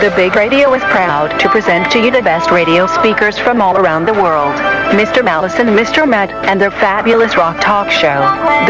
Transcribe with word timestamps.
The 0.00 0.14
Big 0.14 0.36
Radio 0.36 0.72
is 0.74 0.82
proud 0.84 1.40
to 1.40 1.48
present 1.48 1.90
to 1.90 1.98
you 1.98 2.12
the 2.12 2.22
best 2.22 2.52
radio 2.52 2.86
speakers 2.86 3.36
from 3.36 3.60
all 3.60 3.76
around 3.76 4.04
the 4.04 4.12
world. 4.12 4.54
Mr. 4.94 5.24
Malice 5.24 5.58
and 5.58 5.70
Mr. 5.70 6.08
Matt 6.08 6.30
and 6.46 6.60
their 6.60 6.70
fabulous 6.70 7.36
rock 7.36 7.60
talk 7.60 7.90
show, 7.90 8.20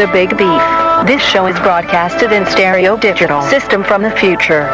The 0.03 0.11
Big 0.11 0.31
Beef. 0.31 0.61
This 1.05 1.21
show 1.21 1.45
is 1.45 1.55
broadcasted 1.59 2.31
in 2.31 2.47
stereo 2.47 2.97
digital 2.97 3.43
system 3.43 3.83
from 3.83 4.01
the 4.01 4.09
future. 4.09 4.65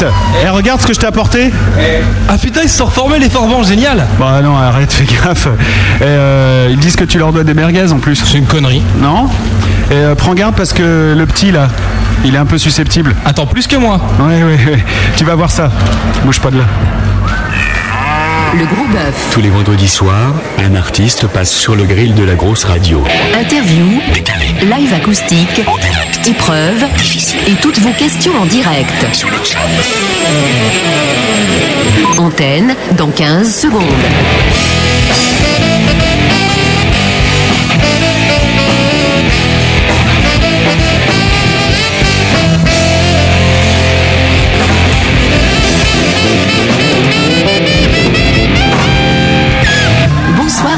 Matt 0.00 0.12
Eh, 0.44 0.48
regarde 0.48 0.80
ce 0.80 0.86
que 0.86 0.94
je 0.94 0.98
t'ai 0.98 1.06
apporté 1.06 1.50
Ah 2.28 2.38
putain, 2.38 2.60
ils 2.62 2.68
se 2.68 2.78
sont 2.78 2.86
reformés 2.86 3.18
les 3.18 3.30
forbans, 3.30 3.62
génial 3.62 4.06
Bah 4.18 4.40
non, 4.42 4.56
arrête, 4.56 4.92
fais 4.92 5.04
gaffe. 5.04 5.46
Et, 6.00 6.04
euh, 6.04 6.68
ils 6.70 6.78
disent 6.78 6.96
que 6.96 7.04
tu 7.04 7.18
leur 7.18 7.32
dois 7.32 7.44
des 7.44 7.54
merguez 7.54 7.92
en 7.92 7.98
plus. 7.98 8.16
C'est 8.24 8.38
une 8.38 8.46
connerie. 8.46 8.82
Non? 9.00 9.26
Et 9.90 9.94
euh, 9.94 10.14
prends 10.14 10.34
garde 10.34 10.54
parce 10.54 10.72
que 10.72 11.14
le 11.16 11.26
petit 11.26 11.52
là, 11.52 11.68
il 12.24 12.34
est 12.34 12.38
un 12.38 12.46
peu 12.46 12.58
susceptible. 12.58 13.14
Attends, 13.24 13.46
plus 13.46 13.66
que 13.66 13.76
moi. 13.76 14.00
Ouais, 14.20 14.42
ouais, 14.42 14.58
ouais. 14.66 14.84
Tu 15.16 15.24
vas 15.24 15.34
voir 15.34 15.50
ça. 15.50 15.70
Bouge 16.24 16.40
pas 16.40 16.50
de 16.50 16.58
là. 16.58 16.64
Le 18.58 18.64
gros 18.64 18.86
bœuf. 18.86 19.28
Tous 19.32 19.40
les 19.40 19.50
vendredis 19.50 19.88
soirs, 19.88 20.32
un 20.58 20.74
artiste 20.76 21.26
passe 21.26 21.52
sur 21.52 21.76
le 21.76 21.84
grill 21.84 22.14
de 22.14 22.24
la 22.24 22.34
grosse 22.34 22.64
radio. 22.64 23.04
Interview, 23.38 24.00
live 24.62 24.94
acoustique, 24.94 25.62
épreuve 26.28 26.84
et 27.46 27.54
toutes 27.60 27.78
vos 27.78 27.92
questions 27.92 28.32
en 28.40 28.46
direct. 28.46 29.06
Antenne 32.18 32.74
dans 32.96 33.10
15 33.10 33.54
secondes. 33.54 33.82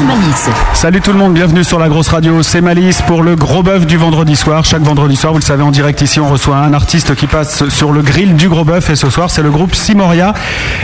Malice. 0.09 0.49
Salut 0.73 1.01
tout 1.01 1.11
le 1.11 1.19
monde, 1.19 1.35
bienvenue 1.35 1.63
sur 1.63 1.77
la 1.77 1.87
grosse 1.87 2.07
radio. 2.07 2.41
C'est 2.41 2.61
Malice 2.61 3.03
pour 3.03 3.21
le 3.21 3.35
gros 3.35 3.61
bœuf 3.61 3.85
du 3.85 3.95
vendredi 3.95 4.35
soir. 4.35 4.65
Chaque 4.65 4.81
vendredi 4.81 5.15
soir, 5.15 5.33
vous 5.33 5.39
le 5.39 5.43
savez, 5.43 5.61
en 5.61 5.69
direct 5.69 6.01
ici, 6.01 6.19
on 6.19 6.27
reçoit 6.27 6.57
un 6.57 6.73
artiste 6.73 7.13
qui 7.13 7.27
passe 7.27 7.69
sur 7.69 7.91
le 7.91 8.01
grill 8.01 8.35
du 8.35 8.49
gros 8.49 8.63
bœuf. 8.65 8.89
Et 8.89 8.95
ce 8.95 9.11
soir, 9.11 9.29
c'est 9.29 9.43
le 9.43 9.51
groupe 9.51 9.75
Simoria. 9.75 10.33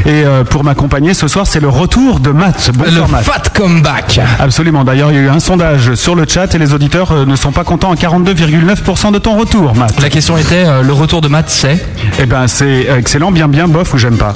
Et 0.06 0.26
euh, 0.26 0.44
pour 0.44 0.64
m'accompagner, 0.64 1.16
ce 1.16 1.28
soir, 1.28 1.48
c'est 1.48 1.60
le 1.60 1.70
retour 1.70 2.20
de 2.20 2.30
Matt. 2.30 2.70
Le 2.86 3.02
Matt. 3.12 3.24
fat 3.24 3.50
comeback. 3.52 4.20
Absolument. 4.40 4.84
D'ailleurs, 4.84 5.12
il 5.12 5.16
y 5.16 5.20
a 5.20 5.24
eu 5.24 5.30
un 5.30 5.40
sondage 5.40 5.96
sur 5.96 6.14
le 6.14 6.26
chat 6.28 6.54
et 6.54 6.60
les 6.60 6.76
auditeurs 6.76 7.12
euh, 7.12 7.26
ne 7.26 7.36
sont 7.36 7.52
pas 7.52 7.64
contents 7.64 7.92
à 7.92 7.96
42,9% 7.96 9.12
de 9.12 9.18
ton 9.18 9.36
retour, 9.38 9.74
Matt. 9.74 10.00
La 10.04 10.10
question 10.12 10.38
était, 10.38 10.66
euh, 10.68 10.84
le 10.84 10.94
retour 10.94 11.22
de 11.22 11.30
Matt, 11.30 11.50
c'est? 11.50 11.84
Eh 12.20 12.28
ben, 12.28 12.48
c'est 12.48 12.88
excellent, 12.96 13.32
bien, 13.32 13.48
bien, 13.48 13.68
bof 13.68 13.92
ou 13.96 13.98
j'aime 13.98 14.18
pas. 14.18 14.36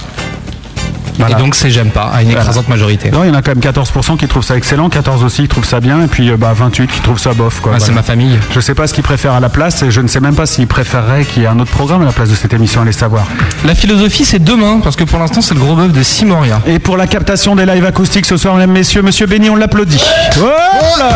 Voilà. 1.19 1.35
Et 1.37 1.39
donc 1.39 1.55
c'est 1.55 1.69
j'aime 1.69 1.91
pas, 1.91 2.05
à 2.13 2.21
une 2.21 2.27
Voilà. 2.29 2.41
écrasante 2.41 2.67
majorité. 2.69 3.11
Non, 3.11 3.23
il 3.23 3.27
y 3.27 3.29
en 3.31 3.35
a 3.35 3.41
quand 3.41 3.51
même 3.51 3.59
14% 3.63 4.17
qui 4.17 4.27
trouvent 4.27 4.43
ça 4.43 4.55
excellent, 4.57 4.89
14 4.89 5.23
aussi 5.23 5.43
qui 5.43 5.47
trouvent 5.47 5.65
ça 5.65 5.79
bien, 5.79 6.01
et 6.03 6.07
puis 6.07 6.29
euh, 6.29 6.37
bah, 6.37 6.53
28 6.55 6.87
qui 6.91 6.99
trouvent 7.01 7.19
ça 7.19 7.33
bof. 7.33 7.59
Quoi, 7.61 7.73
Ah, 7.75 7.79
c'est 7.79 7.91
ma 7.91 8.03
famille. 8.03 8.37
Je 8.51 8.59
sais 8.59 8.73
pas 8.73 8.87
ce 8.87 8.93
qu'ils 8.93 9.03
préfèrent 9.03 9.33
à 9.33 9.39
la 9.39 9.49
place, 9.49 9.83
et 9.83 9.91
je 9.91 10.01
ne 10.01 10.07
sais 10.07 10.19
même 10.19 10.35
pas 10.35 10.45
s'ils 10.45 10.67
préféreraient 10.67 11.25
qu'il 11.25 11.43
y 11.43 11.45
ait 11.45 11.49
un 11.49 11.59
autre 11.59 11.71
programme 11.71 12.01
à 12.01 12.05
la 12.05 12.11
place 12.11 12.29
de 12.29 12.35
cette 12.35 12.53
émission, 12.53 12.81
allez 12.81 12.91
savoir. 12.91 13.25
La 13.65 13.75
philosophie, 13.75 14.25
c'est 14.25 14.43
demain, 14.43 14.79
parce 14.83 14.95
que 14.95 15.03
pour 15.03 15.19
l'instant, 15.19 15.41
c'est 15.41 15.53
le 15.53 15.59
gros 15.59 15.75
bœuf 15.75 15.91
de 15.91 16.03
Simoria. 16.03 16.61
Et 16.65 16.79
pour 16.79 16.97
la 16.97 17.07
captation 17.07 17.55
des 17.55 17.65
lives 17.65 17.85
acoustiques 17.85 18.25
ce 18.25 18.37
soir, 18.37 18.55
mesdames, 18.55 18.71
messieurs, 18.71 19.01
monsieur 19.01 19.25
Béni, 19.27 19.49
on 19.49 19.55
l'applaudit. 19.55 20.03
Voilà 20.37 21.15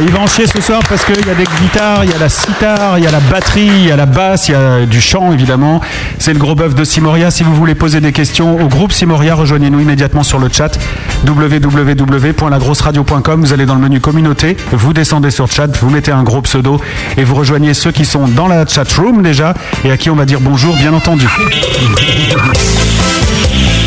il 0.00 0.10
va 0.10 0.20
en 0.20 0.26
chier 0.26 0.46
ce 0.46 0.60
soir 0.60 0.80
parce 0.88 1.04
qu'il 1.04 1.26
y 1.26 1.30
a 1.30 1.34
des 1.34 1.44
guitares, 1.60 2.04
il 2.04 2.10
y 2.10 2.14
a 2.14 2.18
la 2.18 2.28
sitar, 2.28 2.98
il 2.98 3.04
y 3.04 3.06
a 3.06 3.10
la 3.10 3.20
batterie, 3.20 3.66
il 3.66 3.86
y 3.86 3.92
a 3.92 3.96
la 3.96 4.06
basse, 4.06 4.48
il 4.48 4.52
y 4.52 4.54
a 4.54 4.86
du 4.86 5.00
chant 5.00 5.32
évidemment. 5.32 5.80
C'est 6.18 6.32
le 6.32 6.38
gros 6.38 6.54
bœuf 6.54 6.74
de 6.74 6.84
Simoria. 6.84 7.30
Si 7.30 7.42
vous 7.42 7.54
voulez 7.54 7.74
poser 7.74 8.00
des 8.00 8.12
questions 8.12 8.62
au 8.62 8.68
groupe 8.68 8.92
Simoria, 8.92 9.34
rejoignez-nous 9.34 9.80
immédiatement 9.80 10.22
sur 10.22 10.38
le 10.38 10.48
chat 10.50 10.78
www.lagrosseradio.com. 11.26 13.40
Vous 13.40 13.52
allez 13.52 13.66
dans 13.66 13.74
le 13.74 13.80
menu 13.80 14.00
communauté, 14.00 14.56
vous 14.72 14.92
descendez 14.92 15.30
sur 15.30 15.50
chat, 15.50 15.76
vous 15.78 15.90
mettez 15.90 16.12
un 16.12 16.22
gros 16.22 16.42
pseudo 16.42 16.80
et 17.16 17.24
vous 17.24 17.34
rejoignez 17.34 17.74
ceux 17.74 17.92
qui 17.92 18.04
sont 18.04 18.28
dans 18.28 18.48
la 18.48 18.66
chat 18.66 18.90
room 18.94 19.22
déjà 19.22 19.54
et 19.84 19.90
à 19.90 19.96
qui 19.96 20.10
on 20.10 20.16
va 20.16 20.24
dire 20.24 20.40
bonjour 20.40 20.76
bien 20.76 20.94
entendu. 20.94 21.26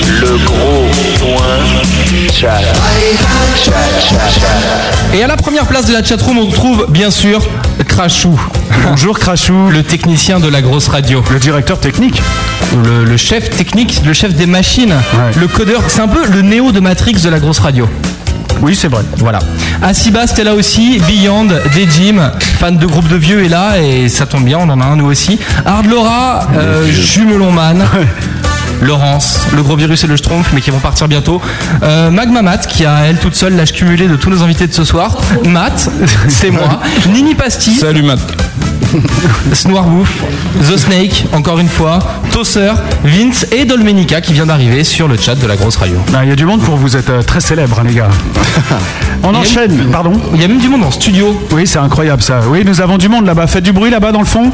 Le 0.08 0.38
gros 0.46 0.86
point 1.20 2.30
chat. 2.32 2.60
Chat, 3.56 3.72
chat, 4.08 4.30
chat. 4.40 5.16
Et 5.18 5.24
à 5.24 5.28
la 5.28 5.36
première 5.38 5.66
place 5.66 5.86
de 5.88 5.94
la 5.94 6.04
chatroom, 6.04 6.38
on 6.38 6.48
trouve 6.48 6.86
bien 6.90 7.10
sûr 7.10 7.42
Crashou, 7.88 8.40
Bonjour 8.88 9.18
Crachou, 9.18 9.70
le 9.72 9.84
technicien 9.84 10.40
de 10.40 10.48
la 10.48 10.62
grosse 10.62 10.88
radio. 10.90 11.24
le 11.32 11.40
directeur 11.40 11.80
technique. 11.80 12.22
Le, 12.84 13.04
le 13.06 13.18
chef 13.18 13.50
technique, 13.50 14.02
le 14.06 14.14
chef 14.14 14.34
des 14.36 14.46
machines, 14.46 14.92
Ouais. 14.94 15.32
le 15.40 15.48
codeur. 15.48 15.82
C'est 15.88 16.02
un 16.02 16.08
peu 16.08 16.26
le 16.28 16.42
néo 16.42 16.72
de 16.72 16.80
Matrix 16.80 17.14
de 17.24 17.30
la 17.30 17.40
grosse 17.40 17.60
radio. 17.60 17.88
Oui, 18.62 18.76
c'est 18.76 18.88
vrai. 18.88 19.04
Voilà. 19.18 19.40
Asibast 19.82 20.38
est 20.40 20.44
là 20.44 20.54
aussi, 20.54 21.00
Beyond, 21.08 21.48
Dejim, 21.76 22.32
fan 22.60 22.78
de 22.78 22.86
groupe 22.86 23.08
de 23.08 23.18
vieux 23.18 23.44
est 23.44 23.50
là 23.50 23.80
et 23.82 24.08
ça 24.10 24.26
tombe 24.26 24.44
bien, 24.46 24.60
on 24.60 24.70
en 24.70 24.80
a 24.80 24.86
un 24.86 24.96
nous 24.96 25.06
aussi. 25.08 25.40
Hard 25.66 25.88
Laura, 25.88 26.48
euh, 26.58 26.86
Jumelon 26.90 27.52
Man. 27.52 27.84
Laurence, 28.82 29.48
le 29.56 29.64
gros 29.64 29.76
virus 29.76 30.04
et 30.04 30.08
le 30.08 30.18
schtroumpf, 30.18 30.52
mais 30.54 30.62
qui 30.62 30.72
vont 30.72 30.80
partir 30.80 31.08
bientôt. 31.08 31.42
Euh, 31.84 32.12
Magma 32.12 32.42
Matt, 32.42 32.68
qui 32.68 32.86
a 32.86 33.06
elle 33.06 33.18
toute 33.18 33.36
seule 33.36 33.56
l'âge 33.56 33.74
cumulé 33.74 34.08
de 34.08 34.16
tous 34.16 34.30
nos 34.30 34.44
invités 34.44 34.68
de 34.68 34.74
ce 34.74 34.84
soir. 34.84 35.18
Matt, 35.46 35.90
c'est 36.28 36.52
moi. 36.52 36.80
Nini 37.14 37.36
Pasti, 37.36 37.74
Salut 37.74 38.04
Matt. 38.04 38.20
Snoirwolf, 39.54 40.24
The 40.70 40.78
Snake, 40.78 41.26
encore 41.34 41.60
une 41.60 41.68
fois, 41.68 42.00
Tosser, 42.32 42.72
Vince 43.04 43.46
et 43.52 43.66
Dolmenica 43.66 44.22
qui 44.22 44.34
vient 44.34 44.46
d'arriver 44.46 44.84
sur 44.84 45.08
le 45.08 45.18
chat 45.18 45.36
de 45.36 45.48
la 45.48 45.56
grosse 45.56 45.76
radio. 45.78 45.98
Bah, 46.12 46.20
Il 46.24 46.30
y 46.30 46.32
a 46.32 46.36
du 46.36 46.46
monde 46.46 46.62
pour 46.62 46.76
vous 46.78 46.96
être 46.96 47.10
euh, 47.10 47.22
très 47.22 47.42
célèbre, 47.42 47.80
hein, 47.80 47.84
les 47.88 47.96
gars. 47.96 48.10
On 49.24 49.34
enchaîne, 49.34 49.90
pardon. 49.92 50.14
Il 50.34 50.42
y 50.42 50.46
a 50.46 50.48
même 50.48 50.60
du 50.60 50.70
monde 50.70 50.84
en 50.84 50.92
studio. 50.92 51.40
Oui, 51.52 51.66
c'est 51.66 51.80
incroyable 51.80 52.22
ça. 52.22 52.42
Oui, 52.48 52.64
nous 52.66 52.80
avons 52.82 52.98
du 52.98 53.10
monde 53.10 53.26
là-bas. 53.26 53.48
Faites 53.48 53.64
du 53.64 53.72
bruit 53.74 53.90
là-bas 53.90 54.12
dans 54.12 54.20
le 54.20 54.26
fond. 54.26 54.52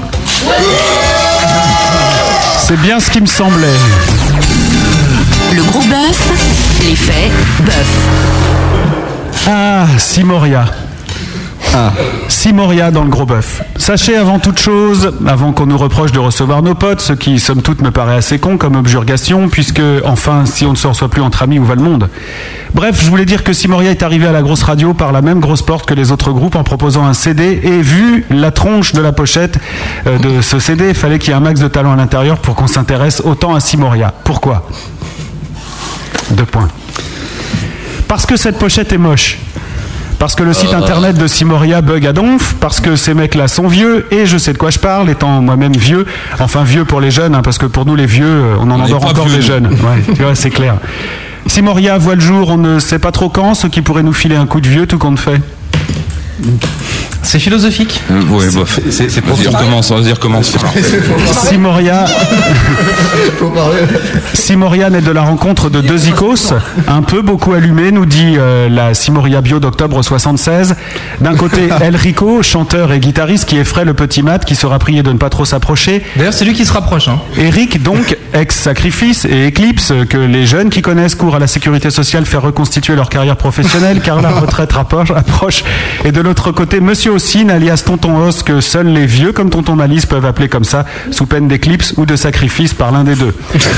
C'est 2.57 2.79
bien 2.81 2.99
ce 2.99 3.09
qui 3.09 3.21
me 3.21 3.25
semblait. 3.25 3.67
Le 5.53 5.63
gros 5.63 5.81
bœuf, 5.81 6.79
l'effet 6.83 7.29
bœuf. 7.65 7.87
Ah, 9.47 9.85
Simoria. 9.97 10.65
Simoria 12.27 12.91
dans 12.91 13.03
le 13.03 13.09
gros 13.09 13.25
bœuf. 13.25 13.63
Sachez 13.77 14.15
avant 14.15 14.39
toute 14.39 14.59
chose, 14.59 15.13
avant 15.25 15.53
qu'on 15.53 15.65
nous 15.65 15.77
reproche 15.77 16.11
de 16.11 16.19
recevoir 16.19 16.61
nos 16.63 16.75
potes, 16.75 17.01
ce 17.01 17.13
qui 17.13 17.39
somme 17.39 17.61
toute 17.61 17.81
me 17.81 17.91
paraît 17.91 18.15
assez 18.15 18.39
con 18.39 18.57
comme 18.57 18.75
objurgation, 18.75 19.47
puisque 19.47 19.81
enfin, 20.03 20.45
si 20.45 20.65
on 20.65 20.71
ne 20.71 20.75
se 20.75 20.87
reçoit 20.87 21.09
plus 21.09 21.21
entre 21.21 21.43
amis, 21.43 21.59
où 21.59 21.65
va 21.65 21.75
le 21.75 21.81
monde? 21.81 22.09
Bref, 22.73 23.01
je 23.03 23.09
voulais 23.09 23.25
dire 23.25 23.43
que 23.43 23.53
Simoria 23.53 23.91
est 23.91 24.03
arrivé 24.03 24.27
à 24.27 24.31
la 24.31 24.41
grosse 24.41 24.63
radio 24.63 24.93
par 24.93 25.11
la 25.11 25.21
même 25.21 25.39
grosse 25.39 25.61
porte 25.61 25.85
que 25.85 25.93
les 25.93 26.11
autres 26.11 26.31
groupes 26.31 26.55
en 26.55 26.63
proposant 26.63 27.05
un 27.05 27.13
CD, 27.13 27.59
et 27.63 27.81
vu 27.81 28.25
la 28.29 28.51
tronche 28.51 28.93
de 28.93 29.01
la 29.01 29.11
pochette 29.11 29.57
euh, 30.07 30.17
de 30.19 30.41
ce 30.41 30.59
CD, 30.59 30.89
il 30.89 30.95
fallait 30.95 31.19
qu'il 31.19 31.29
y 31.29 31.33
ait 31.33 31.37
un 31.37 31.41
max 31.41 31.59
de 31.59 31.67
talent 31.67 31.93
à 31.93 31.95
l'intérieur 31.95 32.37
pour 32.39 32.55
qu'on 32.55 32.67
s'intéresse 32.67 33.21
autant 33.23 33.55
à 33.55 33.59
Simoria. 33.59 34.13
Pourquoi? 34.23 34.67
Deux 36.31 36.45
points. 36.45 36.69
Parce 38.07 38.25
que 38.25 38.35
cette 38.35 38.57
pochette 38.57 38.91
est 38.93 38.97
moche. 38.97 39.37
Parce 40.21 40.35
que 40.35 40.43
le 40.43 40.53
site 40.53 40.71
internet 40.75 41.17
de 41.17 41.25
Simoria 41.25 41.81
bug 41.81 42.05
à 42.05 42.13
donf, 42.13 42.53
parce 42.59 42.79
que 42.79 42.95
ces 42.95 43.15
mecs-là 43.15 43.47
sont 43.47 43.67
vieux, 43.67 44.05
et 44.11 44.27
je 44.27 44.37
sais 44.37 44.53
de 44.53 44.59
quoi 44.59 44.69
je 44.69 44.77
parle, 44.77 45.09
étant 45.09 45.41
moi-même 45.41 45.73
vieux, 45.73 46.05
enfin 46.39 46.63
vieux 46.63 46.85
pour 46.85 47.01
les 47.01 47.09
jeunes, 47.09 47.33
hein, 47.33 47.41
parce 47.43 47.57
que 47.57 47.65
pour 47.65 47.87
nous 47.87 47.95
les 47.95 48.05
vieux, 48.05 48.27
euh, 48.27 48.55
on 48.59 48.69
en 48.69 48.79
On 48.79 48.83
endort 48.83 49.03
encore 49.03 49.25
vieux, 49.25 49.37
des 49.37 49.41
jeunes. 49.41 49.65
Ouais, 49.65 50.03
tu 50.15 50.21
vois, 50.21 50.35
c'est 50.35 50.51
clair. 50.51 50.75
Simoria 51.47 51.97
voit 51.97 52.13
le 52.13 52.21
jour, 52.21 52.51
on 52.51 52.57
ne 52.57 52.77
sait 52.77 52.99
pas 52.99 53.11
trop 53.11 53.29
quand, 53.29 53.55
ce 53.55 53.65
qui 53.65 53.81
pourrait 53.81 54.03
nous 54.03 54.13
filer 54.13 54.35
un 54.35 54.45
coup 54.45 54.61
de 54.61 54.67
vieux, 54.67 54.85
tout 54.85 54.99
compte 54.99 55.17
fait. 55.17 55.41
C'est 57.23 57.39
philosophique. 57.39 58.01
Euh, 58.11 58.21
ouais, 58.23 58.49
bof. 58.51 58.79
C'est 58.89 59.21
pour 59.21 59.37
dire 59.37 59.51
commence, 59.51 59.91
on 59.91 59.95
va 59.95 60.01
dire 60.01 60.19
commence. 60.19 60.53
Simoria. 61.31 62.05
Simoria 64.33 64.89
naît 64.89 65.01
de 65.01 65.11
la 65.11 65.21
rencontre 65.21 65.69
de 65.69 65.81
deux 65.81 66.07
icos, 66.07 66.53
un 66.87 67.01
peu 67.01 67.21
beaucoup 67.21 67.53
allumés, 67.53 67.91
nous 67.91 68.05
dit 68.05 68.35
euh, 68.37 68.69
la 68.69 68.93
Simoria 68.93 69.41
bio 69.41 69.59
d'octobre 69.59 70.01
76. 70.01 70.75
D'un 71.21 71.35
côté, 71.35 71.69
Elrico, 71.81 72.41
chanteur 72.41 72.91
et 72.91 72.99
guitariste 72.99 73.45
qui 73.45 73.57
effraie 73.57 73.85
le 73.85 73.93
petit 73.93 74.23
Matt, 74.23 74.45
qui 74.45 74.55
sera 74.55 74.79
prié 74.79 75.03
de 75.03 75.11
ne 75.11 75.17
pas 75.17 75.29
trop 75.29 75.45
s'approcher. 75.45 76.03
D'ailleurs, 76.15 76.33
c'est 76.33 76.45
lui 76.45 76.53
qui 76.53 76.65
se 76.65 76.73
rapproche. 76.73 77.07
Hein. 77.07 77.19
Eric, 77.37 77.83
donc, 77.83 78.17
ex-sacrifice 78.33 79.25
et 79.25 79.49
Eclipse, 79.49 79.93
que 80.09 80.17
les 80.17 80.45
jeunes 80.45 80.69
qui 80.69 80.81
connaissent 80.81 81.15
courent 81.15 81.35
à 81.35 81.39
la 81.39 81.47
sécurité 81.47 81.91
sociale 81.91 82.25
faire 82.25 82.41
reconstituer 82.41 82.95
leur 82.95 83.09
carrière 83.09 83.37
professionnelle, 83.37 84.01
car 84.01 84.21
la 84.21 84.29
retraite 84.31 84.73
rapproche, 84.73 85.11
approche. 85.11 85.63
Et 86.03 86.11
de 86.11 86.21
l'autre 86.21 86.51
côté, 86.51 86.79
Monsieur 86.79 87.10
Ossine, 87.11 87.51
alias 87.51 87.83
Tonton 87.85 88.17
Os, 88.17 88.43
que 88.43 88.61
seuls 88.61 88.87
les 88.87 89.05
vieux 89.05 89.31
comme 89.31 89.49
Tonton 89.49 89.75
Malice 89.75 90.05
peuvent 90.05 90.25
appeler 90.25 90.49
comme 90.49 90.63
ça, 90.63 90.85
sous 91.11 91.25
peine 91.25 91.47
d'éclipse 91.47 91.93
ou 91.97 92.05
de 92.05 92.15
sacrifice 92.15 92.73
par 92.73 92.91
l'un 92.91 93.03
des 93.03 93.15
deux. 93.15 93.33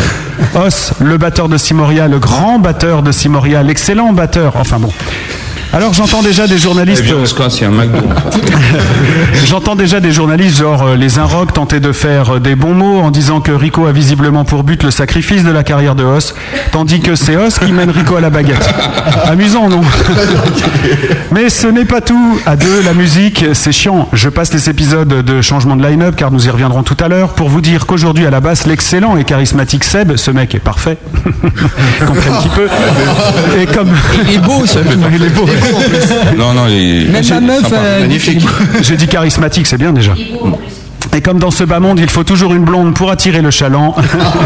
Os, 0.55 0.93
le 0.99 1.17
batteur 1.17 1.49
de 1.49 1.57
Simoria, 1.57 2.07
le 2.07 2.19
grand 2.19 2.59
batteur 2.59 3.03
de 3.03 3.11
Simoria, 3.11 3.63
l'excellent 3.63 4.13
batteur, 4.13 4.55
enfin 4.55 4.79
bon. 4.79 4.91
Alors 5.73 5.91
j'entends 5.91 6.21
déjà 6.21 6.45
des 6.45 6.59
journalistes. 6.59 7.03
Eh. 7.07 7.13
J'entends 9.45 9.75
déjà 9.75 9.99
des 9.99 10.11
journalistes 10.11 10.59
genre 10.59 10.83
euh, 10.83 10.95
les 10.95 11.17
Inrocks 11.17 11.51
tenter 11.51 11.79
de 11.79 11.91
faire 11.91 12.35
euh, 12.35 12.39
des 12.39 12.55
bons 12.55 12.75
mots 12.75 12.99
en 12.99 13.09
disant 13.09 13.41
que 13.41 13.51
Rico 13.51 13.87
a 13.87 13.91
visiblement 13.91 14.45
pour 14.45 14.63
but 14.63 14.83
le 14.83 14.91
sacrifice 14.91 15.43
de 15.43 15.51
la 15.51 15.63
carrière 15.63 15.95
de 15.95 16.03
Os, 16.03 16.35
tandis 16.71 16.99
que 16.99 17.15
c'est 17.15 17.37
Os 17.37 17.57
qui 17.57 17.71
mène 17.71 17.89
Rico 17.89 18.15
à 18.15 18.21
la 18.21 18.29
baguette. 18.29 18.69
Amusant, 19.25 19.67
non 19.67 19.81
Mais 21.31 21.49
ce 21.49 21.65
n'est 21.65 21.85
pas 21.85 22.01
tout. 22.01 22.39
À 22.45 22.55
deux, 22.55 22.83
la 22.85 22.93
musique, 22.93 23.43
c'est 23.53 23.71
chiant. 23.71 24.09
Je 24.13 24.29
passe 24.29 24.53
les 24.53 24.69
épisodes 24.69 25.07
de 25.07 25.41
changement 25.41 25.75
de 25.75 25.83
line-up 25.83 26.15
car 26.15 26.29
nous 26.29 26.45
y 26.45 26.51
reviendrons 26.51 26.83
tout 26.83 26.97
à 27.03 27.07
l'heure 27.07 27.29
pour 27.29 27.49
vous 27.49 27.61
dire 27.61 27.87
qu'aujourd'hui 27.87 28.27
à 28.27 28.29
la 28.29 28.41
basse, 28.41 28.67
l'excellent 28.67 29.17
et 29.17 29.23
charismatique 29.23 29.85
Seb, 29.85 30.17
ce 30.17 30.29
mec 30.29 30.53
est 30.53 30.59
parfait. 30.59 30.99
Comprenez 32.05 32.29
un 32.29 32.41
petit 32.41 32.49
peu. 32.49 32.67
Et 33.59 33.65
comme 33.65 33.89
Il 34.29 34.35
est 34.35 34.37
beau, 34.37 34.67
ça. 34.67 34.81
il 35.11 35.23
est 35.23 35.29
beau. 35.29 35.47
Non, 36.37 36.53
non, 36.53 36.67
il 36.67 37.09
Même 37.11 37.23
ma 37.29 37.39
meuf, 37.39 37.61
sympa, 37.63 37.75
euh, 37.75 38.01
magnifique. 38.01 38.45
J'ai 38.81 38.95
dit 38.95 39.07
charismatique, 39.07 39.67
c'est 39.67 39.77
bien 39.77 39.93
déjà. 39.93 40.13
Et 41.15 41.21
comme 41.21 41.37
dans 41.37 41.51
ce 41.51 41.63
bas 41.63 41.79
monde, 41.79 41.99
il 41.99 42.09
faut 42.09 42.23
toujours 42.23 42.53
une 42.53 42.63
blonde 42.63 42.95
pour 42.95 43.11
attirer 43.11 43.41
le 43.41 43.51
chaland. 43.51 43.95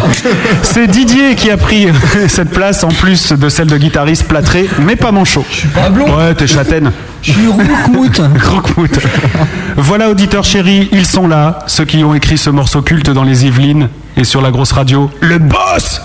c'est 0.64 0.88
Didier 0.88 1.36
qui 1.36 1.50
a 1.50 1.56
pris 1.56 1.88
cette 2.28 2.50
place 2.50 2.84
en 2.84 2.90
plus 2.90 3.32
de 3.32 3.48
celle 3.48 3.68
de 3.68 3.78
guitariste 3.78 4.28
plâtré, 4.28 4.68
mais 4.80 4.98
pas 4.98 5.12
manchot. 5.12 5.46
Je 5.50 5.56
suis 5.56 5.68
pas 5.70 5.90
blond. 5.90 6.18
Ouais, 6.18 6.34
t'es 6.36 6.48
châtaine. 6.48 6.92
Je 7.22 7.32
suis. 7.32 7.42
Croque-moute. 8.40 9.00
Voilà, 9.80 10.10
auditeurs 10.10 10.44
chéris, 10.44 10.90
ils 10.92 11.06
sont 11.06 11.28
là, 11.28 11.60
ceux 11.68 11.86
qui 11.86 12.04
ont 12.04 12.16
écrit 12.16 12.40
ce 12.40 12.50
morceau 12.50 12.82
culte 12.82 13.12
dans 13.12 13.24
les 13.24 13.46
Yvelines 13.46 13.90
et 14.18 14.24
sur 14.24 14.42
la 14.42 14.52
grosse 14.52 14.72
radio, 14.72 15.10
le 15.22 15.38
boss 15.40 16.02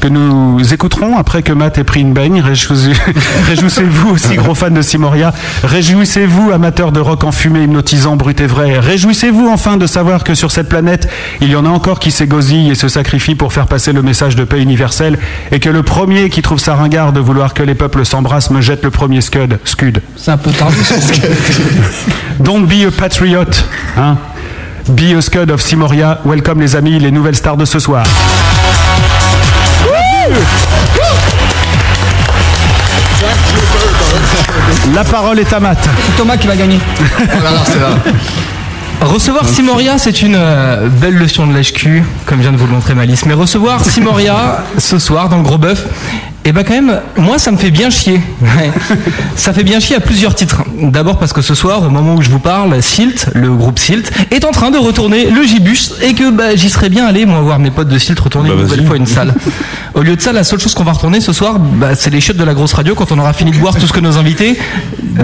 que 0.00 0.08
nous 0.08 0.58
écouterons 0.74 1.16
après 1.16 1.42
que 1.42 1.52
Matt 1.54 1.78
ait 1.78 1.84
pris 1.84 2.00
une 2.00 2.12
baigne. 2.12 2.42
Réjouissez- 2.42 2.92
Réjouissez-vous 3.48 4.10
aussi, 4.10 4.34
gros 4.34 4.54
fans 4.54 4.70
de 4.70 4.82
Simoria. 4.82 5.32
Réjouissez-vous, 5.64 6.50
amateurs 6.50 6.92
de 6.92 7.00
rock 7.00 7.24
enfumé, 7.24 7.62
hypnotisant, 7.62 8.16
brut 8.16 8.38
et 8.42 8.46
vrai. 8.46 8.78
Réjouissez-vous 8.78 9.48
enfin 9.48 9.78
de 9.78 9.86
savoir 9.86 10.22
que 10.22 10.34
sur 10.34 10.50
cette 10.50 10.68
planète, 10.68 11.08
il 11.40 11.48
y 11.50 11.56
en 11.56 11.64
a 11.64 11.70
encore 11.70 11.98
qui 11.98 12.10
s'égosillent 12.10 12.70
et 12.70 12.74
se 12.74 12.88
sacrifient 12.88 13.36
pour 13.36 13.54
faire 13.54 13.66
passer 13.68 13.92
le 13.92 14.02
message 14.02 14.36
de 14.36 14.44
paix 14.44 14.60
universelle 14.60 15.18
et 15.50 15.60
que 15.60 15.70
le 15.70 15.82
premier 15.82 16.28
qui 16.28 16.42
trouve 16.42 16.58
ça 16.60 16.74
ringard 16.74 17.14
de 17.14 17.20
vouloir 17.20 17.54
que 17.54 17.62
les 17.62 17.74
peuples 17.74 18.04
s'embrassent 18.04 18.50
me 18.50 18.60
jette 18.60 18.84
le 18.84 18.90
premier 18.90 19.22
scud. 19.22 19.58
Scud. 19.64 20.02
C'est 20.16 20.30
un 20.32 20.36
peu 20.36 20.50
tard. 20.50 20.68
Don't 22.40 22.66
be 22.66 22.86
a 22.86 22.90
patriot. 22.90 23.44
Hein? 23.96 24.18
Be 24.88 25.16
a 25.16 25.20
scud 25.20 25.50
of 25.50 25.60
Simoria. 25.60 26.20
Welcome 26.24 26.60
les 26.60 26.76
amis, 26.76 27.00
les 27.00 27.10
nouvelles 27.10 27.34
stars 27.34 27.56
de 27.56 27.64
ce 27.64 27.80
soir. 27.80 28.04
La 34.94 35.02
parole 35.02 35.40
est 35.40 35.52
à 35.52 35.58
Matt. 35.58 35.78
C'est 35.82 36.16
Thomas 36.16 36.36
qui 36.36 36.46
va 36.46 36.54
gagner. 36.54 36.78
Recevoir 39.00 39.48
Simoria, 39.48 39.98
c'est 39.98 40.22
une 40.22 40.36
euh, 40.36 40.88
belle 40.88 41.16
leçon 41.16 41.46
de 41.46 41.52
lèche-cul, 41.52 42.04
comme 42.24 42.40
vient 42.40 42.52
de 42.52 42.56
vous 42.56 42.66
le 42.66 42.72
montrer 42.72 42.94
Malice. 42.94 43.26
Mais 43.26 43.34
recevoir 43.34 43.84
Simoria 43.84 44.64
ce 44.78 44.98
soir 44.98 45.28
dans 45.28 45.36
le 45.36 45.42
gros 45.42 45.58
bœuf, 45.58 45.86
eh 46.48 46.52
ben 46.52 46.62
quand 46.62 46.74
même, 46.74 47.00
moi 47.16 47.40
ça 47.40 47.50
me 47.50 47.56
fait 47.56 47.72
bien 47.72 47.90
chier. 47.90 48.20
Ça 49.34 49.52
fait 49.52 49.64
bien 49.64 49.80
chier 49.80 49.96
à 49.96 50.00
plusieurs 50.00 50.36
titres. 50.36 50.62
D'abord 50.80 51.18
parce 51.18 51.32
que 51.32 51.42
ce 51.42 51.56
soir, 51.56 51.82
au 51.82 51.90
moment 51.90 52.14
où 52.14 52.22
je 52.22 52.30
vous 52.30 52.38
parle, 52.38 52.80
Silt, 52.80 53.30
le 53.34 53.52
groupe 53.52 53.80
Silt, 53.80 54.12
est 54.30 54.44
en 54.44 54.52
train 54.52 54.70
de 54.70 54.78
retourner 54.78 55.28
le 55.28 55.42
Gibus 55.42 55.94
et 56.02 56.14
que 56.14 56.30
bah, 56.30 56.54
j'y 56.54 56.70
serais 56.70 56.88
bien 56.88 57.04
allé, 57.04 57.26
moi, 57.26 57.40
voir 57.40 57.58
mes 57.58 57.72
potes 57.72 57.88
de 57.88 57.98
Silt 57.98 58.20
retourner 58.20 58.50
Bah, 58.50 58.54
une 58.54 58.62
nouvelle 58.62 58.86
fois 58.86 58.96
une 58.96 59.06
salle. 59.06 59.34
Au 59.94 60.02
lieu 60.02 60.14
de 60.14 60.20
ça, 60.20 60.32
la 60.32 60.44
seule 60.44 60.60
chose 60.60 60.74
qu'on 60.74 60.84
va 60.84 60.92
retourner 60.92 61.20
ce 61.20 61.32
soir, 61.32 61.58
bah, 61.58 61.96
c'est 61.96 62.10
les 62.10 62.20
chiottes 62.20 62.36
de 62.36 62.44
la 62.44 62.54
grosse 62.54 62.74
radio 62.74 62.94
quand 62.94 63.10
on 63.10 63.18
aura 63.18 63.32
fini 63.32 63.50
de 63.50 63.58
boire 63.58 63.74
tout 63.74 63.86
ce 63.88 63.92
que 63.92 64.00
nos 64.00 64.16
invités, 64.16 64.56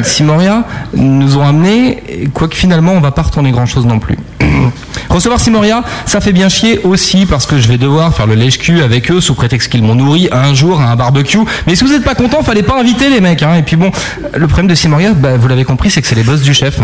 Simoria, 0.02 0.64
nous 0.94 1.36
ont 1.36 1.46
amené, 1.46 2.02
quoique 2.34 2.56
finalement 2.56 2.92
on 2.92 3.00
va 3.00 3.12
pas 3.12 3.22
retourner 3.22 3.52
grand 3.52 3.66
chose 3.66 3.86
non 3.86 4.00
plus. 4.00 4.18
Recevoir 5.08 5.40
Simoria, 5.40 5.82
ça 6.06 6.20
fait 6.20 6.32
bien 6.32 6.48
chier 6.48 6.80
aussi 6.84 7.26
parce 7.26 7.46
que 7.46 7.58
je 7.58 7.68
vais 7.68 7.76
devoir 7.76 8.14
faire 8.14 8.26
le 8.26 8.34
lèche-cul 8.34 8.82
avec 8.82 9.10
eux 9.10 9.20
sous 9.20 9.34
prétexte 9.34 9.70
qu'ils 9.70 9.82
m'ont 9.82 9.94
nourri 9.94 10.28
un 10.32 10.54
jour 10.54 10.80
à 10.80 10.90
un 10.90 10.96
barbecue. 10.96 11.38
Mais 11.66 11.76
si 11.76 11.84
vous 11.84 11.90
n'êtes 11.90 12.04
pas 12.04 12.14
content, 12.14 12.42
fallait 12.42 12.62
pas 12.62 12.78
inviter 12.78 13.10
les 13.10 13.20
mecs. 13.20 13.42
Hein. 13.42 13.54
Et 13.56 13.62
puis 13.62 13.76
bon, 13.76 13.90
le 14.34 14.46
problème 14.46 14.68
de 14.68 14.74
Simoria, 14.74 15.12
bah, 15.12 15.36
vous 15.36 15.48
l'avez 15.48 15.64
compris, 15.64 15.90
c'est 15.90 16.00
que 16.00 16.08
c'est 16.08 16.14
les 16.14 16.22
boss 16.22 16.40
du 16.40 16.54
chef. 16.54 16.78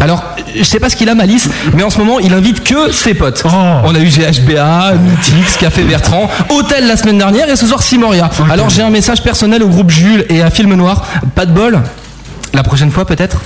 Alors, 0.00 0.22
je 0.54 0.62
sais 0.62 0.80
pas 0.80 0.90
ce 0.90 0.96
qu'il 0.96 1.08
a 1.08 1.14
Malice, 1.14 1.48
mais 1.74 1.82
en 1.82 1.90
ce 1.90 1.98
moment, 1.98 2.18
il 2.18 2.34
invite 2.34 2.62
que 2.62 2.92
ses 2.92 3.14
potes. 3.14 3.44
On 3.46 3.94
a 3.94 3.98
eu 3.98 4.08
GHBA, 4.08 4.94
Mythix, 4.94 5.56
Café 5.56 5.82
Bertrand, 5.82 6.28
Hôtel 6.50 6.86
la 6.86 6.96
semaine 6.96 7.18
dernière 7.18 7.48
et 7.48 7.56
ce 7.56 7.66
soir 7.66 7.82
Simoria. 7.82 8.30
Alors 8.50 8.68
j'ai 8.68 8.82
un 8.82 8.90
message 8.90 9.22
personnel 9.22 9.62
au 9.62 9.68
groupe 9.68 9.90
Jules 9.90 10.26
et 10.28 10.42
à 10.42 10.50
Film 10.50 10.74
Noir. 10.74 11.06
Pas 11.34 11.46
de 11.46 11.52
bol. 11.52 11.80
La 12.52 12.62
prochaine 12.62 12.90
fois 12.90 13.06
peut-être? 13.06 13.40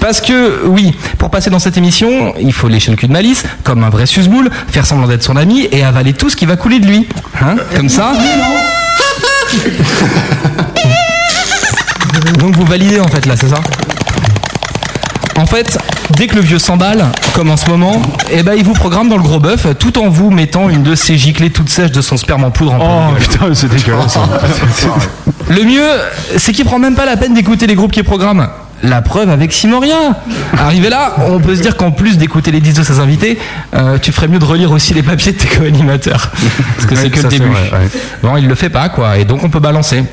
Parce 0.00 0.20
que, 0.20 0.64
oui, 0.66 0.94
pour 1.18 1.30
passer 1.30 1.50
dans 1.50 1.58
cette 1.58 1.76
émission, 1.76 2.34
il 2.40 2.52
faut 2.52 2.68
lécher 2.68 2.90
le 2.90 2.96
cul 2.96 3.06
de 3.08 3.12
Malice, 3.12 3.44
comme 3.64 3.82
un 3.84 3.90
vrai 3.90 4.06
susboule, 4.06 4.50
faire 4.68 4.86
semblant 4.86 5.06
d'être 5.08 5.22
son 5.22 5.36
ami 5.36 5.68
et 5.72 5.82
avaler 5.84 6.12
tout 6.12 6.30
ce 6.30 6.36
qui 6.36 6.46
va 6.46 6.56
couler 6.56 6.78
de 6.80 6.86
lui. 6.86 7.08
Hein 7.42 7.56
Comme 7.76 7.88
ça. 7.88 8.12
Donc 12.38 12.54
vous 12.56 12.64
validez 12.64 13.00
en 13.00 13.08
fait 13.08 13.26
là, 13.26 13.34
c'est 13.36 13.48
ça? 13.48 13.60
En 15.36 15.44
fait, 15.44 15.78
dès 16.16 16.26
que 16.28 16.34
le 16.36 16.40
vieux 16.40 16.58
s'emballe, 16.58 17.04
comme 17.34 17.50
en 17.50 17.58
ce 17.58 17.68
moment, 17.68 18.00
eh 18.30 18.42
ben 18.42 18.54
il 18.54 18.64
vous 18.64 18.72
programme 18.72 19.08
dans 19.10 19.16
le 19.18 19.22
gros 19.22 19.38
bœuf, 19.38 19.66
tout 19.78 19.98
en 19.98 20.08
vous 20.08 20.30
mettant 20.30 20.70
une 20.70 20.82
de 20.82 20.94
ces 20.94 21.18
giclées 21.18 21.50
toutes 21.50 21.68
sèches 21.68 21.90
de 21.92 22.00
son 22.00 22.16
sperme 22.16 22.44
en 22.44 22.50
poudre 22.50 22.72
en 22.72 23.10
Oh 23.10 23.14
putain, 23.18 23.54
c'est 23.54 23.68
dégueulasse. 23.68 24.16
hein. 24.16 24.28
Le 25.50 25.62
mieux, 25.62 25.86
c'est 26.38 26.52
qu'il 26.52 26.64
prend 26.64 26.78
même 26.78 26.94
pas 26.94 27.04
la 27.04 27.16
peine 27.18 27.34
d'écouter 27.34 27.66
les 27.66 27.74
groupes 27.74 27.92
qui 27.92 28.02
programment. 28.02 28.48
La 28.82 29.00
preuve 29.02 29.30
avec 29.30 29.52
Simoria. 29.52 29.96
Arrivé 30.58 30.90
là, 30.90 31.14
on 31.28 31.40
peut 31.40 31.56
se 31.56 31.62
dire 31.62 31.76
qu'en 31.76 31.90
plus 31.90 32.18
d'écouter 32.18 32.50
les 32.52 32.60
disques 32.60 32.78
de 32.78 32.82
ses 32.84 33.00
invités, 33.00 33.38
euh, 33.74 33.98
tu 33.98 34.12
ferais 34.12 34.28
mieux 34.28 34.38
de 34.38 34.44
relire 34.44 34.70
aussi 34.70 34.92
les 34.94 35.02
papiers 35.02 35.32
de 35.32 35.38
tes 35.38 35.48
co-animateurs. 35.48 36.30
Parce 36.76 36.86
que 36.86 36.94
Ouais, 36.94 37.00
c'est 37.02 37.10
que 37.10 37.20
le 37.22 37.28
début. 37.28 37.46
vrai, 37.46 37.70
ouais. 37.72 37.88
Bon, 38.22 38.36
il 38.36 38.46
le 38.46 38.54
fait 38.54 38.68
pas, 38.68 38.88
quoi. 38.90 39.16
Et 39.18 39.24
donc 39.24 39.42
on 39.42 39.48
peut 39.48 39.60
balancer. 39.60 40.04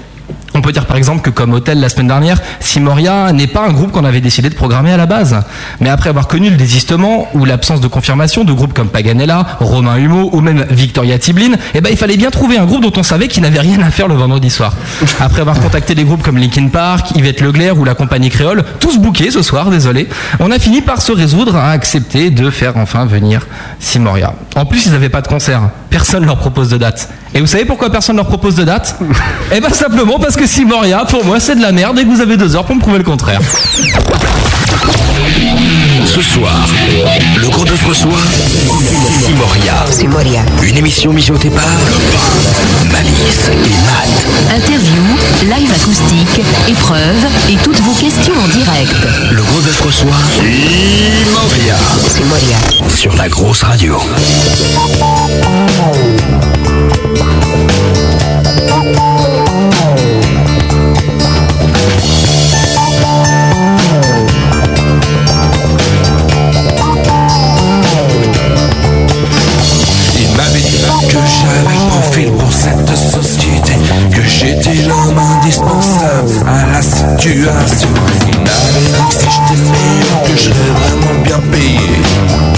On 0.56 0.62
peut 0.62 0.72
dire 0.72 0.86
par 0.86 0.98
exemple 0.98 1.22
que 1.22 1.30
comme 1.30 1.54
Hôtel 1.54 1.80
la 1.80 1.90
semaine 1.90 2.08
dernière, 2.08 2.40
Simoria 2.60 3.32
n'est 3.34 3.48
pas 3.48 3.66
un 3.68 3.72
groupe 3.72 3.92
qu'on 3.92 4.06
avait 4.06 4.22
décidé 4.22 4.50
de 4.50 4.56
programmer 4.56 4.92
à 4.92 4.98
la 4.98 5.06
base. 5.06 5.40
Mais 5.80 5.90
après 5.90 6.10
avoir 6.10 6.28
connu 6.28 6.50
le 6.50 6.58
désistement 6.58 7.28
ou 7.34 7.46
l'absence 7.46 7.82
de 7.82 7.88
confirmation 7.88 8.44
de 8.44 8.54
groupes 8.54 8.74
comme 8.74 8.90
Paganella, 8.90 9.46
Romain 9.60 9.98
Humeau 9.98 10.30
ou 10.32 10.42
même 10.42 10.66
Victoria 10.70 11.18
Tiblin, 11.18 11.54
eh 11.74 11.82
ben 11.82 11.90
il 11.92 11.98
fallait 11.98 12.18
bien 12.18 12.30
trouver 12.30 12.58
un 12.58 12.66
groupe 12.66 12.82
dont 12.82 12.94
on 12.96 13.04
savait 13.04 13.28
qu'il 13.28 13.42
n'avait 13.44 13.60
rien 13.60 13.82
à 13.82 13.90
faire 13.90 14.08
le 14.08 14.16
vendredi 14.16 14.50
soir. 14.50 14.74
Après 15.20 15.42
avoir 15.42 15.60
contacté 15.60 15.96
des 15.96 16.04
groupes 16.04 16.24
comme 16.24 16.38
Linkin 16.38 16.68
Park, 16.68 17.12
Yvette 17.16 17.42
Leclerc 17.42 17.78
ou 17.78 17.84
la 17.84 17.96
compagnie 17.96 18.30
créole, 18.30 18.64
tous 18.80 18.98
bookés 19.00 19.32
ce 19.32 19.42
soir, 19.42 19.70
désolé, 19.70 20.08
on 20.40 20.52
a 20.52 20.60
fini 20.60 20.82
par 20.82 21.02
se 21.02 21.12
résoudre 21.12 21.56
à 21.56 21.72
accepter 21.72 22.30
de 22.30 22.50
faire 22.50 22.78
enfin 22.78 23.06
venir 23.06 23.48
Simoria. 23.80 24.34
En 24.56 24.66
plus, 24.66 24.86
ils 24.86 24.92
n'avaient 24.92 25.10
pas 25.10 25.22
de 25.22 25.28
concert. 25.28 25.62
Personne 25.90 26.26
leur 26.26 26.38
propose 26.38 26.70
de 26.70 26.78
date. 26.78 27.10
Et 27.36 27.40
vous 27.40 27.48
savez 27.48 27.66
pourquoi 27.66 27.92
personne 27.92 28.16
leur 28.16 28.28
propose 28.28 28.56
de 28.56 28.64
date? 28.64 29.00
Eh 29.52 29.60
ben 29.60 29.72
simplement 29.72 30.20
parce 30.20 30.36
que 30.36 30.43
Simoria, 30.48 31.06
pour 31.06 31.24
moi, 31.24 31.40
c'est 31.40 31.56
de 31.56 31.62
la 31.62 31.72
merde 31.72 31.98
et 32.00 32.04
que 32.04 32.10
vous 32.10 32.22
avez 32.22 32.38
deux 32.38 32.56
heures 32.56 32.66
pour 32.66 32.76
me 32.76 32.82
prouver 32.82 32.98
le 32.98 33.04
contraire. 33.04 33.40
Ce 36.06 36.22
soir, 36.22 36.68
le 37.38 37.50
gros 37.50 37.64
bœuf 37.64 37.86
reçoit 37.88 38.12
Simoria. 39.92 40.42
Une 40.62 40.78
émission 40.78 41.14
mijotée 41.14 41.50
par 41.50 41.64
Malice 42.92 43.50
et 43.52 43.70
Matt. 43.86 44.62
Interview, 44.62 45.04
live 45.44 45.72
acoustique, 45.72 46.46
épreuves 46.68 47.26
et 47.50 47.56
toutes 47.64 47.80
vos 47.82 47.94
questions 47.94 48.34
en 48.44 48.48
direct. 48.50 48.96
Le 49.32 49.42
gros 49.42 49.62
bœuf 49.62 49.82
reçoit 49.82 50.12
Simoria. 52.10 52.58
Sur 52.90 53.16
la 53.16 53.30
grosse 53.30 53.64
radio. 53.64 53.98
Que 71.08 71.18
j'avais 71.18 71.88
profil 71.90 72.32
pour 72.34 72.52
cette 72.52 72.96
société, 72.96 73.74
que 74.12 74.22
j'étais 74.22 74.88
l'homme 74.88 75.18
indispensable 75.18 76.48
à 76.48 76.72
la 76.72 76.82
situation. 76.82 77.90
Il 78.32 78.92
que 79.08 79.14
si 79.14 79.28
j'étais 79.30 79.62
meilleur, 79.62 80.24
que 80.26 80.38
je 80.38 80.50
vraiment 80.50 81.24
bien 81.24 81.40
payé? 81.52 82.53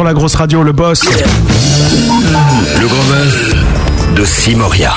Sur 0.00 0.04
la 0.06 0.14
grosse 0.14 0.34
radio, 0.34 0.62
le 0.62 0.72
boss. 0.72 1.02
Le 1.04 2.86
grand 2.86 3.04
bœuf 3.04 3.54
de 4.16 4.24
Simoria. 4.24 4.92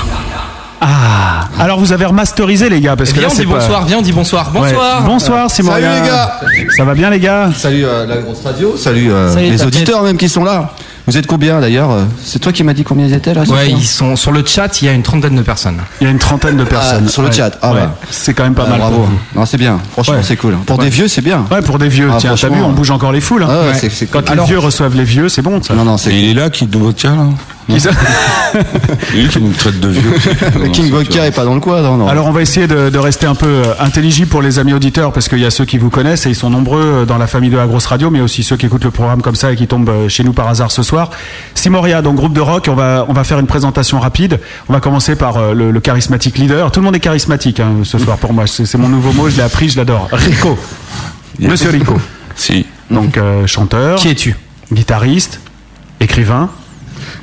Ah, 0.80 1.50
alors 1.60 1.78
vous 1.78 1.92
avez 1.92 2.06
remasterisé 2.06 2.70
les 2.70 2.80
gars, 2.80 2.96
parce 2.96 3.12
que 3.12 3.20
Viens, 3.20 3.28
là 3.28 3.34
on 3.34 3.36
c'est 3.36 3.44
dit 3.44 3.52
pas... 3.52 3.60
bonsoir, 3.60 3.86
viens, 3.86 3.98
on 3.98 4.02
dit 4.02 4.14
bonsoir. 4.14 4.50
Ouais. 4.56 4.62
Bonsoir. 4.62 5.04
Bonsoir 5.04 5.52
Simoria. 5.52 5.92
Salut 5.92 6.02
les 6.04 6.08
gars. 6.08 6.40
Ça 6.78 6.86
va 6.86 6.94
bien 6.94 7.10
les 7.10 7.20
gars? 7.20 7.50
Salut 7.54 7.84
euh, 7.84 8.06
la 8.06 8.16
grosse 8.20 8.42
radio, 8.46 8.78
salut, 8.78 9.12
euh, 9.12 9.34
Salut, 9.34 9.50
les 9.50 9.66
auditeurs 9.66 10.04
même 10.04 10.16
qui 10.16 10.30
sont 10.30 10.46
là. 10.46 10.72
Vous 11.06 11.18
êtes 11.18 11.28
combien 11.28 11.60
d'ailleurs 11.60 11.92
euh, 11.92 12.04
C'est 12.24 12.40
toi 12.40 12.54
qui 12.54 12.64
m'as 12.64 12.74
dit 12.74 12.84
combien 12.86 13.06
ils 13.06 13.14
étaient 13.14 13.34
là 13.34 13.44
Ouais, 13.44 13.70
ils 13.70 13.86
sont 13.86 14.16
sur 14.16 14.32
le 14.32 14.44
chat, 14.46 14.82
il 14.82 14.86
y 14.86 14.88
a 14.90 14.94
une 14.94 15.04
trentaine 15.04 15.36
de 15.36 15.42
personnes. 15.42 15.82
Il 16.00 16.06
y 16.06 16.08
a 16.08 16.12
une 16.12 16.18
trentaine 16.18 16.56
de 16.56 16.64
personnes. 16.64 17.04
Ah, 17.08 17.10
sur 17.12 17.22
le 17.24 17.28
Ouais. 17.28 17.34
chat. 17.34 17.58
Ah 17.62 17.74
Ouais. 17.74 17.82
bah. 17.82 17.96
C'est 18.10 18.34
quand 18.34 18.44
même 18.44 18.54
pas 18.54 18.64
Ah, 18.68 18.70
mal 18.70 18.80
bravo. 18.80 18.96
pour 18.96 19.06
vous. 19.08 19.20
Non, 19.36 19.46
c'est 19.46 19.58
bien. 19.58 19.80
Franchement, 19.92 20.16
Ouais. 20.16 20.20
c'est 20.24 20.38
cool. 20.38 20.56
Pour 20.66 20.80
Ouais. 20.80 20.86
des 20.86 20.90
vieux, 20.92 21.10
c'est 21.10 21.22
bien. 21.22 21.46
Ouais, 21.52 21.62
pour 21.62 21.78
des 21.78 21.90
vieux, 21.90 22.10
Ah, 22.12 22.18
tiens, 22.20 22.36
t'as 22.40 22.48
vu, 22.50 22.62
on 22.62 22.72
bouge 22.72 22.92
encore 22.92 23.12
les 23.12 23.20
foules. 23.22 23.44
hein. 23.44 23.48
Ah 23.50 23.60
ouais, 23.64 23.68
Ouais. 23.70 23.74
c'est- 23.78 23.90
c'est 23.90 24.06
Quand 24.10 24.30
les 24.34 24.44
vieux 24.46 24.60
reçoivent 24.60 24.96
les 24.96 25.04
vieux, 25.04 25.28
c'est 25.28 25.42
bon 25.42 25.62
ça. 25.62 25.74
Non, 25.74 25.84
non, 25.84 25.96
Et 25.96 26.00
c'est 26.00 26.14
il 26.18 26.30
est 26.30 26.34
là, 26.34 26.50
King 26.50 26.70
Vodka, 26.72 27.10
là 27.10 27.28
Qui 27.74 27.80
ça 27.80 27.92
Lui 29.14 29.28
qui 29.28 29.42
nous 29.42 29.52
traite 29.52 29.80
de 29.80 29.88
vieux. 29.90 30.14
le 30.62 30.70
King 30.70 30.92
Vodka 30.92 31.26
est 31.26 31.32
pas 31.32 31.44
dans 31.44 31.56
le 31.56 31.60
coin, 31.60 31.82
non, 31.82 31.98
non. 31.98 32.08
Alors 32.08 32.28
on 32.28 32.32
va 32.32 32.42
essayer 32.42 32.68
de, 32.68 32.90
de 32.90 32.98
rester 33.00 33.26
un 33.26 33.36
peu 33.36 33.48
euh, 33.48 33.74
intelligible 33.80 34.28
pour 34.28 34.42
les 34.42 34.60
amis 34.60 34.74
auditeurs 34.74 35.12
parce 35.12 35.28
qu'il 35.28 35.40
y 35.40 35.46
a 35.46 35.52
ceux 35.52 35.66
qui 35.66 35.78
vous 35.78 35.90
connaissent 35.90 36.26
et 36.26 36.30
ils 36.30 36.36
sont 36.36 36.50
nombreux 36.50 36.84
euh, 36.84 37.06
dans 37.06 37.18
la 37.18 37.28
famille 37.28 37.50
de 37.50 37.58
la 37.58 37.66
grosse 37.66 37.86
radio, 37.86 38.10
mais 38.10 38.22
aussi 38.22 38.44
ceux 38.44 38.58
qui 38.58 38.68
écoutent 38.68 38.84
le 38.84 38.92
programme 38.92 39.22
comme 39.22 39.36
ça 39.36 39.52
et 39.52 39.56
qui 39.56 39.68
tombent 39.68 39.90
euh, 39.90 40.10
chez 40.10 40.24
nous 40.24 40.34
par 40.34 40.48
hasard 40.48 40.72
ce 40.72 40.84
soir. 40.84 41.10
Simoria, 41.56 42.02
donc 42.02 42.16
groupe 42.16 42.34
de 42.34 42.42
rock, 42.42 42.68
on 42.70 42.76
va 42.76 43.06
on 43.08 43.14
va 43.14 43.24
faire 43.24 43.40
une 43.40 43.48
présentation 43.48 44.00
rapide. 44.00 44.40
On 44.70 44.74
va 44.74 44.80
commencer 44.80 45.16
par 45.16 45.54
le, 45.54 45.72
le 45.72 45.80
charismatique 45.80 46.38
leader. 46.38 46.72
Tout 46.72 46.80
le 46.80 46.86
monde 46.86 46.96
est 46.96 47.00
charismatique 47.00 47.60
hein, 47.60 47.78
ce 47.84 47.98
soir 47.98 48.18
pour 48.18 48.34
moi. 48.34 48.46
C'est 48.48 48.66
c'est 48.66 48.78
mon 48.78 48.90
nouveau 48.90 49.12
mot, 49.14 49.30
je 49.30 49.38
l'ai 49.38 49.44
appris, 49.44 49.70
je 49.70 49.78
l'adore. 49.78 50.10
Rico, 50.12 50.58
Monsieur 51.40 51.70
Rico. 51.72 51.96
Si. 52.36 52.66
Donc 52.90 53.18
euh, 53.18 53.48
chanteur, 53.48 53.98
Qui 53.98 54.10
es-tu? 54.10 54.36
Guitariste, 54.72 55.40
écrivain, 56.00 56.50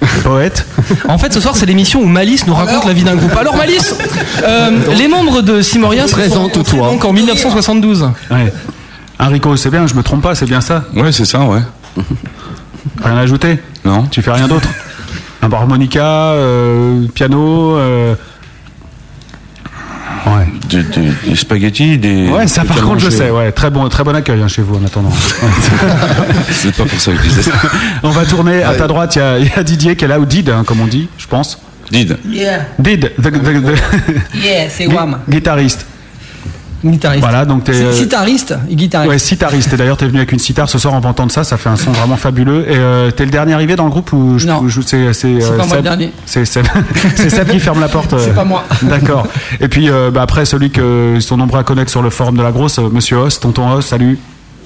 poète. 0.22 0.66
En 1.08 1.18
fait, 1.18 1.32
ce 1.32 1.40
soir, 1.40 1.56
c'est 1.56 1.66
l'émission 1.66 2.00
où 2.00 2.06
Malice 2.06 2.46
nous 2.46 2.54
raconte 2.54 2.86
la 2.86 2.92
vie 2.92 3.04
d'un 3.04 3.16
groupe. 3.16 3.36
Alors, 3.36 3.56
Malice, 3.56 3.94
euh, 4.42 4.70
les 4.96 5.08
membres 5.08 5.42
de 5.42 5.62
Simoria 5.62 6.06
se 6.08 6.28
sont 6.28 6.42
rencontrés 6.42 6.78
donc 6.78 7.04
en 7.04 7.12
1972. 7.12 8.10
Ouais. 8.30 8.52
C'est 9.56 9.70
bien, 9.70 9.86
je 9.86 9.94
me 9.94 10.02
trompe 10.02 10.22
pas, 10.22 10.34
c'est 10.34 10.46
bien 10.46 10.60
ça. 10.60 10.84
Ouais, 10.94 11.12
c'est 11.12 11.24
ça, 11.26 11.40
ouais. 11.40 11.60
Rien 13.02 13.16
à 13.16 13.20
ajouter 13.20 13.58
Non. 13.84 14.04
Tu 14.10 14.22
fais 14.22 14.30
rien 14.32 14.48
d'autre 14.48 14.68
Un 15.42 15.52
harmonica, 15.52 16.04
euh, 16.04 17.06
piano. 17.14 17.76
euh. 17.76 18.14
Des, 20.70 20.82
des- 20.84 21.12
des 21.30 21.36
spaghettis, 21.36 21.98
des. 21.98 22.28
Ouais, 22.28 22.46
ça 22.46 22.62
des 22.62 22.68
par 22.68 22.80
contre 22.82 23.00
je 23.00 23.10
sais, 23.10 23.30
ouais, 23.30 23.50
très 23.52 23.70
bon, 23.70 23.88
très 23.88 24.04
bon 24.04 24.14
accueil 24.14 24.40
hein, 24.40 24.48
chez 24.48 24.62
vous 24.62 24.76
en 24.76 24.84
attendant. 24.84 25.10
C'est 26.50 26.74
pas 26.74 26.84
pour 26.84 27.00
ça 27.00 27.12
que 27.12 27.18
je 27.18 27.22
disais 27.22 27.42
ça. 27.42 27.50
on 28.02 28.10
va 28.10 28.24
tourner 28.24 28.62
à 28.62 28.74
ta 28.74 28.86
droite, 28.86 29.16
il 29.16 29.18
y 29.18 29.22
a- 29.22 29.38
il 29.38 29.46
y, 29.46 29.52
a 29.54 29.62
Didier 29.62 29.96
qui 29.96 30.04
est 30.04 30.08
là, 30.08 30.20
ou 30.20 30.26
Did, 30.26 30.48
hein, 30.50 30.62
comme 30.64 30.80
on 30.80 30.86
dit, 30.86 31.08
je 31.18 31.26
pense. 31.26 31.58
Did. 31.90 32.16
Yeah, 32.28 32.66
Did, 32.78 33.12
the, 33.20 33.22
the- 33.30 33.42
the- 33.42 34.36
yeah, 34.36 34.68
c'est 34.68 34.86
Wam. 34.86 35.18
guitariste. 35.28 35.86
Guitariste. 36.84 37.20
Voilà, 37.22 37.44
donc 37.44 37.64
t'es. 37.64 37.72
euh, 37.72 37.92
Sitariste 37.92 38.54
et 38.70 38.74
guitariste. 38.74 39.10
Ouais, 39.10 39.18
sitariste. 39.18 39.72
Et 39.72 39.76
d'ailleurs, 39.76 39.96
t'es 39.98 40.06
venu 40.06 40.16
avec 40.18 40.32
une 40.32 40.38
sitar 40.38 40.68
ce 40.68 40.78
soir 40.78 40.94
en 40.94 40.98
entendre 41.04 41.30
ça, 41.30 41.44
ça 41.44 41.56
fait 41.58 41.68
un 41.68 41.76
son 41.76 41.90
vraiment 41.92 42.16
fabuleux. 42.16 42.64
Et 42.70 42.76
euh, 42.76 43.10
t'es 43.10 43.24
le 43.26 43.30
dernier 43.30 43.52
arrivé 43.52 43.76
dans 43.76 43.84
le 43.84 43.90
groupe 43.90 44.12
ou 44.14 44.38
je, 44.38 44.46
Non. 44.46 44.66
je- 44.66 44.80
c'est 44.80 45.12
c'est 45.12 45.40
C'est 45.40 45.44
euh, 45.52 45.56
pas 45.58 45.66
moi 45.66 45.66
le 45.66 45.70
Seb 45.72 45.82
dernier. 45.82 46.12
C'est 46.24 46.44
Seb. 46.46 46.66
c'est 47.16 47.28
Seb 47.30 47.48
qui 47.50 47.60
ferme 47.60 47.80
la 47.80 47.88
porte. 47.88 48.14
C'est 48.18 48.30
euh, 48.30 48.34
pas 48.34 48.44
moi. 48.44 48.64
D'accord. 48.82 49.26
Et 49.60 49.68
puis 49.68 49.90
euh, 49.90 50.10
bah, 50.10 50.22
après, 50.22 50.44
celui 50.46 50.70
que 50.70 51.12
ils 51.16 51.22
sont 51.22 51.36
nombreux 51.36 51.60
à 51.60 51.64
connaître 51.64 51.90
sur 51.90 52.00
le 52.02 52.08
forum 52.10 52.36
de 52.36 52.42
la 52.42 52.50
grosse, 52.52 52.78
euh, 52.78 52.88
Monsieur 52.90 53.18
Os, 53.18 53.38
tonton 53.40 53.70
Os, 53.72 53.84
salut. 53.84 54.18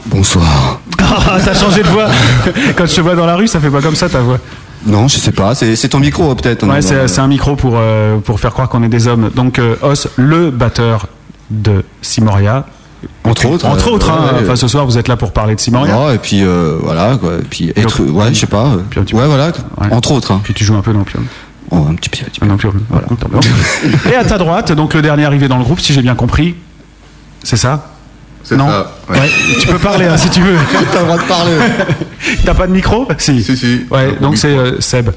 Bonsoir. 0.07 0.81
Ah, 1.01 1.39
t'as 1.45 1.55
changé 1.55 1.83
de 1.83 1.89
voix. 1.89 2.07
Quand 2.77 2.87
je 2.87 2.95
te 2.95 3.01
vois 3.01 3.15
dans 3.15 3.27
la 3.27 3.37
rue, 3.37 3.49
ça 3.49 3.59
fait 3.59 3.71
pas 3.71 3.81
comme 3.81 3.95
ça 3.97 4.09
ta 4.09 4.21
voix? 4.21 4.39
Non, 4.87 5.09
je 5.09 5.17
sais 5.17 5.33
pas, 5.33 5.55
c'est 5.55 5.77
c'est 5.77 5.89
ton 5.89 5.99
micro 5.99 6.35
peut-être. 6.35 6.63
Ouais, 6.67 6.75
Non, 6.75 6.81
c'est 6.83 6.95
non, 7.03 7.09
c'est 7.09 7.21
un 7.23 7.27
micro 7.27 7.57
pour 7.57 7.73
euh, 7.77 8.19
pour 8.19 8.39
faire 8.39 8.53
croire 8.53 8.69
qu'on 8.69 8.83
est 8.83 8.89
des 8.89 9.09
hommes. 9.09 9.31
Donc 9.35 9.59
euh, 9.59 9.77
Os, 9.83 10.09
le 10.17 10.51
batteur 10.51 11.07
de 11.51 11.85
Simoria. 12.03 12.67
Entre 13.25 13.47
autres. 13.47 13.67
Entre 13.67 13.89
euh, 13.89 13.93
autres, 13.93 14.11
hein, 14.11 14.31
ouais, 14.35 14.41
enfin 14.45 14.57
ce 14.57 14.67
soir 14.67 14.87
vous 14.87 14.97
êtes 14.97 15.09
là 15.09 15.17
pour 15.17 15.33
parler 15.33 15.55
de 15.55 15.61
Simoria. 15.61 16.15
Et 16.15 16.19
puis 16.19 16.43
euh, 16.43 16.79
voilà, 16.83 17.17
quoi. 17.19 17.35
Et 17.35 17.43
puis 17.49 17.71
être, 17.77 18.03
ouais, 18.03 18.33
je 18.33 18.41
sais 18.41 18.47
pas. 18.47 18.65
euh, 18.65 18.77
Puis 18.89 18.99
un 19.01 19.03
petit 19.05 19.13
peu. 19.13 19.21
ouais, 19.21 19.27
voilà. 19.27 19.49
Ouais. 19.49 19.93
Entre 19.93 20.13
autres. 20.13 20.33
hein. 20.33 20.41
Puis 20.43 20.55
tu 20.55 20.65
joues 20.65 20.75
un 20.75 20.81
peu 20.81 20.93
dans 20.93 21.01
le 21.01 21.05
piano. 21.05 21.27
Oh, 21.71 21.87
un 21.89 21.95
petit 21.95 22.09
peu. 22.09 22.19
un 22.25 22.29
petit 22.31 22.41
peu. 22.41 22.47
Non, 22.47 22.57
plus, 22.57 22.69
voilà. 22.89 23.07
tant 23.09 23.29
mieux. 23.29 23.41
Et 24.13 24.15
à 24.15 24.25
ta 24.25 24.39
droite, 24.39 24.73
donc 24.73 24.95
le 24.95 25.03
dernier 25.03 25.25
arrivé 25.25 25.49
dans 25.49 25.59
le 25.59 25.65
groupe, 25.65 25.81
si 25.81 25.93
j'ai 25.93 26.03
bien 26.03 26.15
compris. 26.15 26.55
C'est 27.43 27.57
ça? 27.57 27.89
C'est 28.43 28.57
Non 28.57 28.69
ça, 28.69 28.93
ouais. 29.11 29.19
Ouais, 29.21 29.31
Tu 29.61 29.67
peux 29.67 29.79
parler 29.79 30.05
hein, 30.07 30.17
si 30.19 30.29
tu 30.31 30.41
veux. 30.41 30.57
T'as 30.93 31.01
le 31.01 31.05
droit 31.07 31.17
de 31.19 31.23
parler. 31.29 31.57
T'as 32.45 32.55
pas 32.55 32.67
de 32.67 32.73
micro? 32.73 33.07
Si. 33.19 33.43
Si, 33.43 33.57
si. 33.57 33.81
Ouais, 33.91 34.15
un 34.19 34.21
donc 34.23 34.37
c'est 34.37 34.49
euh, 34.57 34.81
Seb. 34.81 35.11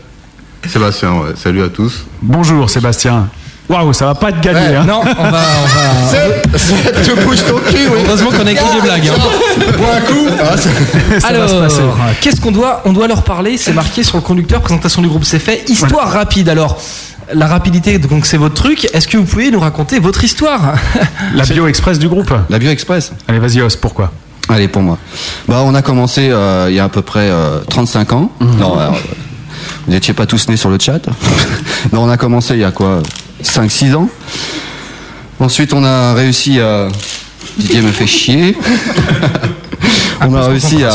Sébastien, 0.65 1.13
ouais. 1.13 1.31
Salut 1.35 1.61
à 1.63 1.69
tous. 1.69 2.05
Bonjour 2.21 2.69
Sébastien. 2.69 3.27
Waouh, 3.69 3.91
ça 3.93 4.05
va 4.05 4.15
pas 4.15 4.31
te 4.31 4.39
gagner. 4.41 4.75
hein. 4.77 4.85
Non, 4.87 5.01
on 5.01 5.03
va. 5.05 5.13
On 5.19 5.31
va... 5.31 5.37
Tu 7.03 7.13
bouges 7.15 7.43
ton 7.45 7.57
cul, 7.69 7.87
oui. 7.93 7.99
Heureusement 8.07 8.29
qu'on 8.31 8.47
a 8.47 8.51
écrit 8.51 8.65
des 8.75 8.81
blagues. 8.81 9.09
hein. 9.09 9.71
Bois 9.77 9.87
un 9.97 10.01
coup. 10.01 10.27
Ah, 10.39 10.55
c'est- 10.57 11.19
Ça 11.19 11.33
va 11.33 11.47
se 11.47 11.55
passer. 11.55 11.79
Alors, 11.81 11.97
qu'est-ce 12.21 12.39
qu'on 12.39 12.51
doit 12.51 12.81
On 12.85 12.93
doit 12.93 13.07
leur 13.07 13.23
parler? 13.23 13.57
C'est 13.57 13.73
marqué 13.73 14.03
sur 14.03 14.15
le 14.17 14.21
conducteur. 14.23 14.61
Présentation 14.61 15.01
du 15.01 15.09
groupe, 15.09 15.25
c'est 15.25 15.39
fait. 15.39 15.63
Histoire 15.69 16.09
rapide. 16.11 16.47
Alors, 16.49 16.77
la 17.33 17.47
rapidité, 17.47 17.99
donc 17.99 18.25
c'est 18.25 18.37
votre 18.37 18.53
truc. 18.55 18.87
Est-ce 18.93 19.07
que 19.07 19.17
vous 19.17 19.25
pouvez 19.25 19.51
nous 19.51 19.59
raconter 19.59 19.99
votre 19.99 20.23
histoire? 20.23 20.75
La 21.35 21.43
bio 21.43 21.67
express 21.67 21.99
du 21.99 22.07
groupe. 22.07 22.31
La 22.49 22.59
Bio 22.59 22.69
Express? 22.71 23.11
Allez, 23.27 23.39
vas-y 23.39 23.61
Os, 23.61 23.75
pourquoi? 23.75 24.11
Allez, 24.47 24.69
pour 24.69 24.81
moi. 24.81 24.97
Bah, 25.49 25.61
on 25.65 25.75
a 25.75 25.81
commencé 25.81 26.29
euh, 26.31 26.67
il 26.69 26.75
y 26.75 26.79
a 26.79 26.85
à 26.85 26.89
peu 26.89 27.01
près 27.01 27.29
euh, 27.29 27.59
35 27.69 28.13
ans. 28.13 28.31
Non, 28.39 28.79
alors, 28.79 28.93
euh, 28.93 28.97
vous 29.85 29.91
n'étiez 29.91 30.13
pas 30.13 30.25
tous 30.25 30.47
nés 30.47 30.55
sur 30.55 30.69
le 30.69 30.77
chat. 30.79 31.05
non, 31.91 32.03
on 32.03 32.09
a 32.09 32.15
commencé 32.15 32.53
il 32.53 32.61
y 32.61 32.63
a 32.63 32.71
quoi 32.71 33.01
5-6 33.49 33.95
ans. 33.95 34.09
Ensuite, 35.39 35.73
on 35.73 35.83
a 35.83 36.13
réussi 36.13 36.59
à... 36.59 36.87
Didier 37.57 37.81
me 37.81 37.91
fait 37.91 38.07
chier. 38.07 38.55
on 40.21 40.35
a 40.35 40.47
réussi 40.47 40.83
à, 40.83 40.91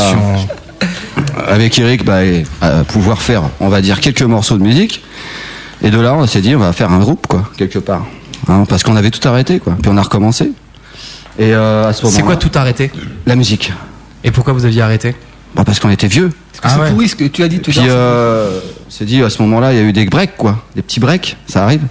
avec 1.47 1.77
Eric, 1.79 2.05
bah, 2.05 2.23
et- 2.23 2.45
à 2.61 2.83
pouvoir 2.83 3.21
faire, 3.21 3.43
on 3.59 3.67
va 3.69 3.81
dire, 3.81 3.99
quelques 3.99 4.21
morceaux 4.21 4.57
de 4.57 4.63
musique. 4.63 5.03
Et 5.81 5.89
de 5.91 5.99
là, 5.99 6.13
on 6.13 6.25
s'est 6.27 6.41
dit, 6.41 6.55
on 6.55 6.59
va 6.59 6.71
faire 6.71 6.91
un 6.91 6.99
groupe, 6.99 7.27
quoi, 7.27 7.49
quelque 7.57 7.79
part. 7.79 8.05
Hein, 8.47 8.63
parce 8.69 8.83
qu'on 8.83 8.95
avait 8.95 9.11
tout 9.11 9.25
arrêté, 9.27 9.59
quoi. 9.59 9.75
Puis 9.81 9.91
on 9.93 9.97
a 9.97 10.01
recommencé. 10.01 10.51
Et 11.39 11.53
euh, 11.53 11.89
à 11.89 11.93
ce 11.93 12.03
moment 12.03 12.15
C'est 12.15 12.21
quoi 12.23 12.35
tout 12.37 12.51
arrêté? 12.55 12.91
La 13.25 13.35
musique. 13.35 13.73
Et 14.23 14.31
pourquoi 14.31 14.53
vous 14.53 14.65
aviez 14.65 14.81
arrêté? 14.81 15.15
Bah 15.55 15.63
parce 15.65 15.79
qu'on 15.79 15.89
était 15.89 16.07
vieux. 16.07 16.31
Ah 16.61 16.69
c'est 16.69 16.81
ouais. 16.81 16.89
pourri 16.91 17.09
ce 17.09 17.15
que 17.15 17.25
tu 17.25 17.43
as 17.43 17.47
dit 17.47 17.59
tout 17.59 17.71
à 17.71 17.73
Puis 17.73 17.85
l'heure. 17.85 17.95
euh, 17.97 18.59
on 18.87 18.91
s'est 18.91 19.05
dit 19.05 19.21
à 19.21 19.29
ce 19.29 19.41
moment-là, 19.41 19.73
il 19.73 19.77
y 19.77 19.81
a 19.81 19.83
eu 19.83 19.93
des 19.93 20.05
breaks 20.05 20.35
quoi, 20.37 20.63
des 20.75 20.81
petits 20.81 20.99
breaks, 20.99 21.35
ça 21.47 21.63
arrive. 21.63 21.81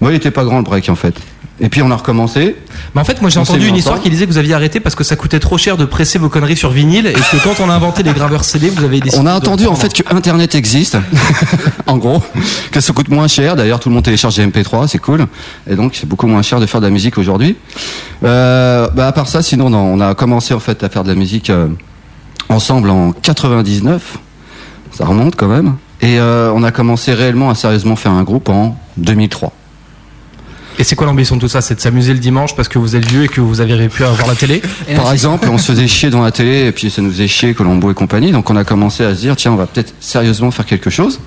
Moi, 0.00 0.12
il 0.12 0.16
était 0.16 0.30
pas 0.30 0.44
grand 0.44 0.58
le 0.58 0.64
break 0.64 0.88
en 0.88 0.94
fait. 0.94 1.14
Et 1.62 1.68
puis 1.68 1.82
on 1.82 1.90
a 1.90 1.96
recommencé. 1.96 2.56
Mais 2.94 3.02
en 3.02 3.04
fait, 3.04 3.20
moi 3.20 3.28
j'ai 3.28 3.38
entendu 3.38 3.66
une 3.66 3.76
histoire 3.76 4.00
qui 4.00 4.08
disait 4.08 4.26
que 4.26 4.32
vous 4.32 4.38
aviez 4.38 4.54
arrêté 4.54 4.80
parce 4.80 4.94
que 4.94 5.04
ça 5.04 5.14
coûtait 5.14 5.40
trop 5.40 5.58
cher 5.58 5.76
de 5.76 5.84
presser 5.84 6.18
vos 6.18 6.30
conneries 6.30 6.56
sur 6.56 6.70
vinyle 6.70 7.06
et 7.06 7.12
que 7.12 7.36
quand 7.44 7.62
on 7.62 7.68
a 7.68 7.74
inventé 7.74 8.02
les 8.02 8.12
graveurs 8.12 8.44
CD, 8.44 8.70
vous 8.70 8.82
avez 8.82 9.00
décidé. 9.00 9.22
On 9.22 9.26
a 9.26 9.32
de 9.32 9.36
entendu 9.36 9.66
en 9.66 9.74
fait 9.74 9.92
que 9.92 10.02
Internet 10.14 10.54
existe, 10.54 10.96
en 11.86 11.98
gros, 11.98 12.22
que 12.70 12.80
ça 12.80 12.94
coûte 12.94 13.10
moins 13.10 13.28
cher. 13.28 13.56
D'ailleurs, 13.56 13.78
tout 13.78 13.90
le 13.90 13.94
monde 13.94 14.04
télécharge 14.04 14.36
des 14.36 14.46
MP3, 14.46 14.88
c'est 14.88 14.98
cool. 14.98 15.26
Et 15.68 15.76
donc, 15.76 15.94
c'est 15.94 16.08
beaucoup 16.08 16.26
moins 16.26 16.42
cher 16.42 16.60
de 16.60 16.66
faire 16.66 16.80
de 16.80 16.86
la 16.86 16.90
musique 16.90 17.18
aujourd'hui. 17.18 17.56
Euh, 18.24 18.88
bah, 18.94 19.08
à 19.08 19.12
part 19.12 19.28
ça, 19.28 19.42
sinon, 19.42 19.68
non, 19.68 19.80
on 19.80 20.00
a 20.00 20.14
commencé 20.14 20.54
en 20.54 20.60
fait 20.60 20.82
à 20.82 20.88
faire 20.88 21.04
de 21.04 21.08
la 21.08 21.14
musique 21.14 21.50
euh, 21.50 21.68
ensemble 22.48 22.88
en 22.88 23.12
99. 23.12 24.16
Ça 24.92 25.04
remonte 25.04 25.36
quand 25.36 25.48
même. 25.48 25.76
Et 26.00 26.18
euh, 26.18 26.50
on 26.54 26.62
a 26.62 26.70
commencé 26.70 27.12
réellement 27.12 27.50
à 27.50 27.54
sérieusement 27.54 27.96
faire 27.96 28.12
un 28.12 28.22
groupe 28.22 28.48
en 28.48 28.78
2003. 28.96 29.52
Et 30.80 30.84
c'est 30.84 30.96
quoi 30.96 31.06
l'ambition 31.06 31.36
de 31.36 31.42
tout 31.42 31.48
ça? 31.48 31.60
C'est 31.60 31.74
de 31.74 31.80
s'amuser 31.80 32.14
le 32.14 32.20
dimanche 32.20 32.56
parce 32.56 32.66
que 32.66 32.78
vous 32.78 32.96
êtes 32.96 33.04
vieux 33.06 33.24
et 33.24 33.28
que 33.28 33.42
vous 33.42 33.60
avez 33.60 33.90
pu 33.90 34.02
avoir 34.02 34.26
la 34.26 34.34
télé? 34.34 34.62
Par 34.96 35.12
exemple, 35.12 35.46
on 35.50 35.58
se 35.58 35.72
faisait 35.72 35.86
chier 35.86 36.08
dans 36.08 36.22
la 36.22 36.32
télé 36.32 36.66
et 36.66 36.72
puis 36.72 36.90
ça 36.90 37.02
nous 37.02 37.10
faisait 37.10 37.28
chier 37.28 37.52
Colombo 37.52 37.90
et 37.90 37.94
compagnie. 37.94 38.32
Donc 38.32 38.48
on 38.48 38.56
a 38.56 38.64
commencé 38.64 39.04
à 39.04 39.14
se 39.14 39.20
dire 39.20 39.36
tiens, 39.36 39.52
on 39.52 39.56
va 39.56 39.66
peut-être 39.66 39.92
sérieusement 40.00 40.50
faire 40.50 40.64
quelque 40.64 40.88
chose. 40.88 41.20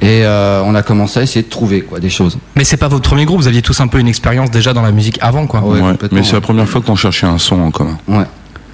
Et 0.00 0.24
euh, 0.24 0.62
on 0.64 0.74
a 0.74 0.82
commencé 0.82 1.20
à 1.20 1.22
essayer 1.22 1.42
de 1.42 1.50
trouver 1.50 1.82
quoi 1.82 2.00
des 2.00 2.08
choses. 2.08 2.38
Mais 2.56 2.64
c'est 2.64 2.78
pas 2.78 2.88
votre 2.88 3.02
premier 3.02 3.26
groupe, 3.26 3.40
vous 3.40 3.48
aviez 3.48 3.60
tous 3.60 3.78
un 3.80 3.88
peu 3.88 3.98
une 3.98 4.08
expérience 4.08 4.50
déjà 4.50 4.72
dans 4.72 4.80
la 4.80 4.92
musique 4.92 5.18
avant 5.20 5.46
quoi. 5.46 5.60
Ouais, 5.60 5.82
mais 6.10 6.22
c'est 6.22 6.32
la 6.32 6.40
première 6.40 6.66
fois 6.66 6.80
qu'on 6.80 6.96
cherchait 6.96 7.26
un 7.26 7.36
son 7.36 7.60
en 7.60 7.70
commun. 7.70 7.98
Ouais, 8.08 8.24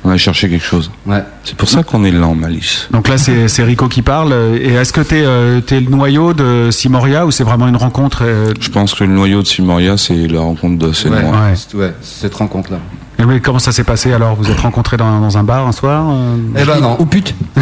On 0.06 0.10
a 0.10 0.18
cherché 0.18 0.50
quelque 0.50 0.64
chose. 0.64 0.90
ouais. 1.06 1.22
C'est 1.44 1.56
pour 1.56 1.68
ça 1.68 1.82
qu'on 1.82 2.04
est 2.04 2.10
lent, 2.10 2.34
Malice. 2.34 2.88
Donc 2.90 3.08
là, 3.08 3.16
c'est 3.18 3.48
c'est 3.48 3.62
Rico 3.64 3.88
qui 3.88 4.02
parle. 4.02 4.34
Et 4.60 4.74
est-ce 4.74 4.92
que 4.92 5.00
t'es 5.00 5.22
euh, 5.24 5.60
t'es 5.62 5.80
le 5.80 5.88
noyau 5.90 6.34
de 6.34 6.68
Simoria 6.70 7.24
ou 7.26 7.30
c'est 7.30 7.44
vraiment 7.44 7.66
une 7.68 7.76
rencontre 7.76 8.18
euh, 8.22 8.52
Je 8.60 8.68
pense 8.68 8.94
que 8.94 9.04
le 9.04 9.10
noyau 9.14 9.40
de 9.42 9.46
Simoria, 9.46 9.96
c'est 9.96 10.26
la 10.28 10.40
rencontre 10.40 10.78
de 10.78 10.88
et 10.92 11.08
Ouais. 11.08 11.16
Ouais. 11.22 11.54
C'est- 11.54 11.74
ouais, 11.76 11.92
cette 12.02 12.34
rencontre 12.34 12.72
là. 12.72 12.78
Et 13.18 13.22
oui, 13.24 13.40
comment 13.40 13.60
ça 13.60 13.70
s'est 13.72 13.84
passé 13.84 14.12
alors? 14.12 14.34
Vous 14.34 14.50
êtes 14.50 14.58
rencontrés 14.58 14.96
dans, 14.96 15.20
dans 15.20 15.38
un 15.38 15.44
bar 15.44 15.66
un 15.68 15.72
soir 15.72 16.04
euh? 16.10 16.36
Eh 16.58 16.64
ben 16.64 16.80
non. 16.80 16.96
Ou 16.98 17.06
pute. 17.06 17.32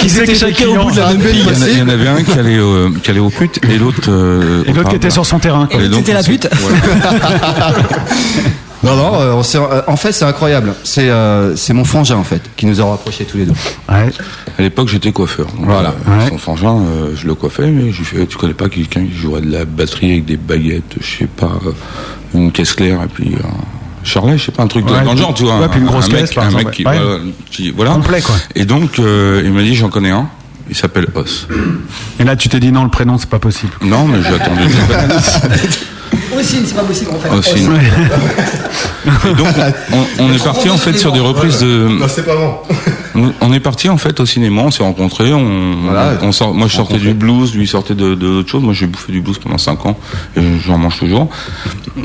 Qui 0.00 0.06
Ils 0.06 0.18
étaient 0.18 0.34
c'était 0.34 0.34
chacun 0.34 0.66
au 0.68 0.84
bout 0.86 0.90
de 0.90 0.96
la 0.98 1.12
même 1.14 1.20
Il 1.32 1.38
y, 1.40 1.44
en 1.44 1.48
a- 1.48 1.52
fille. 1.54 1.66
il 1.74 1.78
y 1.78 1.82
en 1.82 1.88
avait 1.88 2.08
un 2.08 2.22
qui 2.24 2.32
allait, 2.38 2.58
euh, 2.58 2.90
qui 3.02 3.10
allait 3.10 3.20
au 3.20 3.30
pute 3.30 3.60
et 3.70 3.78
l'autre. 3.78 4.00
euh, 4.08 4.64
Et 4.66 4.72
au 4.72 4.74
l'autre 4.74 4.88
qui 4.90 4.96
était 4.96 5.10
sur 5.10 5.24
son 5.24 5.38
terrain. 5.38 5.66
quoi. 5.70 5.80
Et 5.80 5.88
donc, 5.88 6.00
C'était 6.00 6.14
la 6.14 6.22
pute. 6.24 6.48
Non 8.82 8.94
non, 8.96 9.20
euh, 9.20 9.32
on 9.32 9.42
s'est- 9.42 9.58
euh, 9.58 9.80
en 9.86 9.96
fait 9.96 10.12
c'est 10.12 10.24
incroyable. 10.24 10.74
C'est 10.84 11.08
euh, 11.10 11.56
c'est 11.56 11.72
mon 11.72 11.84
frangin 11.84 12.16
en 12.16 12.24
fait 12.24 12.42
qui 12.56 12.66
nous 12.66 12.80
a 12.80 12.84
rapprochés 12.84 13.24
tous 13.24 13.38
les 13.38 13.46
deux. 13.46 13.54
Ouais. 13.88 14.10
À 14.58 14.62
l'époque, 14.62 14.88
j'étais 14.88 15.12
coiffeur. 15.12 15.46
Donc, 15.46 15.64
Voilà. 15.66 15.94
euh, 16.08 16.18
Ouais. 16.18 16.28
Son 16.28 16.38
frangin, 16.38 16.76
euh, 16.76 17.12
je 17.16 17.26
le 17.26 17.34
coiffais, 17.34 17.66
mais 17.68 17.92
j'ai 17.92 18.04
fait, 18.04 18.26
tu 18.26 18.36
connais 18.36 18.54
pas 18.54 18.68
quelqu'un 18.68 19.04
qui 19.04 19.14
jouerait 19.16 19.40
de 19.42 19.50
la 19.50 19.64
batterie 19.64 20.12
avec 20.12 20.24
des 20.26 20.36
baguettes, 20.36 20.94
je 21.00 21.18
sais 21.18 21.26
pas, 21.26 21.52
euh, 21.66 21.72
une 22.34 22.52
caisse 22.52 22.72
claire 22.74 23.00
et 23.02 23.08
puis 23.08 23.34
euh, 23.34 23.42
Charlet, 24.04 24.38
je 24.38 24.44
sais 24.46 24.52
pas, 24.52 24.62
un 24.62 24.68
truc 24.68 24.86
de- 24.86 24.92
Ouais, 24.92 25.02
dans 25.04 25.12
le 25.12 25.18
genre, 25.18 25.34
tu 25.34 25.42
vois. 25.44 25.58
ouais, 25.58 25.64
un- 25.64 25.68
puis 25.68 25.80
une 25.80 25.86
grosse 25.86 26.06
un 26.06 26.10
caisse, 26.10 26.20
mec, 26.22 26.34
par 26.34 26.44
un 26.44 26.46
exemple, 26.48 26.64
mec 26.66 26.74
qui, 26.74 26.86
ouais. 26.86 26.98
voilà, 26.98 27.18
qui- 27.50 27.70
voilà. 27.72 27.90
Complet, 27.92 28.20
quoi. 28.22 28.34
Et 28.54 28.64
donc, 28.64 28.98
euh, 28.98 29.42
il 29.44 29.52
m'a 29.52 29.62
dit, 29.62 29.74
j'en 29.74 29.88
connais 29.88 30.10
un. 30.10 30.28
Il 30.68 30.74
s'appelle 30.76 31.06
Os. 31.14 31.46
Et 32.18 32.24
là, 32.24 32.34
tu 32.36 32.48
t'es 32.48 32.58
dit 32.60 32.72
non, 32.72 32.82
le 32.84 32.90
prénom, 32.90 33.18
c'est 33.18 33.28
pas 33.30 33.38
possible. 33.38 33.72
Non, 33.82 34.06
mais 34.06 34.18
j'ai 34.22 34.34
attendu. 34.34 34.62
Aussi, 36.34 36.56
c'est 36.64 36.74
pas 36.74 36.82
possible 36.82 37.10
en 37.12 37.18
fait. 37.18 37.30
Aussi. 37.36 37.64
Et 39.30 39.34
donc, 39.34 39.46
on, 39.92 40.24
on 40.24 40.32
est 40.32 40.42
parti 40.42 40.68
en 40.70 40.76
fait 40.76 40.98
sur 40.98 41.12
des 41.12 41.20
reprises 41.20 41.60
de. 41.60 41.88
Non, 41.88 42.06
c'est 42.08 42.24
pas 42.24 42.34
bon. 42.34 43.32
On 43.40 43.52
est 43.52 43.60
parti 43.60 43.88
en 43.88 43.96
fait 43.96 44.18
au 44.20 44.26
cinéma, 44.26 44.62
on 44.62 44.70
s'est 44.70 44.82
rencontrés, 44.82 45.32
on, 45.32 45.76
Voilà. 45.84 46.18
on 46.22 46.32
sort, 46.32 46.52
moi 46.52 46.66
je 46.68 46.74
sortais 46.76 46.98
du 46.98 47.14
blues, 47.14 47.54
lui 47.54 47.64
il 47.64 47.68
sortait 47.68 47.94
de 47.94 48.10
de- 48.10 48.14
d'autres 48.14 48.50
choses, 48.50 48.62
moi 48.62 48.74
j'ai 48.74 48.86
bouffé 48.86 49.10
du 49.12 49.20
blues 49.22 49.38
pendant 49.38 49.56
5 49.56 49.86
ans 49.86 49.96
et 50.36 50.40
j'en 50.66 50.76
mange 50.76 50.98
toujours. 50.98 51.28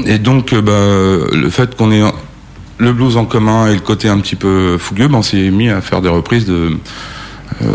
Et 0.05 0.19
donc 0.19 0.53
euh, 0.53 0.61
bah, 0.61 1.35
le 1.35 1.49
fait 1.49 1.75
qu'on 1.75 1.91
ait 1.91 2.01
le 2.77 2.93
blues 2.93 3.17
en 3.17 3.25
commun 3.25 3.67
et 3.67 3.73
le 3.73 3.81
côté 3.81 4.07
un 4.07 4.19
petit 4.19 4.35
peu 4.37 4.77
fougueux, 4.77 5.07
ben, 5.09 5.17
on 5.17 5.21
s'est 5.21 5.49
mis 5.49 5.69
à 5.69 5.81
faire 5.81 6.01
des 6.01 6.09
reprises 6.09 6.45
de 6.45 6.77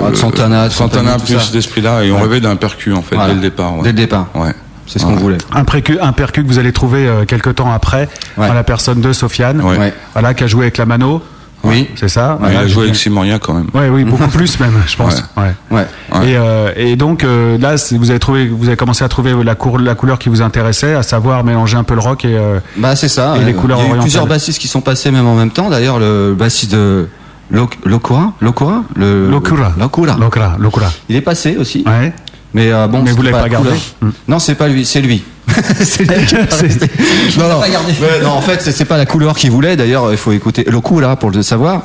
Ah, 0.02 0.10
de 0.10 0.14
Santana, 0.16 0.68
de 0.68 0.72
Santana 0.72 1.16
tout 1.18 1.26
plus 1.26 1.38
ça. 1.38 1.52
d'esprit-là 1.52 2.04
et 2.04 2.12
on 2.12 2.18
rêvait 2.20 2.40
d'un 2.40 2.56
percu 2.56 2.94
en 2.94 3.02
fait 3.02 3.16
Voilà. 3.16 3.30
dès 3.30 3.34
le 3.34 3.40
départ. 3.42 3.74
ouais. 3.76 3.82
Dès 3.82 3.90
le 3.90 3.96
départ. 3.98 4.28
Ouais. 4.34 4.54
C'est 4.86 4.98
ce 4.98 5.04
qu'on 5.04 5.14
Ouais. 5.14 5.18
voulait. 5.20 5.38
Un, 5.52 5.64
précu, 5.64 5.98
un 6.00 6.12
percu 6.12 6.42
que 6.42 6.48
vous 6.48 6.58
allez 6.58 6.72
trouver 6.72 7.06
euh, 7.06 7.24
quelques 7.24 7.54
temps 7.56 7.72
après, 7.72 8.08
Ouais. 8.36 8.48
à 8.48 8.54
la 8.54 8.62
personne 8.64 9.00
de 9.00 9.12
Sofiane, 9.12 9.60
Ouais. 9.60 9.76
Ouais. 9.78 9.94
voilà, 10.12 10.34
qui 10.34 10.44
a 10.44 10.46
joué 10.46 10.62
avec 10.64 10.78
la 10.78 10.86
mano. 10.86 11.22
Oui. 11.64 11.88
C'est 11.96 12.08
ça 12.08 12.38
Mais 12.40 12.52
il 12.52 12.56
a 12.56 12.68
joué 12.68 12.84
avec 12.84 12.94
Simoria 12.96 13.40
quand 13.40 13.54
même. 13.54 13.66
Ouais, 13.74 13.88
oui, 13.88 14.04
beaucoup 14.10 14.28
plus 14.28 14.60
même, 14.60 14.74
je 14.86 14.96
pense. 14.96 15.24
Ouais. 15.36 15.52
Ouais. 15.72 15.86
Ouais. 16.12 16.28
Et, 16.30 16.36
euh, 16.36 16.70
et 16.76 16.94
donc 16.94 17.24
euh, 17.24 17.58
là, 17.58 17.74
vous 17.98 18.10
avez 18.10 18.20
trouvé, 18.20 18.46
vous 18.46 18.68
avez 18.68 18.76
commencé 18.76 19.02
à 19.04 19.08
trouver 19.08 19.34
la, 19.42 19.54
cour- 19.56 19.78
la 19.80 19.96
couleur 19.96 20.18
qui 20.20 20.28
vous 20.28 20.42
intéressait, 20.42 20.94
à 20.94 21.02
savoir 21.02 21.42
mélanger 21.42 21.76
un 21.76 21.82
peu 21.82 21.94
le 21.94 22.00
rock 22.00 22.24
et 22.24 22.36
euh, 22.36 22.60
Bah 22.76 22.94
c'est 22.94 23.08
ça. 23.08 23.34
Et 23.34 23.38
ouais. 23.40 23.44
les 23.46 23.54
couleurs 23.54 23.78
Il 23.78 23.80
y 23.80 23.82
a 23.82 23.86
eu 23.86 23.88
orientales. 23.88 24.02
plusieurs 24.04 24.26
bassistes 24.28 24.60
qui 24.60 24.68
sont 24.68 24.80
passés 24.82 25.10
même 25.10 25.26
en 25.26 25.34
même 25.34 25.50
temps. 25.50 25.68
D'ailleurs, 25.68 25.98
le 25.98 26.36
bassiste 26.38 26.70
de 26.72 27.08
Lo- 27.50 27.68
Lokura, 27.84 28.32
Lokura, 28.40 28.82
le 28.94 29.28
Lokura. 29.30 29.72
Lokura. 29.78 30.16
Lokura, 30.20 30.56
Lokura. 30.60 30.92
Il 31.08 31.16
est 31.16 31.20
passé 31.20 31.56
aussi. 31.56 31.82
Ouais. 31.86 32.12
Mais 32.56 32.72
euh, 32.72 32.88
bon, 32.88 33.02
Mais 33.02 33.12
vous 33.12 33.20
l'avez 33.22 33.38
pas 33.38 33.48
gardé. 33.50 33.68
Hmm. 34.00 34.10
Non, 34.28 34.38
c'est 34.38 34.54
pas 34.54 34.66
lui, 34.68 34.84
c'est 34.86 35.02
lui. 35.02 35.22
c'est 35.82 36.04
lui 36.04 36.24
qui 36.26 36.34
non, 37.38 37.48
non. 37.50 37.60
pas 37.60 37.68
gardé. 37.68 37.92
Ouais, 38.00 38.22
non, 38.24 38.30
en 38.30 38.40
fait, 38.40 38.62
c'est- 38.62 38.84
pas 38.86 38.96
la 38.96 39.04
couleur 39.06 39.36
qu'il 39.36 39.50
voulait. 39.50 39.76
D'ailleurs, 39.76 40.10
il 40.10 40.16
faut 40.16 40.32
écouter 40.32 40.64
Lokura 40.66 41.16
pour 41.16 41.30
le 41.30 41.42
savoir. 41.42 41.82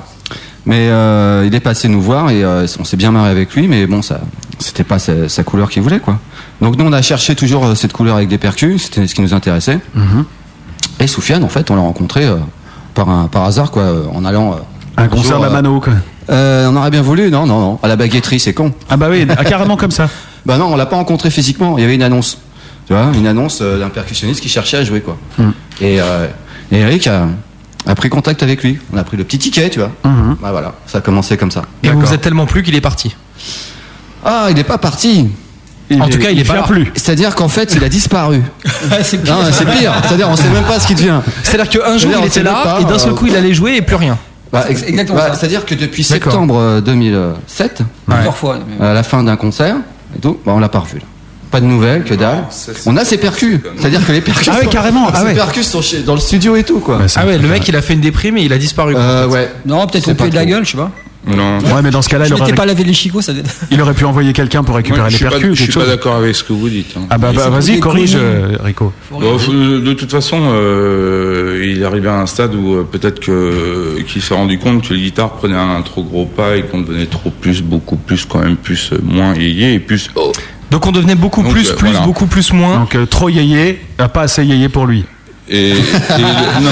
Mais 0.65 0.87
euh, 0.89 1.43
il 1.45 1.53
est 1.53 1.59
passé 1.59 1.87
nous 1.89 2.01
voir 2.01 2.29
et 2.29 2.41
euh, 2.43 2.65
on 2.79 2.83
s'est 2.85 2.95
bien 2.95 3.11
marré 3.11 3.29
avec 3.31 3.53
lui. 3.53 3.67
Mais 3.67 3.85
bon, 3.85 4.01
ça, 4.01 4.21
c'était 4.59 4.85
pas 4.85 4.97
sa, 4.97 5.27
sa 5.27 5.43
couleur 5.43 5.69
qu'il 5.69 5.81
voulait, 5.83 5.99
quoi. 5.99 6.19
Donc 6.61 6.77
nous, 6.77 6.85
on 6.85 6.93
a 6.93 7.01
cherché 7.01 7.35
toujours 7.35 7.75
cette 7.75 7.91
couleur 7.91 8.15
avec 8.15 8.29
des 8.29 8.37
percus. 8.37 8.83
C'était 8.83 9.07
ce 9.07 9.13
qui 9.15 9.21
nous 9.21 9.33
intéressait. 9.33 9.79
Mhm. 9.93 10.23
Et 11.01 11.07
Soufiane, 11.07 11.43
en 11.43 11.49
fait, 11.49 11.69
on 11.69 11.75
l'a 11.75 11.81
rencontré 11.81 12.25
euh, 12.25 12.35
par, 12.93 13.09
un, 13.09 13.27
par 13.27 13.43
hasard, 13.43 13.71
quoi, 13.71 13.83
en 14.13 14.23
allant. 14.23 14.53
euh, 14.53 14.55
Un 15.03 15.07
concert 15.09 15.37
euh, 15.39 15.41
d'Amano, 15.43 15.79
quoi. 15.81 15.93
euh, 16.29 16.69
on 16.71 16.75
aurait 16.77 16.91
bien 16.91 17.01
voulu, 17.01 17.29
non, 17.29 17.45
non, 17.45 17.59
non. 17.59 17.79
À 17.83 17.87
la 17.89 17.95
baguetterie, 17.97 18.39
c'est 18.39 18.53
con. 18.53 18.71
Ah 18.89 18.95
bah 18.97 19.07
oui, 19.09 19.25
ah, 19.35 19.43
carrément 19.43 19.75
comme 19.77 19.91
ça. 19.91 20.07
Bah 20.45 20.57
non, 20.57 20.73
on 20.73 20.75
l'a 20.75 20.85
pas 20.85 20.95
rencontré 20.95 21.29
physiquement. 21.29 21.77
Il 21.77 21.81
y 21.81 21.83
avait 21.83 21.95
une 21.95 22.03
annonce. 22.03 22.37
Tu 22.87 22.93
vois, 22.93 23.11
une 23.13 23.27
annonce 23.27 23.59
euh, 23.61 23.79
d'un 23.79 23.89
percussionniste 23.89 24.41
qui 24.41 24.49
cherchait 24.49 24.77
à 24.77 24.83
jouer, 24.83 25.01
quoi. 25.01 25.17
Et, 25.79 26.01
euh, 26.01 26.27
et 26.71 26.79
Eric 26.79 27.07
a, 27.07 27.27
a 27.85 27.95
pris 27.95 28.09
contact 28.09 28.43
avec 28.43 28.63
lui. 28.63 28.79
On 28.93 28.97
a 28.97 29.03
pris 29.03 29.17
le 29.17 29.23
petit 29.23 29.37
ticket, 29.39 29.69
tu 29.69 29.79
vois. 29.79 29.91
Mhm. 30.03 30.37
Bah 30.41 30.51
voilà, 30.51 30.73
ça 30.87 30.97
a 30.97 31.01
commencé 31.01 31.37
comme 31.37 31.51
ça. 31.51 31.61
Et 31.83 31.89
vous 31.89 31.99
vous 32.01 32.13
êtes 32.13 32.21
tellement 32.21 32.45
plu 32.45 32.63
qu'il 32.63 32.75
est 32.75 32.81
parti? 32.81 33.15
Ah, 34.25 34.47
il 34.49 34.55
n'est 34.55 34.63
pas 34.63 34.77
parti. 34.77 35.29
En 35.99 36.07
tout 36.07 36.19
cas, 36.19 36.29
il 36.29 36.39
est 36.39 36.43
pas 36.43 36.55
là. 36.55 36.65
C'est-à-dire 36.95 37.35
qu'en 37.35 37.49
fait, 37.49 37.73
il 37.75 37.83
a 37.83 37.89
disparu. 37.89 38.41
c'est 39.03 39.21
pire. 39.21 39.93
C'est-à-dire, 40.03 40.29
on 40.29 40.35
sait 40.35 40.49
même 40.49 40.63
pas 40.63 40.79
ce 40.79 40.87
qu'il 40.87 40.95
devient. 40.95 41.19
C'est-à-dire 41.43 41.69
qu'un 41.69 41.97
jour 41.97 42.11
il 42.19 42.25
était 42.27 42.43
là 42.43 42.61
pas, 42.63 42.81
et 42.81 42.85
d'un 42.85 42.97
seul 42.99 43.11
euh, 43.11 43.15
coup 43.15 43.27
il 43.27 43.35
allait 43.35 43.53
jouer 43.53 43.75
et 43.75 43.81
plus 43.81 43.95
rien. 43.95 44.17
Bah, 44.51 44.65
ex- 44.69 44.83
exactement 44.83 45.17
bah, 45.17 45.29
ça. 45.29 45.35
C'est-à-dire 45.35 45.65
que 45.65 45.75
depuis 45.75 46.03
septembre 46.03 46.57
euh, 46.57 46.81
2007, 46.81 47.83
Plusieurs 48.05 48.37
fois. 48.37 48.59
à 48.79 48.93
la 48.93 49.03
fin 49.03 49.23
d'un 49.23 49.35
concert, 49.37 49.75
et 50.15 50.19
tout, 50.19 50.37
bah, 50.45 50.53
on 50.55 50.59
l'a 50.59 50.69
pas 50.69 50.79
revu. 50.79 50.97
là. 50.99 51.05
Pas 51.51 51.59
de 51.59 51.65
nouvelles, 51.65 52.05
que 52.05 52.13
dalle. 52.13 52.45
On 52.85 52.95
a 52.95 53.03
ses 53.03 53.17
percus. 53.17 53.59
C'est-à-dire 53.77 54.05
que 54.07 54.13
les 54.13 54.21
percus. 54.21 54.47
Ah 54.49 54.57
ouais, 54.57 54.63
sont- 54.63 54.69
carrément, 54.69 55.07
ah 55.13 55.19
ses 55.19 55.25
ouais. 55.25 55.33
percus 55.33 55.67
sont 55.67 55.81
chez- 55.81 56.01
dans 56.01 56.13
le 56.13 56.21
studio 56.21 56.55
et 56.55 56.63
tout, 56.63 56.79
quoi. 56.79 56.99
Ah 57.17 57.25
ouais, 57.25 57.37
le 57.37 57.47
mec 57.49 57.67
il 57.67 57.75
a 57.75 57.81
fait 57.81 57.93
une 57.93 57.99
déprime 57.99 58.37
et 58.37 58.43
il 58.43 58.53
a 58.53 58.57
disparu. 58.57 58.95
Euh, 58.95 59.27
ouais. 59.27 59.51
Non, 59.65 59.85
peut-être 59.85 60.05
pied 60.05 60.13
de 60.13 60.17
pas 60.17 60.27
la 60.29 60.45
gueule, 60.45 60.65
je 60.65 60.71
sais 60.71 60.77
pas. 60.77 60.91
Non. 61.27 61.59
Ouais, 61.59 61.81
mais 61.83 61.91
dans 61.91 62.01
ce 62.01 62.09
cas-là, 62.09 62.25
il 62.27 62.33
aurait, 62.33 62.53
pas 62.53 62.65
lavé 62.65 62.83
les 62.83 62.93
chicots, 62.93 63.21
ça 63.21 63.31
il 63.69 63.81
aurait 63.81 63.93
pu 63.93 64.05
envoyer 64.05 64.33
quelqu'un 64.33 64.63
pour 64.63 64.75
récupérer 64.75 65.09
les 65.09 65.17
percus. 65.17 65.53
je 65.55 65.63
suis 65.63 65.73
pas 65.73 65.85
d'accord 65.85 66.15
avec 66.15 66.35
ce 66.35 66.43
que 66.43 66.53
vous 66.53 66.67
dites. 66.69 66.95
hein. 66.97 67.01
Ah 67.09 67.17
bah, 67.17 67.31
bah, 67.35 67.49
vas-y, 67.49 67.79
corrige, 67.79 68.15
euh, 68.15 68.57
Rico. 68.63 68.91
De 69.11 69.93
toute 69.93 70.11
façon, 70.11 70.39
euh, 70.41 71.63
il 71.63 71.81
est 71.81 71.85
arrivé 71.85 72.09
à 72.09 72.19
un 72.19 72.25
stade 72.25 72.55
où 72.55 72.73
euh, 72.73 72.87
peut-être 72.89 73.19
que 73.19 74.01
qu'il 74.07 74.21
s'est 74.21 74.33
rendu 74.33 74.57
compte 74.57 74.87
que 74.87 74.93
les 74.93 75.01
guitares 75.01 75.33
prenaient 75.33 75.55
un 75.55 75.81
trop 75.83 76.03
gros 76.03 76.25
pas 76.25 76.55
et 76.57 76.63
qu'on 76.63 76.81
devenait 76.81 77.05
trop 77.05 77.29
plus, 77.29 77.61
beaucoup 77.61 77.97
plus, 77.97 78.25
quand 78.25 78.39
même 78.39 78.57
plus, 78.57 78.91
moins 79.03 79.35
yéyé 79.35 79.75
et 79.75 79.79
plus. 79.79 80.09
Oh. 80.15 80.31
Donc 80.71 80.87
on 80.87 80.91
devenait 80.91 81.15
beaucoup 81.15 81.43
Donc, 81.43 81.51
plus, 81.51 81.69
euh, 81.69 81.75
plus, 81.75 81.89
voilà. 81.89 82.05
beaucoup 82.05 82.25
plus, 82.27 82.53
moins. 82.53 82.79
Donc 82.79 82.95
euh, 82.95 83.05
trop 83.05 83.29
yéyé, 83.29 83.81
pas 83.97 84.21
assez 84.21 84.43
yéyé 84.45 84.69
pour 84.69 84.85
lui. 84.87 85.03
Et, 85.51 85.71
et- 85.71 85.73
non, 85.73 86.69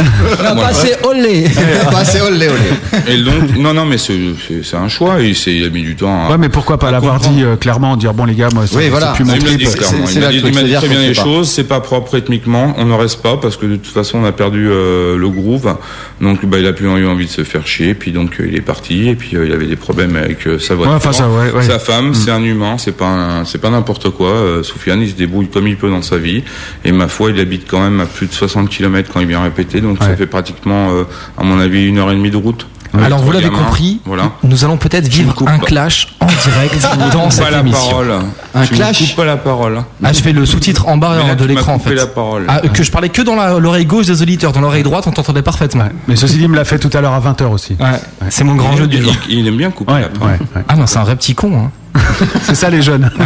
Non, 0.50 0.56
pas 0.62 0.68
assez 0.68 0.94
olé. 1.04 1.46
Pas 1.92 2.00
assez 2.00 2.22
olé, 2.22 2.48
olé. 2.48 3.14
Et 3.14 3.18
donc, 3.18 3.58
non, 3.58 3.74
non, 3.74 3.86
mais 3.86 3.98
c'est 3.98 4.18
c'est- 4.48 4.64
c'est 4.64 4.78
un 4.78 4.88
choix 4.88 5.20
et 5.22 5.34
c'est 5.34 5.54
il 5.54 5.66
a 5.66 5.70
mis 5.70 5.84
du 5.84 5.96
temps. 5.96 6.28
à- 6.28 6.32
Ouais, 6.32 6.38
mais 6.38 6.50
pourquoi 6.50 6.78
pas 6.80 6.90
l'avoir 6.92 7.20
dit 7.20 7.44
euh, 7.44 7.56
clairement, 7.58 7.98
dire 7.98 8.14
bon 8.14 8.26
les 8.26 8.36
gars, 8.36 8.50
moi, 8.54 8.64
c'est 8.68 8.76
Oui, 8.78 8.84
c'est 8.84 8.90
voilà. 8.90 9.08
plus 9.12 9.26
Non, 9.26 9.32
mon 9.32 9.38
il 9.38 9.42
me 9.44 9.46
l'a 9.50 9.56
trip. 9.56 9.68
dit 9.70 9.76
clairement. 9.76 10.06
c'est 10.08 10.14
Il 10.14 10.20
m'a 10.20 10.26
là 10.26 10.32
dit, 10.32 10.36
le 10.38 10.42
truc, 10.44 10.54
il 10.54 10.56
m'a 10.56 10.64
dit 10.64 10.70
c'est-à-dire 10.70 10.80
très 10.80 10.88
bien 10.98 11.08
les 11.10 11.14
pas. 11.16 11.24
choses. 11.24 11.50
C'est 11.50 11.64
pas 11.66 11.82
propre 11.82 12.14
rythmiquement. 12.14 12.74
On 12.78 12.86
ne 12.86 12.94
reste 12.94 13.22
pas 13.22 13.38
parce 13.38 13.58
que 13.58 13.66
de 13.66 13.76
toute 13.76 13.94
façon 13.94 14.20
on 14.20 14.26
a 14.26 14.32
perdu 14.32 14.68
euh, 14.70 15.18
le 15.18 15.30
groove. 15.30 15.76
Donc 16.22 16.46
bah 16.46 16.58
il 16.60 16.66
a 16.68 16.74
plus 16.74 16.86
eu 16.88 17.06
envie 17.08 17.26
de 17.26 17.32
se 17.32 17.44
faire 17.44 17.68
chier. 17.68 17.94
Puis 17.94 18.12
donc 18.12 18.40
euh, 18.40 18.48
il 18.50 18.56
est 18.56 18.62
parti. 18.62 19.10
Et 19.10 19.16
puis 19.16 19.36
euh, 19.36 19.46
il 19.46 19.52
avait 19.52 19.68
des 19.68 19.76
problèmes 19.76 20.16
avec 20.16 20.48
euh, 20.48 20.58
sa 20.60 20.76
voiture, 20.76 20.92
Ouais, 20.94 20.98
enfin, 20.98 21.12
ça, 21.14 21.28
ouais, 21.28 21.52
ouais. 21.52 21.64
sa 21.64 21.80
femme. 21.80 22.14
C'est 22.14 22.32
un 22.32 22.44
humain. 22.44 22.78
C'est 22.78 22.96
pas 22.96 23.08
un- 23.08 23.46
c'est 23.46 23.60
pas 23.60 23.70
n'importe 23.70 24.10
quoi. 24.12 24.30
Euh, 24.30 24.64
Soufiane 24.64 25.02
il 25.02 25.10
se 25.10 25.16
débrouille 25.16 25.48
comme 25.50 25.68
il 25.68 25.76
peut 25.76 25.90
dans 25.90 26.02
sa 26.02 26.18
vie. 26.18 26.44
Et 26.86 26.92
ma 26.94 27.08
foi 27.10 27.32
il 27.32 27.40
habite 27.42 27.64
quand 27.70 27.82
même 27.82 28.00
à 28.00 28.06
plus 28.06 28.28
de 28.28 28.34
60 28.34 28.69
km 28.70 29.10
quand 29.14 29.20
il 29.20 29.28
vient 29.28 29.42
répéter. 29.44 29.82
Donc 29.82 29.98
ça 30.02 30.16
fait 30.16 30.26
pratiquement 30.28 30.92
euh, 30.92 31.04
à 31.38 31.44
mon 31.44 31.60
avis 31.60 31.86
une 31.86 31.98
heure 31.98 32.12
et 32.12 32.16
demie 32.16 32.32
de 32.32 32.38
route. 32.38 32.66
Alors 33.04 33.20
vous 33.20 33.32
l'avez 33.32 33.50
compris, 33.52 34.02
Voilà. 34.06 34.32
nous 34.44 34.66
allons 34.66 34.78
peut-être 34.78 35.08
vivre 35.08 35.36
un 35.46 35.60
pas. 35.60 35.66
clash 35.68 36.16
en 36.22 36.26
direct 36.26 36.82
dans 37.14 37.22
Coupe 37.26 37.32
cette 37.32 37.44
pas 37.44 37.52
la 37.52 37.60
émission. 37.60 37.88
parole. 37.92 38.12
Un 38.56 38.66
Tu 38.66 38.74
clash 38.74 38.98
coupes 38.98 39.16
pas 39.16 39.26
la 39.26 39.38
parole. 39.38 39.84
Ah, 40.04 40.12
je 40.12 40.20
fais 40.24 40.34
le 40.34 40.44
sous-titre 40.48 40.88
en 40.88 40.98
bas 40.98 41.16
là, 41.16 41.36
de 41.36 41.46
l'écran 41.46 41.76
en 41.76 41.80
fait. 41.80 41.94
la 41.94 42.08
parole. 42.08 42.46
Ah, 42.48 42.62
que 42.62 42.82
je 42.82 42.90
parlais 42.90 43.10
que 43.10 43.22
dans 43.22 43.36
l'oreille 43.60 43.86
gauche 43.86 44.08
des 44.08 44.24
auditeurs, 44.24 44.54
dans 44.54 44.62
l'oreille 44.62 44.82
droite 44.82 45.06
on 45.06 45.12
t'entendait 45.12 45.44
parfaitement. 45.44 45.88
Mais 46.08 46.16
ceci 46.16 46.38
dit, 46.38 46.44
il 46.46 46.50
me 46.50 46.56
l'a 46.56 46.66
fait 46.66 46.80
tout 46.80 46.90
à 46.98 47.02
l'heure 47.02 47.14
à 47.14 47.20
20h 47.20 47.44
aussi. 47.52 47.76
Ouais, 47.80 48.00
c'est 48.32 48.44
mon 48.44 48.56
grand 48.56 48.72
Il- 48.72 48.78
jeu 48.80 48.88
du 48.88 48.98
il- 48.98 49.04
jour. 49.04 49.14
Il, 49.30 49.48
aime 49.48 49.58
bien 49.58 49.70
couper 49.70 49.94
Ouais, 49.94 50.02
la 50.02 50.10
parole. 50.10 50.32
ouais, 50.32 50.38
ouais. 50.56 50.64
Ah 50.68 50.76
non, 50.76 50.88
c'est 50.88 50.98
un 50.98 51.04
vrai 51.04 51.16
petit 51.16 51.36
con. 51.36 51.52
Hein. 51.56 51.72
C'est 52.44 52.56
ça 52.56 52.70
les 52.70 52.82
jeunes. 52.82 53.10
Ouais, 53.20 53.26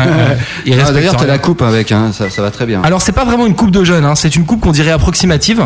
ouais. 0.76 0.92
D'ailleurs, 0.94 1.16
t'as 1.18 1.26
la 1.26 1.38
coupe 1.38 1.62
avec, 1.62 1.92
hein, 1.92 2.12
ça, 2.14 2.30
ça 2.30 2.42
va 2.42 2.52
très 2.52 2.66
bien. 2.66 2.82
Alors 2.84 3.02
c'est 3.02 3.12
pas 3.12 3.26
vraiment 3.26 3.46
une 3.46 3.56
coupe 3.56 3.72
de 3.72 3.84
jeunes, 3.84 4.06
hein, 4.06 4.16
c'est 4.16 4.36
une 4.36 4.46
coupe 4.46 4.62
qu'on 4.62 4.72
dirait 4.72 4.92
approximative. 4.92 5.64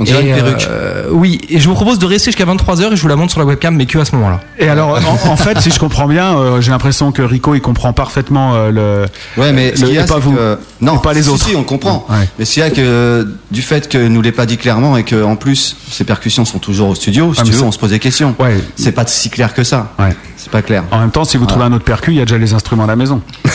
On 0.00 0.04
dirait 0.04 0.24
Et, 0.24 0.28
une 0.28 0.34
perruque. 0.36 0.64
euh, 0.70 1.06
oui, 1.10 1.40
et 1.48 1.58
je 1.58 1.68
vous 1.68 1.74
propose 1.74 1.98
de 1.98 2.06
rester 2.06 2.26
jusqu'à 2.30 2.44
23h 2.44 2.92
et 2.92 2.96
je 2.96 3.02
vous 3.02 3.08
la 3.08 3.16
montre 3.16 3.32
sur 3.32 3.40
la 3.40 3.46
webcam, 3.46 3.74
mais 3.74 3.86
que 3.86 3.98
à 3.98 4.04
ce 4.04 4.14
moment-là. 4.14 4.38
Et 4.56 4.68
alors, 4.68 4.90
en, 4.90 5.30
en 5.32 5.36
fait, 5.36 5.60
si 5.60 5.72
je 5.72 5.80
comprends 5.80 6.06
bien, 6.06 6.38
euh, 6.38 6.60
j'ai 6.60 6.70
l'impression 6.70 7.10
que 7.10 7.20
Rico, 7.20 7.56
il 7.56 7.60
comprend 7.60 7.92
parfaitement 7.92 8.54
euh, 8.54 8.70
le. 8.70 9.42
Ouais, 9.42 9.50
mais 9.52 9.74
ce 9.74 9.86
le- 9.86 9.92
y 9.94 9.98
a, 9.98 10.04
pas 10.04 10.20
vous. 10.20 10.34
que 10.34 10.56
non, 10.80 10.98
pas 10.98 11.14
les 11.14 11.24
si, 11.24 11.28
autres. 11.30 11.48
Si, 11.48 11.56
on 11.56 11.64
comprend. 11.64 12.06
Ouais. 12.10 12.28
Mais 12.38 12.44
s'il 12.44 12.62
y 12.62 12.66
a 12.66 12.70
que 12.70 13.26
du 13.50 13.60
fait 13.60 13.88
que 13.88 13.98
nous 13.98 14.22
l'ait 14.22 14.30
pas 14.30 14.46
dit 14.46 14.56
clairement 14.56 14.96
et 14.96 15.02
que 15.02 15.20
en 15.24 15.34
plus 15.34 15.76
ces 15.90 16.04
percussions 16.04 16.44
sont 16.44 16.60
toujours 16.60 16.90
au 16.90 16.94
studio, 16.94 17.34
si 17.34 17.40
Ah, 17.40 17.44
tu 17.44 17.50
veux, 17.50 17.62
on 17.64 17.72
se 17.72 17.78
pose 17.80 17.90
des 17.90 17.98
questions. 17.98 18.36
Ouais. 18.38 18.56
C'est 18.76 18.92
pas 18.92 19.04
si 19.04 19.30
clair 19.30 19.52
que 19.52 19.64
ça. 19.64 19.94
Ouais. 19.98 20.14
C'est 20.48 20.52
pas 20.52 20.62
clair. 20.62 20.84
En 20.90 20.98
même 21.00 21.10
temps, 21.10 21.24
si 21.24 21.36
vous 21.36 21.44
trouvez 21.44 21.66
un 21.66 21.72
autre 21.74 21.84
percu, 21.84 22.12
il 22.12 22.16
y 22.16 22.20
a 22.22 22.24
déjà 22.24 22.38
les 22.38 22.54
instruments 22.54 22.84
à 22.84 22.86
la 22.86 22.96
maison. 22.96 23.20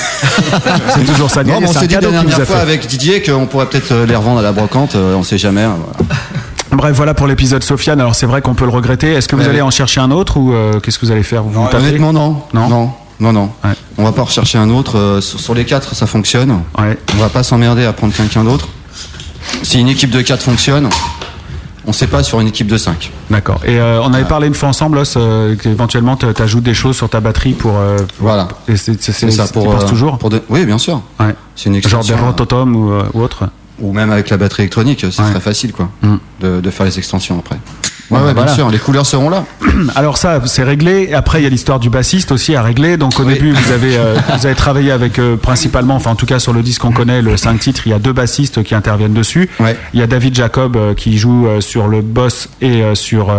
c'est 0.94 1.06
toujours 1.06 1.30
ça. 1.32 1.44
Non, 1.44 1.60
mais 1.60 1.68
on 1.68 1.74
s'est 1.74 1.88
dit 1.88 1.96
la 1.96 2.02
dernière 2.02 2.42
fois 2.46 2.58
avec 2.60 2.86
Didier 2.86 3.24
qu'on 3.24 3.48
pourrait 3.48 3.66
peut-être 3.66 3.92
euh, 3.92 4.06
les 4.06 4.16
revendre 4.16 4.40
à 4.40 4.44
la 4.44 4.52
brocante. 4.52 4.96
euh, 4.96 5.16
on 5.16 5.24
sait 5.24 5.38
jamais. 5.40 5.64
hein, 5.64 5.76
voilà. 5.98 6.12
Bref, 6.72 6.96
voilà 6.96 7.14
pour 7.14 7.26
l'épisode 7.28 7.64
Sofiane. 7.64 8.00
Alors, 8.00 8.14
c'est 8.16 8.26
vrai 8.28 8.42
qu'on 8.42 8.54
peut 8.54 8.66
le 8.66 8.72
regretter. 8.72 9.12
Est-ce 9.14 9.28
que 9.28 9.36
vous 9.36 9.44
Ouais, 9.44 9.50
allez 9.50 9.62
en 9.62 9.72
chercher 9.72 10.02
un 10.02 10.12
autre 10.12 10.38
ou 10.38 10.54
euh, 10.54 10.80
qu'est-ce 10.80 10.98
que 11.00 11.06
vous 11.06 11.12
allez 11.12 11.24
faire? 11.24 11.44
Vous 11.44 11.52
vous 11.52 11.68
tapez? 11.68 11.78
Honnêtement, 11.88 12.14
non. 12.14 12.42
Non? 12.54 12.68
Non. 12.68 12.92
Non, 13.20 13.32
non. 13.34 13.50
Ouais. 13.64 13.72
On 13.98 14.04
va 14.04 14.12
pas 14.12 14.24
rechercher 14.24 14.58
un 14.60 14.70
autre. 14.70 14.98
euh, 14.98 15.22
sur, 15.22 15.40
sur 15.40 15.54
les 15.56 15.66
quatre, 15.66 15.96
ça 15.96 16.06
fonctionne. 16.08 16.62
Ouais. 16.80 16.98
On 17.16 17.20
va 17.22 17.30
pas 17.30 17.42
s'emmerder 17.44 17.86
à 17.86 17.94
prendre 17.94 18.14
quelqu'un 18.14 18.44
d'autre. 18.44 18.68
Si 19.62 19.80
une 19.80 19.88
équipe 19.88 20.10
de 20.10 20.22
4 20.22 20.42
fonctionne, 20.44 20.90
on 21.86 21.94
sait 21.94 22.08
pas 22.08 22.24
sur 22.24 22.40
une 22.40 22.48
équipe 22.48 22.68
de 22.68 22.78
5. 22.78 23.12
D'accord. 23.30 23.60
Et 23.66 23.80
euh, 23.80 24.02
on 24.04 24.14
avait 24.14 24.24
parlé 24.26 24.48
une 24.48 24.54
fois 24.54 24.70
ensemble, 24.70 24.98
Os, 25.00 25.16
euh, 25.18 25.56
qu'éventuellement 25.56 26.16
tu 26.18 26.26
ajoutes 26.42 26.64
des 26.64 26.74
choses 26.74 26.96
sur 26.96 27.10
ta 27.10 27.20
batterie 27.20 27.54
pour. 27.54 27.78
euh, 27.78 27.98
Voilà. 28.20 28.48
Et 28.68 28.78
c'est 28.78 29.02
c'est- 29.02 29.12
C'est 29.12 29.32
ça 29.32 29.48
pour. 29.48 29.84
toujours 29.86 30.18
pour 30.18 30.30
de- 30.30 30.42
Oui, 30.50 30.66
bien 30.66 30.78
sûr. 30.78 31.02
Ouais. 31.20 31.36
C'est 31.56 31.70
une 31.70 31.82
Genre 31.88 32.04
des 32.04 32.14
rototoms 32.16 32.76
ou, 32.76 32.94
ou 33.14 33.22
autre. 33.22 33.46
Ou 33.80 33.92
même 33.92 34.12
avec 34.12 34.30
la 34.30 34.38
batterie 34.38 34.64
électronique, 34.64 35.00
ce 35.02 35.06
Ouais. 35.22 35.28
serait 35.30 35.40
facile, 35.40 35.74
quoi, 35.74 35.90
Mm. 36.04 36.16
de, 36.42 36.62
de 36.62 36.70
faire 36.70 36.86
les 36.86 36.98
extensions 36.98 37.38
après. 37.40 37.58
Ouais, 38.10 38.18
Ouais, 38.20 38.26
ouais, 38.26 38.34
voilà. 38.34 38.46
bien 38.48 38.54
sûr, 38.56 38.70
les 38.70 38.80
couleurs 38.80 39.06
seront 39.06 39.30
là. 39.30 39.46
Alors 39.96 40.18
ça, 40.18 40.42
c'est 40.46 40.64
réglé. 40.64 41.14
Après, 41.14 41.40
il 41.40 41.44
y 41.44 41.48
a 41.48 41.50
l'histoire 41.50 41.80
du 41.80 41.90
bassiste 41.90 42.32
aussi 42.32 42.56
à 42.56 42.62
régler. 42.62 42.98
Donc 42.98 43.20
au 43.20 43.24
Oui. 43.24 43.34
début, 43.34 43.52
vous 43.54 43.72
avez, 43.74 43.98
euh, 43.98 44.16
vous 44.38 44.46
avez 44.46 44.56
travaillé 44.56 44.92
avec 44.92 45.20
euh, 45.20 45.36
principalement, 45.38 45.96
enfin 45.96 46.12
en 46.12 46.16
tout 46.16 46.26
cas 46.26 46.40
sur 46.40 46.54
le 46.54 46.62
disque 46.62 46.82
qu'on 46.82 46.92
connaît, 46.92 47.22
le 47.22 47.38
5 47.38 47.60
titres, 47.60 47.82
il 47.86 47.90
y 47.92 47.94
a 47.94 48.00
deux 48.00 48.14
bassistes 48.14 48.62
qui 48.64 48.76
interviennent 48.76 49.14
dessus. 49.14 49.50
Ouais. 49.60 49.78
Il 49.94 50.00
y 50.00 50.04
a 50.04 50.08
David 50.08 50.36
Jacob 50.36 50.76
euh, 50.76 50.94
qui 50.94 51.18
joue 51.18 51.48
sur 51.60 51.88
le 51.88 52.02
boss 52.02 52.50
et 52.62 52.84
sur 52.94 53.32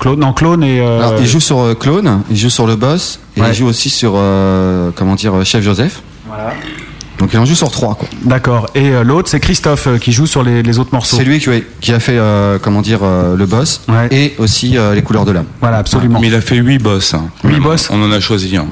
Clone. 0.00 0.18
Non, 0.20 0.32
Clone 0.32 0.64
et... 0.64 0.80
Alors, 0.80 1.14
il 1.20 1.26
joue 1.26 1.40
sur 1.40 1.76
Clone, 1.78 2.22
il 2.30 2.36
joue 2.36 2.50
sur 2.50 2.66
le 2.66 2.76
boss, 2.76 3.20
et 3.36 3.40
il 3.40 3.52
joue 3.54 3.66
aussi 3.66 3.90
sur, 3.90 4.12
comment 4.96 5.14
dire, 5.14 5.32
Chef 5.44 5.62
Joseph. 5.62 6.00
Voilà. 6.26 6.54
Donc 7.22 7.30
il 7.32 7.38
en 7.38 7.44
joue 7.44 7.54
sur 7.54 7.70
trois, 7.70 7.94
quoi. 7.94 8.08
D'accord. 8.24 8.66
Et 8.74 8.88
euh, 8.90 9.04
l'autre, 9.04 9.28
c'est 9.30 9.38
Christophe 9.38 9.86
euh, 9.86 9.98
qui 9.98 10.10
joue 10.10 10.26
sur 10.26 10.42
les, 10.42 10.64
les 10.64 10.78
autres 10.80 10.90
morceaux. 10.92 11.16
C'est 11.16 11.22
lui 11.24 11.38
qui, 11.38 11.48
qui 11.80 11.92
a 11.92 12.00
fait, 12.00 12.18
euh, 12.18 12.58
comment 12.60 12.82
dire, 12.82 12.98
euh, 13.04 13.36
le 13.36 13.46
boss, 13.46 13.82
Ouais. 13.88 14.08
et 14.10 14.34
aussi 14.38 14.76
euh, 14.76 14.92
les 14.92 15.02
couleurs 15.02 15.24
de 15.24 15.30
l'âme. 15.30 15.44
Voilà, 15.60 15.78
absolument. 15.78 16.18
Mais 16.18 16.26
il 16.26 16.34
a 16.34 16.40
fait 16.40 16.56
huit 16.56 16.78
boss. 16.78 17.14
Hein. 17.14 17.26
Huit 17.44 17.60
boss 17.60 17.88
On 17.92 18.02
en 18.02 18.10
a 18.10 18.18
choisi 18.18 18.56
un. 18.56 18.66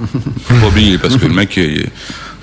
Faut 0.49 0.55
pas 0.57 0.67
oublier 0.67 0.99
parce 0.99 1.17
que 1.17 1.27
le 1.27 1.33
mec, 1.33 1.57
il- 1.57 1.87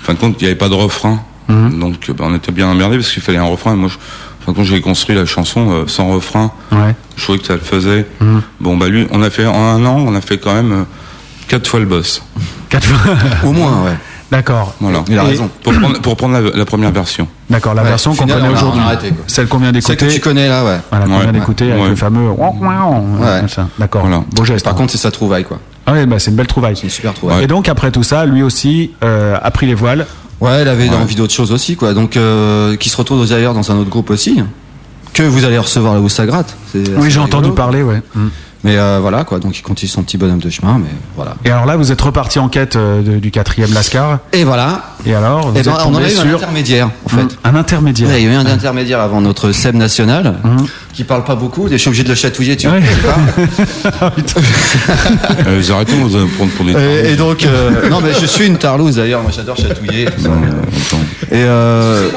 en 0.00 0.04
fin 0.06 0.14
de 0.14 0.18
compte, 0.18 0.36
il 0.40 0.44
n'y 0.44 0.46
avait 0.50 0.56
pas 0.58 0.70
de 0.70 0.74
refrain. 0.74 1.20
Mhm. 1.48 1.78
Donc 1.78 1.94
on 2.20 2.34
était 2.34 2.52
bien 2.52 2.68
emmerdés 2.68 2.96
parce 2.96 3.10
qu'il 3.12 3.22
fallait 3.22 3.36
un 3.36 3.44
refrain. 3.44 3.74
Et 3.74 3.76
moi, 3.76 3.90
je, 3.90 3.96
en 3.96 4.46
fin 4.46 4.52
de 4.52 4.56
compte, 4.56 4.64
j'ai 4.66 4.80
construit 4.80 5.14
la 5.14 5.26
chanson 5.26 5.70
euh, 5.70 5.84
sans 5.88 6.08
refrain. 6.08 6.52
Ouais. 6.72 6.94
Je 7.16 7.22
trouvais 7.22 7.38
que 7.38 7.46
ça 7.46 7.52
le 7.52 7.60
faisait. 7.60 8.06
Mhm. 8.22 8.40
Bon, 8.60 8.78
bah 8.78 8.88
lui, 8.88 9.06
on 9.10 9.22
a 9.22 9.28
fait 9.28 9.44
en 9.44 9.54
un 9.62 9.84
an, 9.84 9.96
on 10.06 10.14
a 10.14 10.22
fait 10.22 10.38
quand 10.38 10.54
même 10.54 10.72
euh, 10.72 10.82
quatre 11.48 11.68
fois 11.68 11.80
le 11.80 11.86
boss. 11.86 12.22
Quatre 12.70 12.86
fois. 12.86 13.14
Au 13.44 13.52
moins, 13.52 13.82
ouais. 13.84 13.96
D'accord. 14.30 14.74
Voilà. 14.80 15.02
Il 15.08 15.18
a 15.18 15.24
Et- 15.24 15.26
raison. 15.28 15.48
Pour 15.62 15.72
prendre, 15.72 16.00
pour 16.00 16.16
prendre 16.16 16.34
la, 16.38 16.50
la 16.50 16.64
première 16.64 16.90
version. 16.92 17.26
D'accord, 17.48 17.74
la 17.74 17.82
Ouais, 17.82 17.88
version 17.88 18.14
qu'on 18.14 18.26
connaît 18.26 18.48
aujourd'hui. 18.48 18.82
Celle 19.26 19.48
qu'on 19.48 19.58
vient 19.58 19.72
Celle 19.72 19.82
que 19.96 20.04
d'écouter. 20.04 20.14
tu 20.14 20.20
connais 20.20 20.48
là, 20.48 20.64
ouais. 20.64 20.78
Voilà, 20.90 21.06
qu'on 21.06 21.12
Ouais. 21.16 21.22
vient 21.22 21.32
d'écouter 21.32 21.70
avec 21.72 21.82
Ouais. 21.84 21.88
le 21.90 21.96
fameux. 21.96 22.28
Ouais. 22.30 23.42
D'accord. 23.78 24.02
Voilà. 24.02 24.22
Beau 24.34 24.44
geste. 24.44 24.64
Par 24.64 24.74
hein. 24.74 24.76
contre, 24.76 24.92
c'est 24.92 24.98
sa 24.98 25.10
trouvaille, 25.10 25.44
quoi. 25.44 25.58
Ah 25.86 25.92
ouais, 25.92 26.04
bah, 26.04 26.18
c'est 26.18 26.30
une 26.30 26.36
belle 26.36 26.46
trouvaille. 26.46 26.76
C'est 26.76 26.82
une 26.84 26.90
super 26.90 27.14
trouvaille. 27.14 27.42
Et 27.44 27.46
donc 27.46 27.68
après 27.68 27.90
tout 27.90 28.02
ça, 28.02 28.26
lui 28.26 28.42
aussi 28.42 28.90
euh, 29.02 29.36
a 29.42 29.50
pris 29.50 29.66
les 29.66 29.74
voiles. 29.74 30.06
Ouais, 30.40 30.52
elle 30.60 30.68
avait 30.68 30.88
envie 30.90 31.14
d'autre 31.16 31.32
chose 31.32 31.50
aussi, 31.50 31.74
quoi. 31.76 31.94
Donc, 31.94 32.16
euh, 32.16 32.76
qui 32.76 32.90
se 32.90 32.96
retrouve 32.96 33.26
d'ailleurs 33.28 33.54
dans 33.54 33.72
un 33.72 33.76
autre 33.76 33.90
groupe 33.90 34.10
aussi, 34.10 34.40
que 35.12 35.22
vous 35.24 35.44
allez 35.44 35.58
recevoir 35.58 35.94
là 35.94 36.00
où 36.00 36.08
ça 36.08 36.26
gratte. 36.26 36.54
Oui, 36.74 37.10
j'ai 37.10 37.18
entendu 37.18 37.50
parler, 37.50 37.82
ouais. 37.82 38.02
Mm. 38.14 38.26
Mais 38.64 38.76
euh, 38.76 38.98
voilà, 39.00 39.22
quoi. 39.24 39.38
Donc, 39.38 39.56
il 39.58 39.62
continue 39.62 39.88
son 39.88 40.02
petit 40.02 40.16
bonhomme 40.16 40.40
de 40.40 40.50
chemin, 40.50 40.78
mais 40.78 40.88
voilà. 41.14 41.36
Et 41.44 41.50
alors 41.50 41.64
là, 41.64 41.76
vous 41.76 41.92
êtes 41.92 42.00
reparti 42.00 42.38
en 42.40 42.48
quête 42.48 42.74
euh, 42.74 43.02
de- 43.02 43.18
du 43.18 43.30
quatrième 43.30 43.72
Lascar. 43.72 44.18
Et 44.32 44.42
voilà. 44.42 44.96
Et 45.06 45.14
alors, 45.14 45.48
vous 45.50 45.56
Et 45.56 45.60
êtes 45.60 45.66
ben, 45.66 45.74
on 45.76 45.80
en 45.80 45.84
tombé 45.92 45.98
a 45.98 46.08
eu 46.08 46.12
un 46.12 46.22
sur 46.22 46.34
intermédiaire, 46.36 46.90
en 47.04 47.08
fait. 47.08 47.38
Un 47.44 47.54
intermédiaire. 47.54 48.08
Ouais, 48.08 48.20
il 48.20 48.26
y 48.26 48.28
a 48.28 48.32
eu 48.32 48.34
un 48.36 48.46
intermédiaire 48.46 49.00
avant 49.00 49.20
notre 49.20 49.52
SEB 49.52 49.76
national, 49.76 50.34
Mhm. 50.42 50.66
qui 50.92 51.04
parle 51.04 51.22
pas 51.22 51.36
beaucoup, 51.36 51.68
je 51.70 51.76
suis 51.76 51.86
obligé 51.88 52.02
de 52.02 52.08
le 52.08 52.14
chatouiller, 52.16 52.56
tu 52.56 52.66
Ouais. 52.68 52.80
vois. 52.80 54.12
Euh, 55.46 55.58
les 55.58 55.70
arrêtons, 55.70 55.96
vous 56.04 56.16
allez 56.16 56.24
me 56.24 56.30
prendre 56.30 56.50
pour 56.52 56.64
des. 56.64 56.72
Et, 56.72 57.12
et 57.12 57.16
donc, 57.16 57.44
euh, 57.44 57.88
non, 57.88 58.00
mais 58.00 58.10
je 58.20 58.26
suis 58.26 58.46
une 58.46 58.56
tarlouse 58.58 58.96
d'ailleurs, 58.96 59.22
moi 59.22 59.30
j'adore 59.34 59.56
chatouiller. 59.56 60.06
euh, 60.06 60.10
attends. 60.10 60.98
Et 61.30 61.34
euh, 61.44 62.08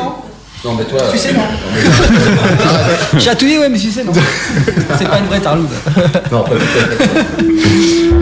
Non, 0.63 0.75
mais 0.75 0.83
toi. 0.85 0.99
Sucer, 1.11 1.33
non 1.33 1.41
Chatouiller, 3.19 3.59
ouais, 3.59 3.69
mais 3.69 3.77
sucer, 3.79 4.03
non. 4.03 4.11
C'est 4.97 5.07
pas 5.09 5.17
une 5.19 5.25
vraie 5.25 5.39
tarloude. 5.39 5.67
Non, 6.31 6.43
pas. 6.43 6.51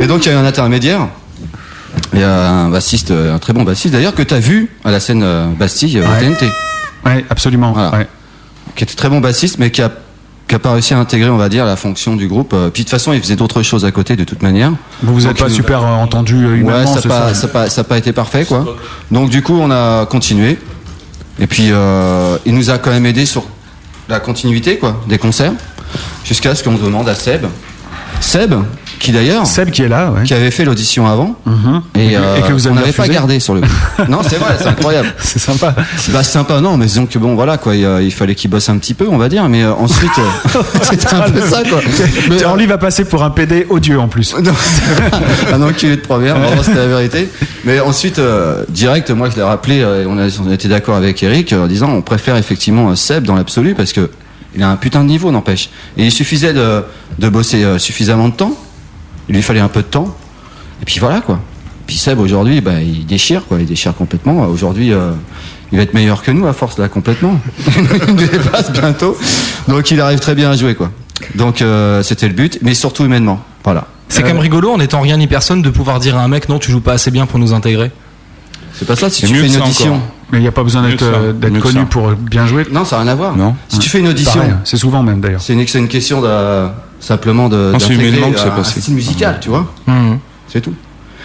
Et 0.01 0.07
donc, 0.07 0.25
il 0.25 0.29
y 0.29 0.31
a 0.31 0.35
eu 0.35 0.41
un 0.41 0.45
intermédiaire. 0.45 1.07
Il 2.13 2.19
y 2.19 2.23
a 2.23 2.49
un 2.49 2.69
bassiste, 2.69 3.11
euh, 3.11 3.35
un 3.35 3.39
très 3.39 3.53
bon 3.53 3.63
bassiste 3.63 3.93
d'ailleurs, 3.93 4.15
que 4.15 4.23
tu 4.23 4.33
as 4.33 4.39
vu 4.39 4.69
à 4.85 4.91
la 4.91 4.99
scène 4.99 5.21
euh, 5.23 5.47
Bastille 5.57 5.97
euh, 5.99 6.05
au 6.05 6.09
Ouais. 6.11 6.19
TNT. 6.19 6.45
Oui, 7.05 7.25
absolument. 7.29 7.73
ouais. 7.73 8.07
Qui 8.75 8.83
était 8.85 8.95
très 8.95 9.09
bon 9.09 9.19
bassiste, 9.19 9.57
mais 9.59 9.69
qui 9.69 9.81
a, 9.81 9.91
qui 10.47 10.55
a 10.55 10.59
pas 10.59 10.71
réussi 10.73 10.93
à 10.93 10.99
intégrer, 10.99 11.29
on 11.29 11.37
va 11.37 11.49
dire, 11.49 11.65
la 11.65 11.75
fonction 11.75 12.15
du 12.15 12.27
groupe. 12.27 12.53
Euh, 12.53 12.69
Puis 12.69 12.83
de 12.83 12.87
toute 12.89 12.91
façon, 12.97 13.11
il 13.13 13.21
faisait 13.21 13.35
d'autres 13.35 13.61
choses 13.63 13.83
à 13.85 13.91
côté, 13.91 14.15
de 14.15 14.23
toute 14.23 14.41
manière. 14.41 14.71
Vous 15.03 15.13
vous 15.13 15.21
Donc, 15.23 15.31
êtes 15.31 15.37
pas 15.39 15.49
super 15.49 15.81
euh, 15.83 15.87
entendu 15.87 16.35
euh, 16.45 16.51
Ouais, 16.53 16.57
humainement, 16.59 16.87
ça 16.95 17.01
n'a 17.07 17.15
pas, 17.15 17.33
ça 17.33 17.35
ça 17.41 17.45
a 17.47 17.49
pas- 17.49 17.69
ça 17.69 17.81
a 17.81 17.83
pas 17.83 17.97
été 17.97 18.11
parfait, 18.13 18.45
quoi. 18.45 18.65
Donc 19.11 19.29
du 19.29 19.43
coup, 19.43 19.57
on 19.59 19.69
a 19.69 20.05
continué. 20.05 20.57
Et 21.39 21.47
puis, 21.47 21.71
euh, 21.71 22.37
il 22.45 22.53
nous 22.53 22.69
a 22.69 22.77
quand 22.77 22.91
même 22.91 23.05
aidé 23.05 23.25
sur 23.25 23.43
la 24.07 24.19
continuité, 24.19 24.77
quoi, 24.77 25.01
des 25.07 25.17
concerts, 25.17 25.53
jusqu'à 26.25 26.53
ce 26.55 26.63
qu'on 26.63 26.73
demande 26.73 27.07
à 27.07 27.15
Seb. 27.15 27.45
Seb, 28.19 28.53
qui 28.99 29.11
d'ailleurs, 29.11 29.47
Seb 29.47 29.71
qui 29.71 29.81
est 29.81 29.87
là, 29.87 30.11
ouais. 30.11 30.23
qui 30.23 30.33
avait 30.33 30.51
fait 30.51 30.65
l'audition 30.65 31.07
avant, 31.07 31.35
Et 31.95 32.05
et, 32.07 32.09
que- 32.11 32.15
euh, 32.15 32.35
et 32.37 32.41
que 32.41 32.53
vous 32.53 32.67
on 32.67 32.71
avez 32.71 32.81
n'avait 32.81 32.91
pas 32.91 33.07
gardé 33.07 33.39
sur 33.39 33.53
le. 33.55 33.61
non, 34.09 34.19
c'est 34.27 34.35
vrai, 34.37 34.55
c'est 34.59 34.67
incroyable. 34.67 35.13
C'est 35.19 35.39
sympa. 35.39 35.73
Bah 36.09 36.23
c'est 36.23 36.31
sympa, 36.31 36.59
non, 36.61 36.77
mais 36.77 36.85
disons 36.85 37.05
que 37.05 37.17
bon, 37.19 37.35
voilà, 37.35 37.57
quoi, 37.57 37.75
il, 37.75 37.85
euh, 37.85 38.01
il 38.01 38.11
fallait 38.11 38.35
qu'il 38.35 38.49
bosse 38.49 38.67
un 38.69 38.77
petit 38.77 38.93
peu, 38.93 39.07
on 39.09 39.17
va 39.17 39.29
dire, 39.29 39.47
mais 39.49 39.63
euh, 39.63 39.73
ensuite, 39.73 40.11
euh, 40.19 40.61
c'était 40.83 41.13
un 41.13 41.29
peu 41.29 41.41
ça, 41.41 41.63
quoi. 41.69 41.79
Mais, 42.29 42.43
Orly 42.43 42.65
va 42.65 42.77
passer 42.77 43.05
pour 43.05 43.23
un 43.23 43.29
PD 43.29 43.65
odieux 43.69 43.99
en 43.99 44.07
plus. 44.07 44.35
non, 44.35 44.51
un 45.53 45.61
enculé 45.61 45.95
de 45.95 46.01
première, 46.01 46.37
vraiment 46.37 46.63
c'était 46.63 46.77
la 46.77 46.87
vérité. 46.87 47.29
Mais 47.65 47.79
ensuite, 47.79 48.19
euh, 48.19 48.63
direct, 48.69 49.09
moi 49.11 49.29
je 49.29 49.35
l'ai 49.35 49.43
rappelé, 49.43 49.81
euh, 49.81 50.03
et 50.03 50.05
on 50.07 50.17
a, 50.17 50.27
on 50.45 50.51
été 50.51 50.67
d'accord 50.67 50.95
avec 50.95 51.21
Eric 51.23 51.53
euh, 51.53 51.63
en 51.63 51.67
disant 51.67 51.89
on 51.89 52.01
préfère 52.01 52.35
effectivement 52.37 52.89
euh, 52.89 52.95
Seb 52.95 53.23
dans 53.25 53.35
l'absolu 53.35 53.75
parce 53.75 53.93
que 53.93 54.09
il 54.55 54.63
a 54.63 54.69
un 54.69 54.77
putain 54.77 55.03
de 55.03 55.07
niveau, 55.09 55.31
n'empêche. 55.31 55.69
Et 55.97 56.05
il 56.05 56.11
suffisait 56.11 56.53
de, 56.53 56.83
de 57.19 57.29
bosser 57.29 57.63
euh, 57.63 57.77
suffisamment 57.77 58.29
de 58.29 58.33
temps, 58.33 58.57
il 59.29 59.35
lui 59.35 59.41
fallait 59.41 59.59
un 59.59 59.67
peu 59.67 59.81
de 59.81 59.87
temps, 59.87 60.15
et 60.81 60.85
puis 60.85 60.99
voilà 60.99 61.21
quoi. 61.21 61.39
Puis 61.87 61.97
Seb 61.97 62.19
aujourd'hui, 62.19 62.61
bah, 62.61 62.81
il 62.81 63.05
déchire 63.05 63.45
quoi, 63.47 63.59
il 63.59 63.65
déchire 63.65 63.95
complètement. 63.95 64.45
Aujourd'hui, 64.47 64.91
euh, 64.93 65.11
il 65.71 65.77
va 65.77 65.83
être 65.83 65.93
meilleur 65.93 66.21
que 66.21 66.31
nous 66.31 66.45
à 66.45 66.53
force 66.53 66.77
là 66.77 66.87
complètement. 66.89 67.39
il 67.67 68.13
nous 68.13 68.27
dépasse 68.27 68.71
bientôt, 68.71 69.17
donc 69.67 69.89
il 69.91 70.01
arrive 70.01 70.19
très 70.19 70.35
bien 70.35 70.51
à 70.51 70.55
jouer 70.55 70.75
quoi. 70.75 70.91
Donc 71.35 71.61
euh, 71.61 72.03
c'était 72.03 72.27
le 72.27 72.33
but, 72.33 72.59
mais 72.61 72.73
surtout 72.73 73.05
humainement. 73.05 73.39
Voilà. 73.63 73.87
C'est 74.07 74.21
quand 74.21 74.29
même 74.29 74.39
rigolo 74.39 74.71
en 74.71 74.79
étant 74.79 75.01
rien 75.01 75.17
ni 75.17 75.27
personne 75.27 75.61
de 75.61 75.69
pouvoir 75.69 75.99
dire 75.99 76.17
à 76.17 76.23
un 76.23 76.27
mec 76.27 76.49
non 76.49 76.57
tu 76.57 76.71
joues 76.71 76.81
pas 76.81 76.93
assez 76.93 77.11
bien 77.11 77.27
pour 77.27 77.37
nous 77.39 77.53
intégrer. 77.53 77.91
C'est 78.73 78.87
pas 78.87 78.95
ça, 78.95 79.09
si 79.09 79.21
C'est 79.21 79.27
tu 79.27 79.35
fais 79.35 79.47
une 79.47 79.61
audition. 79.61 79.95
encore. 79.95 80.07
Mais 80.31 80.37
il 80.37 80.41
n'y 80.41 80.47
a 80.47 80.51
pas 80.51 80.63
besoin 80.63 80.87
d'être 80.87 81.03
euh, 81.03 81.59
connu 81.59 81.85
pour 81.85 82.11
bien 82.11 82.45
jouer. 82.45 82.65
Non, 82.71 82.85
ça 82.85 82.97
n'a 82.97 83.03
rien 83.03 83.11
à 83.11 83.15
voir. 83.15 83.35
Non. 83.35 83.55
Si 83.67 83.79
tu 83.79 83.89
fais 83.89 83.99
une 83.99 84.07
audition, 84.07 84.41
c'est 84.63 84.77
souvent 84.77 85.03
même 85.03 85.21
d'ailleurs. 85.21 85.41
c'est 85.41 85.53
une, 85.53 85.67
c'est 85.67 85.79
une 85.79 85.87
question 85.87 86.21
de, 86.21 86.67
simplement 86.99 87.49
de, 87.49 87.71
Non, 87.73 87.79
c'est 87.79 87.89
d'intégrer 87.89 88.07
humainement 88.09 88.31
que 88.31 88.39
c'est 88.39 88.47
un- 88.47 88.51
passé. 88.51 88.77
un 88.77 88.81
style 88.81 88.95
musical, 88.95 89.37
tu 89.41 89.49
vois. 89.49 89.71
Mhm. 89.87 90.19
C'est 90.47 90.61
tout. 90.61 90.73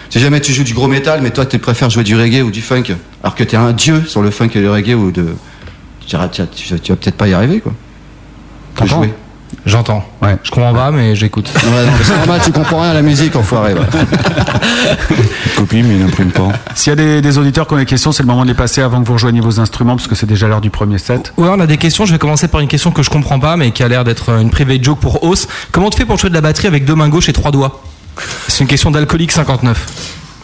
Si 0.09 0.19
jamais 0.19 0.39
tu 0.39 0.53
joues 0.53 0.63
du 0.63 0.73
gros 0.73 0.87
métal, 0.87 1.21
mais 1.21 1.31
toi 1.31 1.45
tu 1.45 1.57
préfères 1.59 1.89
jouer 1.89 2.03
du 2.03 2.15
reggae 2.15 2.41
ou 2.43 2.51
du 2.51 2.61
funk, 2.61 2.83
alors 3.23 3.35
que 3.35 3.43
t'es 3.43 3.57
un 3.57 3.73
dieu 3.73 4.03
sur 4.05 4.21
le 4.21 4.29
funk 4.31 4.49
et 4.55 4.61
le 4.61 4.71
reggae 4.71 4.93
ou 4.93 5.11
de, 5.11 5.25
tu, 6.05 6.15
vas 6.15 6.27
peut-être 6.27 7.15
pas 7.17 7.27
y 7.27 7.33
arriver, 7.33 7.59
quoi. 7.59 7.73
Jouer. 8.85 9.11
J'entends. 9.65 10.03
Ouais. 10.21 10.37
Je 10.43 10.51
comprends 10.51 10.73
pas 10.73 10.91
mais 10.91 11.15
j'écoute. 11.15 11.49
Ouais, 11.55 11.85
c'est 12.03 12.15
normal, 12.15 12.39
tu 12.43 12.51
comprends 12.51 12.81
rien 12.81 12.91
à 12.91 12.93
la 12.93 13.01
musique, 13.01 13.35
enfoiré. 13.35 13.73
ouais. 13.73 13.79
Copie, 15.55 15.81
mais 15.81 15.95
il 15.95 15.99
n'imprime 16.05 16.31
pas. 16.31 16.49
S'il 16.75 16.91
y 16.91 16.93
a 16.93 16.95
des, 16.95 17.21
des 17.21 17.37
auditeurs 17.37 17.67
qui 17.67 17.73
ont 17.73 17.77
des 17.77 17.85
questions, 17.85 18.11
c'est 18.11 18.23
le 18.23 18.27
moment 18.27 18.43
de 18.43 18.49
les 18.49 18.53
passer 18.53 18.81
avant 18.81 19.01
que 19.01 19.07
vous 19.07 19.13
rejoigniez 19.13 19.41
vos 19.41 19.59
instruments, 19.59 19.95
parce 19.95 20.07
que 20.07 20.15
c'est 20.15 20.25
déjà 20.27 20.47
l'heure 20.47 20.61
du 20.61 20.69
premier 20.69 20.97
set. 20.99 21.33
Ouais, 21.37 21.49
on 21.51 21.59
a 21.59 21.65
des 21.67 21.77
questions. 21.77 22.05
Je 22.05 22.11
vais 22.13 22.19
commencer 22.19 22.47
par 22.47 22.61
une 22.61 22.67
question 22.67 22.91
que 22.91 23.01
je 23.03 23.09
comprends 23.09 23.39
pas, 23.39 23.57
mais 23.57 23.71
qui 23.71 23.81
a 23.83 23.87
l'air 23.87 24.03
d'être 24.03 24.29
euh, 24.29 24.39
une 24.41 24.49
private 24.51 24.83
joke 24.83 24.99
pour 24.99 25.23
Os. 25.23 25.47
Comment 25.71 25.89
tu 25.89 25.97
fais 25.97 26.05
pour 26.05 26.17
jouer 26.17 26.29
de 26.29 26.35
la 26.35 26.41
batterie 26.41 26.67
avec 26.67 26.85
deux 26.85 26.95
mains 26.95 27.09
gauches 27.09 27.29
et 27.29 27.33
trois 27.33 27.51
doigts? 27.51 27.81
C'est 28.47 28.63
une 28.63 28.67
question 28.69 28.91
d'alcoolique 28.91 29.31
59. 29.31 29.85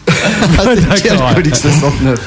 Ah, 0.58 0.64
c'est 0.96 1.04
quel 1.04 1.20
Alcoolique 1.22 1.56
69. 1.56 2.20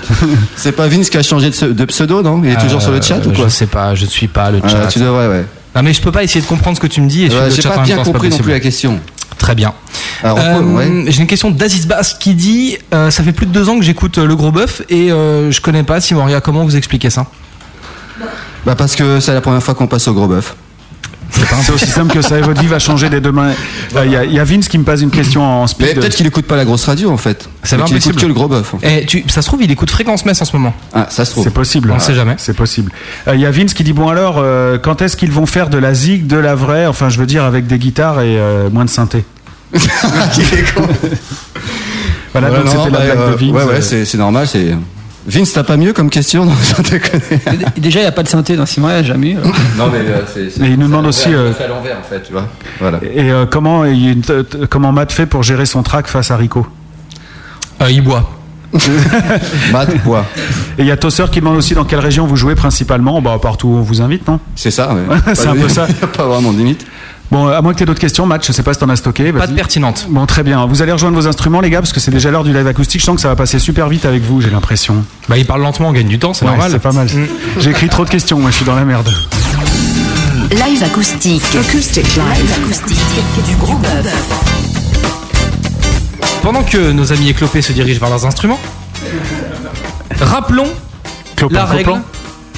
C'est 0.57 0.73
pas 0.73 0.89
Vince 0.89 1.11
qui 1.11 1.17
a 1.19 1.23
changé 1.23 1.51
de, 1.51 1.85
pseudo, 1.85 2.23
non? 2.23 2.41
Il 2.43 2.51
est 2.51 2.57
toujours 2.57 2.81
sur 2.83 2.91
le 2.91 3.01
chat 3.01 3.19
ou 3.27 3.31
Euh, 3.31 3.35
quoi? 3.35 3.45
Je 3.45 3.51
sais 3.51 3.67
pas, 3.67 3.95
je 3.95 4.05
ne 4.05 4.11
suis 4.11 4.27
pas 4.27 4.51
le 4.51 4.61
Ah, 4.65 4.69
chat. 4.69 4.87
Tu 4.89 4.99
devrais, 5.01 5.29
ouais. 5.29 5.45
Non 5.75 5.83
mais 5.83 5.93
je 5.93 6.01
peux 6.01 6.13
pas 6.13 6.23
essayer 6.23 6.41
de 6.41 6.47
comprendre 6.47 6.77
ce 6.77 6.81
que 6.81 6.87
tu 6.87 7.01
me 7.01 7.09
dis 7.09 7.25
et 7.25 7.29
Ouais, 7.29 7.51
J'ai 7.51 7.63
pas 7.63 7.79
bien 7.79 7.97
temps, 7.97 8.05
compris 8.05 8.29
non 8.29 8.39
plus 8.39 8.53
la 8.53 8.61
question. 8.61 9.01
Très 9.39 9.55
bien. 9.55 9.75
Alors, 10.23 10.39
Euh, 10.39 10.61
ouais. 10.63 11.05
J'ai 11.09 11.21
une 11.21 11.27
question 11.27 11.51
d'Aziz 11.51 11.87
Bass 11.87 12.15
qui 12.15 12.35
dit 12.35 12.79
euh, 12.95 13.11
Ça 13.11 13.23
fait 13.23 13.33
plus 13.33 13.47
de 13.47 13.53
deux 13.53 13.69
ans 13.69 13.77
que 13.79 13.85
j'écoute 13.85 14.19
euh, 14.19 14.27
le 14.27 14.37
gros 14.37 14.53
bœuf 14.53 14.83
et 14.89 15.11
euh, 15.11 15.51
je 15.51 15.61
connais 15.61 15.83
pas 15.83 16.01
Simoria. 16.01 16.41
Comment 16.41 16.65
vous 16.65 16.77
expliquez 16.77 17.11
ça? 17.11 17.27
Bah 18.65 18.75
parce 18.77 18.97
que 18.97 19.21
c'est 19.21 19.35
la 19.35 19.41
première 19.41 19.63
fois 19.63 19.75
qu'on 19.75 19.87
passe 19.89 20.09
au 20.09 20.15
gros 20.15 20.29
bœuf. 20.29 20.55
C'est 21.63 21.73
aussi 21.73 21.87
simple 21.91 22.13
que 22.15 22.23
ça, 22.23 22.39
et 22.39 22.43
votre 22.43 22.61
vie 22.61 22.67
va 22.69 22.79
changer 22.79 23.11
des 23.11 23.21
demain. 23.21 23.53
Il 24.05 24.11
y, 24.11 24.17
a- 24.17 24.25
il 24.25 24.33
y 24.33 24.39
a 24.39 24.45
Vince 24.45 24.69
qui 24.69 24.79
me 24.79 24.85
passe 24.85 25.01
une 25.01 25.11
question 25.11 25.43
en 25.43 25.63
Mais 25.63 25.67
speed. 25.69 25.95
peut-être 25.95 26.15
qu'il 26.15 26.27
écoute 26.27 26.47
pas 26.47 26.57
la 26.57 26.65
grosse 26.65 26.85
radio 26.85 27.11
en 27.11 27.17
fait. 27.17 27.49
C'est 27.63 27.77
Mais 27.77 27.85
qu'il 27.85 27.97
écoute 27.97 28.17
que 28.17 28.27
le 28.27 28.35
gros 28.35 28.49
bœuf. 28.49 28.75
en 28.75 28.79
fait. 28.79 29.03
Eh, 29.03 29.07
tu, 29.07 29.25
Ça 29.29 29.43
se 29.43 29.49
trouve, 29.49 29.63
il 29.63 29.71
écoute 29.71 29.91
Fréquence 29.91 30.25
Mess 30.25 30.41
en 30.43 30.45
ce 30.45 30.57
moment. 30.57 30.75
Ah, 30.93 31.07
ça 31.11 31.25
se 31.25 31.33
trouve. 31.33 31.45
C'est 31.45 31.51
possible. 31.53 31.91
On 31.95 31.99
sait 31.99 32.15
jamais. 32.15 32.35
C'est 32.39 32.55
possible. 32.57 32.93
Euh, 33.29 33.35
Il 33.35 33.41
y 33.41 33.47
a 33.47 33.51
Vince 33.51 33.75
qui 33.75 33.83
dit 33.85 33.93
bon 33.93 34.09
alors, 34.09 34.37
euh, 34.39 34.79
quand 34.79 35.03
est-ce 35.03 35.17
qu'ils 35.17 35.33
vont 35.33 35.47
faire 35.47 35.69
de 35.71 35.79
la 35.79 35.93
zig, 35.95 36.27
de 36.27 36.37
la 36.37 36.55
vraie, 36.55 36.87
enfin 36.87 37.09
je 37.09 37.19
veux 37.19 37.27
dire 37.27 37.45
avec 37.45 37.67
des 37.67 37.79
guitares 37.79 38.21
et 38.21 38.39
euh, 38.39 38.71
moins 38.71 38.85
de 38.85 38.91
synthé. 38.91 39.25
Voilà, 42.33 42.51
Ouais, 42.51 42.59
donc 42.59 42.69
c'était 42.69 42.91
bah, 42.91 42.99
la 42.99 43.05
blague 43.15 43.19
euh, 43.19 43.31
de 43.33 43.37
Vince. 43.37 43.51
Ouais, 43.53 43.65
ouais, 43.75 43.81
c'est 43.81 44.05
c'est 44.05 44.19
normal. 44.19 44.47
C'est 44.49 44.75
Vince, 45.27 45.53
t'as 45.55 45.63
pas 45.65 45.77
mieux 45.79 45.93
comme 45.95 46.11
question 46.11 46.45
Non. 46.45 46.53
Déjà, 47.79 48.01
il 48.01 48.03
n'y 48.03 48.09
a 48.09 48.13
pas 48.13 48.23
de 48.23 48.29
synthé 48.29 48.57
dans 48.57 48.67
Simoria, 48.67 49.03
jamais 49.03 49.31
eu. 49.31 49.37
alors. 49.39 49.53
Non, 49.79 49.87
mais 49.91 49.99
euh, 50.01 50.21
c'est. 50.33 50.51
c'est- 50.51 50.61
Et 50.63 50.69
il 50.71 50.79
nous 50.79 50.87
demande 50.87 51.07
à 51.07 51.09
aussi, 51.09 51.31
l'envers, 51.31 51.41
euh, 51.41 51.53
c'est 51.57 51.65
à 51.65 51.69
l'envers 51.69 51.97
en 51.99 52.03
fait, 52.03 52.23
tu 52.23 52.33
vois. 52.33 52.47
Voilà. 52.81 53.01
Et 53.03 53.31
euh, 53.31 53.47
comment, 53.47 53.85
il 53.87 54.21
a 54.29 54.67
comment 54.67 54.93
Matt 54.93 55.13
fait 55.13 55.27
pour 55.27 55.43
gérer 55.43 55.65
son 55.67 55.83
track 55.83 56.09
face 56.09 56.31
à 56.31 56.37
Rico? 56.37 56.67
Euh, 57.81 57.91
il 57.91 58.03
boit. 58.03 58.31
Matt, 59.73 60.03
quoi 60.03 60.27
Et 60.79 60.83
il 60.83 60.87
y 60.87 60.91
a 60.91 60.97
Tosser 60.97 61.25
qui 61.31 61.41
demande 61.41 61.57
aussi 61.57 61.75
dans 61.75 61.85
quelle 61.85 62.01
région 62.01 62.27
vous 62.27 62.37
jouez 62.37 62.55
principalement. 62.55 63.23
Bah 63.23 63.39
partout 63.41 63.69
où 63.69 63.77
on 63.77 63.83
vous 63.83 64.03
invite, 64.03 64.27
non? 64.29 64.41
C'est 64.57 64.71
ça. 64.73 64.93
Ouais. 64.95 65.35
C'est 65.35 65.47
un 65.49 65.55
peu 65.57 65.69
ça. 65.69 65.87
y 65.89 66.05
a 66.05 66.07
pas 66.09 66.25
vraiment 66.27 66.53
de 66.53 66.59
limite. 66.59 66.85
Bon, 67.35 67.49
à 67.49 67.61
moins 67.63 67.73
que 67.73 67.79
tu 67.79 67.83
aies 67.83 67.87
d'autres 67.87 67.99
questions, 67.99 68.27
Matt, 68.27 68.47
je 68.47 68.53
sais 68.53 68.63
pas 68.63 68.75
si 68.75 68.79
t'en 68.79 68.89
as 68.89 68.95
stocké. 68.95 69.33
Pas 69.33 69.49
de 69.49 69.55
pertinente. 69.55 70.07
Bon, 70.09 70.25
très 70.25 70.45
bien. 70.45 70.67
Vous 70.67 70.83
allez 70.83 70.93
rejoindre 70.93 71.17
vos 71.17 71.27
instruments, 71.27 71.61
les 71.61 71.69
gars, 71.69 71.81
parce 71.81 71.93
que 71.93 71.99
c'est 71.99 72.13
déjà 72.13 72.31
l'heure 72.31 72.45
du 72.45 72.53
live 72.53 72.65
acoustique. 72.69 73.01
Je 73.01 73.07
sens 73.07 73.17
que 73.17 73.23
ça 73.23 73.27
va 73.27 73.35
passer 73.35 73.59
super 73.59 73.89
vite 73.89 74.05
avec 74.05 74.23
vous, 74.23 74.41
j'ai 74.41 74.51
l'impression. 74.51 75.05
Bah, 75.29 75.37
il 75.37 75.45
parle 75.45 75.61
lentement, 75.63 75.89
on 75.89 75.93
gagne 75.93 76.07
du 76.07 76.21
temps, 76.21 76.33
c'est 76.33 76.45
Ouais, 76.45 76.53
normal. 76.53 76.71
C'est 76.71 76.79
pas 76.79 76.93
mal. 76.93 77.09
Mm. 77.09 77.27
J'ai 77.59 77.71
écrit 77.71 77.89
trop 77.89 78.05
de 78.05 78.11
questions, 78.11 78.39
moi, 78.39 78.53
je 78.53 78.57
suis 78.59 78.65
dans 78.65 78.77
la 78.77 78.85
merde. 78.85 79.11
Live 80.53 80.85
acoustique. 80.85 81.43
Acoustic 81.59 82.07
live. 82.15 82.53
acoustique 82.63 82.99
du 83.49 83.57
gros 83.57 83.79
bœuf. 83.79 84.15
Pendant 86.41 86.63
que 86.63 86.93
nos 86.93 87.13
amis 87.13 87.31
éclopés 87.31 87.63
se 87.63 87.73
dirigent 87.73 87.99
vers 87.99 88.11
leurs 88.11 88.27
instruments, 88.27 88.61
rappelons 90.21 90.69
Clopin, 91.35 91.55
la 91.57 91.65
règle 91.65 91.83
clopin. 91.83 92.03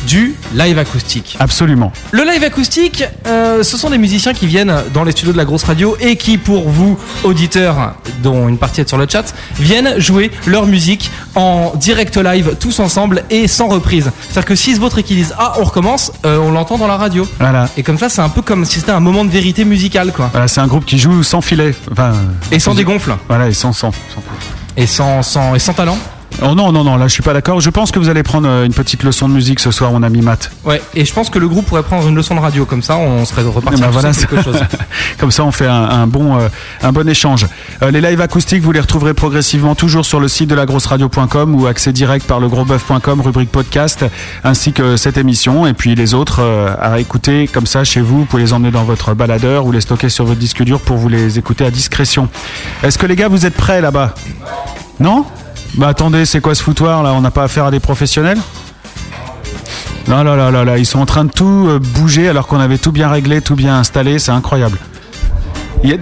Du 0.07 0.35
live 0.55 0.79
acoustique. 0.79 1.37
Absolument. 1.41 1.93
Le 2.13 2.23
live 2.25 2.45
acoustique, 2.45 3.05
euh, 3.27 3.63
ce 3.63 3.77
sont 3.77 3.91
des 3.91 3.99
musiciens 3.99 4.33
qui 4.35 4.47
viennent 4.47 4.75
dans 4.95 5.05
les 5.05 5.13
studios 5.13 5.33
de 5.33 5.37
la 5.37 5.45
grosse 5.45 5.65
radio 5.65 5.97
et 6.01 6.17
qui, 6.17 6.39
pour 6.39 6.69
vous, 6.69 6.99
auditeurs, 7.25 7.95
dont 8.23 8.49
une 8.49 8.59
partie 8.59 8.81
est 8.83 8.89
sur 8.89 8.99
le 8.99 9.07
chat, 9.11 9.35
viennent 9.59 9.99
jouer 9.99 10.31
leur 10.47 10.67
musique 10.67 11.11
en 11.35 11.73
direct 11.77 12.17
live, 12.17 12.57
tous 12.61 12.79
ensemble 12.81 13.25
et 13.31 13.49
sans 13.49 13.69
reprise. 13.69 14.11
C'est-à-dire 14.23 14.45
que 14.45 14.55
si 14.55 14.75
ce 14.75 14.81
vôtre 14.81 15.01
qu'ils 15.01 15.17
disent 15.17 15.35
Ah, 15.39 15.55
on 15.59 15.65
recommence, 15.65 16.13
euh, 16.25 16.39
on 16.39 16.51
l'entend 16.53 16.79
dans 16.79 16.87
la 16.87 16.97
radio. 16.97 17.27
Voilà. 17.41 17.69
Et 17.77 17.83
comme 17.83 17.99
ça, 17.99 18.09
c'est 18.09 18.23
un 18.23 18.29
peu 18.29 18.43
comme 18.43 18.65
si 18.65 18.79
c'était 18.81 18.93
un 18.93 19.01
moment 19.01 19.25
de 19.25 19.31
vérité 19.31 19.65
musicale, 19.65 20.13
quoi. 20.13 20.29
Voilà, 20.33 20.49
c'est 20.49 20.61
un 20.61 20.67
groupe 20.67 20.85
qui 20.85 20.99
joue 20.99 21.23
sans 21.23 21.41
filet. 21.41 21.75
Enfin, 21.91 22.13
Et 22.53 22.59
sans 22.59 22.75
dégonfle. 22.75 23.17
Voilà, 23.29 23.49
et 23.49 23.53
sans, 23.53 23.73
sans, 23.73 23.91
sans- 23.93 24.23
Et 24.77 24.87
sans, 24.87 25.23
sans, 25.23 25.55
et 25.55 25.59
sans 25.59 25.73
talent. 25.73 25.99
Oh 26.43 26.55
non, 26.55 26.71
non, 26.71 26.85
non, 26.85 26.97
là, 26.97 27.09
je 27.09 27.13
suis 27.15 27.23
pas 27.23 27.33
d'accord. 27.33 27.61
Je 27.61 27.71
pense 27.71 27.91
que 27.91 27.99
vous 27.99 28.09
allez 28.11 28.23
prendre 28.23 28.47
euh, 28.49 28.67
une 28.67 28.75
petite 28.75 29.03
leçon 29.05 29.29
de 29.29 29.33
musique 29.35 29.59
ce 29.59 29.71
soir, 29.71 29.91
mon 29.93 30.03
ami 30.03 30.21
Matt. 30.21 30.51
Ouais, 30.65 30.83
et 30.95 31.05
je 31.05 31.13
pense 31.13 31.31
que 31.31 31.39
le 31.39 31.49
groupe 31.49 31.65
pourrait 31.67 31.83
prendre 31.83 32.07
une 32.09 32.15
leçon 32.15 32.35
de 32.35 32.41
radio, 32.41 32.67
comme 32.67 32.83
ça 32.83 32.97
on 32.99 33.25
serait 33.25 33.43
reparti 33.43 33.79
Eh 33.79 33.81
ben 33.81 33.91
voilà, 33.91 34.13
quelque 34.13 34.43
chose. 34.43 34.61
Comme 35.19 35.31
ça, 35.31 35.45
on 35.45 35.51
fait 35.53 35.67
un, 35.67 35.73
un 35.89 36.07
bon, 36.07 36.39
euh, 36.39 36.49
un 36.83 36.93
bon 36.93 37.09
échange. 37.09 37.47
Euh, 37.83 37.91
les 37.91 38.03
lives 38.03 38.21
acoustiques, 38.21 38.61
vous 38.63 38.73
les 38.73 38.81
retrouverez 38.81 39.15
progressivement 39.15 39.75
toujours 39.75 40.05
sur 40.05 40.21
le 40.21 40.29
site 40.29 40.51
de 40.51 40.55
lagrosseradio.com 40.55 41.55
ou 41.55 41.67
accès 41.67 41.93
direct 41.93 42.27
par 42.27 42.39
legrosboeuf.com, 42.39 43.23
rubrique 43.23 43.51
podcast, 43.51 44.05
ainsi 44.45 44.73
que 44.73 44.97
cette 44.99 45.17
émission. 45.17 45.67
Et 45.67 45.73
puis 45.73 45.95
les 45.95 46.13
autres 46.13 46.41
euh, 46.43 46.75
à 46.81 47.01
écouter 47.01 47.49
comme 47.49 47.67
ça 47.67 47.83
chez 47.85 48.03
vous. 48.03 48.19
Vous 48.21 48.25
pouvez 48.27 48.43
les 48.43 48.53
emmener 48.53 48.71
dans 48.71 48.85
votre 48.85 49.15
baladeur 49.15 49.65
ou 49.65 49.73
les 49.73 49.81
stocker 49.81 50.11
sur 50.11 50.27
votre 50.27 50.39
disque 50.39 50.63
dur 50.63 50.81
pour 50.81 50.99
vous 50.99 51.09
les 51.09 51.39
écouter 51.39 51.65
à 51.65 51.71
discrétion. 51.71 52.29
Est-ce 52.83 52.99
que 52.99 53.07
les 53.07 53.17
gars, 53.17 53.29
vous 53.29 53.47
êtes 53.47 53.55
prêts 53.57 53.81
là-bas? 53.81 54.15
Non? 55.01 55.25
Bah 55.77 55.89
attendez, 55.89 56.25
c'est 56.25 56.41
quoi 56.41 56.55
ce 56.55 56.63
foutoir 56.63 57.03
là? 57.03 57.13
On 57.13 57.21
n'a 57.21 57.31
pas 57.31 57.45
affaire 57.45 57.67
à 57.67 57.71
des 57.71 57.81
professionnels? 57.81 58.39
Non, 60.09 60.23
là, 60.23 60.37
là, 60.37 60.51
là, 60.51 60.65
là, 60.65 60.79
ils 60.79 60.87
sont 60.87 61.01
en 61.01 61.07
train 61.07 61.25
de 61.25 61.31
tout 61.31 61.67
euh, 61.69 61.79
bouger 61.79 62.29
alors 62.29 62.47
qu'on 62.47 62.61
avait 62.61 62.79
tout 62.79 62.93
bien 62.93 63.11
réglé, 63.11 63.41
tout 63.41 63.57
bien 63.57 63.79
installé, 63.79 64.19
c'est 64.19 64.31
incroyable. 64.31 64.79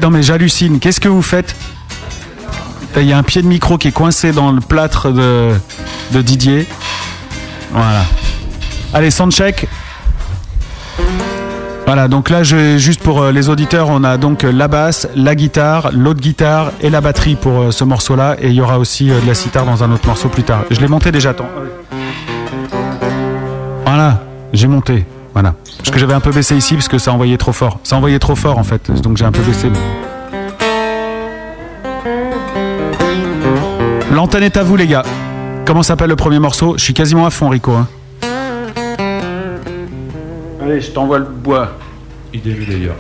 Non 0.01 0.11
mais 0.11 0.23
j'hallucine, 0.23 0.79
qu'est-ce 0.79 1.01
que 1.01 1.09
vous 1.09 1.23
faites? 1.23 1.55
Il 2.97 3.03
y 3.03 3.13
a 3.13 3.19
un 3.19 3.23
pied 3.23 3.43
de 3.43 3.47
micro 3.47 3.77
qui 3.77 3.89
est 3.89 3.93
coincé 3.93 4.33
dans 4.33 4.53
le 4.53 4.61
plâtre 4.61 5.11
de, 5.11 5.53
de 6.13 6.23
Didier. 6.23 6.67
Voilà. 7.73 8.05
Allez, 8.95 9.11
soundcheck. 9.11 9.67
Voilà, 11.87 12.09
donc 12.09 12.31
là, 12.31 12.43
juste 12.43 13.03
pour 13.03 13.21
euh, 13.23 13.31
les 13.31 13.51
auditeurs, 13.51 13.89
on 13.91 14.05
a 14.05 14.17
donc 14.17 14.43
euh, 14.45 14.51
la 14.51 14.69
basse, 14.69 15.07
la 15.15 15.35
guitare, 15.35 15.91
l'autre 15.93 16.21
guitare 16.21 16.73
et 16.81 16.89
la 16.89 17.03
batterie 17.03 17.35
pour 17.37 17.61
euh, 17.61 17.71
ce 17.73 17.85
morceau-là. 17.85 18.37
Et 18.41 18.49
il 18.49 18.55
y 18.55 18.61
aura 18.63 18.79
aussi 18.79 19.07
de 19.09 19.27
la 19.27 19.35
sitar 19.35 19.67
dans 19.67 19.85
un 19.85 19.93
autre 19.93 20.07
morceau 20.07 20.29
plus 20.31 20.45
tard. 20.45 20.63
Je 20.71 20.81
l'ai 20.81 20.89
monté 20.89 21.13
déjà, 21.13 21.31
attends. 21.31 21.49
Voilà, 23.85 24.23
j'ai 24.55 24.67
monté. 24.67 25.05
Voilà. 25.35 25.55
Parce 25.79 25.91
que 25.91 25.99
j'avais 25.99 26.15
un 26.15 26.21
peu 26.21 26.31
baissé 26.31 26.57
ici 26.57 26.75
parce 26.75 26.89
que 26.89 26.97
ça 26.99 27.13
envoyait 27.13 27.37
trop 27.37 27.53
fort. 27.53 27.79
Ça 27.85 27.97
envoyait 27.97 28.19
trop 28.19 28.35
fort 28.35 28.59
en 28.59 28.65
fait, 28.65 28.91
donc 29.03 29.17
j'ai 29.19 29.25
un 29.27 29.33
peu 29.33 29.43
baissé. 29.43 29.69
L'antenne 34.13 34.45
est 34.45 34.57
à 34.57 34.63
vous 34.63 34.77
les 34.77 34.87
gars. 34.87 35.03
Comment 35.67 35.83
s'appelle 35.83 36.09
le 36.09 36.17
premier 36.17 36.39
morceau? 36.39 36.75
Je 36.79 36.83
suis 36.85 36.95
quasiment 36.95 37.27
à 37.27 37.31
fond 37.31 37.49
Rico. 37.49 37.73
hein. 37.73 37.89
Allez, 40.65 40.81
je 40.81 40.93
t'envoie 40.93 41.19
le 41.19 41.27
bois. 41.27 41.73
Idée 42.33 42.55
d'ailleurs. 42.67 42.97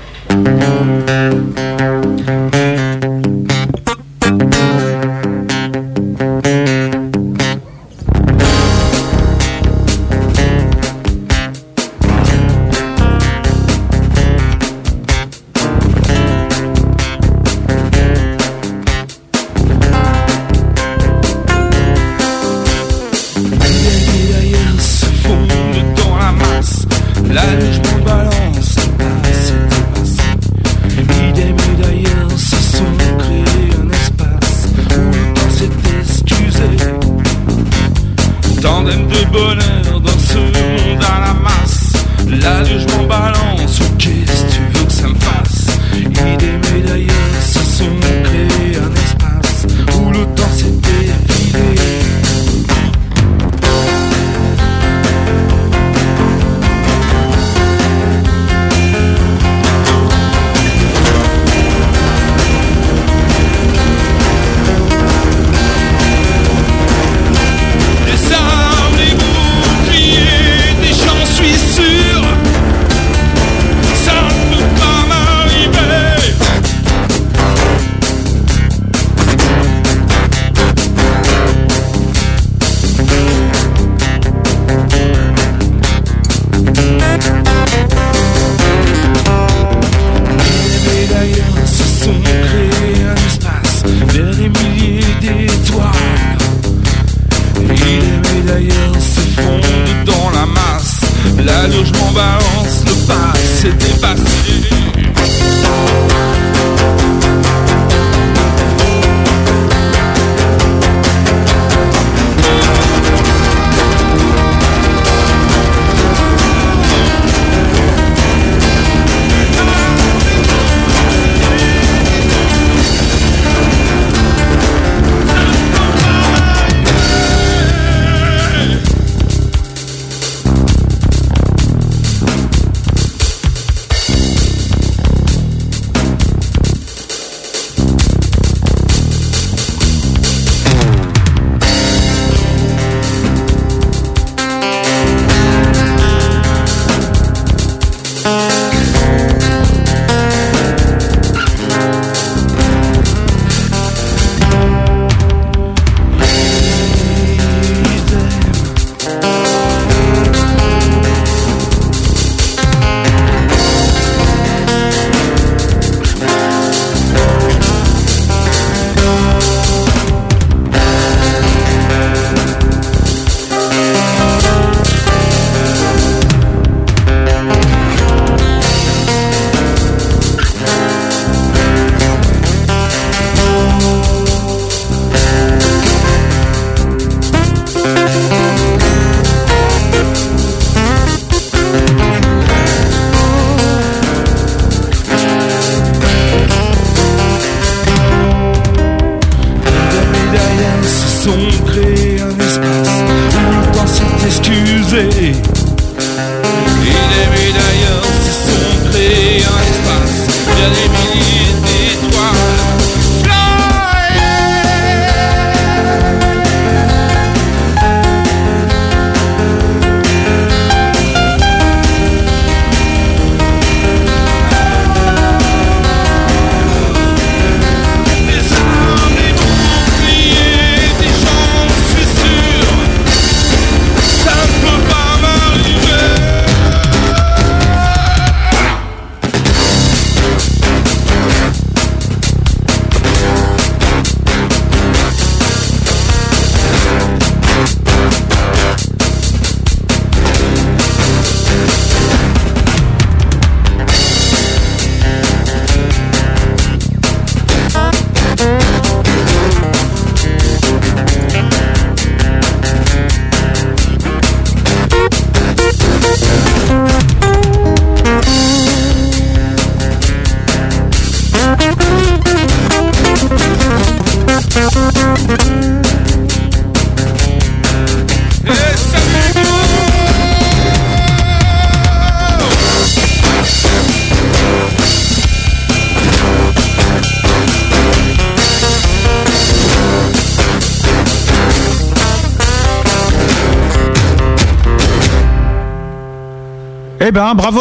de 210.71 210.89
mi 210.89 211.34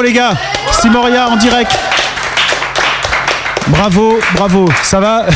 les 0.03 0.13
gars. 0.13 0.33
Simoria 0.81 1.29
en 1.29 1.37
direct. 1.37 1.71
Bravo, 3.67 4.19
bravo. 4.35 4.69
Ça 4.83 4.99
va 4.99 5.25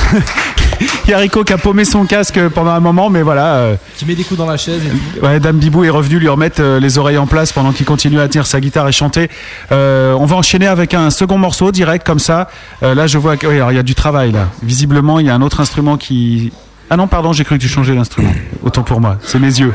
Il 1.05 1.09
y 1.09 1.13
a 1.13 1.18
Rico 1.18 1.43
qui 1.43 1.53
a 1.53 1.57
paumé 1.57 1.86
son 1.86 2.05
casque 2.05 2.39
pendant 2.49 2.70
un 2.72 2.80
moment, 2.80 3.09
mais 3.09 3.24
voilà. 3.24 3.55
euh, 3.55 3.76
Qui 3.97 4.05
met 4.05 4.13
des 4.13 4.24
coups 4.24 4.38
dans 4.38 4.45
la 4.45 4.57
chaise 4.57 4.82
et 4.86 4.89
tout. 5.20 5.26
Ouais, 5.26 5.39
Dame 5.39 5.57
Bibou 5.57 5.84
est 5.86 5.89
revenu 5.89 6.20
lui 6.20 6.28
remettre 6.28 6.61
euh, 6.61 6.80
les 6.80 6.97
oreilles 6.99 7.18
en 7.18 7.26
place 7.26 7.51
pendant 7.51 7.72
qu'il 7.72 7.86
continue 7.86 8.20
à 8.20 8.28
tenir 8.28 8.45
sa 8.45 8.59
guitare 8.59 8.88
et 8.88 8.91
chanter. 8.91 9.30
Euh, 9.72 10.13
on 10.13 10.26
va 10.26 10.36
enchaîner 10.36 10.68
avec 10.68 10.93
un 10.93 11.09
second 11.09 11.38
morceau 11.38 11.72
direct 11.72 12.05
comme 12.05 12.20
ça. 12.20 12.49
Euh, 12.84 12.93
là, 12.93 13.07
je 13.07 13.18
vois 13.18 13.38
qu'il 13.38 13.55
y 13.55 13.59
a 13.61 13.84
du 13.84 13.95
travail 13.95 14.32
là. 14.34 14.49
Visiblement, 14.61 15.20
il 15.20 15.26
y 15.26 15.30
a 15.30 15.34
un 15.36 15.41
autre 15.41 15.61
instrument 15.61 15.97
qui. 15.97 16.51
Ah 16.89 16.97
non, 16.97 17.07
pardon, 17.07 17.34
j'ai 17.34 17.43
cru 17.43 17.57
que 17.57 17.61
tu 17.63 17.70
changeais 17.70 17.95
l'instrument. 17.95 18.32
Autant 18.63 18.84
pour 18.84 19.01
moi, 19.01 19.18
c'est 19.24 19.39
mes 19.39 19.47
yeux. 19.59 19.74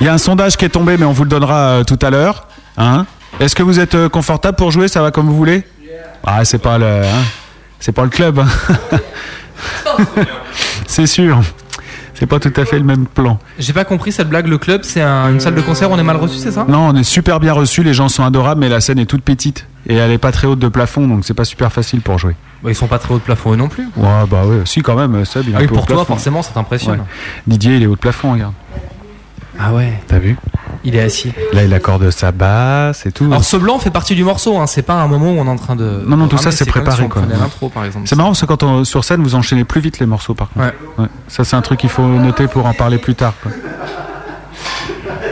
Il 0.00 0.06
y 0.06 0.08
a 0.08 0.12
un 0.14 0.18
sondage 0.18 0.56
qui 0.56 0.64
est 0.64 0.68
tombé, 0.68 0.96
mais 0.96 1.04
on 1.06 1.12
vous 1.12 1.24
le 1.24 1.30
donnera 1.30 1.56
euh, 1.80 1.84
tout 1.84 1.98
à 2.02 2.10
l'heure. 2.10 2.46
Hein 2.76 3.06
Est-ce 3.40 3.54
que 3.56 3.62
vous 3.62 3.80
êtes 3.80 3.94
euh, 3.94 4.08
confortable 4.08 4.56
pour 4.56 4.70
jouer? 4.70 4.88
Ça 4.88 5.02
va 5.02 5.10
comme 5.10 5.26
vous 5.26 5.36
voulez? 5.36 5.64
Ah, 6.24 6.44
c'est 6.44 6.58
pas 6.58 6.78
le, 6.78 6.86
hein 7.04 7.24
c'est 7.80 7.92
pas 7.92 8.02
le 8.04 8.10
club. 8.10 8.38
hein. 8.40 8.98
c'est 10.86 11.06
sûr. 11.06 11.40
C'est 12.14 12.26
pas 12.26 12.40
tout 12.40 12.52
à 12.56 12.64
fait 12.64 12.78
le 12.78 12.84
même 12.84 13.06
plan. 13.06 13.38
J'ai 13.60 13.72
pas 13.72 13.84
compris 13.84 14.10
cette 14.10 14.28
blague. 14.28 14.48
Le 14.48 14.58
club, 14.58 14.80
c'est 14.82 15.00
un- 15.02 15.30
une 15.30 15.38
salle 15.38 15.54
de 15.54 15.60
concert. 15.60 15.88
On 15.92 15.98
est 15.98 16.02
mal 16.02 16.16
reçu, 16.16 16.38
c'est 16.38 16.50
ça? 16.50 16.64
Non, 16.68 16.88
on 16.88 16.96
est 16.96 17.04
super 17.04 17.38
bien 17.38 17.52
reçus, 17.52 17.84
les 17.84 17.94
gens 17.94 18.08
sont 18.08 18.24
adorables, 18.24 18.60
mais 18.60 18.68
la 18.68 18.80
scène 18.80 18.98
est 18.98 19.06
toute 19.06 19.22
petite 19.22 19.66
et 19.88 19.94
elle 19.94 20.10
est 20.10 20.18
pas 20.18 20.32
très 20.32 20.48
haute 20.48 20.58
de 20.58 20.66
plafond, 20.66 21.06
donc 21.06 21.24
c'est 21.24 21.34
pas 21.34 21.44
super 21.44 21.72
facile 21.72 22.00
pour 22.00 22.18
jouer. 22.18 22.34
Bah, 22.64 22.70
Ils 22.70 22.74
sont 22.74 22.88
pas 22.88 22.98
très 22.98 23.14
haut 23.14 23.18
de 23.18 23.22
plafond 23.22 23.52
eux 23.52 23.56
non 23.56 23.68
plus. 23.68 23.84
Ouais, 23.96 24.08
bah 24.28 24.44
ouais, 24.46 24.62
si 24.64 24.80
quand 24.82 24.96
même, 24.96 25.24
Seb, 25.24 25.44
il 25.46 25.50
est 25.50 25.54
Ah 25.54 25.58
un 25.58 25.60
oui, 25.60 25.66
peu 25.68 25.74
pour 25.74 25.84
haut 25.84 25.86
toi, 25.86 25.96
plafond. 25.98 26.14
forcément, 26.14 26.42
ça 26.42 26.50
t'impressionne. 26.52 26.98
Ouais. 26.98 27.06
Didier, 27.46 27.76
il 27.76 27.82
est 27.84 27.86
haut 27.86 27.94
de 27.94 28.00
plafond, 28.00 28.32
regarde. 28.32 28.52
Ah 29.58 29.74
ouais. 29.74 29.92
T'as 30.06 30.18
vu 30.18 30.36
Il 30.84 30.94
est 30.94 31.00
assis. 31.00 31.32
Là, 31.52 31.64
il 31.64 31.74
accorde 31.74 32.10
sa 32.10 32.30
basse 32.32 33.04
et 33.06 33.12
tout. 33.12 33.24
Alors 33.24 33.42
ce 33.44 33.56
blanc 33.56 33.78
fait 33.78 33.90
partie 33.90 34.14
du 34.14 34.22
morceau. 34.24 34.58
Hein. 34.58 34.66
C'est 34.68 34.82
pas 34.82 34.94
un 34.94 35.08
moment 35.08 35.32
où 35.32 35.38
on 35.38 35.46
est 35.46 35.50
en 35.50 35.56
train 35.56 35.74
de. 35.76 36.02
Non, 36.06 36.16
non, 36.16 36.28
tout 36.28 36.38
ça 36.38 36.50
c'est 36.52 36.64
préparé 36.64 36.98
si 36.98 37.02
on 37.02 37.08
quoi. 37.08 37.22
prenait 37.22 37.36
l'intro 37.36 37.68
par 37.68 37.84
exemple. 37.84 38.06
C'est 38.08 38.14
marrant 38.16 38.30
parce 38.30 38.40
que 38.42 38.46
quand 38.46 38.62
on, 38.62 38.84
sur 38.84 39.04
scène 39.04 39.22
vous 39.22 39.34
enchaînez 39.34 39.64
plus 39.64 39.80
vite 39.80 39.98
les 39.98 40.06
morceaux 40.06 40.34
par 40.34 40.48
contre. 40.50 40.72
Ouais. 40.98 41.06
Ça 41.26 41.44
c'est 41.44 41.56
un 41.56 41.60
truc 41.62 41.80
qu'il 41.80 41.90
faut 41.90 42.06
noter 42.06 42.46
pour 42.46 42.66
en 42.66 42.72
parler 42.74 42.98
plus 42.98 43.14
tard. 43.16 43.34
quoi. 43.42 43.50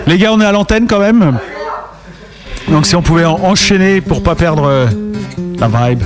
Les 0.06 0.18
gars, 0.18 0.32
on 0.32 0.40
est 0.40 0.44
à 0.46 0.52
l'antenne 0.52 0.86
quand 0.88 1.00
même. 1.00 1.38
Donc 2.68 2.86
si 2.86 2.96
on 2.96 3.02
pouvait 3.02 3.24
en- 3.24 3.40
enchaîner 3.44 4.00
pour 4.00 4.22
pas 4.24 4.34
perdre 4.34 4.64
euh, 4.68 4.86
la 5.58 5.68
vibe. 5.68 6.02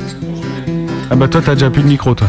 Ah 1.11 1.16
bah 1.16 1.27
toi 1.27 1.41
t'as 1.45 1.55
déjà 1.55 1.71
plus 1.71 1.83
de 1.83 1.89
micro 1.89 2.14
toi. 2.14 2.29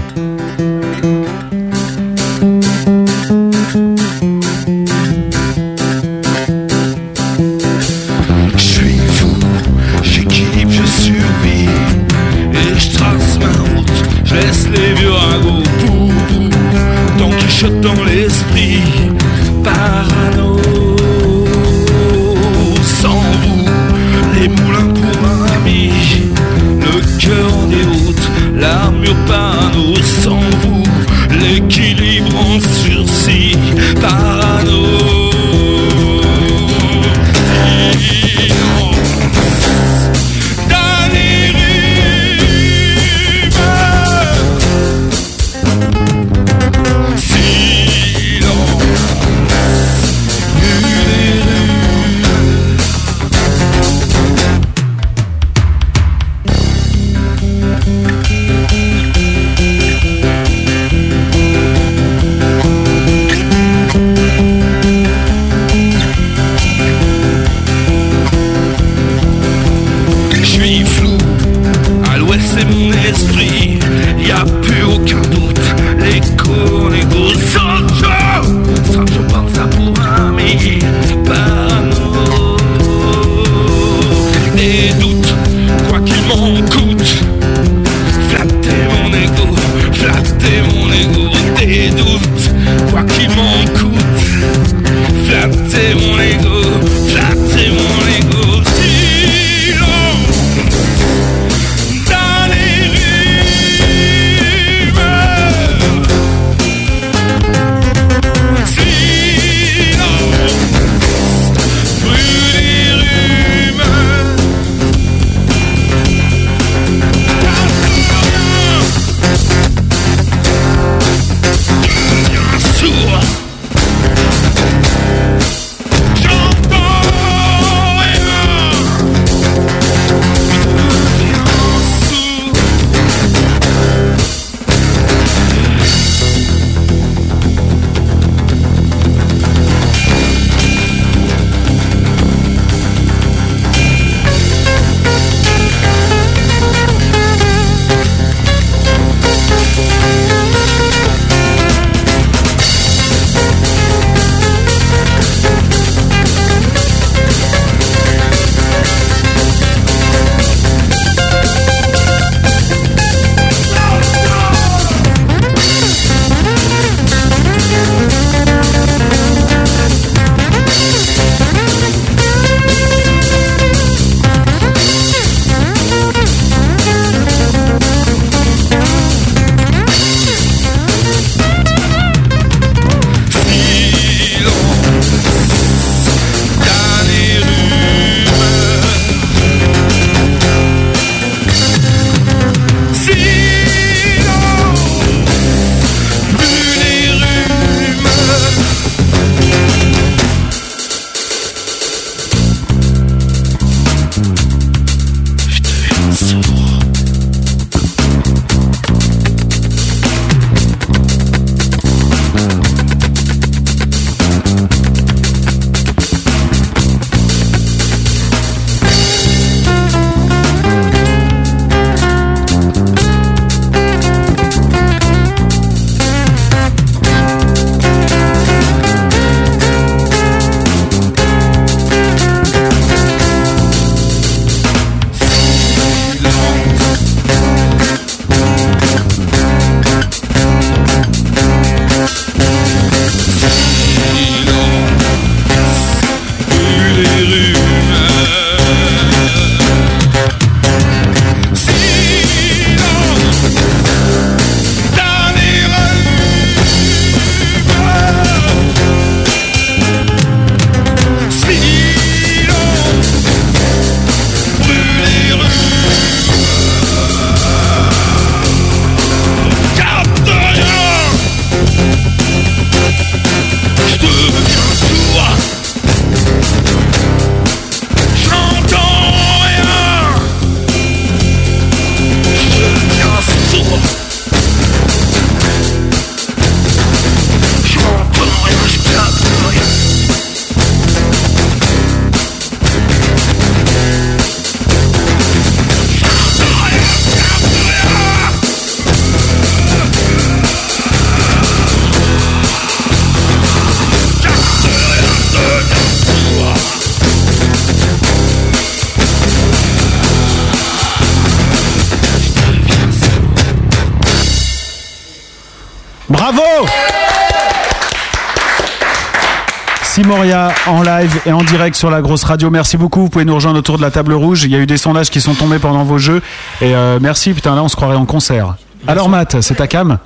Et 321.26 321.32
en 321.32 321.43
direct 321.43 321.76
sur 321.76 321.89
la 321.91 322.01
grosse 322.01 322.24
radio. 322.24 322.49
Merci 322.49 322.78
beaucoup. 322.78 323.01
Vous 323.01 323.09
pouvez 323.09 323.26
nous 323.26 323.36
rejoindre 323.36 323.59
autour 323.59 323.78
de 323.78 323.82
la 323.82 323.91
table 323.91 324.13
rouge. 324.13 324.43
Il 324.43 324.51
y 324.51 324.55
a 324.55 324.59
eu 324.59 324.65
des 324.65 324.78
sondages 324.78 325.09
qui 325.09 325.22
sont 325.22 325.34
tombés 325.34 325.59
pendant 325.59 325.84
vos 325.84 325.97
jeux. 325.97 326.22
Et 326.61 326.76
euh, 326.76 326.99
merci, 327.01 327.34
putain, 327.34 327.55
là 327.55 327.63
on 327.63 327.67
se 327.67 327.76
croirait 327.76 327.95
en 327.95 328.05
concert. 328.05 328.55
Alors 328.88 329.09
Matt, 329.09 329.41
c'est 329.41 329.55
ta 329.55 329.67
cam? 329.67 329.99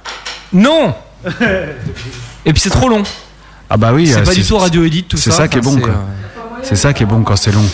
Non 0.53 0.93
Et 2.45 2.53
puis 2.53 2.59
c'est 2.61 2.69
trop 2.69 2.89
long. 2.89 3.03
Ah 3.69 3.77
bah 3.77 3.91
oui. 3.93 4.07
C'est 4.07 4.19
euh, 4.19 4.23
pas 4.23 4.33
du 4.33 4.43
tout 4.43 4.57
radio 4.57 4.83
edit 4.83 5.03
tout 5.03 5.17
ça. 5.17 5.23
C'est 5.23 5.31
ça 5.31 5.47
qui 5.47 5.57
est 5.57 5.61
Enfin, 5.61 5.69
bon. 5.71 5.75
c'est, 5.77 5.81
quoi. 5.81 5.91
euh, 5.93 6.59
C'est 6.63 6.75
ça 6.75 6.93
qui 6.93 7.03
est 7.03 7.07
bon 7.07 7.23
quand 7.23 7.35
c'est 7.35 7.51
long. 7.51 7.65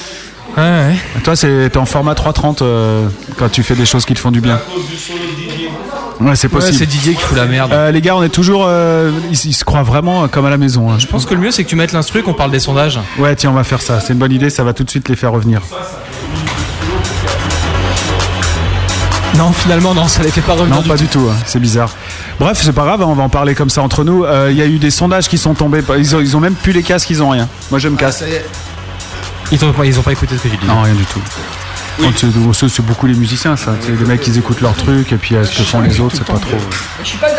Ouais, 0.57 0.63
ouais. 0.63 1.21
Toi, 1.23 1.35
c'est 1.35 1.69
t'es 1.71 1.77
en 1.77 1.85
format 1.85 2.13
3.30 2.13 2.57
euh, 2.61 3.07
quand 3.37 3.49
tu 3.49 3.63
fais 3.63 3.75
des 3.75 3.85
choses 3.85 4.05
qui 4.05 4.13
te 4.13 4.19
font 4.19 4.31
du 4.31 4.41
bien. 4.41 4.59
Ouais, 6.21 6.35
c'est 6.35 6.49
possible. 6.49 6.73
Ouais, 6.73 6.77
c'est 6.79 6.85
Didier 6.85 7.13
qui 7.15 7.21
fout 7.21 7.35
la 7.37 7.45
merde. 7.45 7.71
Euh, 7.73 7.91
les 7.91 8.01
gars, 8.01 8.15
on 8.15 8.23
est 8.23 8.29
toujours. 8.29 8.65
euh, 8.67 9.11
ils, 9.31 9.45
ils 9.45 9.53
se 9.53 9.63
croient 9.65 9.83
vraiment 9.83 10.23
euh, 10.23 10.27
comme 10.27 10.45
à 10.45 10.49
la 10.49 10.57
maison. 10.57 10.91
hein. 10.91 10.95
Je 10.99 11.07
pense 11.07 11.25
que 11.25 11.33
le 11.33 11.39
mieux 11.41 11.51
c'est 11.51 11.63
que 11.63 11.69
tu 11.69 11.75
mettes 11.75 11.91
l'instru 11.93 12.21
qu'on 12.23 12.33
parle 12.33 12.51
des 12.51 12.59
sondages. 12.59 12.99
Ouais, 13.17 13.35
tiens, 13.35 13.49
on 13.49 13.53
va 13.53 13.63
faire 13.63 13.81
ça. 13.81 13.99
C'est 13.99 14.13
une 14.13 14.19
bonne 14.19 14.31
idée. 14.31 14.49
Ça 14.49 14.63
va 14.63 14.73
tout 14.73 14.83
de 14.83 14.89
suite 14.89 15.09
les 15.09 15.15
faire 15.15 15.31
revenir. 15.31 15.61
Non, 19.37 19.51
finalement, 19.53 19.95
non, 19.95 20.07
ça 20.07 20.21
les 20.23 20.29
fait 20.29 20.41
pas 20.41 20.53
revenir. 20.53 20.75
Non, 20.75 20.83
pas 20.83 20.97
du 20.97 21.07
tout. 21.07 21.27
hein. 21.31 21.35
C'est 21.45 21.59
bizarre. 21.59 21.89
Bref, 22.39 22.59
c'est 22.61 22.73
pas 22.73 22.83
grave. 22.83 23.01
hein, 23.01 23.05
On 23.07 23.13
va 23.15 23.23
en 23.23 23.29
parler 23.29 23.55
comme 23.55 23.69
ça 23.69 23.81
entre 23.81 24.03
nous. 24.03 24.23
Euh, 24.25 24.49
Il 24.51 24.57
y 24.57 24.61
a 24.61 24.65
eu 24.67 24.77
des 24.77 24.91
sondages 24.91 25.27
qui 25.29 25.37
sont 25.37 25.53
tombés. 25.53 25.81
Ils 25.97 26.15
ont, 26.15 26.19
ils 26.19 26.35
ont 26.37 26.39
même 26.41 26.53
plus 26.55 26.73
les 26.73 26.83
casques. 26.83 27.09
Ils 27.09 27.23
ont 27.23 27.29
rien. 27.29 27.47
Moi, 27.71 27.79
je 27.79 27.87
me 27.87 27.95
casse. 27.97 28.23
Ils 29.51 29.65
ont, 29.65 29.73
ils 29.83 29.97
ont 29.99 30.01
pas 30.03 30.11
écouté 30.11 30.37
ce 30.37 30.43
que 30.43 30.49
j'ai 30.49 30.57
dit. 30.57 30.65
Non, 30.67 30.81
rien 30.81 30.93
du 30.93 31.05
tout. 31.05 31.21
Quand 32.01 32.11
c'est- 32.17 32.27
C'est 32.53 32.69
c'est 32.69 32.85
beaucoup 32.85 33.05
les 33.07 33.13
musiciens, 33.13 33.55
ça. 33.55 33.71
Sais, 33.81 33.91
Les 33.99 34.05
mecs, 34.05 34.25
ils 34.27 34.37
écoutent 34.37 34.61
leurs 34.61 34.75
trucs 34.75 35.11
et 35.13 35.17
puis 35.17 35.35
euh, 35.35 35.43
ce 35.43 35.57
que 35.57 35.63
font 35.63 35.81
les 35.81 35.99
autres, 35.99 36.15
c'est 36.17 36.25
pas 36.25 36.39
trop. 36.39 36.57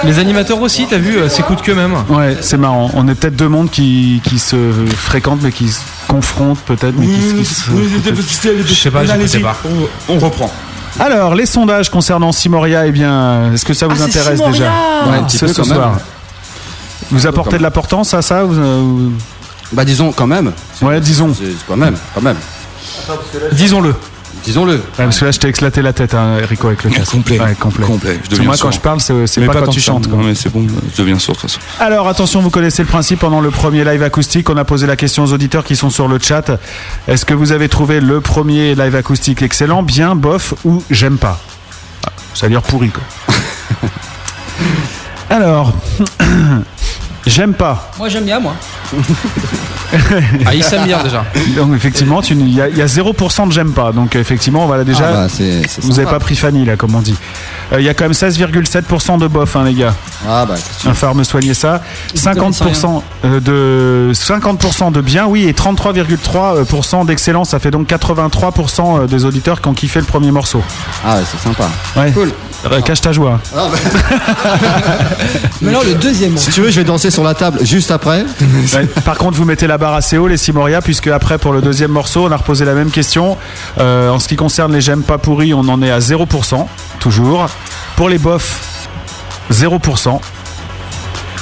Les 0.05 0.19
animateurs 0.19 0.61
aussi, 0.61 0.87
t'as 0.89 0.99
vu, 0.99 1.17
euh, 1.17 1.29
s'écoutent 1.29 1.63
qu'eux-mêmes. 1.63 1.95
Ouais, 2.09 2.37
c'est 2.41 2.57
marrant. 2.57 2.91
On 2.95 3.07
est 3.09 3.15
peut-être 3.15 3.37
deux 3.37 3.49
mondes 3.49 3.71
qui, 3.71 4.21
qui 4.25 4.39
se 4.39 4.57
fréquentent, 4.97 5.41
mais 5.43 5.53
qui 5.53 5.69
se 5.69 5.81
confrontent 6.09 6.61
peut-être. 6.67 6.95
mais 6.97 7.07
qui 7.07 7.23
se- 7.23 7.35
qui 7.35 7.45
se- 7.45 7.71
Je 8.67 8.75
sais 8.75 8.91
pas, 8.91 9.01
pas. 9.41 9.57
On 10.09 10.19
reprend. 10.19 10.53
Alors, 11.01 11.35
les 11.35 11.47
sondages 11.47 11.89
concernant 11.91 12.33
Simoria, 12.33 12.87
eh 12.87 12.93
bien, 12.93 13.53
est-ce 13.55 13.65
que 13.65 13.73
ça 13.75 13.87
vous 13.87 13.97
Ah, 14.01 14.05
intéresse 14.05 14.39
Simoria 14.39 14.53
déjà? 14.53 15.11
Ouais, 15.11 15.19
un 15.19 15.23
petit 15.25 15.39
ce, 15.39 15.47
peu 15.47 15.53
ce 15.53 15.61
quand 15.63 15.69
même. 15.69 15.77
soir. 15.77 15.99
Vous 17.11 17.27
apportez 17.27 17.59
de 17.59 17.63
l'importance 17.63 18.15
à 18.15 18.23
ça 18.23 18.45
vous, 18.45 18.59
euh, 18.59 18.81
vous- 18.83 19.13
Bah 19.73 19.85
disons 19.87 20.13
quand 20.13 20.27
même. 20.27 20.53
Ouais, 20.83 21.01
disons. 21.01 21.33
C'est 21.35 21.47
c'est 21.47 21.67
quand 21.67 21.77
même, 21.77 21.97
quand 22.15 22.21
même. 22.23 22.37
Disons-le. 23.53 23.95
Disons-le. 24.45 24.75
Ouais, 24.75 24.81
parce 24.97 25.21
que 25.21 25.25
là, 25.27 25.31
je 25.31 25.39
t'ai 25.39 25.49
éclaté 25.49 25.83
la 25.83 25.93
tête, 25.93 26.15
hein, 26.15 26.39
Rico, 26.49 26.67
avec 26.67 26.83
le 26.83 26.91
casque. 26.91 27.13
Complet. 27.13 27.39
Ouais, 27.41 27.55
complet. 27.55 27.87
Complet. 27.87 28.19
Je 28.31 28.43
moi, 28.43 28.55
quand 28.55 28.63
sourd. 28.63 28.73
je 28.73 28.81
parle, 28.81 29.01
c'est 29.01 29.15
Mais 29.39 29.47
pas, 29.47 29.63
quand 29.63 29.71
tu 29.71 29.81
chantes. 29.81 30.09
quoi. 30.09 30.19
Non, 30.19 30.25
mais 30.25 30.35
c'est 30.35 30.53
bon, 30.53 30.67
je 30.93 30.97
deviens 31.01 31.19
sourd 31.19 31.37
de 31.37 31.41
toute 31.43 31.51
façon. 31.51 31.61
Alors 31.79 32.09
attention, 32.09 32.41
vous 32.41 32.51
connaissez 32.51 32.83
le 32.83 32.89
principe. 32.89 33.21
Pendant 33.21 33.41
le 33.41 33.51
premier 33.51 33.85
live 33.85 34.03
acoustique, 34.03 34.51
on 34.51 34.57
a 34.57 34.65
posé 34.65 34.87
la 34.89 34.97
question 34.97 35.23
aux 35.23 35.33
auditeurs 35.33 35.63
qui 35.65 35.77
sont 35.77 35.91
sur 35.91 36.09
le 36.09 36.19
chat. 36.19 36.51
Est-ce 37.07 37.25
que 37.25 37.35
vous 37.35 37.53
avez 37.53 37.69
trouvé 37.69 38.01
le 38.01 38.21
premier 38.21 38.75
live 38.75 38.97
acoustique 38.97 39.43
excellent, 39.43 39.85
bien, 39.85 40.17
bof 40.17 40.55
ou 40.65 40.83
j'aime 40.91 41.19
pas? 41.19 41.39
Ah, 42.05 42.09
C'est-à-dire 42.35 42.63
pourri 42.63 42.91
quoi. 42.91 43.03
Alors, 45.31 45.73
j'aime 47.27 47.55
pas. 47.55 47.91
Moi 47.99 48.09
j'aime 48.09 48.25
bien, 48.25 48.41
moi. 48.41 48.55
Ah, 50.47 50.55
il 50.55 50.65
s'aime 50.65 50.87
bien 50.87 51.03
déjà. 51.03 51.25
Donc 51.57 51.75
effectivement, 51.75 52.23
tu- 52.23 52.35
il 52.35 52.49
y, 52.49 52.55
y 52.55 52.61
a 52.83 52.87
0% 52.87 53.47
de 53.47 53.53
j'aime 53.53 53.73
pas. 53.73 53.93
Donc 53.93 54.17
effectivement, 54.17 54.67
voilà 54.67 54.85
déjà. 54.85 55.07
Ah 55.09 55.13
bah, 55.13 55.27
c'est 55.29 55.69
c'est 55.69 55.83
vous 55.85 55.91
n'avez 55.93 56.07
pas 56.07 56.19
pris 56.19 56.35
Fanny 56.35 56.65
là, 56.65 56.77
comme 56.77 56.95
on 56.95 57.01
dit. 57.01 57.15
Euh, 57.73 57.81
Il 57.81 57.85
y 57.85 57.89
a 57.91 57.95
quand 57.95 58.05
même 58.05 58.13
16,7% 58.13 59.19
de 59.19 59.27
bof, 59.27 59.55
hein, 59.57 59.65
les 59.65 59.75
gars. 59.75 59.95
Ah 60.27 60.47
bah, 60.47 60.55
tu 60.81 60.87
Il 60.89 60.93
va 60.93 61.15
me 61.15 61.25
soigner 61.25 61.53
ça. 61.55 61.83
50% 62.15 63.03
euh, 63.27 63.41
de 63.41 64.13
50% 64.15 64.93
de 64.93 65.01
bien, 65.03 65.27
oui, 65.27 65.45
et 65.45 65.53
33,3% 65.53 67.05
d'excellence. 67.07 67.51
Ça 67.51 67.59
fait 67.59 67.71
donc 67.71 67.89
83% 67.89 69.03
euh, 69.03 69.07
des 69.07 69.25
auditeurs 69.27 69.61
qui 69.61 69.69
ont 69.69 69.75
kiffé 69.75 70.01
le 70.01 70.07
premier 70.07 70.31
morceau. 70.31 70.63
Ah 71.05 71.17
ouais, 71.17 71.23
c'est 71.31 71.41
sympa. 71.41 71.69
Ouais. 71.97 72.11
Cool. 72.13 72.33
Euh, 72.71 72.81
cache 72.81 73.01
ta 73.01 73.13
joie. 73.13 73.41
Ah, 73.57 73.69
bah, 73.71 73.79
Mais 75.63 75.71
alors 75.71 75.85
le 75.85 75.95
deuxième. 75.95 76.37
si 76.37 76.51
tu 76.51 76.61
veux, 76.61 76.71
je 76.71 76.81
vais 76.81 76.85
danser 76.85 77.11
sur 77.11 77.25
la 77.25 77.35
table 77.35 77.59
juste 77.65 77.91
après. 77.91 78.25
Ouais. 78.75 78.87
Par 79.05 79.19
contre, 79.19 79.37
vous 79.37 79.45
mettez 79.45 79.67
la 79.67 79.79
barre 79.79 79.95
assez 79.95 80.17
haut, 80.17 80.29
les 80.29 80.37
Simoria, 80.37 80.81
puisque 80.81 81.09
après, 81.09 81.39
pour 81.39 81.53
le 81.53 81.61
deuxième 81.61 81.91
morceau, 81.91 82.27
on 82.27 82.31
a 82.31 82.37
reposé 82.37 82.65
la 82.65 82.75
même 82.75 82.91
question. 82.91 83.37
Euh, 83.79 84.11
en 84.11 84.19
ce 84.19 84.29
qui 84.29 84.37
concerne 84.37 84.73
les 84.73 84.81
j'aime 84.81 85.03
pas 85.03 85.19
pourris, 85.19 85.55
on 85.55 85.61
en 85.69 85.83
est 85.83 85.91
à 85.91 85.99
0%, 85.99 86.67
toujours. 87.01 87.47
Pour 87.97 88.09
les 88.09 88.19
bofs, 88.19 88.89
0%. 89.51 90.21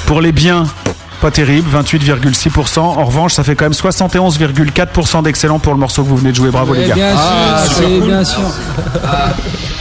Pour 0.07 0.21
les 0.21 0.33
biens, 0.33 0.65
pas 1.21 1.31
terrible, 1.31 1.69
28,6%. 1.71 2.79
En 2.81 3.05
revanche, 3.05 3.35
ça 3.35 3.45
fait 3.45 3.55
quand 3.55 3.65
même 3.67 3.73
71,4% 3.73 5.23
d'excellent 5.23 5.59
pour 5.59 5.73
le 5.75 5.79
morceau 5.79 6.03
que 6.03 6.09
vous 6.09 6.17
venez 6.17 6.31
de 6.31 6.37
jouer. 6.37 6.51
Bravo 6.51 6.73
Ouais, 6.73 6.81
les 6.81 6.89
gars. 6.89 6.95
Bien 6.95 7.15
Ah, 7.17 7.63
sûr, 7.67 7.85
cool. 7.85 8.07
bien 8.07 8.25
sûr. 8.25 8.41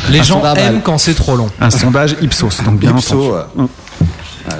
Les 0.10 0.20
Un 0.20 0.24
gens 0.24 0.36
sondage. 0.42 0.58
aiment 0.58 0.82
quand 0.82 0.98
c'est 0.98 1.14
trop 1.14 1.36
long. 1.36 1.50
Un 1.62 1.70
sondage 1.70 2.16
Ipsos, 2.22 2.64
donc 2.66 2.80
bien 2.80 2.92
Ipso, 2.98 3.16
entendu. 3.16 3.32
ouais. 3.64 3.68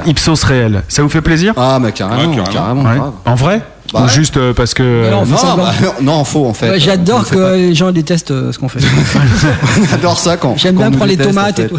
Ipsos 0.06 0.44
réel. 0.44 0.84
Ça 0.88 1.02
vous 1.02 1.10
fait 1.10 1.22
plaisir? 1.22 1.54
Ah, 1.58 1.80
mais 1.82 1.92
carrément, 1.92 2.30
Ouais, 2.30 2.36
carrément. 2.44 2.84
carrément. 2.84 2.84
Ouais. 2.90 2.98
grave. 2.98 3.12
En 3.26 3.36
vrai? 3.36 3.62
Bah 3.94 4.02
Ou 4.02 4.04
ouais. 4.04 4.10
juste 4.10 4.38
euh, 4.38 4.54
parce 4.54 4.74
que. 4.74 5.04
Fait 5.06 5.12
Non, 5.12 5.24
bah, 5.26 5.74
non, 6.02 6.14
en 6.14 6.24
faux 6.24 6.46
en 6.46 6.54
fait. 6.54 6.70
Ouais, 6.70 6.80
J'adore 6.80 7.28
que 7.28 7.36
pas- 7.36 7.56
les 7.56 7.74
gens 7.74 7.92
détestent 7.92 8.32
euh, 8.32 8.52
ce 8.52 8.60
qu'on 8.60 8.70
fait. 8.70 8.80
On 9.92 9.94
adore 9.94 10.20
ça 10.20 10.38
quand. 10.38 10.56
J'aime 10.58 10.76
bien 10.78 10.92
prendre 10.92 11.06
les 11.06 11.16
déteste, 11.18 11.36
tomates 11.36 11.60
en 11.60 11.64
et 11.64 11.68
tout. 11.68 11.78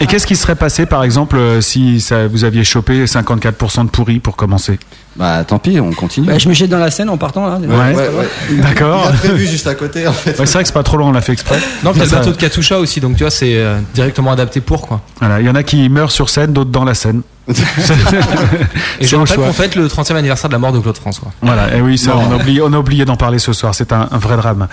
Et 0.00 0.06
qu'est-ce 0.06 0.26
qui 0.26 0.36
serait 0.36 0.54
passé, 0.54 0.86
par 0.86 1.02
exemple, 1.04 1.36
euh, 1.36 1.60
si 1.60 2.00
ça, 2.00 2.26
vous 2.26 2.44
aviez 2.44 2.64
chopé 2.64 3.04
54% 3.06 3.84
de 3.86 3.90
pourri 3.90 4.20
pour 4.20 4.36
commencer? 4.36 4.78
Bah 5.18 5.42
tant 5.44 5.58
pis, 5.58 5.80
on 5.80 5.90
continue. 5.92 6.28
Bah, 6.28 6.38
je 6.38 6.48
me 6.48 6.54
jette 6.54 6.70
dans 6.70 6.78
la 6.78 6.92
scène 6.92 7.08
en 7.10 7.16
partant 7.16 7.44
là. 7.46 7.56
Ouais. 7.58 7.66
ouais, 7.66 7.94
ouais. 8.08 8.56
D'accord. 8.62 9.10
Prévu 9.12 9.46
juste 9.46 9.66
à 9.66 9.74
côté 9.74 10.06
en 10.06 10.12
fait. 10.12 10.38
Ouais, 10.38 10.46
c'est 10.46 10.52
vrai 10.52 10.62
que 10.62 10.68
c'est 10.68 10.72
pas 10.74 10.84
trop 10.84 10.96
long, 10.96 11.08
on 11.08 11.12
l'a 11.12 11.20
fait 11.20 11.32
exprès. 11.32 11.58
Non, 11.82 11.90
puis 11.90 12.00
il 12.00 12.06
y 12.06 12.08
a 12.08 12.10
le 12.12 12.18
bateau 12.20 12.30
de 12.30 12.36
Katusha 12.36 12.78
aussi, 12.78 13.00
donc 13.00 13.16
tu 13.16 13.24
vois, 13.24 13.30
c'est 13.30 13.56
euh, 13.56 13.78
directement 13.94 14.30
adapté 14.30 14.60
pour 14.60 14.86
quoi. 14.86 15.00
Voilà, 15.18 15.40
il 15.40 15.46
y 15.46 15.50
en 15.50 15.54
a 15.56 15.62
qui 15.64 15.88
meurent 15.88 16.12
sur 16.12 16.30
scène, 16.30 16.52
d'autres 16.52 16.70
dans 16.70 16.84
la 16.84 16.94
scène. 16.94 17.22
Et 17.48 17.54
C'est 17.54 19.06
je 19.08 19.16
rappelle 19.16 19.36
qu'on 19.36 19.52
fête 19.52 19.74
le 19.74 19.86
30e 19.88 20.14
anniversaire 20.16 20.48
de 20.48 20.54
la 20.54 20.58
mort 20.58 20.72
de 20.72 20.78
Claude 20.80 20.96
François. 20.96 21.32
Voilà, 21.42 21.74
et 21.74 21.80
oui, 21.80 21.96
ça, 21.98 22.12
on 22.16 22.30
a 22.32 22.36
oublié, 22.36 22.60
on 22.62 22.72
a 22.72 22.78
oublié 22.78 23.04
d'en 23.04 23.16
parler 23.16 23.38
ce 23.38 23.52
soir. 23.52 23.74
C'est 23.74 23.92
un, 23.92 24.08
un 24.10 24.18
vrai 24.18 24.36
drame. 24.36 24.68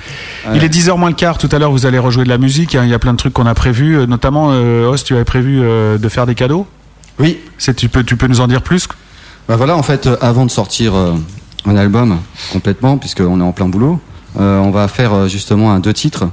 Il 0.54 0.64
est 0.64 0.68
10h 0.74 0.98
moins 0.98 1.10
le 1.10 1.16
quart. 1.16 1.38
Tout 1.38 1.50
à 1.52 1.60
l'heure, 1.60 1.72
vous 1.72 1.86
allez 1.86 1.98
rejouer 1.98 2.24
de 2.24 2.30
la 2.30 2.38
musique. 2.38 2.76
hein. 2.76 2.82
Il 2.84 2.90
y 2.90 2.94
a 2.94 3.00
plein 3.00 3.14
de 3.14 3.18
trucs 3.18 3.34
qu'on 3.34 3.46
a 3.46 3.54
prévus. 3.54 3.98
euh, 3.98 4.06
Notamment, 4.06 4.50
euh, 4.52 4.88
Os, 4.90 5.04
tu 5.04 5.14
avais 5.16 5.24
prévu 5.24 5.62
euh, 5.64 5.98
de 5.98 6.10
faire 6.10 6.26
des 6.26 6.36
cadeaux? 6.36 6.68
Oui. 7.18 7.40
Tu 7.78 7.88
peux, 7.90 8.04
tu 8.04 8.18
peux 8.18 8.28
nous 8.28 8.42
en 8.42 8.48
dire 8.48 8.62
plus? 8.62 8.88
Bah 9.48 9.56
voilà, 9.58 9.76
en 9.78 9.84
fait, 9.84 10.08
euh, 10.08 10.18
avant 10.22 10.46
de 10.46 10.52
sortir 10.52 10.96
euh, 10.96 11.14
un 11.66 11.76
album 11.78 12.18
complètement, 12.52 12.98
puisqu'on 12.98 13.40
est 13.40 13.44
en 13.44 13.52
plein 13.52 13.68
boulot, 13.68 14.00
euh, 14.40 14.60
on 14.60 14.72
va 14.72 14.88
faire 14.88 15.14
euh, 15.14 15.28
justement 15.28 15.72
un 15.72 15.80
deux 15.80 15.94
titres 15.94 16.26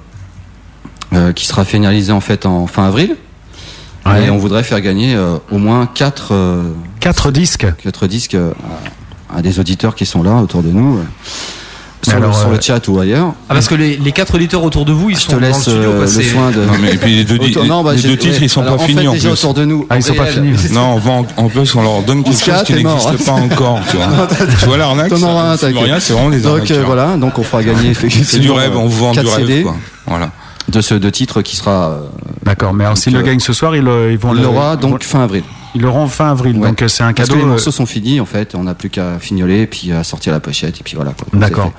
euh, 1.13 1.33
qui 1.33 1.47
sera 1.47 1.65
finalisé 1.65 2.11
en 2.13 2.21
fait 2.21 2.47
en 2.47 2.67
fin 2.67 2.87
avril. 2.87 3.17
Ouais. 4.07 4.25
Et 4.27 4.31
on 4.31 4.39
voudrait 4.39 4.65
faire 4.65 4.81
gagner 4.81 5.15
euh, 5.15 5.37
au 5.51 5.59
moins 5.59 5.87
quatre, 5.87 6.33
euh, 6.33 6.63
Quatre 7.01 7.31
disques. 7.31 7.67
quatre 7.83 8.07
disques 8.07 8.35
à, 9.31 9.37
à 9.37 9.43
des 9.43 9.61
auditeurs 9.61 9.95
qui 9.95 10.07
sont 10.07 10.23
là 10.23 10.37
autour 10.37 10.63
de 10.63 10.71
nous, 10.71 10.99
sur, 12.05 12.17
alors, 12.17 12.31
le, 12.31 12.37
sur 12.37 12.49
euh, 12.49 12.53
le 12.55 12.61
chat 12.61 12.89
ou 12.89 12.99
ailleurs. 13.01 13.33
Ah, 13.49 13.55
parce 13.55 13.69
que 13.69 13.75
les, 13.75 13.97
les 13.97 14.13
quatre 14.13 14.35
auditeurs 14.35 14.63
autour 14.65 14.85
de 14.85 14.93
vous, 14.93 15.11
ils 15.11 15.17
Je 15.17 15.21
sont 15.23 15.29
te 15.29 15.33
dans 15.37 15.41
le 15.41 15.47
laisse 15.49 15.61
studio. 15.61 15.81
euh, 15.81 15.97
quoi, 15.97 16.05
le 16.05 16.23
soin 16.23 16.51
de. 16.51 16.65
Non, 16.65 16.73
mais 16.81 16.95
et 16.95 16.97
puis 16.97 17.15
les 17.17 17.25
deux, 17.25 17.39
non, 17.67 17.83
bah, 17.85 17.95
les 17.95 18.03
deux 18.03 18.17
titres, 18.17 18.39
ouais. 18.39 18.47
ils 18.47 18.49
sont 18.49 18.63
Alors, 18.63 18.77
pas 18.77 18.83
en 18.83 18.87
finis 18.87 19.03
fait, 19.03 19.09
en 19.09 19.13
déjà 19.13 19.29
plus. 19.31 19.39
autour 19.39 19.55
de 19.55 19.65
nous. 19.65 19.87
Ah, 19.91 19.97
ils 19.99 20.03
sont 20.03 20.15
pas 20.15 20.23
réel. 20.25 20.35
finis. 20.35 20.57
Non, 20.73 20.95
on 20.95 20.99
va 20.99 21.11
en, 21.13 21.27
en 21.37 21.49
plus, 21.49 21.75
on 21.75 21.83
leur 21.83 22.03
donne 22.03 22.25
quelque 22.25 22.45
chose 22.45 22.63
qui 22.65 22.75
n'existe 22.75 23.25
pas 23.25 23.33
encore, 23.33 23.81
tu 23.91 23.97
vois. 23.97 24.07
tu 24.61 24.67
vois 24.67 24.77
l'arnaque 24.79 25.13
c'est 25.17 25.67
rien, 25.67 26.01
c'est 26.01 26.13
vraiment 26.13 26.31
des 26.31 26.41
Donc 26.41 26.53
arnaques. 26.55 26.71
euh, 26.73 26.83
voilà, 26.85 27.17
donc 27.17 27.39
on 27.39 27.43
fera 27.43 27.63
gagner 27.63 27.95
C'est 27.95 28.07
du 28.09 28.17
effectivement, 28.17 28.55
rêve, 28.57 28.77
on 28.77 28.87
vous 28.87 28.99
vend 28.99 29.13
du 29.13 29.19
quatre 29.23 29.37
rêve. 29.37 29.67
Voilà. 30.07 30.31
de 30.69 30.81
ce 30.81 30.95
deux 30.95 31.11
titres 31.13 31.43
qui 31.43 31.57
sera. 31.57 31.91
euh, 31.91 32.01
D'accord. 32.45 32.73
Mais 32.75 32.85
alors, 32.85 32.99
s'ils 32.99 33.13
le 33.13 33.21
euh, 33.21 33.23
gagnent 33.23 33.39
ce 33.41 33.53
soir, 33.53 33.77
ils, 33.77 33.83
le- 33.83 34.11
ils 34.13 34.19
vont 34.19 34.31
on 34.31 34.33
le- 34.33 34.43
l'aura 34.43 34.77
donc 34.77 35.03
fin 35.05 35.23
avril. 35.23 35.45
Ils 35.75 35.81
l'auront 35.83 36.07
fin 36.09 36.31
avril. 36.31 36.57
Ouais. 36.59 36.69
Donc, 36.69 36.83
euh, 36.83 36.89
c'est 36.89 37.03
un 37.03 37.13
Parce 37.13 37.29
cadeau. 37.29 37.35
que 37.41 37.45
les 37.45 37.47
euh, 37.47 37.51
morceaux 37.51 37.71
sont 37.71 37.87
finis 37.87 38.21
en 38.21 38.27
fait, 38.27 38.55
on 38.55 38.65
n'a 38.65 38.75
plus 38.75 38.91
qu'à 38.91 39.19
fignoler 39.19 39.61
et 39.63 39.67
puis 39.67 39.93
à 39.93 40.05
sortir 40.05 40.33
la 40.33 40.41
pochette 40.41 40.79
et 40.81 40.83
puis 40.83 40.95
voilà. 40.97 41.13
quoi. 41.13 41.27
D'accord. 41.39 41.73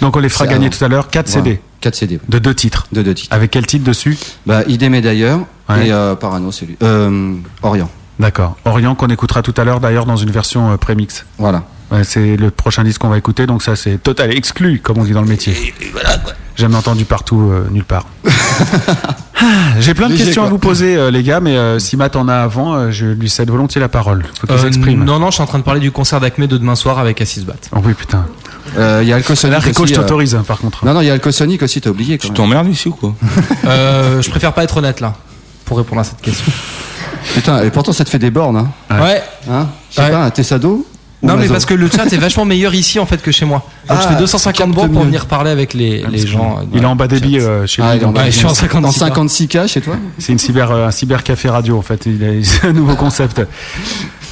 Donc, 0.00 0.16
on 0.16 0.20
les 0.20 0.28
fera 0.28 0.46
gagner 0.46 0.70
tout 0.70 0.82
à 0.84 0.88
l'heure. 0.88 1.08
4 1.08 1.28
Voilà. 1.28 1.44
CD 1.44 1.60
4 1.80 1.94
CD 1.94 2.20
de 2.28 2.38
deux 2.38 2.54
titres. 2.54 2.86
de 2.92 3.02
deux 3.02 3.14
titres. 3.14 3.34
Avec 3.34 3.50
quel 3.50 3.66
titre 3.66 3.84
dessus? 3.84 4.16
Bah, 4.46 4.62
Idée 4.66 4.88
mais 4.88 5.00
d'ailleurs 5.02 5.40
Ouais. 5.68 5.86
et 5.88 5.92
euh, 5.92 6.14
Parano, 6.14 6.50
celui. 6.52 6.76
Euh, 6.82 7.34
Orient. 7.62 7.90
D'accord. 8.18 8.56
Orient 8.64 8.94
qu'on 8.94 9.08
écoutera 9.08 9.42
tout 9.42 9.54
à 9.56 9.64
l'heure 9.64 9.80
d'ailleurs 9.80 10.06
dans 10.06 10.16
une 10.16 10.30
version 10.30 10.70
euh, 10.72 10.76
prémix. 10.76 11.24
Voilà. 11.38 11.64
Ouais, 11.90 12.04
c'est 12.04 12.36
le 12.36 12.50
prochain 12.50 12.82
disque 12.84 13.00
qu'on 13.02 13.08
va 13.08 13.18
écouter, 13.18 13.46
donc 13.46 13.62
ça 13.62 13.76
c'est 13.76 14.02
total 14.02 14.32
exclu, 14.34 14.80
comme 14.80 14.98
on 14.98 15.04
dit 15.04 15.12
dans 15.12 15.20
le 15.20 15.28
métier. 15.28 15.54
Jamais 16.56 16.76
entendu 16.76 17.04
partout, 17.04 17.50
euh, 17.52 17.66
nulle 17.70 17.84
part. 17.84 18.06
Ah, 19.36 19.78
J'ai 19.80 19.94
plein 19.94 20.06
de 20.06 20.12
Léger, 20.12 20.24
questions 20.26 20.44
à 20.44 20.48
vous 20.48 20.58
poser, 20.58 20.96
euh, 20.96 21.10
les 21.10 21.22
gars, 21.24 21.40
mais 21.40 21.56
euh, 21.56 21.78
si 21.80 21.96
Matt 21.96 22.14
en 22.16 22.28
a 22.28 22.36
avant, 22.36 22.74
euh, 22.74 22.90
je 22.92 23.04
lui 23.06 23.28
cède 23.28 23.50
volontiers 23.50 23.80
la 23.80 23.88
parole. 23.88 24.24
Faut 24.40 24.46
qu'il 24.46 24.56
Euh, 24.56 24.58
s'exprime. 24.62 25.04
non, 25.04 25.18
non, 25.18 25.26
je 25.26 25.34
suis 25.34 25.42
en 25.42 25.46
train 25.46 25.58
de 25.58 25.64
parler 25.64 25.80
du 25.80 25.90
concert 25.90 26.20
d'Acme 26.20 26.46
de 26.46 26.56
demain 26.56 26.76
soir 26.76 26.98
avec 27.00 27.20
Assis 27.20 27.40
Bat. 27.44 27.54
Oh 27.74 27.80
oui, 27.84 27.94
putain. 27.94 28.24
Euh, 28.78 29.00
Il 29.02 29.08
y 29.08 29.12
a 29.12 29.16
Alcosonic 29.16 29.58
Rico, 29.58 29.82
aussi. 29.82 29.94
je 29.94 30.00
t'autorise, 30.00 30.34
hein, 30.36 30.44
par 30.46 30.58
contre. 30.58 30.86
Non, 30.86 30.94
non, 30.94 31.00
il 31.00 31.08
y 31.08 31.10
a 31.10 31.14
Alcosonic 31.14 31.62
aussi, 31.62 31.80
t'as 31.80 31.90
oublié 31.90 32.16
quand 32.16 32.28
Tu 32.28 32.32
t'emmerdes 32.34 32.68
ici 32.68 32.88
ou 32.88 32.92
quoi 32.92 33.12
Euh, 33.66 34.22
je 34.22 34.30
préfère 34.30 34.52
pas 34.54 34.62
être 34.64 34.76
honnête 34.76 35.00
là, 35.00 35.14
pour 35.64 35.76
répondre 35.78 36.00
à 36.00 36.04
cette 36.04 36.20
question. 36.22 36.50
Putain, 37.34 37.62
et 37.64 37.70
pourtant 37.70 37.92
ça 37.92 38.04
te 38.04 38.10
fait 38.10 38.18
des 38.20 38.30
bornes, 38.30 38.56
hein 38.56 38.68
Ouais. 39.02 39.22
Hein 39.50 39.66
Je 39.90 39.96
sais 39.96 40.02
Ouais. 40.02 40.10
pas, 40.10 40.24
un 40.24 40.30
Tessado 40.30 40.86
Non 41.24 41.36
mais 41.36 41.48
parce 41.48 41.64
que 41.64 41.74
le 41.74 41.88
chat 41.90 42.06
est 42.12 42.16
vachement 42.18 42.44
meilleur 42.44 42.74
ici 42.74 42.98
en 42.98 43.06
fait 43.06 43.20
que 43.22 43.32
chez 43.32 43.44
moi. 43.46 43.66
Donc 43.88 43.98
je 44.00 44.04
Ah, 44.06 44.08
fais 44.12 44.18
250 44.18 44.56
capte 44.58 44.70
bornes 44.74 44.92
pour 44.92 45.02
venir 45.04 45.26
parler 45.26 45.50
avec 45.50 45.74
les, 45.74 46.04
les 46.08 46.26
gens. 46.26 46.58
euh, 46.60 46.64
Il 46.74 46.82
est 46.82 46.86
en 46.86 46.96
bas 46.96 47.08
débit 47.08 47.38
euh, 47.38 47.66
chez 47.66 47.82
Ah, 47.82 47.92
lui. 47.92 47.98
il 47.98 48.02
est 48.02 48.04
en 48.04 48.08
donc, 48.08 48.16
bas 48.16 48.22
Ouais, 48.24 48.30
je 48.30 48.36
suis 48.36 48.46
en 48.46 48.50
En 48.50 48.54
56. 48.54 49.00
56K 49.46 49.68
chez 49.68 49.80
toi? 49.80 49.96
C'est 50.18 50.32
une 50.32 50.38
cyber, 50.38 50.70
euh, 50.70 50.86
un 50.86 50.90
cybercafé 50.90 51.48
radio 51.48 51.78
en 51.78 51.82
fait. 51.82 52.06
C'est 52.42 52.66
un 52.68 52.72
nouveau 52.72 52.94
concept. 52.94 53.42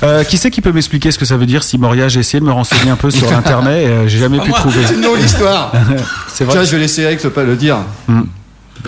Euh, 0.03 0.25
qui 0.25 0.37
c'est 0.37 0.51
qui 0.51 0.61
peut 0.61 0.73
m'expliquer 0.73 1.13
ce 1.13 1.19
que 1.19 1.25
ça 1.25 1.37
veut 1.37 1.47
dire 1.47 1.63
si 1.63 1.79
Moria 1.79 2.09
J'ai 2.09 2.21
essayé 2.21 2.41
de 2.41 2.45
me 2.45 2.51
renseigner 2.53 2.91
un 2.91 2.97
peu 2.97 3.11
sur 3.11 3.33
internet 3.37 3.85
et 3.85 3.87
euh, 3.89 4.09
j'ai 4.09 4.19
jamais 4.19 4.41
pu 4.41 4.51
trouver. 4.53 4.81
C'est 4.85 4.95
une 4.95 5.03
longue 5.03 5.21
histoire 5.21 5.73
C'est 6.29 6.45
vrai. 6.45 6.55
Tiens, 6.55 6.65
je 6.65 6.71
vais 6.73 6.79
laisser 6.79 7.03
Eric 7.03 7.21
pas 7.29 7.45
le 7.45 7.57
dire. 7.57 7.77
Hmm. 8.09 8.23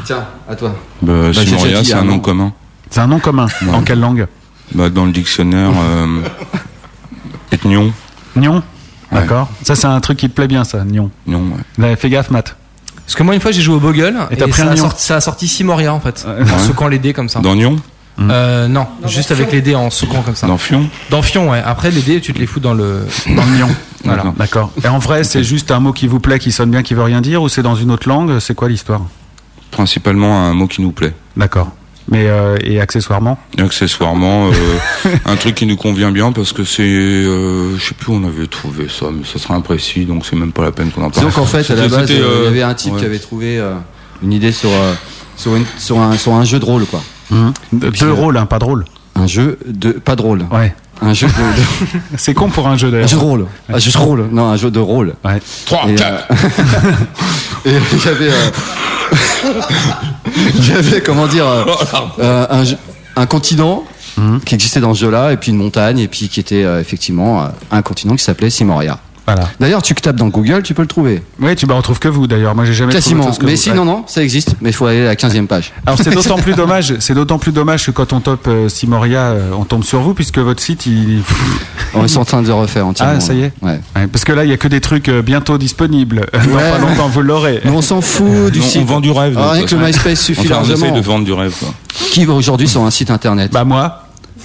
Tiens, 0.05 0.24
à 0.48 0.57
toi. 0.57 0.74
Bah, 1.02 1.30
dit, 1.30 1.55
c'est 1.84 1.94
hein, 1.94 2.00
un 2.00 2.05
nom 2.05 2.18
commun. 2.18 2.52
C'est 2.90 3.00
un 3.00 3.07
nom 3.07 3.20
commun. 3.20 3.46
En 3.72 3.82
quelle 3.82 4.00
langue? 4.00 4.26
Bah, 4.74 4.88
dans 4.90 5.05
le 5.05 5.12
dictionnaire, 5.12 5.70
euh, 7.55 7.57
Ethnion. 7.57 7.92
Nion 8.36 8.62
D'accord. 9.12 9.48
Ça 9.62 9.76
c'est 9.76 9.86
un 9.86 10.00
truc 10.00 10.18
qui 10.18 10.28
te 10.28 10.34
plaît 10.34 10.48
bien 10.48 10.64
ça, 10.64 10.84
Nion. 10.84 11.11
Nion, 11.26 11.42
ouais. 11.78 11.88
Là, 11.90 11.96
fais 11.96 12.11
gaffe, 12.11 12.30
Matt. 12.30 12.57
Parce 13.07 13.14
que 13.14 13.22
moi 13.22 13.34
une 13.34 13.40
fois 13.40 13.52
j'ai 13.52 13.61
joué 13.62 13.76
au 13.76 13.80
Bogle 13.80 14.14
Et 14.30 14.34
et, 14.34 14.36
t'as 14.36 14.48
pris 14.48 14.62
ça, 14.62 14.68
un 14.68 14.72
a 14.72 14.76
sorti, 14.76 15.02
ça 15.05 15.16
a 15.16 15.20
sorti 15.20 15.46
Simoria 15.46 15.92
en 15.92 16.00
fait. 16.00 16.26
Ouais. 16.26 16.50
En 16.50 16.59
secouant 16.59 16.88
les 16.88 16.98
dés 16.98 17.12
comme 17.12 17.28
ça. 17.28 17.40
Dans 17.40 17.55
Nion 17.55 17.76
Euh, 18.18 18.68
non, 18.68 18.86
juste 19.07 19.30
avec 19.30 19.52
les 19.52 19.61
dés 19.61 19.74
en 19.74 19.90
secouant 19.90 20.22
comme 20.22 20.36
ça. 20.36 20.46
Dans 20.46 20.59
Fion 20.59 20.88
Dans 21.11 21.22
Fion, 21.22 21.50
ouais. 21.50 21.62
Après 21.64 21.90
les 21.90 22.02
dés 22.02 22.20
tu 22.20 22.32
te 22.32 22.38
les 22.38 22.46
fous 22.46 22.61
dans 22.61 22.74
le. 22.74 23.07
Dans 23.26 23.44
le 23.44 23.57
Nion. 23.57 23.68
Voilà. 24.05 24.22
D'accord. 24.22 24.34
D'accord. 24.36 24.72
Et 24.84 24.88
en 24.88 24.98
vrai, 24.98 25.24
c'est 25.24 25.44
juste 25.44 25.70
un 25.70 25.80
mot 25.80 25.92
qui 25.92 26.07
vous 26.07 26.20
plaît, 26.20 26.38
qui 26.38 26.52
sonne 26.52 26.70
bien, 26.70 26.82
qui 26.82 26.94
veut 26.94 27.02
rien 27.02 27.20
dire, 27.20 27.42
ou 27.42 27.48
c'est 27.48 27.62
dans 27.62 27.74
une 27.74 27.90
autre 27.90 28.09
langue? 28.09 28.38
C'est 28.38 28.55
quoi 28.55 28.68
l'histoire? 28.68 29.00
Principalement 29.70 30.44
un 30.46 30.52
mot 30.52 30.66
qui 30.66 30.82
nous 30.82 30.92
plaît. 30.92 31.14
D'accord. 31.36 31.70
Mais 32.09 32.26
euh, 32.28 32.57
et 32.62 32.80
accessoirement 32.80 33.38
Et 33.57 33.62
accessoirement, 33.62 34.48
euh, 34.50 35.11
un 35.24 35.36
truc 35.36 35.55
qui 35.55 35.66
nous 35.66 35.76
convient 35.76 36.11
bien 36.11 36.32
parce 36.32 36.52
que 36.52 36.62
c'est, 36.64 36.82
euh, 36.82 37.76
je 37.78 37.82
sais 37.82 37.94
plus 37.94 38.12
où 38.12 38.16
on 38.16 38.24
avait 38.26 38.46
trouvé 38.46 38.88
ça, 38.88 39.07
mais 39.11 39.24
ça 39.24 39.38
serait 39.38 39.55
imprécis, 39.55 40.05
donc 40.05 40.26
c'est 40.26 40.36
même 40.36 40.52
pas 40.52 40.62
la 40.64 40.72
peine 40.72 40.90
qu'on 40.90 41.02
en 41.02 41.11
parle. 41.11 41.26
Disons 41.26 41.30
qu'en 41.40 41.46
fait, 41.46 41.70
à 41.70 41.74
la 41.74 41.88
base, 41.88 42.11
euh, 42.11 42.40
il 42.42 42.44
y 42.44 42.48
avait 42.48 42.62
un 42.62 42.74
type 42.74 42.92
ouais. 42.92 43.00
qui 43.00 43.07
avait 43.07 43.18
trouvé 43.18 43.59
euh, 43.59 43.74
une 44.22 44.32
idée 44.34 44.52
sur, 44.52 44.68
euh, 44.70 44.92
sur, 45.36 45.57
une- 45.57 45.64
sur 45.78 45.98
un, 45.98 46.16
sur 46.18 46.34
un 46.34 46.44
jeu 46.44 46.59
de 46.59 46.64
rôle, 46.64 46.84
quoi. 46.84 47.02
De 47.72 47.88
puis, 47.88 48.00
Deux 48.00 48.09
euh, 48.09 48.12
rôles, 48.12 48.36
hein, 48.36 48.46
pas 48.46 48.59
drôle. 48.59 48.84
Un 49.16 49.26
jeu 49.26 49.59
de. 49.66 49.92
Pas 49.92 50.14
de 50.14 50.22
rôle. 50.22 50.44
Ouais. 50.52 50.74
Un 51.05 51.12
jeu 51.12 51.26
de. 51.26 51.32
de- 51.32 52.00
C'est 52.16 52.34
con 52.34 52.48
pour 52.48 52.66
un 52.68 52.76
jeu 52.76 52.88
un 52.88 53.07
jeu 53.07 53.16
de 53.16 53.20
rôle. 53.22 53.46
Un 53.72 53.78
jeu 53.78 53.90
de 53.90 53.98
rôle. 53.98 54.28
Non, 54.32 54.48
un 54.50 54.57
jeu 54.57 54.70
de 54.70 54.78
rôle. 54.80 55.14
Ouais. 55.24 55.40
3, 55.66 55.88
Et, 55.88 55.94
4 55.94 56.24
Et 57.66 57.70
il 57.92 58.05
y 58.05 58.09
avait. 58.09 58.30
euh, 58.30 58.50
Il 60.57 60.68
y 60.68 60.72
avait, 60.72 61.00
comment 61.00 61.26
dire. 61.26 61.46
euh, 61.46 61.64
euh, 62.20 62.64
un, 63.16 63.26
continent 63.26 63.84
Mhm. 64.16 64.40
qui 64.44 64.55
existait 64.55 64.78
dans 64.80 64.94
ce 64.94 65.00
jeu-là, 65.00 65.32
et 65.32 65.36
puis 65.36 65.50
une 65.50 65.57
montagne, 65.59 65.98
et 65.98 66.07
puis 66.09 66.28
qui 66.28 66.38
était 66.40 66.62
euh, 66.64 66.80
effectivement 66.80 67.42
euh, 67.42 67.46
un 67.72 67.82
continent 67.82 68.14
qui 68.14 68.22
s'appelait 68.22 68.48
Simoria. 68.50 68.98
Voilà. 69.27 69.49
D'ailleurs, 69.59 69.81
tu 69.83 69.95
tapes 69.95 70.16
dans 70.16 70.29
Google, 70.29 70.62
tu 70.62 70.75
peux 70.75 70.83
le 70.83 70.89
trouver. 70.89 71.22
Oui, 71.41 71.55
tu 71.57 71.66
m'en 71.66 71.77
retrouves 71.77 71.99
que 71.99 72.09
vous 72.09 72.27
d'ailleurs. 72.27 72.55
Moi, 72.55 72.64
j'ai 72.66 72.75
jamais 72.75 72.93
trouvé 72.93 73.03
Quasiment. 73.03 73.31
que 73.33 73.45
Mais 73.47 73.53
vous. 73.53 73.57
si, 73.57 73.70
Ouais. 73.70 73.77
non, 73.77 73.85
non, 73.85 74.05
ça 74.07 74.22
existe, 74.22 74.57
mais 74.61 74.70
il 74.70 74.72
faut 74.75 74.87
aller 74.87 75.01
à 75.03 75.05
la 75.07 75.14
15e 75.16 75.47
page. 75.47 75.72
Alors 75.87 75.99
c'est 76.03 76.11
d'autant 76.14 76.37
plus 76.37 76.53
dommage, 76.57 76.95
c'est 77.01 77.14
d'autant 77.14 77.39
plus 77.39 77.53
dommage 77.53 77.87
que 77.87 77.91
quand 77.91 78.12
on 78.12 78.20
top 78.20 78.47
euh, 78.49 78.68
Simoria, 78.68 79.20
euh, 79.20 79.51
on 79.59 79.64
tombe 79.64 79.83
sur 79.85 80.01
vous 80.01 80.12
puisque 80.14 80.39
votre 80.39 80.62
site 80.62 80.87
il. 80.87 81.22
On 81.97 82.05
est 82.05 82.16
en 82.16 82.25
train 82.25 82.43
de 82.43 82.49
le 82.49 82.55
refaire 82.55 82.85
entièrement. 82.89 83.14
Ah 83.18 83.20
ça 83.20 83.35
y 83.35 83.43
est. 83.43 83.53
Ouais. 83.62 83.79
Ouais, 83.95 84.09
parce 84.09 84.25
que 84.25 84.33
là 84.33 84.43
il 84.45 84.51
y 84.51 84.53
a 84.53 84.57
que 84.57 84.66
des 84.66 84.81
trucs 84.81 85.09
euh, 85.09 85.22
bientôt 85.22 85.59
disponibles. 85.59 86.27
Ouais. 86.35 86.70
pas 86.72 86.79
longtemps 86.79 87.07
vous 87.09 87.22
l'aurez. 87.22 87.61
Mais 87.64 87.70
on 87.70 87.83
s'en 87.83 88.01
fout 88.01 88.51
du 88.53 88.59
on, 88.59 88.62
site. 88.62 88.83
on 88.83 88.85
vend 88.85 89.01
du 89.01 89.12
rêve. 89.12 89.37
Ah, 89.39 89.53
rien 89.53 89.64
que 89.64 89.77
le. 89.77 89.87
MySpace 89.87 90.20
suffit 90.20 90.41
Enfin, 90.53 90.62
on 90.68 90.70
essaye 90.75 90.91
de 90.93 91.01
vendre 91.01 91.25
du 91.25 91.33
rêve. 91.33 91.55
Quoi. 91.59 91.72
Qui 92.11 92.25
va 92.25 92.33
aujourd'hui 92.35 92.66
sur 92.66 92.83
un 92.83 92.91
site 92.91 93.12
internet 93.12 93.53
Bah 93.53 93.62
moi, 93.62 94.03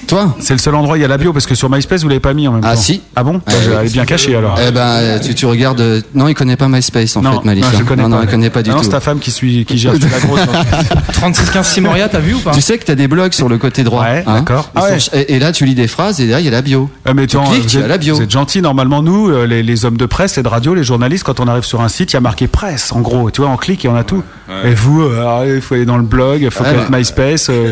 Toi 0.09 0.35
c'est 0.39 0.53
le 0.53 0.59
seul 0.59 0.75
endroit 0.75 0.93
où 0.93 0.97
il 0.97 1.01
y 1.01 1.05
a 1.05 1.07
la 1.07 1.17
bio 1.17 1.31
parce 1.33 1.45
que 1.45 1.55
sur 1.55 1.69
MySpace 1.69 2.01
vous 2.03 2.09
l'avez 2.09 2.19
pas 2.19 2.33
mis 2.33 2.47
en 2.47 2.53
même 2.53 2.61
Ah, 2.65 2.75
temps. 2.75 2.81
si. 2.81 3.01
Ah 3.15 3.23
bon 3.23 3.41
Ah, 3.47 3.51
Elle 3.81 3.87
est 3.87 3.93
bien 3.93 4.05
cachée 4.05 4.35
alors. 4.35 4.57
Eh 4.67 4.71
ben, 4.71 5.19
tu, 5.23 5.35
tu 5.35 5.45
regardes. 5.45 5.81
euh, 5.81 6.01
Non, 6.15 6.27
il 6.27 6.33
connaît 6.33 6.55
pas 6.57 6.67
MySpace 6.67 7.15
en 7.17 7.21
non, 7.21 7.39
fait, 7.39 7.45
Malice. 7.45 7.65
non, 7.71 7.79
je 7.79 7.83
connais 7.83 8.03
non, 8.03 8.09
pas. 8.09 8.15
non, 8.17 8.23
il 8.23 8.29
connaît 8.29 8.49
pas 8.49 8.63
du 8.63 8.69
non, 8.71 8.77
tout. 8.77 8.83
c'est 8.83 8.89
ta 8.89 8.99
femme 8.99 9.19
qui 9.19 9.31
suit, 9.31 9.65
qui 9.65 9.77
gère 9.77 9.93
toute 9.93 10.11
la 10.11 10.19
grosse. 10.19 10.39
3615 11.13 11.67
Simoria, 11.67 12.09
t'as 12.09 12.19
vu 12.19 12.33
ou 12.35 12.39
pas 12.39 12.51
Tu 12.51 12.61
sais 12.61 12.77
que 12.77 12.85
t'as 12.85 12.95
des 12.95 13.07
blogs 13.07 13.33
sur 13.33 13.49
le 13.49 13.57
côté 13.57 13.83
droit. 13.83 14.03
Ouais, 14.03 14.23
hein 14.25 14.35
d'accord. 14.39 14.69
Et, 14.75 14.79
Ah 14.79 14.83
ouais. 14.83 14.97
et- 15.13 15.35
et 15.35 15.39
là, 15.39 15.51
tu 15.51 15.65
lis 15.65 15.75
des 15.75 15.87
phrases 15.87 16.19
et 16.21 16.27
là, 16.27 16.39
il 16.39 16.45
y 16.45 16.47
a 16.47 16.51
la 16.51 16.61
bio. 16.61 16.89
Ah, 17.05 17.13
mais 17.13 17.27
Tu 17.27 17.37
cliques, 17.37 17.63
vous, 17.63 17.69
tu 17.69 17.81
as 17.83 17.87
la 17.87 17.97
bio. 17.97 18.15
vous 18.15 18.21
êtes 18.21 18.31
gentils. 18.31 18.61
Normalement, 18.61 19.01
nous, 19.01 19.29
euh, 19.29 19.45
les, 19.45 19.63
les 19.63 19.85
hommes 19.85 19.97
de 19.97 20.05
presse, 20.05 20.37
les 20.37 20.43
de 20.43 20.47
radio, 20.47 20.73
les 20.73 20.83
journalistes, 20.83 21.23
quand 21.23 21.39
on 21.39 21.47
arrive 21.47 21.63
sur 21.63 21.81
un 21.81 21.89
site, 21.89 22.11
il 22.11 22.15
y 22.15 22.17
a 22.17 22.21
marqué 22.21 22.47
presse, 22.47 22.91
en 22.91 23.01
gros. 23.01 23.29
Tu 23.31 23.41
vois, 23.41 23.49
on 23.49 23.57
clique 23.57 23.85
et 23.85 23.87
on 23.89 23.95
a 23.95 24.03
tout. 24.03 24.23
Et 24.65 24.73
vous, 24.73 25.01
euh, 25.03 25.19
alors, 25.19 25.45
il 25.45 25.61
faut 25.61 25.75
aller 25.75 25.85
dans 25.85 25.97
le 25.97 26.03
blog, 26.03 26.39
il 26.41 26.49
faut 26.49 26.63
connaître. 26.63 26.89
MySpace, 26.91 27.47
euh, 27.51 27.71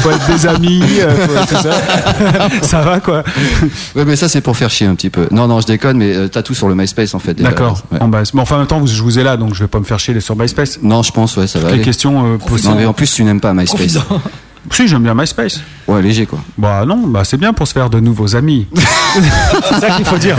faut, 0.00 0.10
être 0.10 0.26
des 0.26 0.46
amis, 0.46 0.82
euh, 1.00 1.14
faut 1.26 1.34
être 1.36 1.46
tout 1.46 1.62
ça. 1.62 1.75
ça 2.62 2.80
va, 2.82 3.00
quoi. 3.00 3.22
Ouais, 3.94 4.04
mais 4.04 4.16
ça, 4.16 4.28
c'est 4.28 4.40
pour 4.40 4.56
faire 4.56 4.70
chier 4.70 4.86
un 4.86 4.94
petit 4.94 5.10
peu. 5.10 5.28
Non, 5.30 5.46
non, 5.48 5.60
je 5.60 5.66
déconne, 5.66 5.98
mais 5.98 6.14
euh, 6.14 6.28
t'as 6.28 6.42
tout 6.42 6.54
sur 6.54 6.68
le 6.68 6.74
MySpace 6.74 7.14
en 7.14 7.18
fait. 7.18 7.34
D'accord. 7.34 7.82
Ouais. 7.92 7.98
Bon, 7.98 8.08
bah, 8.08 8.22
mais 8.34 8.40
enfin, 8.40 8.56
en 8.56 8.58
même 8.58 8.66
temps, 8.66 8.78
vous- 8.80 8.86
je 8.86 9.02
vous 9.02 9.18
ai 9.18 9.22
là, 9.22 9.36
donc 9.36 9.54
je 9.54 9.60
vais 9.60 9.68
pas 9.68 9.78
me 9.78 9.84
faire 9.84 9.98
chier 9.98 10.18
sur 10.20 10.36
MySpace. 10.36 10.78
Non, 10.82 11.02
je 11.02 11.12
pense, 11.12 11.36
ouais, 11.36 11.46
ça 11.46 11.58
va 11.58 11.68
Les 11.68 11.74
aller. 11.74 11.82
questions 11.82 12.34
euh, 12.34 12.38
Non, 12.64 12.74
mais 12.76 12.86
en 12.86 12.92
plus, 12.92 13.12
tu 13.12 13.24
n'aimes 13.24 13.40
pas 13.40 13.52
MySpace. 13.54 13.98
Si, 14.72 14.88
j'aime 14.88 15.02
bien 15.04 15.14
MySpace. 15.14 15.60
Ouais, 15.86 16.02
léger 16.02 16.26
quoi. 16.26 16.40
Bah 16.58 16.84
non, 16.86 17.06
bah 17.06 17.22
c'est 17.24 17.36
bien 17.36 17.52
pour 17.52 17.66
se 17.68 17.72
faire 17.72 17.88
de 17.88 18.00
nouveaux 18.00 18.34
amis. 18.36 18.66
c'est 18.74 19.80
ça 19.80 19.90
qu'il 19.96 20.04
faut 20.04 20.18
dire. 20.18 20.36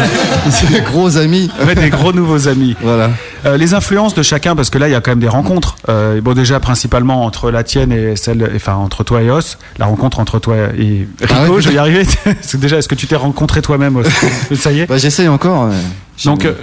Gros 0.91 1.17
amis. 1.17 1.49
Ouais, 1.65 1.75
des 1.75 1.89
gros 1.89 2.11
nouveaux 2.13 2.47
amis. 2.47 2.75
Voilà. 2.81 3.09
Euh, 3.45 3.57
les 3.57 3.73
influences 3.73 4.13
de 4.13 4.23
chacun, 4.23 4.55
parce 4.55 4.69
que 4.69 4.77
là, 4.77 4.87
il 4.87 4.91
y 4.91 4.95
a 4.95 5.01
quand 5.01 5.11
même 5.11 5.19
des 5.19 5.27
rencontres. 5.27 5.75
Euh, 5.89 6.19
bon, 6.21 6.33
déjà, 6.33 6.59
principalement 6.59 7.23
entre 7.25 7.51
la 7.51 7.63
tienne 7.63 7.91
et 7.91 8.15
celle, 8.15 8.51
enfin, 8.55 8.73
entre 8.75 9.03
toi 9.03 9.21
et 9.21 9.29
Os, 9.29 9.57
la 9.79 9.85
rencontre 9.85 10.19
entre 10.19 10.39
toi 10.39 10.55
et 10.77 11.07
Rico, 11.21 11.33
Ah 11.33 11.49
ouais 11.51 11.61
je 11.61 11.69
vais 11.69 11.75
y 11.75 11.77
arriver. 11.77 12.05
Déjà, 12.55 12.77
est-ce 12.77 12.87
que 12.89 12.95
tu 12.95 13.07
t'es 13.07 13.15
rencontré 13.15 13.61
toi-même, 13.61 13.95
Os 13.95 14.07
Ça 14.59 14.71
y 14.71 14.81
est 14.81 14.87
Bah, 14.87 14.97
j'essaye 14.97 15.27
encore. 15.29 15.69
ouais. 15.69 15.75
Donc, 16.25 16.45
euh, 16.45 16.53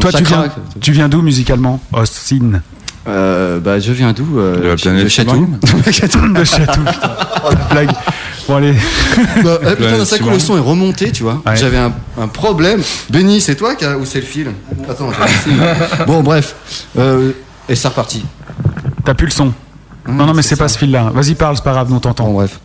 toi, 0.00 0.10
tu 0.12 0.24
viens, 0.24 0.42
quoi. 0.48 0.62
tu 0.80 0.92
viens 0.92 1.08
d'où 1.08 1.22
musicalement 1.22 1.80
Ossin 1.92 2.60
Euh, 3.08 3.58
bah, 3.58 3.80
je 3.80 3.92
viens 3.92 4.12
d'où 4.12 4.38
euh, 4.38 4.60
De 4.60 4.68
la 4.68 4.76
planète 4.76 5.04
De 5.04 5.08
Chatou. 5.08 5.48
de 5.86 5.90
Chatou. 5.90 6.18
putain. 6.20 7.16
Oh, 7.44 7.48
la 7.50 7.74
blague. 7.74 7.90
Bon, 8.48 8.56
allez. 8.56 8.74
Bah, 9.42 9.58
eh, 9.62 9.74
putain, 9.76 9.98
d'un 9.98 10.04
seul 10.04 10.20
coup, 10.20 10.30
le 10.30 10.38
son 10.38 10.56
est 10.56 10.60
remonté, 10.60 11.10
tu 11.12 11.22
vois. 11.22 11.42
Ouais. 11.46 11.56
J'avais 11.56 11.78
un, 11.78 11.92
un 12.20 12.28
problème. 12.28 12.80
Benny, 13.10 13.40
c'est 13.40 13.56
toi 13.56 13.74
qui 13.74 13.84
a... 13.84 13.96
ou 13.96 14.04
c'est 14.04 14.20
le 14.20 14.26
fil? 14.26 14.50
Attends, 14.88 15.10
j'ai 15.12 15.22
un 15.22 15.26
fil. 15.26 16.06
Bon, 16.06 16.22
bref. 16.22 16.54
Euh, 16.98 17.32
et 17.68 17.74
c'est 17.74 17.88
reparti. 17.88 18.24
T'as 19.04 19.14
plus 19.14 19.26
le 19.26 19.32
son. 19.32 19.52
Non, 20.08 20.26
non, 20.26 20.34
mais 20.34 20.42
c'est 20.42 20.56
pas 20.56 20.68
ce 20.68 20.78
fil-là. 20.78 21.10
Vas-y, 21.14 21.34
parle, 21.34 21.56
c'est 21.56 21.64
pas 21.64 21.72
grave, 21.72 21.88
nous 21.88 21.94
Bon, 21.94 22.00
t'entends. 22.00 22.32
bref. 22.32 22.60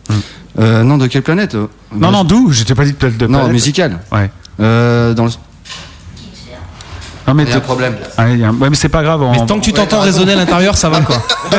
Euh, 0.59 0.83
non, 0.83 0.97
de 0.97 1.05
quelle 1.07 1.21
planète? 1.21 1.53
Euh 1.55 1.67
Non, 1.95 2.09
non, 2.11 2.23
d'où? 2.23 2.51
Je 2.51 2.63
t'ai 2.63 2.73
pas 2.73 2.83
dit 2.83 2.95
de, 2.99 3.09
de 3.09 3.27
Non, 3.27 3.33
planète. 3.39 3.51
musical. 3.53 3.99
Ouais. 4.11 4.29
Euh, 4.59 5.13
dans 5.13 5.25
le... 5.25 5.31
Non, 7.27 7.33
mais 7.33 7.43
Il 7.43 7.49
y 7.49 7.53
a 7.53 7.57
un 7.57 7.59
problème. 7.59 7.95
Ah, 8.17 8.29
il 8.29 8.39
y 8.39 8.43
a 8.43 8.47
un- 8.47 8.53
ouais, 8.55 8.69
mais 8.69 8.75
c'est 8.75 8.87
pas 8.89 9.03
grave. 9.03 9.21
on- 9.21 9.31
Mais 9.31 9.45
tant 9.45 9.59
que 9.59 9.63
tu 9.65 9.73
t'entends 9.73 9.99
résonner 9.99 10.33
à 10.33 10.35
l'intérieur, 10.37 10.77
ça 10.77 10.89
va 10.89 11.01
quoi. 11.01 11.17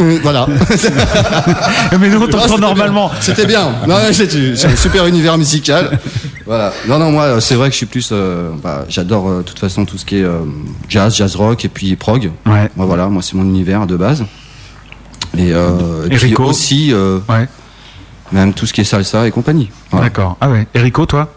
Euh, 0.00 0.18
voilà. 0.22 0.46
mais 2.00 2.08
nous, 2.08 2.22
on 2.22 2.26
t'entend 2.26 2.58
normalement. 2.58 3.10
C'était 3.20 3.46
bien. 3.46 3.70
Non, 3.86 3.94
ouais, 3.96 4.12
c'est 4.12 4.30
j'ai 4.30 4.66
un 4.66 4.74
super 4.76 5.06
univers 5.06 5.36
musical. 5.38 5.98
Voilà. 6.46 6.72
Non, 6.88 6.98
non, 6.98 7.12
moi, 7.12 7.22
euh, 7.24 7.40
c'est 7.40 7.54
vrai 7.54 7.68
que 7.68 7.72
je 7.72 7.76
suis 7.78 7.86
plus. 7.86 8.08
euh, 8.10 8.50
bah, 8.62 8.84
J'adore 8.88 9.28
euh, 9.28 9.36
de 9.38 9.42
toute 9.42 9.58
façon 9.58 9.84
tout 9.84 9.98
ce 9.98 10.04
qui 10.04 10.16
est 10.18 10.24
euh, 10.24 10.40
jazz, 10.88 11.14
jazz 11.14 11.36
rock 11.36 11.64
et 11.64 11.68
puis 11.68 11.94
prog. 11.96 12.30
Ouais. 12.46 12.70
Moi, 12.76 12.86
voilà, 12.86 13.06
moi, 13.06 13.22
c'est 13.22 13.34
mon 13.34 13.44
univers 13.44 13.86
de 13.86 13.96
base. 13.96 14.24
Et, 15.38 15.52
euh, 15.52 16.04
et 16.10 16.14
Et 16.14 16.16
puis 16.16 16.28
Rico 16.28 16.44
aussi, 16.44 16.92
euh, 16.92 17.18
Ouais. 17.28 17.46
même 18.32 18.52
tout 18.54 18.66
ce 18.66 18.72
qui 18.72 18.80
est 18.80 18.84
salsa 18.84 19.26
et 19.26 19.30
compagnie. 19.30 19.70
Voilà. 19.90 20.06
D'accord. 20.06 20.36
Ah 20.40 20.50
ouais. 20.50 20.66
Erico, 20.74 21.06
toi? 21.06 21.28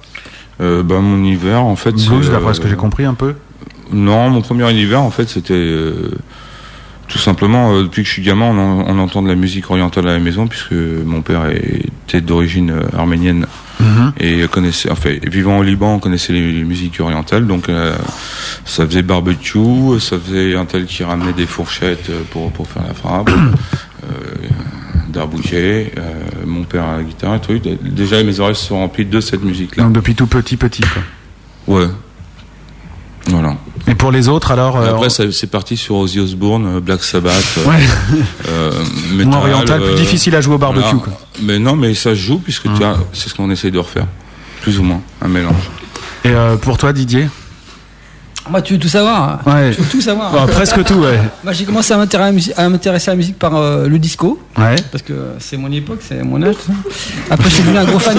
Euh, 0.62 0.84
bah, 0.84 1.00
mon 1.00 1.18
univers, 1.18 1.64
en 1.64 1.76
fait. 1.76 1.98
c'est, 1.98 2.10
Blues, 2.10 2.30
d'après 2.30 2.50
euh, 2.52 2.54
ce 2.54 2.62
que 2.62 2.68
j'ai 2.68 2.76
compris 2.76 3.06
un 3.06 3.14
peu. 3.14 3.36
Non, 3.92 4.30
mon 4.30 4.42
premier 4.42 4.70
univers, 4.72 5.02
en 5.02 5.12
fait, 5.12 5.28
c'était 5.30 5.54
euh, 5.54 6.12
tout 7.08 7.18
simplement 7.20 7.74
euh, 7.74 7.84
depuis 7.84 8.02
que 8.04 8.08
je 8.08 8.14
suis 8.14 8.22
gamin, 8.24 8.46
on, 8.46 8.58
en- 8.58 8.86
on 8.88 9.00
entend 9.00 9.22
de 9.22 9.28
la 9.28 9.36
musique 9.36 9.70
orientale 9.70 10.08
à 10.08 10.14
la 10.14 10.20
maison, 10.20 10.48
puisque 10.48 10.72
mon 10.74 11.22
père 11.22 11.44
était 11.50 12.22
d'origine 12.22 12.72
euh, 12.72 12.98
arménienne 12.98 13.46
Mhm. 13.82 14.14
et 14.22 14.48
connaissait, 14.48 14.90
enfin, 14.90 15.10
vivant 15.28 15.58
au 15.58 15.64
Liban, 15.64 15.96
on 15.96 16.00
connaissait 16.00 16.32
les, 16.32 16.50
les 16.54 16.64
musiques 16.64 16.98
orientales, 17.02 17.46
donc 17.46 17.68
euh, 17.68 17.94
ça 18.64 18.88
faisait 18.88 19.02
barbecue, 19.02 20.00
ça 20.00 20.18
faisait 20.18 20.56
un 20.56 20.64
tel 20.64 20.86
qui 20.86 21.04
ramenait 21.04 21.34
des 21.34 21.46
fourchettes 21.46 22.10
euh, 22.10 22.22
pour 22.32 22.54
pour 22.54 22.70
faire 22.70 22.84
la 22.88 22.94
frappe. 22.94 23.30
euh, 24.06 24.08
Darbouquet, 25.16 25.94
euh, 25.98 26.02
mon 26.46 26.64
père 26.64 26.84
à 26.84 26.98
la 26.98 27.04
guitare 27.04 27.36
et 27.36 27.40
tout. 27.40 27.60
Déjà, 27.82 28.22
mes 28.24 28.40
oreilles 28.40 28.56
se 28.56 28.66
sont 28.66 28.78
remplies 28.78 29.06
de 29.06 29.20
cette 29.22 29.44
musique-là. 29.44 29.84
Donc 29.84 29.94
depuis 29.94 30.14
tout 30.14 30.28
petit, 30.28 30.58
petit. 30.58 30.84
Quoi. 30.84 31.80
Ouais. 31.80 31.88
Voilà. 33.28 33.56
Et 33.88 33.96
pour 33.96 34.12
les 34.12 34.28
autres, 34.30 34.52
alors 34.52 34.78
euh, 34.78 34.92
après, 34.94 35.10
c'est 35.10 35.48
parti 35.48 35.78
sur 35.78 35.96
Ozzy 35.96 36.20
Osbourne, 36.20 36.78
euh, 36.78 36.80
Black 36.80 37.04
Sabbath, 37.04 37.60
Ouais. 37.66 37.80
euh, 38.50 38.72
Ou 39.12 39.16
metal, 39.16 39.34
oriental, 39.34 39.82
plus 39.82 39.92
euh, 39.92 39.96
difficile 39.96 40.36
à 40.36 40.42
jouer 40.42 40.56
au 40.56 40.58
barbecue. 40.58 40.84
voilà. 40.84 41.04
Quoi. 41.04 41.14
Mais 41.42 41.58
non, 41.60 41.76
mais 41.76 41.94
ça 41.94 42.12
se 42.12 42.16
joue 42.16 42.40
puisque 42.40 42.68
as, 42.68 42.98
c'est 43.14 43.30
ce 43.30 43.34
qu'on 43.34 43.50
essaye 43.50 43.72
de 43.72 43.80
refaire, 43.80 44.08
plus 44.62 44.80
ou 44.80 44.84
moins, 44.84 45.02
un 45.22 45.28
mélange. 45.28 45.70
Et 46.24 46.34
pour 46.62 46.78
toi, 46.78 46.92
Didier 46.94 47.28
Moi, 48.50 48.62
tu 48.62 48.74
veux 48.74 48.80
tout 48.80 48.88
savoir. 48.88 49.40
hein. 49.46 49.52
Ouais. 49.52 49.72
Tu 49.72 49.82
veux 49.82 49.90
tout 49.90 50.02
savoir. 50.02 50.46
Presque 50.48 50.84
tout, 50.84 50.96
ouais. 50.96 51.20
Moi, 51.44 51.52
j'ai 51.54 51.66
commencé 51.66 51.94
à 51.94 51.98
m'intéresser 51.98 52.24
à, 52.24 52.28
la 52.28 52.32
musique- 52.32 52.54
à 52.58 52.70
m'intéresser 52.70 53.10
à 53.10 53.14
la 53.14 53.18
musique 53.18 53.40
par 53.40 53.56
euh, 53.56 53.88
le 53.88 53.98
disco. 53.98 54.40
Ouais. 54.58 54.76
Parce 54.92 55.02
que 55.04 55.14
c'est 55.40 55.58
mon 55.58 55.72
époque, 55.72 56.00
c'est 56.08 56.22
mon 56.24 56.42
âge. 56.44 56.56
tout 56.64 56.72
ça. 56.72 57.34
Après, 57.34 57.50
je 57.50 57.56
suis 57.56 57.64
devenu 57.64 57.78
un 57.80 57.86
gros 57.86 57.98
fan 58.00 58.18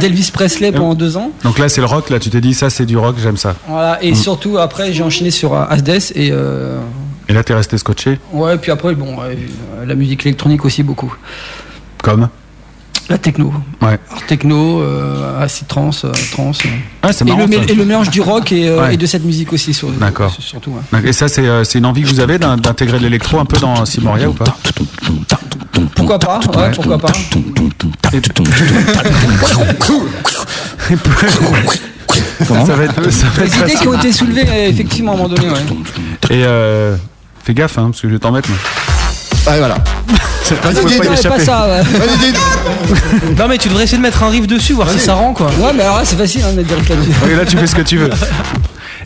d'Elvis- 0.00 0.32
Presley 0.32 0.72
pendant 0.72 0.94
deux 0.94 1.16
ans. 1.16 1.30
Donc 1.44 1.58
là, 1.58 1.68
c'est 1.68 1.80
le 1.80 1.86
rock. 1.86 2.10
Là, 2.10 2.18
tu 2.18 2.28
t'es 2.30 2.40
dit, 2.40 2.54
ça, 2.54 2.70
c'est 2.70 2.86
du 2.86 2.96
rock, 2.96 3.16
j'aime 3.22 3.36
ça. 3.36 3.54
Voilà. 3.68 4.02
Et 4.02 4.12
Mm. 4.12 4.16
surtout, 4.16 4.58
après, 4.58 4.92
j'ai 4.92 5.02
enchaîné 5.04 5.30
sur 5.30 5.54
euh, 5.54 5.64
Asdes 5.70 5.88
et. 6.16 6.30
euh, 6.32 6.78
Et 7.28 7.32
là, 7.32 7.44
t'es 7.44 7.54
resté 7.54 7.78
scotché? 7.78 8.18
ouais, 8.32 8.56
puis 8.58 8.72
après, 8.72 8.94
bon, 8.94 9.16
la 9.86 9.94
musique 9.94 10.26
électronique 10.26 10.64
aussi 10.64 10.82
beaucoup. 10.82 11.14
Comme? 12.02 12.28
La 13.10 13.16
techno. 13.16 13.52
Ouais. 13.80 13.98
Art 14.10 14.26
techno, 14.26 14.82
euh, 14.82 15.42
acid 15.42 15.66
trance, 15.66 16.04
euh, 16.04 16.12
trance. 16.32 16.58
euh. 16.66 16.68
Ah, 17.02 17.12
c'est 17.12 17.24
et, 17.24 17.28
marrant, 17.28 17.46
le, 17.46 17.52
ça. 17.52 17.58
mé- 17.60 17.70
et 17.70 17.74
le 17.74 17.84
mélange 17.86 18.10
du 18.10 18.20
rock 18.20 18.52
et, 18.52 18.68
euh, 18.68 18.82
Ouais. 18.82 18.94
et 18.94 18.96
de 18.98 19.06
cette 19.06 19.24
musique 19.24 19.50
aussi, 19.52 19.72
sur, 19.72 19.88
D'accord. 19.92 20.30
sur- 20.30 20.42
surtout. 20.42 20.72
ouais. 20.92 21.08
Et 21.08 21.12
ça, 21.14 21.26
c'est 21.28 21.46
c'est 21.64 21.78
une 21.78 21.86
envie 21.86 22.02
que 22.02 22.08
vous 22.08 22.20
avez 22.20 22.38
d'in- 22.38 22.56
d'intégrer 22.58 22.98
l'électro 22.98 23.38
un 23.40 23.46
peu 23.46 23.58
dans 23.58 23.84
Simoria 23.86 24.28
ou 24.28 24.34
pas? 24.34 24.44
Pourquoi 25.94 26.18
pas 26.18 26.38
ouais, 26.54 26.70
Pourquoi 26.74 26.98
pas 26.98 27.12
Ça 32.66 32.74
va 32.76 32.84
être, 32.84 33.10
ça 33.10 33.26
va 33.28 33.42
Les 33.44 33.48
être 33.48 33.56
idées 33.56 33.62
facile. 33.64 33.78
qui 33.80 33.88
ont 33.88 33.94
été 33.94 34.12
soulevées, 34.12 34.68
effectivement, 34.68 35.12
à 35.12 35.14
un 35.14 35.18
moment 35.18 35.28
donné, 35.34 35.48
ouais. 35.48 35.56
Et 36.30 36.44
euh, 36.44 36.96
fais 37.42 37.54
gaffe, 37.54 37.78
hein, 37.78 37.86
parce 37.90 38.00
que 38.00 38.08
je 38.08 38.12
vais 38.14 38.18
t'en 38.18 38.32
mettre. 38.32 38.48
moi. 38.48 38.58
Ah, 39.48 39.58
voilà. 39.58 39.74
Vas-y, 40.62 40.84
dis, 40.86 40.98
non, 40.98 41.04
mais 41.10 41.22
pas 41.28 41.38
ça, 41.40 41.68
ouais. 41.68 41.82
Non, 43.38 43.48
mais 43.48 43.58
tu 43.58 43.68
devrais 43.68 43.84
essayer 43.84 43.98
de 43.98 44.02
mettre 44.02 44.22
un 44.22 44.30
riff 44.30 44.46
dessus, 44.46 44.72
voir 44.72 44.88
si 44.90 44.98
ça 44.98 45.14
rend 45.14 45.34
quoi. 45.34 45.46
Ouais, 45.58 45.72
mais 45.74 45.82
alors 45.82 45.96
là, 45.98 46.04
c'est 46.04 46.16
facile 46.16 46.42
hein, 46.44 46.52
de 46.52 46.56
mettre 46.56 46.68
des 46.68 46.74
riffs 46.74 46.88
là-dessus. 46.88 47.12
Et 47.30 47.36
là, 47.36 47.44
tu 47.44 47.56
fais 47.58 47.66
ce 47.66 47.74
que 47.74 47.82
tu 47.82 47.98
veux. 47.98 48.10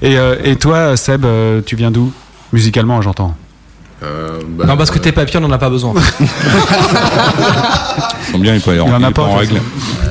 Et, 0.02 0.18
euh, 0.18 0.36
et 0.44 0.56
toi, 0.56 0.96
Seb, 0.96 1.24
euh, 1.24 1.60
tu 1.64 1.74
viens 1.76 1.90
d'où 1.90 2.12
Musicalement, 2.52 3.00
j'entends. 3.02 3.34
Euh, 4.02 4.40
Non, 4.66 4.76
parce 4.76 4.90
que 4.90 4.98
tes 4.98 5.12
papiers, 5.12 5.40
on 5.42 5.44
en 5.44 5.52
a 5.52 5.58
pas 5.58 5.70
besoin. 5.70 5.94
Ils 8.28 8.32
sont 8.32 8.38
bien, 8.38 8.54
il 8.54 8.58
est 8.58 8.64
pas, 8.64 8.74
Il 8.74 8.80
en 8.80 8.86
il 8.98 9.04
a 9.04 9.08
est 9.08 9.12
pas, 9.12 9.22
pas 9.22 9.22
en 9.22 9.30
toute 9.30 9.38
règle. 9.40 9.60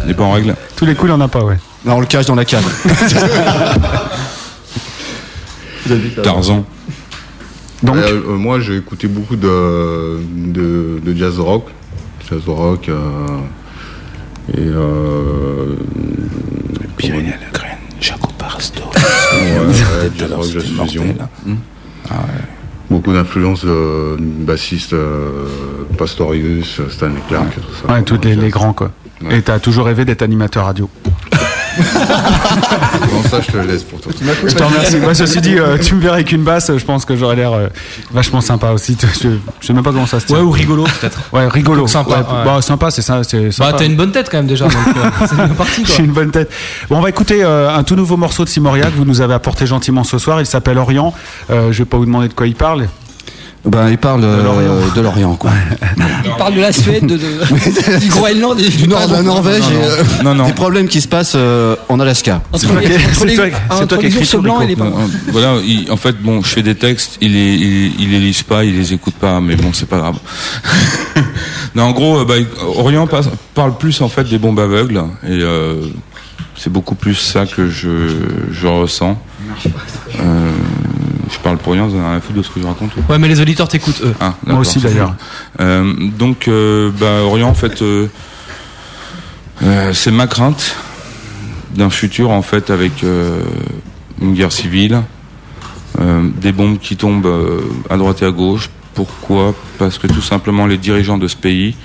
Il 0.04 0.08
n'est 0.08 0.14
pas 0.14 0.24
en 0.24 0.32
règle. 0.32 0.56
Tous 0.76 0.86
les 0.86 0.96
coups, 0.96 1.12
il 1.12 1.14
en 1.14 1.22
a 1.22 1.28
pas, 1.28 1.44
ouais. 1.44 1.58
Non, 1.86 1.96
on 1.96 2.00
le 2.00 2.06
cache 2.06 2.26
dans 2.26 2.36
la 2.36 2.46
cave. 2.46 2.64
Tarzan. 6.24 6.64
Donc 7.84 7.96
Euh, 7.98 8.22
euh, 8.28 8.36
moi, 8.38 8.60
j'ai 8.60 8.78
écouté 8.78 9.08
beaucoup 9.08 9.36
de, 9.36 10.20
de, 10.36 11.00
de 11.04 11.14
jazz 11.16 11.40
rock. 11.40 11.68
Jazz 12.30 12.42
rock. 12.48 12.90
euh, 12.90 13.00
et. 14.54 14.60
Euh, 14.60 15.76
Pyrénées 16.98 17.34
Le 17.46 17.52
Graine, 17.58 17.78
Jaco 18.00 18.30
Parasto. 18.38 18.84
ouais, 18.84 19.68
ouais, 19.68 20.12
jazz 20.18 20.32
rock, 20.34 20.46
jazz 20.46 20.64
fusion. 20.64 21.06
Beaucoup 22.90 23.14
d'influences 23.14 23.64
de 23.64 24.18
bassistes 24.20 24.92
euh, 24.94 25.46
Pastorius, 25.98 26.82
Stanley 26.90 27.22
Clark 27.30 27.48
et 27.58 27.62
tout 27.62 27.74
ça. 27.88 27.94
Ouais, 27.94 28.04
tous 28.04 28.20
les, 28.24 28.36
les 28.36 28.50
grands, 28.50 28.74
quoi. 28.74 28.92
Ouais. 29.24 29.38
Et 29.38 29.42
t'as 29.42 29.60
toujours 29.60 29.86
rêvé 29.86 30.04
d'être 30.04 30.22
animateur 30.24 30.66
radio. 30.66 30.90
Bon, 33.12 33.24
ça, 33.30 33.42
je 33.42 33.52
te 33.52 33.58
laisse 33.58 33.84
pour 33.84 34.00
toi. 34.00 34.12
Je 34.46 34.54
te 34.54 34.64
remercie. 34.64 34.98
Moi, 34.98 35.14
ceci 35.14 35.42
dit, 35.42 35.58
euh, 35.58 35.78
tu 35.78 35.96
me 35.96 36.02
verrais 36.02 36.16
avec 36.16 36.32
une 36.32 36.44
basse, 36.44 36.72
je 36.76 36.84
pense 36.86 37.06
que 37.06 37.16
j'aurais 37.16 37.36
l'air 37.36 37.54
euh, 37.54 37.68
vachement 38.12 38.42
sympa 38.42 38.70
aussi. 38.72 38.98
Je, 39.22 39.30
je 39.60 39.68
sais 39.68 39.74
même 39.74 39.84
pas 39.84 39.92
comment 39.92 40.06
ça 40.06 40.20
se 40.20 40.28
tient. 40.28 40.38
Ouais, 40.38 40.42
ou 40.44 40.52
rigolo 40.52 40.84
peut-être. 40.84 41.20
Ouais, 41.34 41.48
rigolo. 41.48 41.88
Sympa, 41.88 42.10
Ouais, 42.12 42.18
ouais. 42.18 42.46
Bah, 42.46 42.62
sympa, 42.62 42.92
c'est 42.92 43.02
ça. 43.02 43.24
c'est 43.24 43.50
Bah, 43.60 43.74
t'as 43.78 43.86
une 43.86 43.96
bonne 43.96 44.12
tête 44.12 44.30
quand 44.30 44.38
même 44.38 44.48
déjà, 44.48 44.66
donc 44.66 44.76
euh, 44.96 45.10
c'est 45.28 45.36
bien 45.36 45.48
parti 45.50 45.84
quoi. 45.84 45.96
J'ai 45.96 46.04
une 46.04 46.12
bonne 46.12 46.32
tête. 46.32 46.52
Bon, 46.90 46.98
on 46.98 47.02
va 47.02 47.10
écouter 47.10 47.44
euh, 47.44 47.74
un 47.76 47.84
tout 47.84 47.96
nouveau 47.96 48.18
morceau 48.18 48.44
de 48.44 48.50
Simoria 48.50 48.86
que 48.86 48.96
vous 48.96 49.06
nous 49.06 49.22
avez 49.22 49.34
apporté 49.34 49.66
gentiment 49.66 50.04
ce 50.04 50.18
soir. 50.18 50.40
Il 50.40 50.46
s'appelle 50.46 50.78
Orient. 50.78 51.14
Euh, 51.50 51.72
je 51.72 51.80
vais 51.80 51.86
pas 51.86 51.98
vous 51.98 52.06
demander 52.06 52.28
de 52.28 52.34
quoi 52.34 52.48
il 52.48 52.56
parle. 52.56 52.88
Ben, 53.64 53.89
il 53.89 53.97
parle 53.99 54.24
euh, 54.24 54.82
de 54.95 55.01
l'Orient, 55.01 55.36
quoi. 55.36 55.51
Il 56.26 56.32
parle 56.36 56.55
de 56.55 56.62
la 56.62 56.72
Suède, 56.72 57.05
de, 57.05 57.16
de- 57.16 57.99
du 57.99 58.07
Groenland 58.09 58.59
et 58.59 58.68
Du 58.70 58.88
nord 58.88 59.07
de 59.07 59.14
la 59.14 59.22
Norvège 59.22 59.62
non, 59.62 59.70
et 59.70 59.84
euh, 59.84 60.03
non, 60.24 60.34
non. 60.36 60.47
des 60.47 60.53
problèmes 60.53 60.88
qui 60.88 60.99
se 60.99 61.07
passent 61.07 61.34
euh, 61.36 61.76
en 61.88 61.99
Alaska. 61.99 62.41
C'est 62.55 62.66
toi 62.68 62.80
qui- 63.99 64.07
écris 64.07 64.28
tout, 64.28 64.41
pingouins. 64.41 64.66
Euh, 64.88 65.07
voilà, 65.32 65.55
il- 65.64 65.91
en 65.91 65.97
fait, 65.97 66.20
bon, 66.20 66.41
je 66.41 66.47
fais 66.47 66.64
des 66.64 66.74
textes, 66.74 67.18
il 67.22 67.34
les, 67.34 67.53
il, 67.53 68.01
il 68.01 68.09
les 68.12 68.20
lise 68.20 68.41
pas, 68.41 68.64
il 68.64 68.76
les 68.78 68.93
écoute 68.93 69.14
pas, 69.16 69.39
mais 69.39 69.55
bon, 69.55 69.70
c'est 69.74 69.88
pas 69.88 69.97
grave. 69.99 70.16
non, 71.76 71.84
en 71.84 71.91
gros, 71.91 72.20
euh, 72.22 72.26
bah, 72.26 72.36
Orient 72.78 73.05
passe- 73.05 73.30
parle 73.53 73.78
plus 73.78 74.01
en 74.01 74.09
fait 74.09 74.24
des 74.24 74.39
bombes 74.39 74.59
aveugles, 74.59 75.03
et 75.24 75.30
euh, 75.30 75.82
c'est 76.57 76.72
beaucoup 76.74 76.95
plus 76.95 77.14
ça 77.16 77.45
que 77.45 77.70
je, 77.70 77.89
je 78.51 78.68
ressens. 78.68 79.22
Je 81.32 81.40
parle 81.40 81.58
pour 81.58 81.74
rien, 81.74 81.86
vous 81.86 81.96
avez 81.96 82.04
rien 82.04 82.18
à 82.18 82.22
foutre 82.22 82.38
de 82.38 82.44
ce 82.44 82.50
que 82.50 82.62
je 82.62 82.68
raconte. 82.68 82.92
ou 82.98 83.12
Ouais, 83.12 83.18
mais 83.18 83.28
les 83.28 83.40
auditeurs 83.40 83.68
t'écoutent 83.68 84.02
eux. 84.04 84.14
Ah, 84.20 84.36
Moi 84.46 84.60
aussi, 84.60 84.80
d'ailleurs. 84.80 85.16
Euh, 85.60 85.94
donc, 86.18 86.48
euh, 86.48 86.92
bah, 87.00 87.24
Orient, 87.24 87.48
en 87.48 87.54
fait, 87.54 87.82
euh, 87.82 88.08
c'est 89.94 90.12
ma 90.12 90.28
crainte 90.28 90.76
d'un 91.76 91.90
futur, 91.90 92.32
en 92.32 92.42
fait, 92.42 92.70
avec 92.70 93.04
une 94.22 94.34
guerre 94.34 94.52
civile, 94.52 95.02
des 96.42 96.52
bombes 96.52 96.80
qui 96.80 96.98
tombent 96.98 97.62
à 97.90 97.96
droite 97.98 98.22
et 98.22 98.26
à 98.26 98.32
gauche. 98.32 98.70
Pourquoi? 98.94 99.56
Parce 99.80 99.98
que 99.98 100.08
tout 100.08 100.22
simplement, 100.22 100.66
les 100.68 100.78
dirigeants 100.78 101.18
de 101.18 101.30
ce 101.30 101.38
pays, 101.38 101.76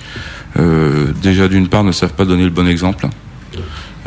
déjà 1.23 1.47
d'une 1.47 1.69
part, 1.69 1.85
ne 1.85 1.93
savent 1.93 2.15
pas 2.15 2.25
donner 2.25 2.45
le 2.45 2.51
bon 2.51 2.67
exemple. 2.67 3.07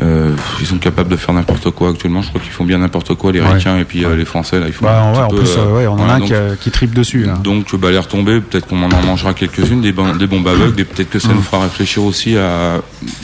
Euh, 0.02 0.34
ils 0.62 0.66
sont 0.66 0.78
capables 0.78 1.10
de 1.10 1.16
faire 1.18 1.34
n'importe 1.34 1.70
quoi 1.72 1.90
actuellement. 1.90 2.22
Je 2.22 2.30
crois 2.30 2.40
qu'ils 2.40 2.52
font 2.52 2.64
bien 2.64 2.78
n'importe 2.78 3.16
quoi, 3.16 3.32
les 3.34 3.42
Ouais. 3.42 3.54
Ricains 3.54 3.78
et 3.80 3.84
puis 3.84 4.06
euh, 4.06 4.16
les 4.16 4.24
Français 4.26 4.60
là, 4.60 4.68
ils 4.68 4.74
font. 4.74 4.86
Bah, 4.86 5.02
un 5.02 5.08
ouais, 5.10 5.14
petit 5.14 5.22
en 5.24 5.28
peu, 5.28 5.38
plus, 5.38 5.56
euh, 5.58 5.88
on 5.88 5.94
en 6.00 6.10
a 6.10 6.14
un 6.14 6.20
donc- 6.20 6.30
qui, 6.30 6.60
qui 6.62 6.72
tripe 6.72 6.94
dessus. 6.94 7.26
Là. 7.26 7.34
donc 7.34 7.76
bah, 7.76 7.92
les 7.92 7.98
retomber, 7.98 8.40
peut-être 8.40 8.68
qu'on 8.68 8.82
en 8.82 9.02
mangera 9.06 9.34
quelques-unes, 9.34 9.82
des, 9.82 9.92
bom- 9.92 10.18
des 10.18 10.28
bombes 10.28 10.48
aveugles, 10.48 10.80
et 10.80 10.86
peut-être 10.86 11.10
que 11.10 11.20
ça 11.20 11.30
Mm. 11.30 11.36
nous 11.36 11.42
fera 11.42 11.64
réfléchir 11.64 12.04
aussi 12.04 12.38
à 12.38 12.76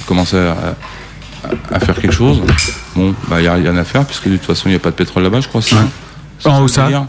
commencer 0.05 0.37
à, 0.37 0.51
à- 0.51 1.75
à 1.75 1.79
faire 1.79 1.95
quelque 1.95 2.11
chose. 2.13 2.41
Bon, 2.95 3.13
bah 3.29 3.37
il 3.39 3.43
n'y 3.43 3.47
a 3.47 3.53
rien 3.53 3.77
à 3.77 3.83
faire, 3.83 4.03
puisque 4.05 4.27
de 4.27 4.35
toute 4.35 4.45
façon 4.45 4.63
il 4.67 4.71
n'y 4.71 4.75
a 4.75 4.79
pas 4.79 4.89
de 4.91 4.95
pétrole 4.95 5.23
là-bas, 5.23 5.39
je 5.41 5.47
crois. 5.47 5.61
où 5.61 6.67
ça? 6.67 6.83
Délire 6.85 7.05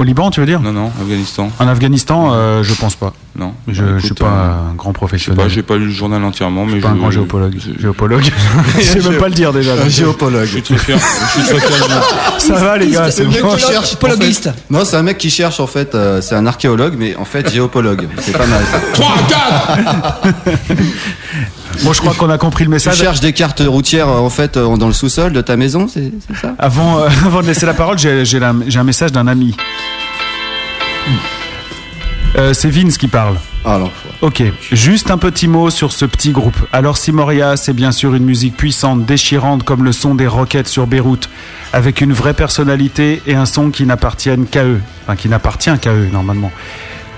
Au 0.00 0.02
Liban, 0.02 0.30
tu 0.30 0.40
veux 0.40 0.46
dire 0.46 0.60
Non, 0.60 0.72
non, 0.72 0.90
Afghanistan. 0.98 1.50
En 1.58 1.68
Afghanistan, 1.68 2.30
euh, 2.32 2.62
je 2.62 2.72
pense 2.72 2.94
pas. 2.96 3.12
Non. 3.38 3.52
Je, 3.68 3.82
Bah, 3.82 3.88
je 3.90 3.92
écoute, 3.98 4.04
suis 4.06 4.14
pas 4.14 4.26
euh, 4.26 4.70
un 4.70 4.74
grand 4.74 4.90
Je 4.90 4.94
professionnel. 4.94 5.36
pas, 5.44 5.48
j'ai 5.48 5.62
pas 5.62 5.76
lu 5.76 5.84
le 5.84 5.90
journal 5.92 6.24
entièrement, 6.24 6.64
mais 6.64 6.70
Je 6.70 6.76
suis 6.76 6.80
pas 6.82 6.88
je- 6.88 6.94
un 6.94 6.96
grand 6.96 7.10
géopologue. 7.10 7.54
je- 7.58 7.78
Géopologue. 7.82 8.24
je 8.78 8.82
sais 8.82 8.98
même 9.10 9.18
pas 9.18 9.28
le 9.28 9.34
dire 9.34 9.52
déjà. 9.52 9.74
Un 9.74 9.88
géopologue. 9.90 10.44
Je 10.46 10.52
suis 10.52 10.62
très 10.62 10.78
fier. 10.78 10.98
Je 10.98 11.40
suis 11.42 11.54
très 11.54 11.60
fier 11.60 11.86
de 11.86 11.92
moi. 11.92 12.02
Ça 12.38 12.54
va 12.54 12.78
les 12.78 12.90
gars, 12.90 13.10
c'est 13.10 13.24
le 13.24 13.28
mec 13.28 13.42
bon. 13.42 13.54
qui 13.54 13.60
cherche. 13.60 13.94
En 14.02 14.08
fait- 14.08 14.50
Non, 14.70 14.84
c'est 14.86 14.96
un 14.96 15.02
mec 15.02 15.18
qui 15.18 15.28
cherche 15.28 15.60
en 15.60 15.66
fait. 15.66 15.94
euh, 15.94 16.22
c'est 16.22 16.34
un 16.34 16.46
archéologue, 16.46 16.94
mais 16.98 17.14
en 17.16 17.26
fait 17.26 17.52
géopologue. 17.52 18.08
C'est 18.22 18.32
pas 18.32 18.46
mal. 18.46 18.62
ça. 18.72 18.80
3, 18.94 19.14
4 19.28 20.22
Bon, 21.84 21.92
je 21.92 22.00
crois 22.00 22.14
qu'on 22.14 22.30
a 22.30 22.38
compris 22.38 22.64
le 22.64 22.68
Tu 22.68 22.72
message. 22.74 22.96
cherches 22.96 23.20
des 23.20 23.32
cartes 23.32 23.62
routières 23.66 24.08
en 24.08 24.28
fait 24.30 24.56
euh, 24.56 24.76
dans 24.76 24.86
le 24.86 24.92
sous-sol 24.92 25.32
de 25.32 25.40
ta 25.40 25.56
maison, 25.56 25.88
c'est 25.88 26.12
ça? 26.40 26.54
Avant, 26.58 26.98
euh, 26.98 27.08
avant 27.24 27.40
de 27.42 27.46
laisser 27.46 27.66
la 27.66 27.74
parole, 27.74 27.98
j'ai 27.98 28.40
un 28.42 28.84
message 28.84 29.12
d'un 29.12 29.26
ami. 29.26 29.56
Euh, 32.36 32.52
c'est 32.54 32.70
Vince 32.70 32.96
qui 32.96 33.08
parle. 33.08 33.36
Ah 33.64 33.78
non. 33.78 33.90
Ok, 34.22 34.42
juste 34.70 35.10
un 35.10 35.18
petit 35.18 35.48
mot 35.48 35.68
sur 35.70 35.92
ce 35.92 36.04
petit 36.04 36.30
groupe. 36.30 36.56
Alors 36.72 36.96
Simoria, 36.96 37.56
c'est 37.56 37.72
bien 37.72 37.92
sûr 37.92 38.14
une 38.14 38.24
musique 38.24 38.56
puissante, 38.56 39.04
déchirante 39.04 39.64
comme 39.64 39.84
le 39.84 39.92
son 39.92 40.14
des 40.14 40.26
roquettes 40.26 40.68
sur 40.68 40.86
Beyrouth, 40.86 41.28
avec 41.72 42.00
une 42.00 42.12
vraie 42.12 42.34
personnalité 42.34 43.20
et 43.26 43.34
un 43.34 43.46
son 43.46 43.70
qui 43.70 43.84
n'appartiennent 43.84 44.46
qu'à 44.46 44.64
eux, 44.64 44.80
enfin 45.04 45.16
qui 45.16 45.28
n'appartient 45.28 45.76
qu'à 45.80 45.92
eux 45.92 46.08
normalement. 46.12 46.52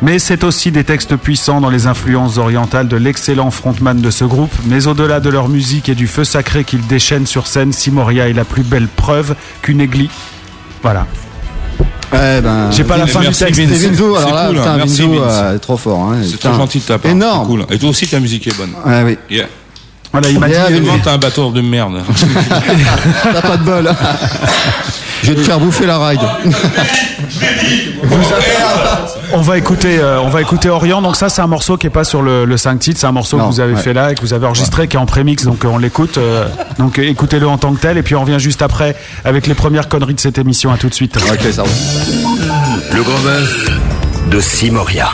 Mais 0.03 0.19
c'est 0.19 0.43
aussi 0.43 0.73
des 0.73 0.83
textes 0.83 1.15
puissants 1.17 1.61
dans 1.61 1.71
les 1.71 1.87
influences 1.87 2.37
orientales 2.37 2.89
de 2.89 2.97
l'excellent 2.97 3.53
frontman 3.53 4.01
de 4.01 4.11
ce 4.11 4.25
groupe, 4.25 4.53
mais 4.67 4.89
au-delà 4.89 5.21
de 5.21 5.31
leur 5.31 5.49
musique 5.49 5.89
et 5.89 5.95
du 5.95 6.09
feu 6.09 6.25
sacré 6.25 6.65
qu'ils 6.65 6.85
déchaînent 6.87 7.27
sur 7.27 7.47
scène, 7.47 7.73
Simoria 7.73 8.29
est 8.29 8.33
la 8.33 8.45
plus 8.45 8.65
belle 8.65 8.89
preuve 8.89 9.37
qu'une 9.63 9.81
église. 9.81 10.11
Voilà. 10.83 11.07
Ouais, 12.13 12.41
ben. 12.43 12.71
J'ai 12.73 12.85
pas 12.85 12.97
la 12.99 13.07
fin 13.07 13.21
du 13.21 13.27
texte. 13.29 13.59
Vince. 13.61 13.71
C'est 13.79 13.89
Vinzo, 13.89 14.17
alors 14.17 14.35
là, 14.35 14.47
cool, 14.49 14.57
putain, 14.57 14.77
merci, 14.77 15.03
Vinzo, 15.03 15.21
Vince. 15.21 15.33
euh, 15.35 15.55
est 15.57 15.59
trop 15.61 15.77
fort. 15.77 16.01
Hein, 16.01 16.19
C'est 16.25 16.33
putain. 16.33 16.49
très 16.51 16.59
gentil 16.59 16.79
de 16.81 16.85
ta 16.85 16.99
part. 16.99 17.11
Énorme. 17.11 17.47
Cool. 17.47 17.67
Et 17.71 17.79
toi 17.79 17.89
aussi, 17.89 18.07
ta 18.09 18.21
musique 18.21 18.47
est 18.49 18.57
bonne. 18.57 18.73
Ouais, 18.85 19.03
oui. 19.05 19.19
Yeah. 19.31 19.47
Voilà, 20.13 20.29
il 20.29 20.39
m'a 20.39 20.49
dit. 20.49 20.55
T'as 21.03 21.13
un 21.15 21.19
bateau 21.19 21.51
de 21.51 21.61
merde. 21.63 22.03
T'as 23.33 23.41
pas 23.43 23.57
de 23.57 23.63
bol. 23.65 23.91
Je 25.23 25.31
vais 25.31 25.37
te 25.37 25.43
faire 25.43 25.61
bouffer 25.61 25.87
la 25.87 26.05
ride. 26.05 26.21
On 29.33 29.41
va 29.41 29.57
écouter, 29.57 29.99
euh, 30.01 30.21
on 30.21 30.29
va 30.29 30.41
écouter 30.43 30.69
Orient. 30.69 31.01
Donc 31.01 31.15
ça, 31.17 31.29
c'est 31.29 31.41
un 31.41 31.47
morceau 31.47 31.77
qui 31.77 31.87
est 31.87 31.91
pas 31.91 32.03
sur 32.05 32.23
le, 32.23 32.45
le 32.45 32.57
5 32.57 32.79
titres. 32.81 33.01
C'est 33.01 33.07
un 33.07 33.13
morceau 33.13 33.39
Non, 33.39 33.49
que 33.49 33.55
vous 33.55 33.61
avez 33.61 33.75
ouais. 33.75 33.81
fait 33.81 33.93
là 33.95 34.11
et 34.11 34.15
que 34.15 34.21
vous 34.21 34.33
avez 34.35 34.47
enregistré, 34.47 34.89
qui 34.89 34.97
est 34.97 35.01
en 35.01 35.07
prémix. 35.07 35.45
Donc 35.45 35.65
euh, 35.65 35.69
on 35.69 35.79
l'écoute. 35.79 36.19
euh, 36.19 36.47
donc 36.79 36.99
euh, 36.99 37.03
écoutez-le 37.09 37.47
en 37.49 37.57
tant 37.57 37.73
que 37.73 37.81
tel. 37.81 37.97
Et 37.99 38.03
puis 38.03 38.15
on 38.17 38.21
revient 38.23 38.39
juste 38.41 38.63
après 38.63 38.97
avec 39.25 39.47
les 39.47 39.55
premières 39.55 39.89
conneries 39.89 40.15
de 40.15 40.21
cette 40.21 40.39
émission. 40.39 40.73
À 40.73 40.77
tout 40.77 40.89
de 40.89 40.95
suite. 40.95 41.17
Ok, 41.17 41.41
ça 41.53 41.63
va. 41.63 41.69
Le 42.93 43.03
gros 43.03 43.19
bœuf 43.23 43.67
de 44.31 44.41
Simoria. 44.41 45.11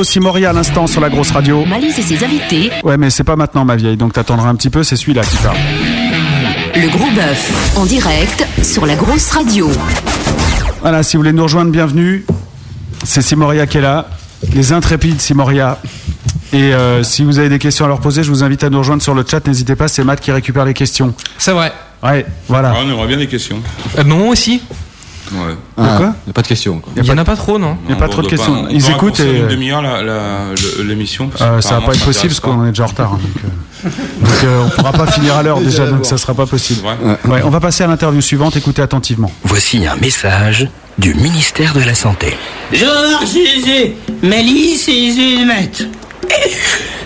Nouveau 0.00 0.10
Simoria 0.10 0.48
à 0.48 0.52
l'instant 0.54 0.86
sur 0.86 1.02
la 1.02 1.10
grosse 1.10 1.30
radio. 1.30 1.66
Malice 1.66 1.98
et 1.98 2.02
ses 2.02 2.24
invités, 2.24 2.70
Ouais, 2.84 2.96
mais 2.96 3.10
c'est 3.10 3.22
pas 3.24 3.36
maintenant, 3.36 3.66
ma 3.66 3.76
vieille, 3.76 3.98
donc 3.98 4.14
t'attendras 4.14 4.48
un 4.48 4.54
petit 4.54 4.70
peu, 4.70 4.82
c'est 4.82 4.96
celui-là 4.96 5.20
qui 5.22 5.36
parle. 5.36 5.58
le 6.74 6.88
gros 6.88 7.10
bœuf, 7.10 7.76
en 7.76 7.84
direct 7.84 8.46
sur 8.62 8.86
la 8.86 8.94
grosse 8.94 9.30
radio. 9.30 9.70
Voilà, 10.80 11.02
si 11.02 11.16
vous 11.16 11.22
voulez 11.22 11.34
nous 11.34 11.42
rejoindre, 11.42 11.70
bienvenue. 11.70 12.24
C'est 13.04 13.20
Simoria 13.20 13.66
qui 13.66 13.76
est 13.76 13.82
là, 13.82 14.08
les 14.54 14.72
intrépides 14.72 15.20
Simoria. 15.20 15.78
Et 16.54 16.72
euh, 16.72 17.02
si 17.02 17.22
vous 17.22 17.38
avez 17.38 17.50
des 17.50 17.58
questions 17.58 17.84
à 17.84 17.88
leur 17.88 18.00
poser, 18.00 18.22
je 18.22 18.30
vous 18.30 18.42
invite 18.42 18.64
à 18.64 18.70
nous 18.70 18.78
rejoindre 18.78 19.02
sur 19.02 19.14
le 19.14 19.22
chat. 19.30 19.46
N'hésitez 19.46 19.76
pas, 19.76 19.88
c'est 19.88 20.02
Matt 20.02 20.20
qui 20.20 20.32
récupère 20.32 20.64
les 20.64 20.74
questions. 20.74 21.12
C'est 21.36 21.52
vrai. 21.52 21.74
Ouais, 22.02 22.24
voilà. 22.48 22.72
Ah, 22.74 22.80
on 22.82 22.88
aimerait 22.88 23.06
bien 23.06 23.18
des 23.18 23.28
questions. 23.28 23.60
Euh, 23.98 24.04
moi 24.04 24.28
aussi. 24.28 24.62
Ouais. 25.30 25.56
De 25.76 26.09
Il 26.40 26.42
n'y 26.42 26.42
pas 26.42 26.42
de 26.42 26.48
questions. 26.48 26.82
Il 26.96 27.10
en 27.12 27.18
a 27.18 27.24
pas 27.24 27.36
trop, 27.36 27.58
non 27.58 27.76
Il 27.86 27.90
y 27.90 27.94
a 27.94 27.96
pas 27.96 28.08
trop 28.08 28.22
de 28.22 28.28
questions. 28.28 28.64
on 28.66 28.68
Ils 28.68 28.90
écoutent 28.90 29.20
et- 29.20 29.38
une 29.40 29.48
demi-heure 29.48 29.82
l'émission. 30.82 31.30
Euh, 31.40 31.60
ça 31.60 31.78
va 31.78 31.86
pas 31.86 31.92
être 31.94 32.04
possible 32.04 32.28
parce 32.28 32.40
qu'on 32.40 32.64
est 32.66 32.70
déjà 32.70 32.84
en 32.84 32.86
retard. 32.86 33.12
hein, 33.14 33.18
Donc, 33.22 33.44
euh, 33.44 33.88
donc, 34.24 34.44
euh, 34.44 34.62
on 34.66 34.68
pourra 34.70 34.92
pas 34.92 35.06
finir 35.12 35.36
à 35.36 35.42
l'heure 35.42 35.60
déjà, 35.60 35.86
donc 35.86 36.04
ça 36.06 36.16
sera 36.18 36.34
pas 36.34 36.46
possible. 36.46 36.80
Ouais. 36.86 37.30
Ouais, 37.32 37.40
on 37.44 37.50
va 37.50 37.60
passer 37.60 37.84
à 37.84 37.86
l'interview 37.86 38.20
suivante. 38.20 38.56
Écoutez 38.56 38.82
attentivement. 38.82 39.30
Voici 39.44 39.86
un 39.86 39.96
message 39.96 40.68
du 40.98 41.14
ministère 41.14 41.72
de 41.74 41.80
la 41.80 41.94
Santé. 41.94 42.36
Jean-Marc 42.72 43.26
Zézé, 43.26 43.96
Malice 44.22 44.88
et 44.88 45.12
Zézmette. 45.12 45.88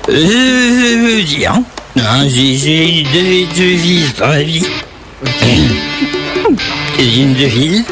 Euh, 0.09 0.12
je 0.12 1.16
veux 1.16 1.22
dire, 1.22 1.55
hein, 1.99 2.28
j'ai 2.28 3.05
deux 3.12 3.47
devises 3.62 4.14
dans 4.18 4.28
la 4.28 4.43
vie. 4.43 4.66
J'ai 6.99 7.20
une 7.22 7.35
devise 7.35 7.85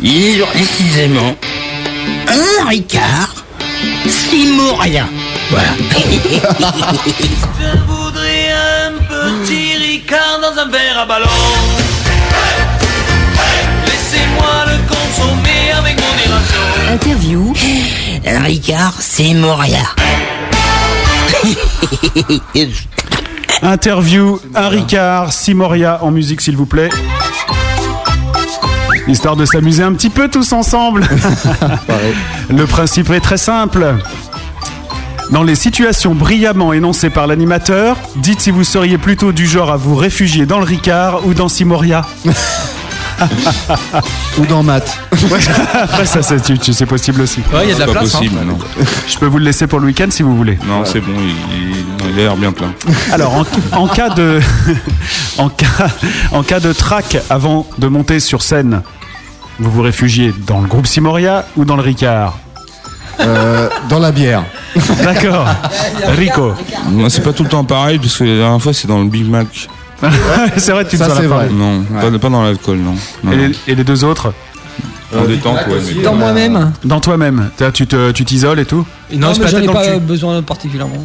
qui 0.00 0.30
est 0.30 0.40
précisément 0.46 1.34
un 2.28 2.68
Ricard, 2.68 3.34
six 4.06 4.46
mots 4.46 4.76
rien. 4.76 5.08
Voilà. 5.50 5.70
Je 7.60 7.78
voudrais 7.86 8.50
un 8.52 8.92
petit 9.08 9.76
Ricard 9.76 10.40
dans 10.40 10.60
un 10.60 10.68
verre 10.68 10.98
à 10.98 11.06
ballon. 11.06 11.26
Laissez-moi 13.86 14.66
le 14.66 14.78
consommer 14.88 15.72
avec 15.76 15.96
modération. 15.96 16.60
Interview, 16.92 17.54
Un 18.26 18.42
Ricard, 18.44 18.94
c'est 19.00 19.34
Moria. 19.34 19.94
Interview, 23.62 24.40
un 24.54 24.68
Ricard, 24.68 25.32
Simoria 25.32 25.98
en 26.02 26.10
musique, 26.10 26.40
s'il 26.40 26.56
vous 26.56 26.66
plaît. 26.66 26.90
Histoire 29.08 29.36
de 29.36 29.44
s'amuser 29.44 29.82
un 29.82 29.92
petit 29.94 30.10
peu 30.10 30.28
tous 30.28 30.52
ensemble. 30.52 31.06
Le 32.50 32.66
principe 32.66 33.10
est 33.10 33.20
très 33.20 33.38
simple. 33.38 33.94
Dans 35.30 35.42
les 35.42 35.54
situations 35.54 36.14
brillamment 36.14 36.72
énoncées 36.72 37.10
par 37.10 37.26
l'animateur, 37.26 37.96
dites 38.16 38.40
si 38.40 38.50
vous 38.50 38.64
seriez 38.64 38.98
plutôt 38.98 39.32
du 39.32 39.46
genre 39.46 39.70
à 39.70 39.76
vous 39.76 39.94
réfugier 39.96 40.46
dans 40.46 40.58
le 40.58 40.64
Ricard 40.64 41.26
ou 41.26 41.34
dans 41.34 41.48
Simoria. 41.48 42.02
Ou 44.38 44.46
dans 44.46 44.62
maths. 44.62 44.96
Après, 45.74 46.06
ça, 46.06 46.22
c'est, 46.22 46.86
possible 46.86 47.22
aussi. 47.22 47.40
Ouais, 47.52 47.64
il 47.64 47.70
y 47.70 47.72
a 47.72 47.74
de 47.74 47.80
la 47.80 47.86
pas 47.86 47.92
place. 47.92 48.14
hein. 48.14 48.44
non. 48.46 48.56
Je 49.08 49.18
peux 49.18 49.26
vous 49.26 49.38
le 49.38 49.44
laisser 49.44 49.66
pour 49.66 49.80
le 49.80 49.86
week-end 49.86 50.06
si 50.10 50.22
vous 50.22 50.36
voulez. 50.36 50.56
Non, 50.68 50.84
c'est 50.84 51.00
bon, 51.00 51.12
il, 51.18 51.30
il- 51.58 51.84
il 52.10 52.14
a 52.14 52.16
l'air 52.16 52.36
bien 52.36 52.52
plein. 52.52 52.72
Alors, 53.12 53.34
en, 53.34 53.44
en 53.76 53.86
cas 53.88 54.08
de, 54.10 54.40
en 55.38 55.48
cas, 55.48 55.66
en 56.32 56.42
cas 56.44 56.60
de 56.60 56.72
track 56.72 57.18
avant 57.28 57.66
de 57.78 57.88
monter 57.88 58.20
sur 58.20 58.40
scène, 58.42 58.82
vous 59.58 59.70
vous 59.70 59.82
réfugiez 59.82 60.32
dans 60.46 60.60
le 60.60 60.68
groupe 60.68 60.86
Simoria 60.86 61.44
ou 61.56 61.64
dans 61.64 61.76
le 61.76 61.82
Ricard 61.82 62.38
Euh, 63.20 63.68
dans 63.88 63.98
la 63.98 64.12
bière. 64.12 64.44
D'accord. 65.02 65.46
Rico. 66.16 66.52
C'est 67.08 67.22
pas 67.24 67.32
tout 67.32 67.42
le 67.42 67.48
temps 67.48 67.64
pareil, 67.64 67.98
parce 67.98 68.16
que 68.18 68.24
la 68.24 68.36
dernière 68.36 68.62
fois, 68.62 68.72
c'est 68.72 68.86
dans 68.86 69.00
le 69.00 69.08
Big 69.08 69.28
Mac. 69.28 69.68
c'est 70.56 70.70
vrai, 70.70 70.84
tu 70.86 70.96
Ça, 70.96 71.08
en 71.08 71.10
as 71.10 71.16
c'est 71.16 71.26
vrai. 71.26 71.48
Non, 71.50 71.78
Ouais. 71.90 72.10
pas, 72.12 72.18
pas 72.18 72.28
dans 72.28 72.44
l'alcool, 72.44 72.78
non. 72.78 72.94
non, 73.24 73.32
Et 73.32 73.36
non. 73.36 73.48
les, 73.66 73.72
et 73.72 73.74
les 73.74 73.82
deux 73.82 74.04
autres 74.04 74.32
En 75.16 75.24
détente, 75.24 75.56
ouais. 75.66 75.80
mais- 75.96 76.02
Dans 76.02 76.14
moi-même 76.14 76.72
Dans 76.84 77.00
toi-même. 77.00 77.50
T'as- 77.56 77.72
Tu 77.72 77.88
te- 77.88 78.12
tu 78.12 78.24
t'isoles 78.24 78.60
et 78.60 78.64
tout 78.66 78.86
Non, 79.12 79.32
mais 79.40 79.48
j'en 79.48 79.58
ai 79.58 79.66
pas 79.66 79.98
besoin 79.98 80.40
particulièrement. 80.42 81.02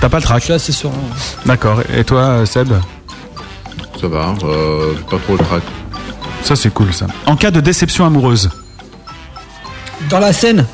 T'as 0.00 0.08
pas 0.08 0.16
le 0.16 0.22
Je 0.22 0.26
track 0.26 0.42
suis 0.42 0.52
assez 0.52 0.72
serein. 0.72 0.94
D'accord. 1.44 1.80
Et 1.96 2.02
toi, 2.02 2.20
euh, 2.22 2.46
Seb? 2.46 2.72
Ça 4.00 4.08
va, 4.08 4.34
euh, 4.42 4.94
pas 5.08 5.16
trop 5.18 5.34
le 5.34 5.44
trac. 5.44 5.62
Ça, 6.46 6.54
c'est 6.54 6.72
cool, 6.72 6.92
ça. 6.94 7.06
En 7.26 7.34
cas 7.34 7.50
de 7.50 7.58
déception 7.58 8.06
amoureuse 8.06 8.50
Dans 10.08 10.20
la 10.20 10.32
scène, 10.32 10.64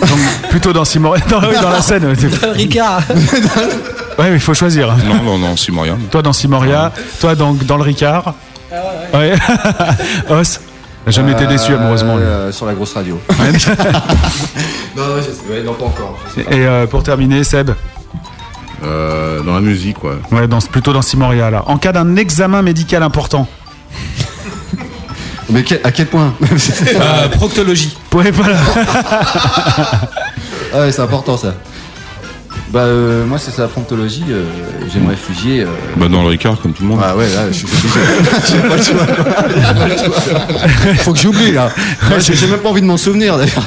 Donc, 0.00 0.18
plutôt 0.50 0.72
dans 0.72 0.84
Simoria. 0.84 1.20
Dans, 1.28 1.40
oui, 1.40 1.56
dans 1.60 1.70
la 1.70 1.82
scène. 1.82 2.02
dans 2.04 2.52
Ricard. 2.52 3.02
Ouais, 4.16 4.28
mais 4.30 4.34
il 4.34 4.40
faut 4.40 4.54
choisir. 4.54 4.94
Non, 5.04 5.20
non, 5.24 5.38
non, 5.38 5.56
c'est 5.56 5.72
moyen. 5.72 5.98
Toi 6.12 6.22
dans 6.22 6.32
Simoria, 6.32 6.92
toi 7.20 7.34
dans, 7.34 7.54
dans 7.54 7.76
le 7.76 7.82
Ricard. 7.82 8.34
Ouais. 9.12 9.34
Os. 10.30 10.60
Jamais 11.08 11.32
été 11.32 11.46
déçu 11.48 11.74
amoureusement. 11.74 12.16
lui. 12.16 12.22
Euh, 12.24 12.52
sur 12.52 12.66
la 12.66 12.74
grosse 12.74 12.92
radio. 12.94 13.18
Ouais. 13.40 13.50
non, 14.96 15.06
non, 15.08 15.16
je 15.16 15.22
sais, 15.22 15.50
ouais, 15.52 15.62
non, 15.64 15.72
pas 15.74 15.86
encore. 15.86 16.18
je 16.28 16.34
sais 16.34 16.44
pas. 16.44 16.54
Et 16.54 16.66
euh, 16.66 16.86
pour 16.86 17.02
terminer, 17.02 17.42
Seb 17.42 17.70
Euh, 18.84 19.42
dans 19.42 19.54
la 19.54 19.60
musique, 19.60 20.04
ouais. 20.04 20.12
Ouais, 20.30 20.46
dans, 20.46 20.58
plutôt 20.60 20.92
dans 20.92 21.02
Simoria 21.02 21.50
là. 21.50 21.64
En 21.66 21.78
cas 21.78 21.90
d'un 21.92 22.14
examen 22.16 22.62
médical 22.62 23.02
important. 23.02 23.48
Mais 25.50 25.62
quel- 25.62 25.80
à 25.84 25.90
quel 25.90 26.06
point 26.06 26.34
Euh, 26.42 27.28
proctologie. 27.28 27.96
Ouais, 28.12 28.30
voilà. 28.30 28.56
Ah 30.72 30.80
ouais, 30.82 30.92
c'est 30.92 31.02
important 31.02 31.36
ça. 31.36 31.54
Bah 32.72 32.80
euh, 32.82 33.26
moi 33.26 33.36
c'est 33.36 33.50
ça 33.50 33.62
la 33.62 33.68
promptologie, 33.68 34.22
euh, 34.30 34.44
me 35.00 35.08
réfugier. 35.10 35.62
euh, 35.62 35.66
Bah, 35.96 36.06
dans 36.06 36.22
le 36.22 36.28
Ricard, 36.28 36.60
comme 36.60 36.72
tout 36.72 36.82
le 36.84 36.88
monde. 36.90 37.00
Ah 37.02 37.16
ouais 37.16 37.26
là 37.34 37.46
je 37.50 37.56
suis 37.56 37.66
j'ai 38.48 38.58
pas 38.60 38.76
le 38.76 38.82
choix. 38.82 39.06
J'ai 39.48 39.74
pas 39.74 39.88
le 39.88 39.96
choix. 39.96 40.94
Faut 41.02 41.12
que 41.12 41.18
j'oublie 41.18 41.50
là. 41.50 41.72
J'ai 42.20 42.36
j'ai 42.36 42.46
même 42.46 42.60
pas 42.60 42.68
envie 42.68 42.82
de 42.82 42.86
m'en 42.86 42.96
souvenir 42.96 43.36
d'ailleurs. 43.38 43.66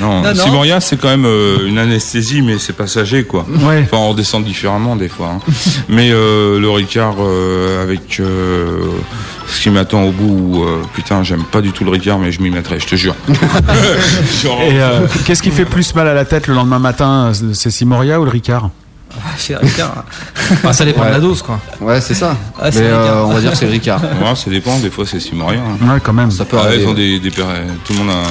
Non, 0.00 0.22
Non, 0.22 0.80
c'est 0.80 0.98
quand 0.98 1.08
même 1.08 1.26
euh, 1.26 1.66
une 1.68 1.76
anesthésie, 1.78 2.40
mais 2.40 2.56
c'est 2.58 2.72
passager, 2.72 3.24
quoi. 3.24 3.44
Ouais. 3.46 3.82
Enfin, 3.84 3.98
on 3.98 4.08
redescend 4.10 4.42
différemment 4.44 4.96
des 4.96 5.08
fois. 5.10 5.34
hein. 5.36 5.52
mais 5.90 6.10
euh, 6.10 6.58
le 6.58 6.70
Ricard, 6.70 7.16
euh, 7.20 7.82
avec 7.82 8.18
euh, 8.20 8.78
ce 9.48 9.60
qui 9.62 9.70
m'attend 9.70 10.02
au 10.04 10.12
bout, 10.12 10.62
euh, 10.64 10.82
putain, 10.94 11.22
j'aime 11.22 11.44
pas 11.44 11.60
du 11.60 11.72
tout 11.72 11.84
le 11.84 11.90
Ricard, 11.90 12.18
mais 12.18 12.30
je 12.32 12.40
m'y 12.42 12.50
mettrai, 12.50 12.78
je 12.80 12.86
te 12.86 12.96
jure. 12.96 13.14
Genre, 14.42 14.60
Et 14.62 14.80
euh, 14.80 15.06
qu'est-ce 15.24 15.42
qui 15.42 15.50
fait 15.50 15.64
plus 15.64 15.94
mal 15.94 16.06
à 16.08 16.14
la 16.14 16.24
tête 16.24 16.46
le 16.46 16.54
lendemain 16.54 16.78
matin 16.78 17.32
C'est 17.54 17.70
Simoria 17.70 18.20
ou 18.20 18.24
le 18.24 18.30
Ricard? 18.30 18.70
C'est 19.36 19.56
Ricard. 19.56 20.04
Ah, 20.64 20.72
ça 20.72 20.84
dépend 20.84 21.00
Ouais. 21.02 21.08
de 21.08 21.12
la 21.14 21.20
dose, 21.20 21.42
quoi. 21.42 21.58
Ouais 21.80 22.00
c'est 22.00 22.14
ça. 22.14 22.36
Ah, 22.60 22.68
Mais 22.74 22.80
euh, 22.82 23.24
on 23.24 23.32
va 23.32 23.40
dire 23.40 23.52
que 23.52 23.56
c'est 23.56 23.66
Ricard. 23.66 24.02
ouais, 24.02 24.34
ça 24.36 24.50
dépend, 24.50 24.78
des 24.78 24.90
fois 24.90 25.04
c'est 25.06 25.18
Simoria. 25.18 25.60
hein. 25.60 25.86
Ouais, 25.94 25.98
quand 26.02 26.12
même. 26.12 26.30
Ça 26.30 26.44
peut 26.44 26.58
Ah, 26.60 26.66
arriver. 26.66 26.82
ils 26.82 26.88
ont 26.88 26.94
des, 26.94 27.18
des 27.18 27.30
péri- 27.30 27.46
tout 27.84 27.94
le 27.94 27.98
monde 28.00 28.10
a, 28.10 28.22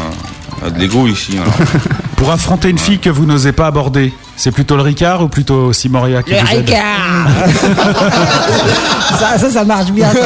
a 0.65 0.69
de 0.69 0.79
l'ego 0.79 1.07
ici. 1.07 1.37
Alors. 1.37 1.53
Pour 2.15 2.31
affronter 2.31 2.69
une 2.69 2.77
fille 2.79 2.99
que 2.99 3.09
vous 3.09 3.25
n'osez 3.25 3.51
pas 3.51 3.67
aborder, 3.67 4.13
c'est 4.35 4.51
plutôt 4.51 4.75
le 4.75 4.81
Ricard 4.81 5.21
ou 5.23 5.27
plutôt 5.27 5.71
Simoria 5.73 6.23
qui 6.23 6.31
Le 6.31 6.37
vous 6.37 6.51
aide 6.51 6.67
Ricard 6.69 7.27
ça, 9.19 9.37
ça, 9.37 9.49
ça 9.51 9.63
marche 9.63 9.91
bien. 9.91 10.09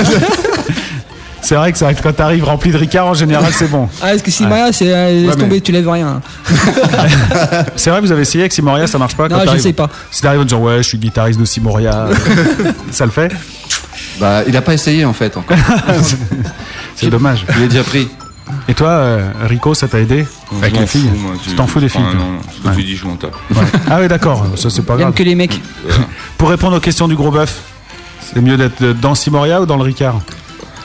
C'est 1.43 1.55
vrai 1.55 1.71
que 1.71 1.77
ça, 1.77 1.91
quand 1.95 2.13
t'arrives 2.13 2.43
rempli 2.43 2.71
de 2.71 2.77
Ricard, 2.77 3.07
en 3.07 3.13
général, 3.15 3.51
c'est 3.51 3.69
bon. 3.69 3.89
Ah, 4.01 4.13
est-ce 4.13 4.21
que 4.23 4.29
si 4.29 4.45
Maya, 4.45 4.71
c'est 4.71 4.93
euh, 4.93 5.11
laisse 5.11 5.21
Ouais, 5.29 5.35
mais- 5.35 5.41
tomber, 5.41 5.61
tu 5.61 5.71
lèves 5.71 5.89
rien. 5.89 6.21
C'est 7.75 7.89
vrai, 7.89 7.99
vous 7.99 8.11
avez 8.11 8.21
essayé 8.21 8.43
avec 8.43 8.53
Simoria, 8.53 8.85
ça 8.85 8.99
marche 8.99 9.15
pas 9.15 9.27
quand 9.27 9.43
Non, 9.43 9.51
je 9.51 9.57
sais 9.57 9.73
pas. 9.73 9.89
Si 10.11 10.21
t'arrives 10.21 10.41
en 10.41 10.43
disant 10.45 10.59
ouais, 10.59 10.77
je 10.77 10.83
suis 10.83 10.99
guitariste 10.99 11.39
de 11.39 11.45
Simoria, 11.45 12.07
ça 12.91 13.05
le 13.05 13.11
fait 13.11 13.31
Bah 14.19 14.43
il 14.47 14.55
a 14.55 14.61
pas 14.61 14.75
essayé 14.75 15.03
en 15.03 15.13
fait 15.13 15.35
encore. 15.35 15.57
C'est 16.95 17.09
dommage. 17.09 17.43
Il 17.57 17.63
est 17.63 17.67
déjà 17.69 17.83
pris. 17.83 18.07
Et 18.67 18.73
toi, 18.73 18.89
euh, 18.89 19.31
Rico, 19.43 19.73
ça 19.73 19.87
t'a 19.87 19.99
aidé 19.99 20.25
avec 20.61 20.77
les 20.77 20.85
filles 20.87 21.09
fous, 21.13 21.19
moi, 21.21 21.33
Tu 21.41 21.51
t'en 21.55 21.67
fous 21.67 21.79
des 21.79 21.89
filles 21.89 22.01
Enfin, 22.05 22.17
non, 22.17 22.39
ce 22.51 22.61
que 22.61 22.67
Ouais. 22.69 22.75
tu 22.75 22.83
dis, 22.83 22.95
je 22.95 23.05
m'en 23.05 23.15
tape. 23.15 23.35
Ouais. 23.55 23.61
Ah 23.89 23.97
oui, 24.01 24.07
d'accord, 24.07 24.45
ça 24.55 24.69
c'est 24.69 24.81
pas 24.81 24.97
grave. 24.97 25.13
que 25.13 25.23
les 25.23 25.35
mecs. 25.35 25.61
Pour 26.37 26.49
répondre 26.49 26.77
aux 26.77 26.79
questions 26.81 27.07
du 27.07 27.15
gros 27.15 27.31
bœuf, 27.31 27.61
c'est 28.21 28.41
mieux 28.41 28.57
d'être 28.57 28.83
dans 28.99 29.15
Simoria 29.15 29.61
ou 29.61 29.65
dans 29.65 29.77
le 29.77 29.83
Ricard 29.83 30.19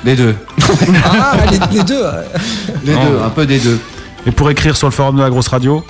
Les 0.05 0.17
deux. 0.17 0.35
Ah, 1.05 1.37
les, 1.51 1.79
les 1.79 1.83
deux. 1.85 2.03
Les 2.85 2.95
Non. 2.95 3.05
deux, 3.05 3.19
un 3.25 3.31
peu 3.31 3.47
des 3.47 3.59
deux. 3.59 3.81
Et 4.27 4.31
pour 4.33 4.51
écrire 4.51 4.77
sur 4.77 4.89
le 4.89 4.93
forum 4.93 5.17
de 5.17 5.23
la 5.23 5.31
grosse 5.31 5.49
radio 5.49 5.85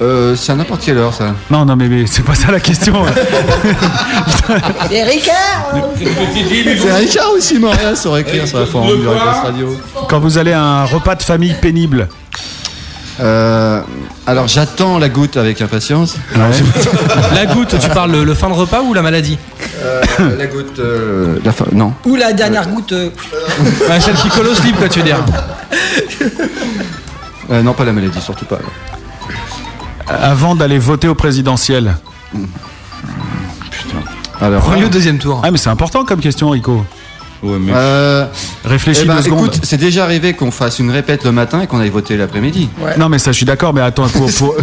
Euh, 0.00 0.34
c'est 0.34 0.50
à 0.50 0.54
n'importe 0.56 0.82
quelle 0.84 0.98
heure 0.98 1.14
ça. 1.14 1.34
Non, 1.50 1.64
non, 1.64 1.76
mais, 1.76 1.88
mais 1.88 2.04
c'est 2.06 2.24
pas 2.24 2.34
ça 2.34 2.50
la 2.50 2.58
question. 2.60 2.94
Les 4.90 5.04
Ricard 5.04 5.72
C'est 5.96 6.92
Richard 6.92 7.30
aussi 7.36 7.58
Moria 7.60 7.94
sur 7.94 8.16
écrire 8.18 8.46
sur 8.48 8.58
la 8.58 8.64
la 8.64 8.70
grosse 8.70 9.42
radio. 9.44 9.76
Quand 10.08 10.18
vous 10.18 10.36
allez 10.38 10.52
à 10.52 10.60
un 10.60 10.84
repas 10.84 11.14
de 11.14 11.22
famille 11.22 11.54
pénible, 11.60 12.08
Euh, 13.20 13.80
alors 14.26 14.48
j'attends 14.48 14.98
la 14.98 15.08
goutte 15.08 15.36
avec 15.36 15.62
impatience. 15.62 16.16
La 17.32 17.46
goutte, 17.46 17.78
tu 17.78 17.88
parles 17.90 18.10
le, 18.10 18.24
le 18.24 18.34
fin 18.34 18.48
de 18.48 18.54
repas 18.54 18.80
ou 18.82 18.92
la 18.92 19.02
maladie 19.02 19.38
Euh, 19.84 20.02
la 20.36 20.46
goutte. 20.46 20.80
euh, 20.80 21.36
la 21.44 21.52
fin- 21.52 21.66
non. 21.72 21.92
Ou 22.06 22.16
la 22.16 22.32
dernière 22.32 22.66
goutte. 22.66 22.90
euh, 22.92 23.10
Ah, 23.88 24.00
Celle 24.00 24.16
qui 24.16 24.28
colle 24.30 24.48
au 24.48 24.54
slip, 24.54 24.76
quoi, 24.76 24.88
tu 24.88 24.98
veux 24.98 25.04
dire 25.04 25.22
Euh, 27.52 27.62
non, 27.62 27.72
pas 27.72 27.84
la 27.84 27.92
maladie, 27.92 28.20
surtout 28.20 28.46
pas. 28.46 28.58
Avant 30.06 30.54
d'aller 30.54 30.78
voter 30.78 31.08
au 31.08 31.14
présidentiel. 31.14 31.96
Alors, 34.40 34.62
Premier 34.62 34.84
ou 34.84 34.88
deuxième 34.88 35.18
tour. 35.18 35.40
Ah 35.44 35.50
mais 35.50 35.58
c'est 35.58 35.70
important 35.70 36.04
comme 36.04 36.20
question 36.20 36.50
Rico. 36.50 36.84
Ouais, 37.44 37.58
mais 37.60 37.72
Euh, 37.74 38.24
Réfléchis 38.64 39.02
eh 39.04 39.06
ben, 39.06 39.16
deux 39.16 39.22
secondes. 39.22 39.46
écoute, 39.46 39.60
c'est 39.62 39.76
déjà 39.76 40.04
arrivé 40.04 40.32
qu'on 40.32 40.50
fasse 40.50 40.78
une 40.78 40.90
répète 40.90 41.24
le 41.24 41.32
matin 41.32 41.60
et 41.60 41.66
qu'on 41.66 41.78
aille 41.78 41.90
voter 41.90 42.16
l'après-midi. 42.16 42.68
Non 42.98 43.08
mais 43.08 43.18
ça 43.18 43.32
je 43.32 43.36
suis 43.36 43.46
d'accord 43.46 43.74
mais 43.74 43.80
attends 43.82 44.08
pour, 44.08 44.30
pour... 44.32 44.54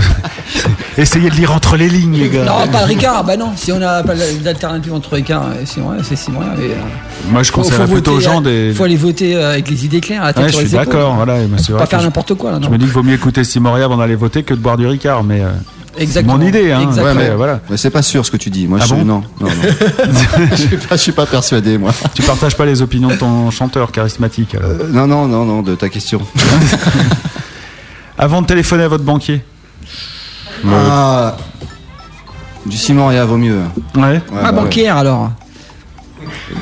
essayez 0.97 1.29
de 1.29 1.35
lire 1.35 1.53
entre 1.53 1.77
les 1.77 1.87
lignes 1.89 2.17
les 2.17 2.29
gars. 2.29 2.43
Non, 2.43 2.67
pas 2.71 2.79
Ricard, 2.85 3.23
bah 3.23 3.37
non. 3.37 3.51
Si 3.55 3.71
on 3.71 3.81
a 3.81 4.03
pas 4.03 4.13
d'alternative 4.43 4.93
entre 4.93 5.13
Ricard 5.13 5.45
et 5.61 5.65
Simon, 5.65 5.97
c'est 6.03 6.15
Simon. 6.15 6.41
Euh, 6.41 6.73
Moi 7.29 7.43
je 7.43 7.51
faut 7.51 7.61
plutôt 7.87 8.13
aux 8.13 8.19
gens 8.19 8.41
euh, 8.45 8.69
des. 8.69 8.73
faut 8.73 8.83
aller 8.83 8.95
voter 8.97 9.35
avec 9.35 9.69
les 9.69 9.85
idées 9.85 10.01
claires. 10.01 10.23
la 10.23 10.33
tête 10.33 10.43
Ouais, 10.43 10.49
je 10.49 10.57
sur 10.57 10.67
suis 10.67 10.71
d'accord, 10.77 11.15
voilà. 11.15 11.37
pas 11.77 11.85
faire 11.85 12.01
n'importe 12.01 12.33
quoi 12.35 12.51
là. 12.51 12.59
Je 12.61 12.69
me 12.69 12.77
dis 12.77 12.85
qu'il 12.85 12.93
vaut 12.93 13.03
mieux 13.03 13.13
écouter 13.15 13.43
Simoria 13.43 13.85
avant 13.85 13.97
d'aller 13.97 14.15
voter 14.15 14.43
que 14.43 14.53
de 14.53 14.59
boire 14.59 14.77
du 14.77 14.87
Ricard, 14.87 15.23
mais 15.23 15.41
euh, 15.41 15.49
Exactement. 15.97 16.37
mon 16.37 16.45
idée, 16.45 16.71
hein. 16.71 16.81
Exactement. 16.81 17.05
Ouais, 17.19 17.29
mais, 17.29 17.35
voilà. 17.35 17.59
mais 17.69 17.75
c'est 17.77 17.89
pas 17.89 18.01
sûr 18.01 18.25
ce 18.25 18.31
que 18.31 18.37
tu 18.37 18.49
dis. 18.49 18.65
Moi, 18.67 18.79
Ah 18.81 18.85
je 18.85 18.95
bon 18.95 19.03
non, 19.05 19.23
non, 19.39 19.47
non. 19.47 19.51
je, 20.51 20.55
suis 20.55 20.77
pas, 20.77 20.95
je 20.95 21.01
suis 21.01 21.11
pas 21.11 21.25
persuadé, 21.25 21.77
moi. 21.77 21.91
Tu 22.13 22.21
partages 22.21 22.55
pas 22.55 22.65
les 22.65 22.81
opinions 22.81 23.09
de 23.09 23.15
ton 23.15 23.51
chanteur 23.51 23.91
charismatique. 23.91 24.55
alors. 24.55 24.69
Euh, 24.69 24.87
non, 24.89 25.05
non, 25.07 25.27
non, 25.27 25.43
non, 25.45 25.61
de 25.61 25.75
ta 25.75 25.89
question. 25.89 26.21
Avant 28.17 28.41
de 28.41 28.47
téléphoner 28.47 28.83
à 28.83 28.87
votre 28.87 29.03
banquier. 29.03 29.43
Ah, 30.67 31.35
du 32.65 32.77
Simoria 32.77 33.25
vaut 33.25 33.37
mieux. 33.37 33.59
Ouais. 33.95 34.01
Ouais, 34.03 34.21
Ah, 34.43 34.51
bah, 34.51 34.61
banquière 34.61 34.95
alors. 34.97 35.31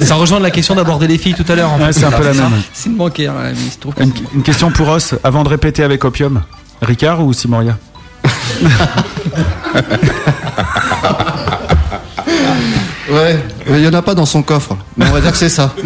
Ça 0.00 0.16
rejoint 0.16 0.40
la 0.40 0.50
question 0.50 0.74
d'aborder 0.74 1.06
les 1.06 1.18
filles 1.18 1.34
tout 1.34 1.44
à 1.50 1.54
l'heure. 1.54 1.70
en 1.72 1.78
Ouais, 1.78 1.86
fait. 1.86 1.92
c'est 2.00 2.04
un 2.04 2.10
peu 2.10 2.24
la 2.24 2.32
même. 2.34 2.50
C'est 2.72 2.88
une 2.90 2.96
banquière, 2.96 3.32
mais 3.40 3.52
il 3.52 3.70
se 3.72 3.78
trouve 3.78 3.94
que 3.94 4.02
Une, 4.02 4.12
une 4.34 4.42
question 4.42 4.70
pour 4.70 4.88
Os, 4.88 5.14
avant 5.24 5.42
de 5.44 5.48
répéter 5.48 5.82
avec 5.84 6.04
Opium. 6.04 6.42
Ricard 6.82 7.24
ou 7.24 7.32
Simoria? 7.32 7.76
Ouais, 13.08 13.38
il 13.70 13.78
y 13.84 13.88
en 13.88 13.94
a 13.94 14.02
pas 14.02 14.14
dans 14.16 14.26
son 14.26 14.42
coffre. 14.42 14.76
Mais 14.96 15.06
on 15.08 15.12
va 15.12 15.20
dire 15.20 15.30
que 15.30 15.36
c'est 15.38 15.48
ça. 15.48 15.72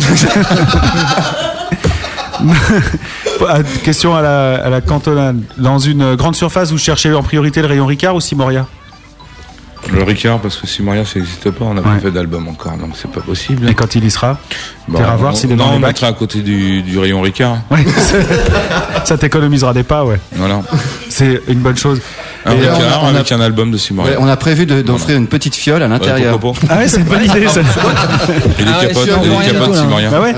Ah, 3.47 3.59
Question 3.85 4.15
à 4.15 4.23
la, 4.23 4.55
à 4.65 4.69
la 4.71 4.81
cantonade. 4.81 5.43
Dans 5.59 5.79
une 5.79 6.15
grande 6.15 6.37
surface, 6.37 6.71
vous 6.71 6.79
cherchez 6.79 7.13
en 7.13 7.23
priorité 7.23 7.61
le 7.61 7.69
rayon 7.69 7.85
Ricard 7.87 8.15
ou 8.15 8.21
Simoria? 8.21 8.67
Le 9.93 10.03
Ricard, 10.03 10.39
parce 10.41 10.57
que 10.57 10.67
Simoria, 10.67 11.05
ça 11.05 11.19
n'existe 11.19 11.51
pas, 11.51 11.65
on 11.65 11.75
n'a 11.75 11.83
pas 11.83 11.99
fait 11.99 12.11
d'album 12.11 12.47
encore, 12.49 12.77
donc 12.77 12.91
c'est 12.95 13.11
pas 13.11 13.21
possible. 13.21 13.69
Et 13.69 13.75
quand 13.75 13.95
il 13.95 14.05
y 14.05 14.11
sera 14.11 14.39
Bah, 14.89 15.17
voir 15.17 15.33
on- 15.33 15.37
s'il 15.37 15.51
est 15.53 15.57
non, 15.57 15.71
on 15.73 15.79
mettra 15.79 16.09
à 16.09 16.13
côté 16.13 16.41
du, 16.43 16.83
du 16.83 16.99
rayon 16.99 17.21
Ricard. 17.23 17.59
Ouais, 17.71 17.85
ça 19.05 19.17
t'économisera 19.19 19.73
des 19.75 19.83
pas, 19.83 20.05
ouais. 20.05 20.21
Voilà. 20.33 20.63
C'est 21.09 21.43
une 21.49 21.61
bonne 21.61 21.77
chose. 21.77 22.01
Un 22.47 22.53
Et, 22.53 22.55
euh, 22.67 22.73
Ricard 22.73 22.79
on 23.03 23.07
a- 23.07 23.11
on 23.11 23.15
a- 23.15 23.19
avec 23.19 23.33
un 23.33 23.41
album 23.41 23.71
de. 23.71 23.77
Ouais, 23.77 24.17
on 24.19 24.27
a 24.27 24.37
prévu 24.37 24.65
d'offrir 24.65 25.17
une 25.19 25.27
petite 25.27 25.55
fiole 25.55 25.83
à 25.83 25.89
l'intérieur. 25.89 26.39
Ah 26.71 26.79
ouais, 26.79 26.89
c'est 26.89 26.99
une 27.01 27.05
bonne 27.05 27.25
idée, 27.25 27.47
ça. 27.49 27.61
Et 27.61 28.65
des 28.65 28.71
Ah 28.75 28.79
ouais, 28.81 28.91
et 28.91 29.29
rien 29.29 29.53
capotes 29.53 29.67
tout, 29.69 29.73
là. 29.75 29.81
Simoria. 29.83 30.11
Bah 30.11 30.21
ouais. 30.21 30.35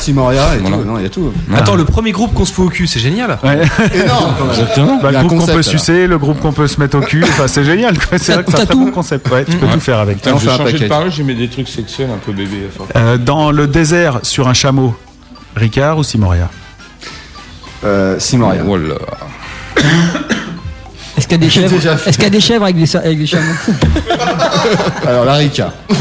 Simoria 0.00 0.42
et 0.54 0.58
Voilà. 0.58 0.76
tout. 0.76 0.84
Non, 0.84 0.98
il 0.98 1.02
y 1.04 1.06
a 1.06 1.08
tout. 1.08 1.32
Attends, 1.54 1.74
le 1.74 1.84
premier 1.84 2.12
groupe 2.12 2.34
qu'on 2.34 2.44
se 2.44 2.52
fout 2.52 2.66
au 2.66 2.68
cul, 2.68 2.86
c'est 2.86 3.00
génial. 3.00 3.38
Ouais. 3.42 3.60
Énorme. 3.94 4.34
Exactement. 4.50 4.98
Bah, 5.02 5.10
le 5.10 5.16
un 5.18 5.24
groupe 5.24 5.38
qu'on 5.40 5.46
peut 5.46 5.62
sucer, 5.62 6.06
le 6.06 6.18
groupe 6.18 6.38
qu'on 6.40 6.52
peut 6.52 6.66
se 6.68 6.78
mettre 6.80 6.98
au 6.98 7.00
cul, 7.00 7.24
enfin 7.24 7.48
c'est 7.48 7.64
génial 7.64 7.98
quoi. 7.98 8.18
C'est 8.18 8.32
vrai 8.34 8.44
que 8.44 8.50
c'est 8.50 8.56
un 8.60 8.64
très 8.66 8.74
tout. 8.74 8.84
bon 8.84 8.90
concept. 8.90 9.28
Ouais, 9.30 9.44
tu 9.44 9.56
peux 9.56 9.66
tout 9.68 9.80
faire 9.80 9.98
avec. 10.00 10.18
J'ai 10.22 10.30
un 10.30 10.38
changé 10.38 10.78
de 10.78 10.86
parole, 10.86 11.10
j'ai 11.10 11.22
mis 11.22 11.34
des 11.34 11.48
trucs 11.48 11.68
sexuels 11.68 12.10
un 12.14 12.18
peu 12.18 12.32
bébé. 12.32 12.68
Euh, 12.96 13.16
dans 13.16 13.50
le 13.52 13.66
désert 13.66 14.20
sur 14.22 14.48
un 14.48 14.54
chameau, 14.54 14.94
Ricard 15.56 15.98
ou 15.98 16.02
Simoria 16.04 16.48
Simoria. 18.18 18.62
Oh 18.66 18.76
là. 18.76 18.94
Est-ce 21.18 21.26
qu'il 21.26 21.36
y 21.36 21.40
a 21.40 21.44
des 21.44 21.50
chèvres 21.50 21.70
déjà 21.74 21.96
fait. 21.96 22.10
Est-ce 22.10 22.16
qu'il 22.16 22.24
y 22.26 22.28
a 22.28 22.30
des 22.30 22.40
chèvres 22.40 22.62
avec 22.62 22.76
des, 22.76 22.96
avec 22.96 23.18
des 23.18 23.26
chameaux 23.26 23.54
Alors, 25.06 25.24
la 25.24 25.34
Ricard. 25.34 25.72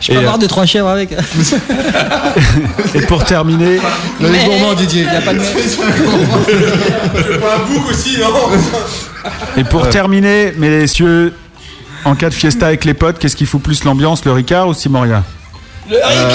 Je 0.00 0.08
peux 0.08 0.14
Et, 0.14 0.16
avoir 0.16 0.34
euh, 0.34 0.38
deux 0.38 0.48
trois 0.48 0.66
chèvres 0.66 0.88
avec. 0.88 1.12
Et 2.94 3.00
pour 3.02 3.24
terminer, 3.24 3.78
Le 4.20 4.30
les 4.30 4.44
gourmands, 4.44 4.74
Didier. 4.74 5.06
Il 5.06 5.12
y 5.12 5.16
a 5.16 5.20
pas 5.20 5.32
de 5.32 5.40
et 9.56 9.64
pour 9.64 9.88
terminer, 9.88 10.52
messieurs, 10.58 11.32
en 12.04 12.16
cas 12.16 12.30
de 12.30 12.34
fiesta 12.34 12.66
avec 12.66 12.84
les 12.84 12.94
potes, 12.94 13.20
qu'est-ce 13.20 13.36
qui 13.36 13.46
fout 13.46 13.62
plus 13.62 13.84
l'ambiance, 13.84 14.24
le 14.24 14.32
Ricard 14.32 14.66
ou 14.66 14.74
Simoria? 14.74 15.22
Le 15.88 15.96
Ricard 15.96 16.34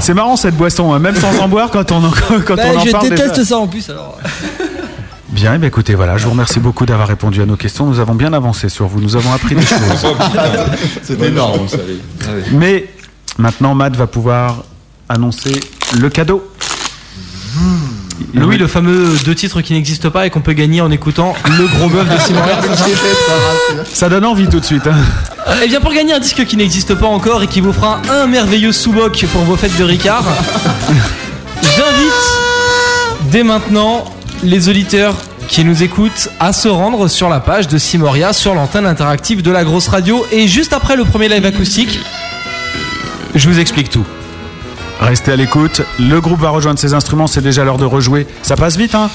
C'est 0.00 0.14
marrant 0.14 0.36
cette 0.36 0.56
boisson, 0.56 0.92
hein, 0.92 0.98
même 0.98 1.16
sans 1.16 1.38
en 1.40 1.48
boire 1.48 1.70
quand 1.70 1.90
on 1.92 2.04
en, 2.04 2.10
quand 2.46 2.56
Bah, 2.56 2.62
on 2.74 2.76
en 2.78 2.84
je 2.84 2.90
parle. 2.90 3.08
déteste 3.10 3.34
déjà. 3.36 3.44
ça 3.44 3.58
en 3.58 3.66
plus 3.66 3.88
alors. 3.90 4.18
Bien, 5.30 5.54
eh 5.54 5.58
bien, 5.58 5.68
écoutez, 5.68 5.94
voilà, 5.94 6.16
je 6.16 6.24
vous 6.24 6.30
remercie 6.30 6.58
beaucoup 6.58 6.86
d'avoir 6.86 7.06
répondu 7.06 7.42
à 7.42 7.46
nos 7.46 7.56
questions. 7.56 7.86
Nous 7.86 8.00
avons 8.00 8.14
bien 8.14 8.32
avancé 8.32 8.68
sur 8.68 8.86
vous, 8.88 9.00
nous 9.00 9.14
avons 9.14 9.32
appris 9.32 9.54
des 9.54 9.62
choses. 9.66 10.06
C'est 11.02 11.20
énorme. 11.22 11.66
Mais 12.52 12.88
maintenant, 13.38 13.74
Matt 13.74 13.94
va 13.96 14.06
pouvoir 14.06 14.64
annoncer 15.08 15.60
le 15.98 16.08
cadeau. 16.08 16.42
Le 17.56 17.97
oui, 18.34 18.56
le 18.58 18.66
fameux 18.66 19.14
deux 19.24 19.34
titres 19.34 19.60
qui 19.60 19.72
n'existent 19.72 20.10
pas 20.10 20.26
et 20.26 20.30
qu'on 20.30 20.40
peut 20.40 20.52
gagner 20.52 20.80
en 20.80 20.90
écoutant 20.90 21.34
le 21.46 21.66
gros 21.78 21.88
bœuf 21.88 22.08
de 22.08 22.18
Simon 22.20 22.40
ça 22.74 23.84
Ça 23.92 24.08
donne 24.08 24.24
envie 24.24 24.48
tout 24.48 24.60
de 24.60 24.64
suite. 24.64 24.86
hein. 24.86 24.96
Eh 25.64 25.68
bien, 25.68 25.80
pour 25.80 25.92
gagner 25.92 26.12
un 26.14 26.18
disque 26.18 26.44
qui 26.44 26.56
n'existe 26.56 26.94
pas 26.94 27.06
encore 27.06 27.42
et 27.42 27.46
qui 27.46 27.60
vous 27.60 27.72
fera 27.72 28.00
un 28.10 28.26
merveilleux 28.26 28.72
sous-boc 28.72 29.24
pour 29.32 29.42
vos 29.42 29.56
fêtes 29.56 29.76
de 29.78 29.84
Ricard, 29.84 30.24
j'invite 31.62 33.30
dès 33.30 33.42
maintenant 33.42 34.04
les 34.42 34.68
auditeurs 34.68 35.14
qui 35.48 35.64
nous 35.64 35.82
écoutent 35.82 36.28
à 36.40 36.52
se 36.52 36.68
rendre 36.68 37.08
sur 37.08 37.28
la 37.28 37.40
page 37.40 37.68
de 37.68 37.78
Simoria 37.78 38.32
sur 38.32 38.54
l'antenne 38.54 38.84
interactive 38.86 39.42
de 39.42 39.50
la 39.50 39.64
grosse 39.64 39.88
radio. 39.88 40.26
Et 40.30 40.46
juste 40.46 40.72
après 40.74 40.96
le 40.96 41.04
premier 41.04 41.28
live 41.28 41.46
acoustique, 41.46 41.98
je 43.34 43.48
vous 43.48 43.58
explique 43.58 43.88
tout. 43.90 44.04
Restez 45.00 45.32
à 45.32 45.36
l'écoute. 45.36 45.82
Le 45.98 46.20
groupe 46.20 46.40
va 46.40 46.50
rejoindre 46.50 46.78
ses 46.78 46.94
instruments. 46.94 47.26
C'est 47.26 47.40
déjà 47.40 47.64
l'heure 47.64 47.78
de 47.78 47.84
rejouer. 47.84 48.26
Ça 48.42 48.56
passe 48.56 48.76
vite, 48.76 48.94
hein 48.94 49.08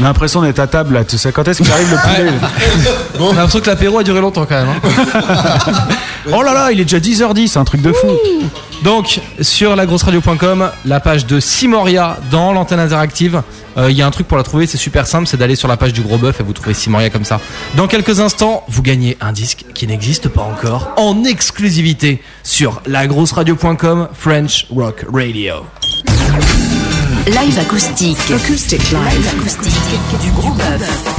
On 0.00 0.04
a 0.04 0.08
l'impression 0.08 0.40
d'être 0.42 0.58
à 0.58 0.66
table 0.66 0.94
là. 0.94 1.04
Tu 1.04 1.18
sais 1.18 1.30
quand 1.32 1.46
est-ce 1.46 1.62
qu'il 1.62 1.70
arrive 1.72 1.90
le 1.90 1.96
poulet 2.02 2.24
là 2.30 2.48
On 3.20 3.30
a 3.30 3.34
l'impression 3.34 3.60
que 3.60 3.66
l'apéro 3.66 3.98
a 3.98 4.02
duré 4.02 4.20
longtemps 4.20 4.46
quand 4.48 4.56
même. 4.56 4.68
hein. 4.68 5.72
Oh 6.32 6.42
là 6.42 6.52
là, 6.54 6.72
il 6.72 6.80
est 6.80 6.84
déjà 6.84 6.98
10h10, 6.98 7.48
c'est 7.48 7.58
un 7.58 7.64
truc 7.64 7.82
de 7.82 7.92
fou. 7.92 8.08
Donc, 8.82 9.20
sur 9.40 9.74
lagrosseradio.com, 9.76 10.70
la 10.84 11.00
page 11.00 11.26
de 11.26 11.40
Simoria 11.40 12.18
dans 12.30 12.52
l'antenne 12.52 12.80
interactive. 12.80 13.42
Euh, 13.78 13.90
Il 13.90 13.96
y 13.96 14.02
a 14.02 14.06
un 14.06 14.10
truc 14.10 14.26
pour 14.26 14.36
la 14.36 14.42
trouver, 14.42 14.66
c'est 14.66 14.76
super 14.78 15.06
simple, 15.06 15.26
c'est 15.26 15.36
d'aller 15.36 15.54
sur 15.56 15.68
la 15.68 15.76
page 15.76 15.92
du 15.92 16.00
gros 16.02 16.18
bœuf 16.18 16.40
et 16.40 16.42
vous 16.42 16.52
trouvez 16.52 16.74
Simoria 16.74 17.10
comme 17.10 17.24
ça. 17.24 17.40
Dans 17.76 17.86
quelques 17.86 18.20
instants, 18.20 18.64
vous 18.68 18.82
gagnez 18.82 19.16
un 19.20 19.32
disque 19.32 19.64
qui 19.74 19.86
n'existe 19.86 20.28
pas 20.28 20.42
encore 20.42 20.90
en 20.96 21.24
exclusivité 21.24 22.22
sur 22.42 22.80
lagrosseradio.com 22.86 24.08
French 24.14 24.66
Rock 24.74 25.04
Radio. 25.12 25.54
Live 27.26 27.58
acoustique. 27.58 28.18
Acoustic 28.34 28.80
live. 28.90 29.28
acoustique 29.38 30.20
du 30.22 30.30
gros 30.32 30.50
bœuf. 30.50 31.12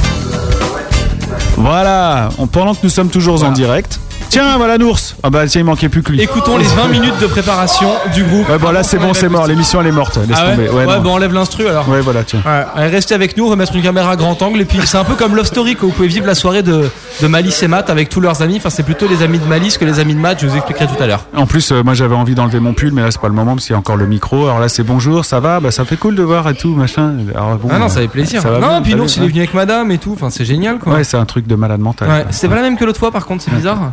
Voilà, 1.56 2.28
on- 2.38 2.46
pendant 2.46 2.74
que 2.74 2.80
nous 2.84 2.88
sommes 2.88 3.10
toujours 3.10 3.42
en 3.42 3.50
direct. 3.50 3.98
Tiens, 4.28 4.58
voilà 4.58 4.76
Nours. 4.76 4.98
Ah 5.22 5.30
bah 5.30 5.46
tiens, 5.46 5.62
il 5.62 5.64
manquait 5.64 5.88
plus 5.88 6.02
que 6.02 6.12
lui. 6.12 6.20
Écoutons 6.20 6.58
les 6.58 6.64
20 6.64 6.88
minutes 6.88 7.18
de 7.20 7.26
préparation 7.26 7.88
du 8.14 8.24
groupe. 8.24 8.48
Ouais, 8.48 8.58
bon 8.58 8.70
là 8.70 8.82
c'est 8.82 8.98
bon, 8.98 9.14
c'est 9.14 9.28
mort. 9.28 9.46
L'émission 9.46 9.80
elle 9.80 9.86
est 9.86 9.92
morte. 9.92 10.18
Laisse 10.28 10.36
Ah 10.38 10.46
ouais, 10.48 10.56
tomber. 10.56 10.68
ouais, 10.68 10.84
non. 10.86 11.00
bah, 11.00 11.02
on 11.06 11.08
enlève 11.12 11.32
l'instru 11.32 11.66
alors. 11.66 11.88
Ouais, 11.88 12.00
voilà, 12.02 12.22
tiens. 12.24 12.40
Ouais, 12.44 12.64
allez, 12.74 12.88
restez 12.88 13.14
avec 13.14 13.36
nous, 13.38 13.46
on 13.46 13.48
va 13.50 13.56
mettre 13.56 13.74
une 13.74 13.82
caméra 13.82 14.10
à 14.12 14.16
grand 14.16 14.40
angle 14.42 14.60
et 14.60 14.64
puis 14.66 14.78
c'est 14.84 14.98
un 14.98 15.04
peu 15.04 15.14
comme 15.14 15.34
Love 15.34 15.46
Story 15.46 15.76
que 15.76 15.80
vous 15.86 15.92
pouvez 15.92 16.08
vivre 16.08 16.26
la 16.26 16.34
soirée 16.34 16.62
de, 16.62 16.90
de 17.22 17.26
Malice 17.26 17.62
et 17.62 17.68
Matt 17.68 17.88
avec 17.88 18.10
tous 18.10 18.20
leurs 18.20 18.42
amis. 18.42 18.56
Enfin, 18.58 18.68
c'est 18.70 18.82
plutôt 18.82 19.08
les 19.08 19.22
amis 19.22 19.38
de 19.38 19.46
Malice 19.46 19.78
que 19.78 19.86
les 19.86 19.98
amis 19.98 20.14
de 20.14 20.20
Matt, 20.20 20.40
je 20.42 20.46
vous 20.46 20.56
expliquerai 20.56 20.86
tout 20.86 21.02
à 21.02 21.06
l'heure. 21.06 21.24
En 21.34 21.46
plus, 21.46 21.72
euh, 21.72 21.82
moi 21.82 21.94
j'avais 21.94 22.14
envie 22.14 22.34
d'enlever 22.34 22.60
mon 22.60 22.74
pull, 22.74 22.92
mais 22.92 23.00
là 23.02 23.10
c'est 23.10 23.20
pas 23.20 23.28
le 23.28 23.34
moment 23.34 23.54
parce 23.54 23.64
qu'il 23.64 23.72
y 23.72 23.76
a 23.76 23.78
encore 23.78 23.96
le 23.96 24.06
micro. 24.06 24.44
Alors 24.44 24.60
là 24.60 24.68
c'est 24.68 24.82
bonjour, 24.82 25.24
ça 25.24 25.40
va, 25.40 25.58
bah 25.60 25.70
ça 25.70 25.86
fait 25.86 25.96
cool 25.96 26.14
de 26.14 26.22
voir 26.22 26.46
et 26.50 26.54
tout, 26.54 26.74
machin. 26.74 27.14
Alors, 27.34 27.56
bon, 27.56 27.68
ah 27.72 27.78
non, 27.78 27.88
ça 27.88 28.00
fait 28.02 28.08
plaisir. 28.08 28.42
ça 28.42 28.50
non, 28.50 28.58
bien, 28.58 28.82
puis 28.82 28.94
Nours, 28.94 29.06
il 29.16 29.20
est 29.20 29.22
ouais. 29.22 29.28
venu 29.28 29.38
avec 29.40 29.54
madame 29.54 29.90
et 29.90 29.96
tout, 29.98 30.12
enfin, 30.12 30.28
c'est 30.28 30.44
génial 30.44 30.78
quoi. 30.78 30.92
Ouais, 30.92 31.04
c'est 31.04 31.16
un 31.16 31.24
truc 31.24 31.46
de 31.46 31.54
malade 31.54 31.80
mental. 31.80 32.08
Ouais, 32.10 32.26
c'était 32.30 32.48
pas 32.48 32.56
la 32.56 32.62
même 32.62 32.76
que 32.76 32.84
l'autre 32.84 32.98
fois 33.00 33.10
par 33.10 33.24
contre, 33.24 33.42
c'est 33.42 33.54
bizarre. 33.54 33.92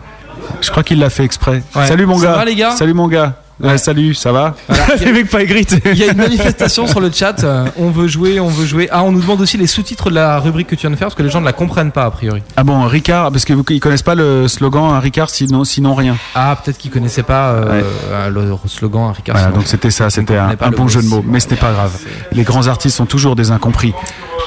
Je 0.61 0.71
crois 0.71 0.83
qu'il 0.83 0.99
l'a 0.99 1.09
fait 1.09 1.23
exprès. 1.23 1.63
Ouais. 1.75 1.87
Salut 1.87 2.05
mon 2.05 2.17
Ça 2.17 2.25
gars. 2.25 2.33
va, 2.33 2.45
les 2.45 2.55
gars 2.55 2.71
Salut 2.71 2.93
mon 2.93 3.07
gars. 3.07 3.35
Ouais, 3.61 3.77
salut, 3.77 4.13
ça 4.13 4.33
va 4.33 4.53
Les 4.99 5.13
mecs 5.13 5.29
pas 5.29 5.41
aigrites. 5.41 5.79
Il 5.85 5.97
y 5.97 6.03
a 6.03 6.11
une 6.11 6.17
manifestation 6.17 6.87
sur 6.87 6.99
le 6.99 7.09
chat, 7.09 7.41
euh, 7.43 7.65
on 7.77 7.89
veut 7.89 8.07
jouer, 8.07 8.41
on 8.41 8.49
veut 8.49 8.65
jouer. 8.65 8.89
Ah, 8.91 9.03
on 9.03 9.13
nous 9.13 9.21
demande 9.21 9.39
aussi 9.39 9.55
les 9.55 9.67
sous-titres 9.67 10.09
de 10.09 10.15
la 10.15 10.39
rubrique 10.39 10.67
que 10.67 10.75
tu 10.75 10.81
viens 10.81 10.89
de 10.89 10.97
faire 10.97 11.07
parce 11.07 11.15
que 11.15 11.23
les 11.23 11.29
gens 11.29 11.39
ne 11.39 11.45
la 11.45 11.53
comprennent 11.53 11.93
pas 11.93 12.03
a 12.03 12.11
priori. 12.11 12.43
Ah 12.57 12.65
bon, 12.65 12.83
Ricard, 12.83 13.31
parce 13.31 13.45
qu'ils 13.45 13.79
connaissent 13.79 14.01
pas 14.01 14.15
le 14.15 14.49
slogan 14.49 14.93
un 14.93 14.99
Ricard 14.99 15.29
sinon, 15.29 15.63
sinon 15.63 15.95
rien. 15.95 16.17
Ah, 16.35 16.57
peut-être 16.61 16.77
qu'ils 16.77 16.91
connaissaient 16.91 17.23
pas 17.23 17.51
euh, 17.51 17.81
euh, 18.11 18.29
le 18.29 18.57
slogan 18.67 19.13
Ricard. 19.15 19.35
Voilà, 19.35 19.47
sinon. 19.47 19.59
donc 19.59 19.67
c'était 19.67 19.91
ça, 19.91 20.09
c'était 20.09 20.35
un, 20.35 20.55
bon 20.71 20.89
jeu 20.89 21.01
de 21.01 21.07
mots, 21.07 21.23
mais 21.25 21.39
ce 21.39 21.49
n'est 21.49 21.55
pas 21.55 21.71
grave. 21.71 21.97
Les 22.33 22.43
grands 22.43 22.67
artistes 22.67 22.97
sont 22.97 23.05
toujours 23.05 23.37
des 23.37 23.51
incompris. 23.51 23.93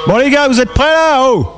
Bon 0.07 0.19
les 0.19 0.29
gars, 0.29 0.49
vous 0.49 0.61
êtes 0.61 0.75
prêts 0.75 0.85
là? 0.85 1.21
Oh 1.23 1.49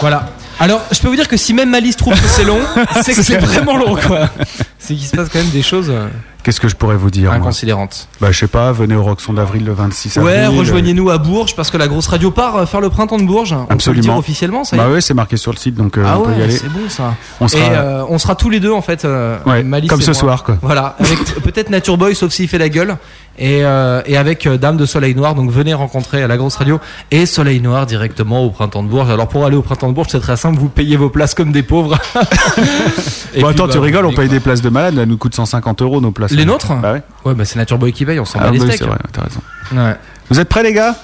Voilà. 0.00 0.26
Alors, 0.58 0.80
je 0.90 0.98
peux 1.00 1.08
vous 1.08 1.16
dire 1.16 1.28
que 1.28 1.36
si 1.36 1.52
même 1.52 1.70
Malice 1.70 1.96
trouve 1.96 2.14
que 2.14 2.28
c'est 2.28 2.44
long, 2.44 2.60
c'est 3.02 3.14
que 3.14 3.22
c'est 3.22 3.36
vraiment 3.38 3.76
long, 3.76 3.94
quoi. 3.94 4.30
C'est 4.78 4.94
qu'il 4.94 5.06
se 5.06 5.14
passe 5.14 5.28
quand 5.30 5.38
même 5.38 5.50
des 5.50 5.62
choses 5.62 5.88
euh, 5.90 6.08
Qu'est-ce 6.42 6.60
que 6.60 6.68
je 6.68 6.76
pourrais 6.76 6.96
vous 6.96 7.10
dire 7.10 7.32
inconsidérantes. 7.32 8.06
Bah 8.20 8.28
je 8.30 8.38
sais 8.38 8.46
pas, 8.46 8.70
venez 8.70 8.94
au 8.94 9.02
Roxon 9.02 9.32
d'avril 9.32 9.64
le 9.64 9.72
26 9.72 10.16
Ouais, 10.18 10.36
avril. 10.36 10.60
rejoignez-nous 10.60 11.10
à 11.10 11.18
Bourges 11.18 11.56
parce 11.56 11.70
que 11.72 11.76
la 11.76 11.88
grosse 11.88 12.06
radio 12.06 12.30
part 12.30 12.56
euh, 12.56 12.66
faire 12.66 12.80
le 12.80 12.88
printemps 12.88 13.18
de 13.18 13.24
Bourges. 13.24 13.52
On 13.52 13.56
peut 13.64 13.66
le 13.68 13.74
Absolument. 13.74 14.02
dire 14.02 14.16
officiellement, 14.16 14.62
ça 14.64 14.76
y 14.76 14.78
est. 14.78 14.82
Bah 14.82 14.88
ouais, 14.88 15.00
c'est 15.00 15.12
marqué 15.12 15.36
sur 15.36 15.50
le 15.50 15.56
site, 15.58 15.74
donc 15.74 15.98
euh, 15.98 16.04
ah 16.06 16.18
on 16.20 16.22
peut 16.22 16.30
y 16.32 16.36
ouais, 16.36 16.42
aller. 16.44 16.52
c'est 16.56 16.68
bon 16.68 16.88
ça. 16.88 17.14
On 17.40 17.48
sera- 17.48 17.60
Et 17.66 17.68
euh, 17.72 18.04
on 18.08 18.18
sera 18.18 18.36
tous 18.36 18.48
les 18.48 18.60
deux 18.60 18.70
en 18.72 18.80
fait. 18.80 19.04
euh, 19.04 19.38
Ouais, 19.44 19.64
Malice 19.64 19.90
comme 19.90 20.00
ce 20.00 20.12
moi. 20.12 20.14
soir, 20.20 20.44
quoi. 20.44 20.56
Voilà, 20.62 20.94
avec 21.00 21.18
peut-être 21.42 21.68
Nature 21.68 21.98
Boy 21.98 22.14
sauf 22.14 22.30
s'il 22.32 22.48
fait 22.48 22.58
la 22.58 22.68
gueule. 22.68 22.96
Et, 23.38 23.64
euh, 23.64 24.00
et 24.06 24.16
avec 24.16 24.46
euh, 24.46 24.56
Dame 24.56 24.76
de 24.76 24.86
Soleil 24.86 25.14
Noir, 25.14 25.34
donc 25.34 25.50
venez 25.50 25.74
rencontrer 25.74 26.22
à 26.22 26.26
la 26.28 26.36
grosse 26.36 26.56
radio 26.56 26.80
et 27.10 27.26
Soleil 27.26 27.60
Noir 27.60 27.86
directement 27.86 28.44
au 28.44 28.50
printemps 28.50 28.82
de 28.82 28.88
Bourges. 28.88 29.10
Alors 29.10 29.28
pour 29.28 29.44
aller 29.44 29.56
au 29.56 29.62
printemps 29.62 29.88
de 29.88 29.92
Bourges, 29.94 30.08
c'est 30.10 30.20
très 30.20 30.36
simple, 30.36 30.58
vous 30.58 30.68
payez 30.68 30.96
vos 30.96 31.10
places 31.10 31.34
comme 31.34 31.52
des 31.52 31.62
pauvres. 31.62 31.98
Et 33.34 33.40
bon, 33.40 33.48
puis, 33.48 33.54
attends, 33.56 33.66
bah, 33.66 33.72
tu 33.72 33.78
rigoles, 33.78 34.06
on 34.06 34.12
paye 34.14 34.28
des 34.28 34.40
places 34.40 34.62
de 34.62 34.70
malade, 34.70 34.96
elles 34.98 35.08
nous 35.08 35.18
coûtent 35.18 35.34
150 35.34 35.82
euros 35.82 36.00
nos 36.00 36.12
places. 36.12 36.30
Les 36.32 36.44
nôtres 36.46 36.74
Bah 36.80 36.94
ouais. 36.94 37.02
Ouais, 37.24 37.34
bah 37.34 37.44
c'est 37.44 37.56
Nature 37.56 37.78
Boy 37.78 37.92
qui 37.92 38.06
paye, 38.06 38.18
on 38.20 38.24
s'en 38.24 38.38
Ah 38.40 38.44
bat 38.44 38.50
les 38.52 38.60
steaks. 38.60 38.78
c'est 38.78 38.84
vrai, 38.84 38.98
raison. 39.18 39.40
Ouais. 39.72 39.96
Vous 40.30 40.40
êtes 40.40 40.48
prêts, 40.48 40.62
les 40.62 40.72
gars? 40.72 40.94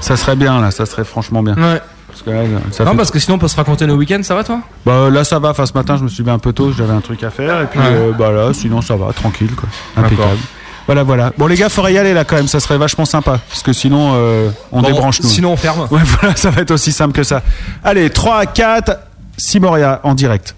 Ça 0.00 0.16
serait 0.16 0.36
bien, 0.36 0.60
là, 0.60 0.70
ça 0.70 0.86
serait 0.86 1.04
franchement 1.04 1.42
bien. 1.42 1.54
Ouais. 1.56 1.80
Ça 2.72 2.84
non, 2.84 2.90
fait- 2.92 2.96
parce 2.96 3.10
que 3.10 3.18
sinon 3.18 3.36
on 3.36 3.38
peut 3.38 3.48
se 3.48 3.56
raconter 3.56 3.86
nos 3.86 3.96
week-ends, 3.96 4.22
ça 4.22 4.34
va 4.34 4.44
toi? 4.44 4.60
Bah 4.86 5.10
là, 5.10 5.24
ça 5.24 5.38
va. 5.38 5.50
Enfin, 5.50 5.66
ce 5.66 5.72
matin, 5.74 5.96
je 5.96 6.04
me 6.04 6.08
suis 6.08 6.22
levé 6.22 6.32
un 6.32 6.38
peu 6.38 6.52
tôt, 6.52 6.72
j'avais 6.72 6.92
un 6.92 7.00
truc 7.00 7.22
à 7.24 7.30
faire. 7.30 7.62
Et 7.62 7.66
puis, 7.66 7.78
Ouais. 7.80 7.86
euh, 7.88 8.12
bah 8.18 8.30
là, 8.30 8.52
sinon, 8.52 8.80
ça 8.82 8.96
va, 8.96 9.12
tranquille, 9.12 9.54
quoi. 9.54 9.68
Impeccable. 9.96 10.38
Voilà, 10.86 11.02
voilà. 11.02 11.32
Bon, 11.36 11.46
les 11.46 11.56
gars, 11.56 11.68
faudrait 11.68 11.92
y 11.92 11.98
aller 11.98 12.14
là 12.14 12.24
quand 12.24 12.36
même, 12.36 12.48
ça 12.48 12.60
serait 12.60 12.78
vachement 12.78 13.04
sympa. 13.04 13.38
Parce 13.48 13.62
que 13.62 13.72
sinon, 13.74 14.12
euh, 14.14 14.48
on 14.72 14.80
Bon, 14.80 14.86
débranche 14.88 15.20
nous. 15.20 15.28
sinon, 15.28 15.52
on 15.52 15.56
ferme. 15.56 15.86
Ouais, 15.90 16.00
voilà, 16.20 16.34
ça 16.36 16.50
va 16.50 16.62
être 16.62 16.70
aussi 16.70 16.92
simple 16.92 17.12
que 17.14 17.22
ça. 17.24 17.42
Allez, 17.84 18.08
3, 18.10 18.46
4, 18.46 18.98
Simoria 19.36 20.00
en 20.02 20.14
direct. 20.14 20.54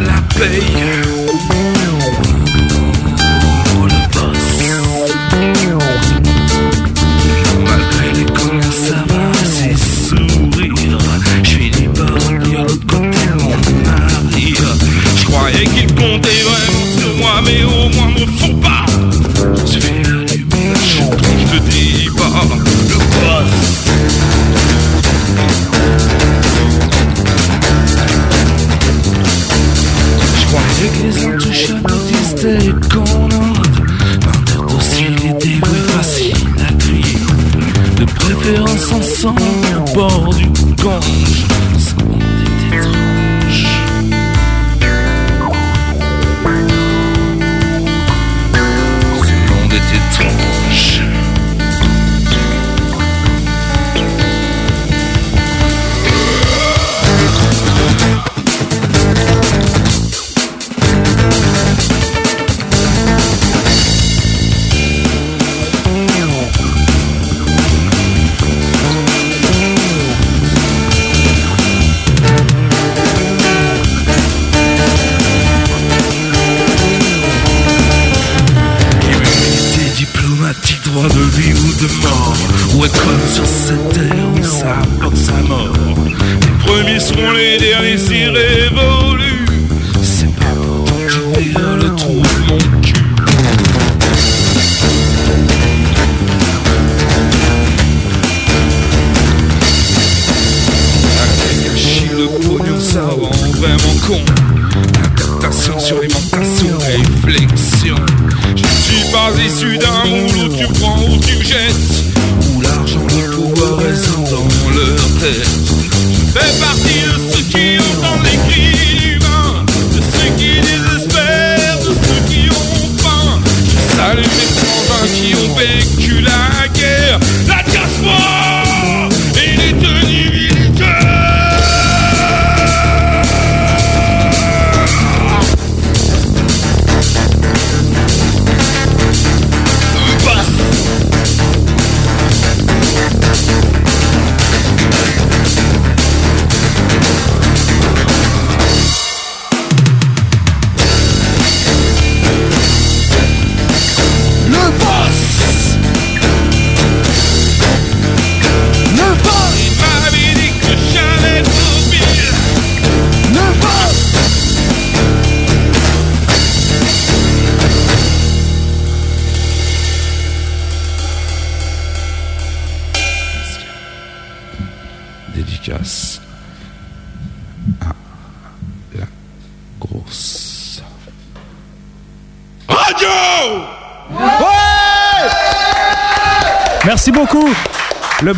La 0.00 0.20
paye. 0.36 1.53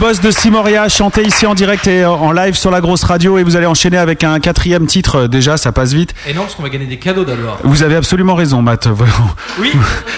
Boss 0.06 0.20
de 0.20 0.30
Simoria 0.30 0.88
chanté 0.88 1.22
ici 1.22 1.46
en 1.46 1.54
direct 1.56 1.88
et 1.88 2.04
en 2.04 2.30
live 2.30 2.54
sur 2.54 2.70
la 2.70 2.80
grosse 2.80 3.02
radio 3.02 3.38
et 3.38 3.42
vous 3.42 3.56
allez 3.56 3.66
enchaîner 3.66 3.96
avec 3.98 4.22
un 4.22 4.38
quatrième 4.38 4.86
titre. 4.86 5.26
Déjà, 5.26 5.56
ça 5.56 5.72
passe 5.72 5.94
vite. 5.94 6.14
Et 6.28 6.32
non, 6.32 6.42
parce 6.42 6.54
qu'on 6.54 6.62
va 6.62 6.68
gagner 6.68 6.86
des 6.86 7.00
cadeaux 7.00 7.24
d'abord. 7.24 7.58
Vous 7.64 7.82
avez 7.82 7.96
absolument 7.96 8.36
raison, 8.36 8.62
Matt. 8.62 8.86
Oui. 9.58 9.72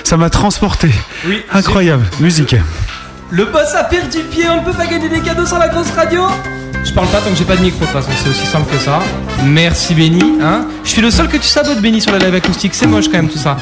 Ça 0.05 0.19
m'a 0.19 0.29
transporté. 0.29 0.91
Oui. 1.27 1.43
Incroyable. 1.55 2.05
Musique. 2.21 2.55
Le 3.31 3.47
boss 3.47 3.75
a 3.75 3.85
perdu 3.85 4.19
pied, 4.31 4.45
on 4.51 4.61
ne 4.61 4.65
peut 4.67 4.77
pas 4.77 4.87
gagner 4.87 5.09
des 5.09 5.21
cadeaux 5.21 5.47
sur 5.47 5.59
la 5.59 5.69
grosse 5.69 5.91
radio 5.93 6.21
parle 6.99 7.11
pas 7.11 7.21
tant 7.21 7.31
que 7.31 7.37
j'ai 7.37 7.45
pas 7.45 7.55
de 7.55 7.63
micro 7.63 7.79
de 7.79 7.85
toute 7.85 7.95
façon, 7.95 8.11
c'est 8.21 8.29
aussi 8.29 8.45
simple 8.45 8.69
que 8.73 8.79
ça. 8.81 8.99
Merci 9.45 9.95
Benny. 9.95 10.21
Hein 10.43 10.67
je 10.83 10.91
suis 10.91 11.01
le 11.01 11.13
seul 11.13 11.29
que 11.29 11.37
tu 11.37 11.47
sabotes 11.47 11.81
Benny 11.81 12.01
sur 12.01 12.11
la 12.11 12.19
live 12.19 12.35
acoustique, 12.35 12.75
c'est 12.75 12.89
moche 12.89 13.05
quand 13.07 13.19
même 13.19 13.29
tout 13.29 13.39
ça. 13.39 13.57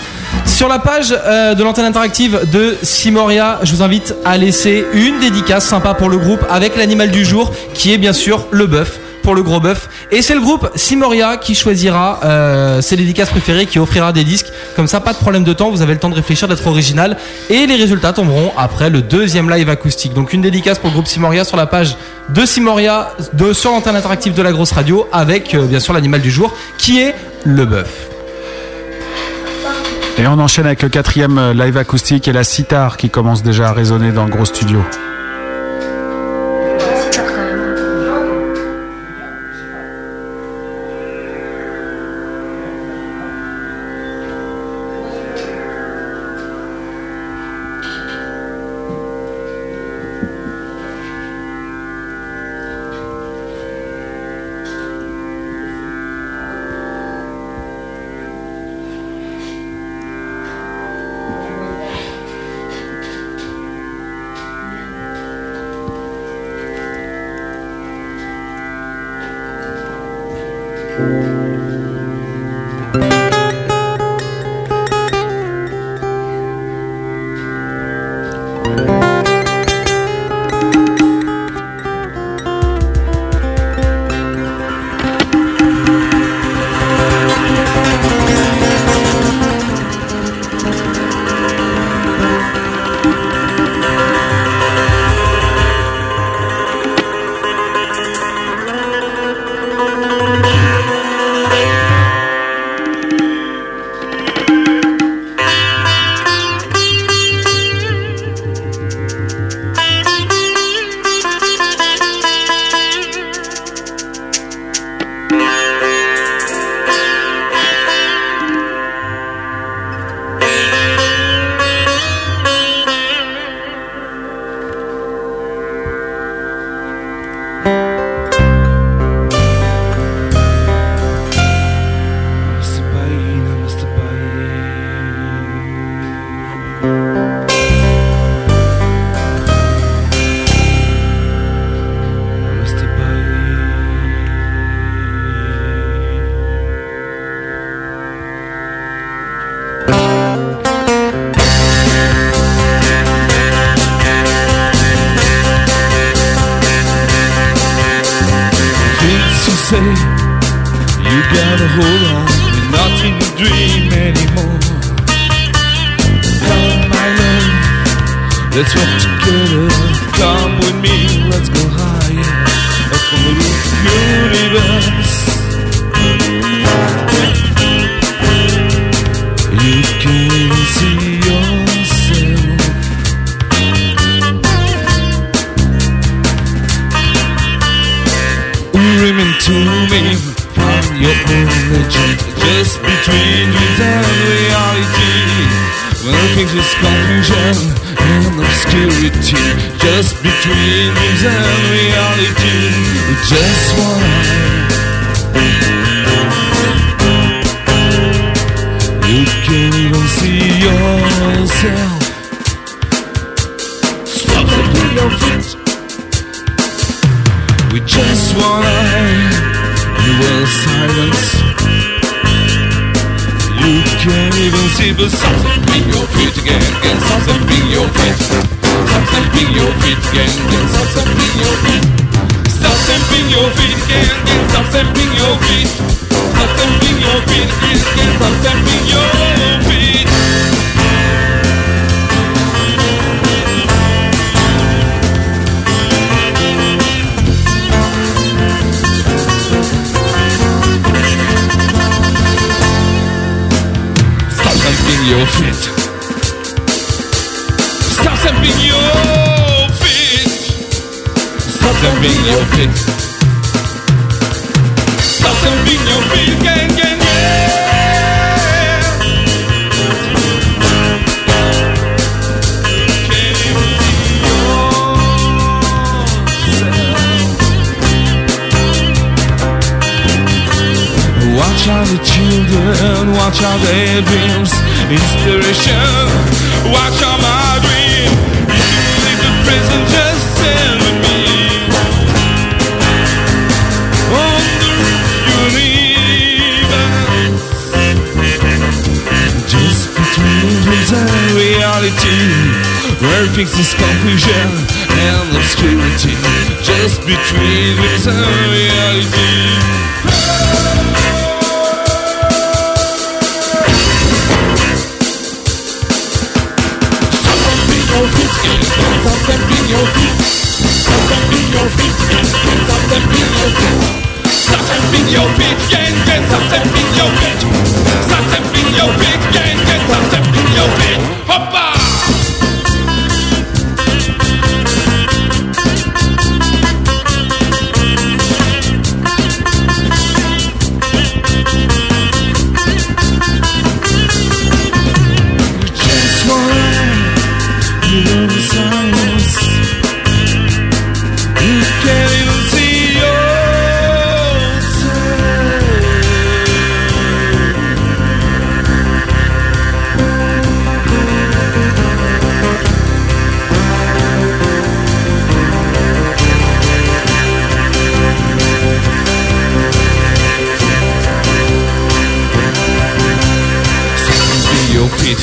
Sur 0.46 0.68
la 0.68 0.78
page 0.78 1.14
euh, 1.14 1.54
de 1.54 1.62
l'antenne 1.62 1.84
interactive 1.84 2.48
de 2.50 2.78
Simoria, 2.82 3.58
je 3.62 3.74
vous 3.74 3.82
invite 3.82 4.14
à 4.24 4.38
laisser 4.38 4.86
une 4.94 5.20
dédicace 5.20 5.66
sympa 5.66 5.92
pour 5.92 6.08
le 6.08 6.16
groupe 6.16 6.46
avec 6.48 6.76
l'animal 6.76 7.10
du 7.10 7.26
jour 7.26 7.52
qui 7.74 7.92
est 7.92 7.98
bien 7.98 8.14
sûr 8.14 8.46
le 8.52 8.66
bœuf 8.66 8.98
pour 9.22 9.34
le 9.34 9.42
gros 9.42 9.60
bœuf. 9.60 9.90
Et 10.12 10.23
c'est 10.23 10.35
le 10.35 10.41
groupe 10.41 10.70
Simoria 10.77 11.37
qui 11.37 11.55
choisira 11.55 12.20
euh, 12.24 12.81
ses 12.81 12.97
dédicaces 12.97 13.31
préférées, 13.31 13.66
qui 13.66 13.81
offrira 13.81 14.12
des 14.12 14.23
disques. 14.23 14.47
Comme 14.77 14.87
ça, 14.87 15.01
pas 15.01 15.12
de 15.12 15.19
problème 15.19 15.43
de 15.43 15.53
temps, 15.53 15.70
vous 15.70 15.83
avez 15.83 15.95
le 15.95 15.99
temps 15.99 16.09
de 16.09 16.15
réfléchir, 16.15 16.47
d'être 16.47 16.66
original. 16.66 17.16
Et 17.51 17.66
les 17.66 17.74
résultats 17.74 18.12
tomberont 18.12 18.53
après 18.57 18.89
le 18.89 19.03
deuxième 19.03 19.51
live 19.51 19.69
acoustique. 19.69 20.15
Donc 20.15 20.33
une 20.33 20.43
dédicace 20.43 20.78
pour 20.78 20.91
le 20.91 20.93
groupe 20.93 21.09
Simoria 21.09 21.45
sur 21.45 21.57
la 21.57 21.66
page 21.66 21.97
de 22.28 22.47
Simoria, 22.47 23.12
de, 23.33 23.53
sur 23.53 23.73
l'antenne 23.73 23.97
interactive 23.97 24.33
de 24.33 24.43
la 24.43 24.53
grosse 24.53 24.73
radio, 24.73 25.09
avec 25.12 25.55
euh, 25.55 25.66
bien 25.66 25.81
sûr 25.81 25.93
l'animal 25.93 26.20
du 26.20 26.31
jour, 26.31 26.55
qui 26.78 27.01
est 27.01 27.15
le 27.45 27.65
bœuf. 27.65 28.09
Et 30.19 30.27
on 30.27 30.39
enchaîne 30.39 30.66
avec 30.66 30.83
le 30.83 30.89
quatrième 30.89 31.39
euh, 31.39 31.53
live 31.53 31.77
acoustique 31.77 32.28
et 32.28 32.33
la 32.33 32.45
sitar 32.45 32.97
qui 32.97 33.11
commence 33.11 33.43
déjà 33.43 33.70
à 33.70 33.73
résonner 33.73 34.12
dans 34.12 34.24
le 34.24 34.31
gros 34.31 34.45
studio. 34.45 34.81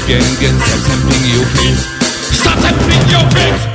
again, 0.06 0.22
again, 0.38 0.60
stop 0.60 0.82
tempting 0.86 1.24
your 1.32 1.46
please. 1.56 1.82
Stop 2.36 2.60
tempting 2.60 3.10
your 3.10 3.30
please! 3.32 3.73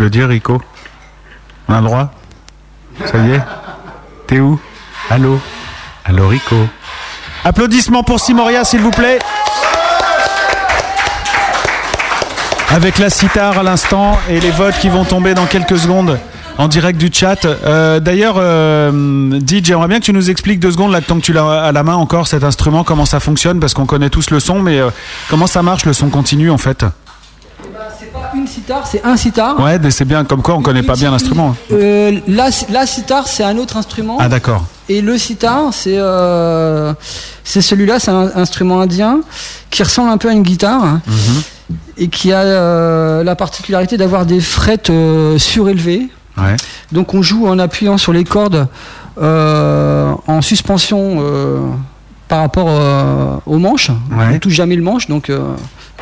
Peut 0.00 0.06
applaudir 0.06 0.30
Rico. 0.30 0.62
On 1.68 1.74
a 1.74 1.80
le 1.82 1.84
droit 1.84 2.10
Ça 3.04 3.18
y 3.18 3.32
est. 3.32 3.42
T'es 4.26 4.40
où? 4.40 4.58
Allô? 5.10 5.38
Allô 6.06 6.26
Rico. 6.26 6.56
Applaudissements 7.44 8.02
pour 8.02 8.18
Simoria 8.18 8.64
s'il 8.64 8.80
vous 8.80 8.92
plaît. 8.92 9.18
Avec 12.70 12.96
la 12.96 13.10
sitar 13.10 13.58
à 13.58 13.62
l'instant 13.62 14.18
et 14.30 14.40
les 14.40 14.50
votes 14.50 14.78
qui 14.78 14.88
vont 14.88 15.04
tomber 15.04 15.34
dans 15.34 15.44
quelques 15.44 15.76
secondes 15.76 16.18
en 16.56 16.68
direct 16.68 16.98
du 16.98 17.10
chat. 17.12 17.44
Euh, 17.44 18.00
D'ailleurs, 18.00 18.36
euh, 18.38 19.38
DJ, 19.38 19.64
j'aimerais 19.64 19.88
bien 19.88 20.00
que 20.00 20.04
tu 20.04 20.14
nous 20.14 20.30
expliques 20.30 20.60
deux 20.60 20.72
secondes, 20.72 20.92
là, 20.92 21.02
tant 21.02 21.16
que 21.16 21.24
tu 21.24 21.34
l'as 21.34 21.64
à 21.64 21.72
la 21.72 21.82
main 21.82 21.96
encore, 21.96 22.26
cet 22.26 22.42
instrument, 22.42 22.84
comment 22.84 23.04
ça 23.04 23.20
fonctionne, 23.20 23.60
parce 23.60 23.74
qu'on 23.74 23.86
connaît 23.86 24.08
tous 24.08 24.30
le 24.30 24.40
son, 24.40 24.60
mais 24.60 24.78
euh, 24.78 24.88
comment 25.28 25.46
ça 25.46 25.62
marche 25.62 25.84
le 25.84 25.92
son 25.92 26.08
continu 26.08 26.50
en 26.50 26.58
fait? 26.58 26.86
Sitar, 28.50 28.86
c'est 28.86 29.02
un 29.04 29.16
sitar. 29.16 29.58
Ouais, 29.60 29.78
c'est 29.90 30.04
bien, 30.04 30.24
comme 30.24 30.42
quoi 30.42 30.54
on 30.56 30.62
connaît 30.62 30.82
pas 30.82 30.94
bien 30.94 31.10
l'instrument. 31.10 31.56
Euh, 31.72 32.18
la, 32.28 32.50
la 32.70 32.84
sitar, 32.86 33.26
c'est 33.26 33.44
un 33.44 33.56
autre 33.56 33.76
instrument. 33.78 34.18
Ah 34.20 34.28
d'accord. 34.28 34.64
Et 34.88 35.00
le 35.00 35.16
sitar, 35.16 35.72
c'est 35.72 35.96
euh, 35.96 36.92
celui-là, 37.44 37.98
c'est 37.98 38.10
un 38.10 38.30
instrument 38.34 38.80
indien 38.80 39.20
qui 39.70 39.82
ressemble 39.82 40.10
un 40.10 40.18
peu 40.18 40.28
à 40.28 40.32
une 40.32 40.42
guitare 40.42 40.82
Mhm. 41.06 41.42
et 41.96 42.08
qui 42.08 42.32
a 42.32 42.40
euh, 42.40 43.22
la 43.24 43.36
particularité 43.36 43.96
d'avoir 43.96 44.26
des 44.26 44.40
frettes 44.40 44.90
euh, 44.90 45.38
surélevées. 45.38 46.08
Ouais. 46.36 46.56
Donc 46.92 47.14
on 47.14 47.22
joue 47.22 47.46
en 47.46 47.58
appuyant 47.58 47.98
sur 47.98 48.12
les 48.12 48.24
cordes 48.24 48.66
euh, 49.20 50.12
en 50.26 50.42
suspension 50.42 51.22
par 52.28 52.40
rapport 52.40 52.68
euh, 52.68 53.36
au 53.46 53.58
manche. 53.58 53.90
On 54.12 54.30
ne 54.32 54.38
touche 54.38 54.54
jamais 54.54 54.76
le 54.76 54.82
manche, 54.82 55.08
donc 55.08 55.28
euh, 55.30 55.40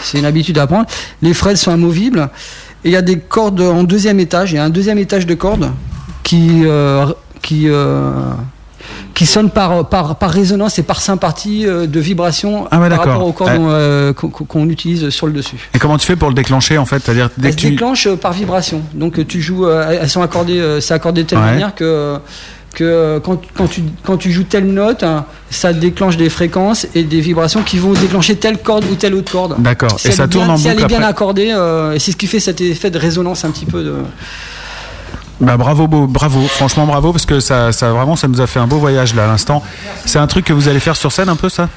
c'est 0.00 0.18
une 0.18 0.24
habitude 0.24 0.58
à 0.58 0.66
prendre. 0.66 0.86
Les 1.22 1.34
fraises 1.34 1.60
sont 1.60 1.72
amovibles. 1.72 2.28
Et 2.84 2.90
il 2.90 2.92
y 2.92 2.96
a 2.96 3.02
des 3.02 3.18
cordes 3.18 3.60
en 3.60 3.82
deuxième 3.84 4.20
étage. 4.20 4.52
Il 4.52 4.56
y 4.56 4.58
a 4.58 4.64
un 4.64 4.70
deuxième 4.70 4.98
étage 4.98 5.26
de 5.26 5.34
cordes 5.34 5.70
qui, 6.22 6.62
euh, 6.64 7.06
qui, 7.42 7.64
euh, 7.68 8.10
qui 9.14 9.26
sonne 9.26 9.50
par, 9.50 9.88
par, 9.88 10.16
par 10.16 10.30
résonance 10.30 10.78
et 10.78 10.82
par 10.84 11.00
sympathie 11.00 11.66
euh, 11.66 11.86
de 11.88 11.98
vibration 12.00 12.68
Ah 12.70 12.78
ouais, 12.78 12.88
par 12.88 12.98
rapport 12.98 13.26
aux 13.26 13.32
cordes 13.32 13.50
euh, 13.52 14.12
qu'on- 14.12 14.68
utilise 14.68 15.10
sur 15.10 15.26
le 15.26 15.32
dessus. 15.32 15.68
Et 15.74 15.78
comment 15.80 15.98
tu 15.98 16.06
fais 16.06 16.14
pour 16.16 16.28
le 16.28 16.34
déclencher 16.34 16.78
en 16.78 16.84
fait? 16.86 17.00
C'est-à-dire 17.04 17.30
Elles 17.42 17.52
se 17.52 17.56
tu. 17.56 17.70
déclenchent 17.70 18.08
par 18.14 18.32
vibration. 18.32 18.82
Donc 18.94 19.26
tu 19.26 19.42
joues, 19.42 19.68
elles 19.68 20.08
sont 20.08 20.22
accordées, 20.22 20.78
c'est 20.80 20.94
accordé 20.94 21.24
de 21.24 21.28
telle 21.28 21.38
Ouais. 21.38 21.44
manière 21.46 21.74
que 21.74 22.18
que 22.74 22.84
euh, 22.84 23.20
quand, 23.20 23.40
quand, 23.56 23.66
tu, 23.66 23.82
quand 24.04 24.16
tu 24.16 24.30
joues 24.30 24.44
telle 24.44 24.66
note, 24.66 25.02
hein, 25.02 25.24
ça 25.50 25.72
déclenche 25.72 26.16
des 26.16 26.28
fréquences 26.28 26.86
et 26.94 27.02
des 27.02 27.20
vibrations 27.20 27.62
qui 27.62 27.78
vont 27.78 27.92
déclencher 27.92 28.36
telle 28.36 28.58
corde 28.58 28.84
ou 28.90 28.94
telle 28.94 29.14
autre 29.14 29.32
corde. 29.32 29.56
D'accord. 29.58 29.98
Si 29.98 30.08
Et 30.08 30.10
ça 30.12 30.24
est 30.24 30.26
bien- 30.26 30.40
tourne 30.40 30.50
en 30.50 30.56
Si 30.56 30.68
elle 30.68 30.80
est 30.80 30.86
bien 30.86 30.98
après. 30.98 31.08
accordée, 31.10 31.50
euh, 31.52 31.92
et 31.92 31.98
c'est 31.98 32.12
ce 32.12 32.16
qui 32.16 32.26
fait 32.26 32.40
cet 32.40 32.60
effet 32.60 32.90
de 32.90 32.98
résonance 32.98 33.44
un 33.44 33.50
petit 33.50 33.66
peu 33.66 33.82
de. 33.82 33.94
Bah 35.40 35.56
bravo, 35.56 35.86
beau- 35.86 36.06
bravo, 36.08 36.40
franchement 36.48 36.84
bravo 36.86 37.12
parce 37.12 37.24
que 37.24 37.38
ça, 37.38 37.70
ça 37.70 37.90
vraiment 37.92 38.16
ça 38.16 38.26
nous 38.26 38.40
a 38.40 38.46
fait 38.48 38.58
un 38.58 38.66
beau 38.66 38.78
voyage 38.78 39.14
là 39.14 39.24
à 39.24 39.26
l'instant. 39.28 39.62
C'est 40.04 40.18
un 40.18 40.26
truc 40.26 40.44
que 40.44 40.52
vous 40.52 40.66
allez 40.68 40.80
faire 40.80 40.96
sur 40.96 41.12
scène 41.12 41.28
un 41.28 41.36
peu 41.36 41.48
ça? 41.48 41.68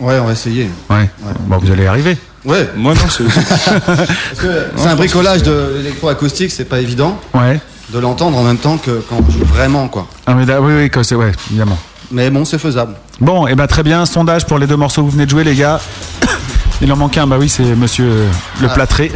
Ouais, 0.00 0.18
on 0.18 0.24
va 0.24 0.32
essayer. 0.32 0.70
Ouais. 0.88 1.10
Bon, 1.46 1.58
vous 1.58 1.70
allez 1.70 1.84
y 1.84 1.86
arriver. 1.86 2.16
Ouais. 2.46 2.66
Moi 2.74 2.94
non, 2.94 3.00
c'est. 3.10 3.24
Parce 3.86 4.40
que 4.40 4.64
c'est 4.74 4.86
un 4.86 4.96
bricolage 4.96 5.42
de 5.42 5.74
l'électroacoustique, 5.76 6.50
c'est 6.50 6.64
pas 6.64 6.80
évident 6.80 7.20
Ouais. 7.34 7.60
De 7.92 7.98
l'entendre 7.98 8.38
en 8.38 8.42
même 8.42 8.58
temps 8.58 8.76
que 8.78 9.02
quand 9.08 9.16
on 9.26 9.30
joue 9.30 9.44
vraiment, 9.44 9.88
quoi. 9.88 10.06
Ah 10.26 10.34
mais 10.34 10.46
là, 10.46 10.60
oui 10.60 10.72
oui 10.94 11.04
c'est 11.04 11.14
ouais 11.14 11.32
évidemment. 11.50 11.78
Mais 12.12 12.30
bon, 12.30 12.44
c'est 12.44 12.58
faisable. 12.58 12.94
Bon, 13.20 13.46
et 13.46 13.54
ben 13.54 13.66
très 13.66 13.82
bien, 13.82 14.04
sondage 14.06 14.44
pour 14.46 14.58
les 14.58 14.66
deux 14.66 14.76
morceaux 14.76 15.02
que 15.02 15.06
vous 15.06 15.12
venez 15.12 15.26
de 15.26 15.30
jouer, 15.30 15.44
les 15.44 15.54
gars. 15.54 15.80
Il 16.82 16.92
en 16.92 16.96
manque 16.96 17.16
un, 17.18 17.26
bah 17.26 17.36
oui, 17.38 17.48
c'est 17.48 17.62
monsieur 17.76 18.06
euh, 18.06 18.26
le 18.60 18.68
Ah. 18.70 18.74
plâtré. 18.74 19.12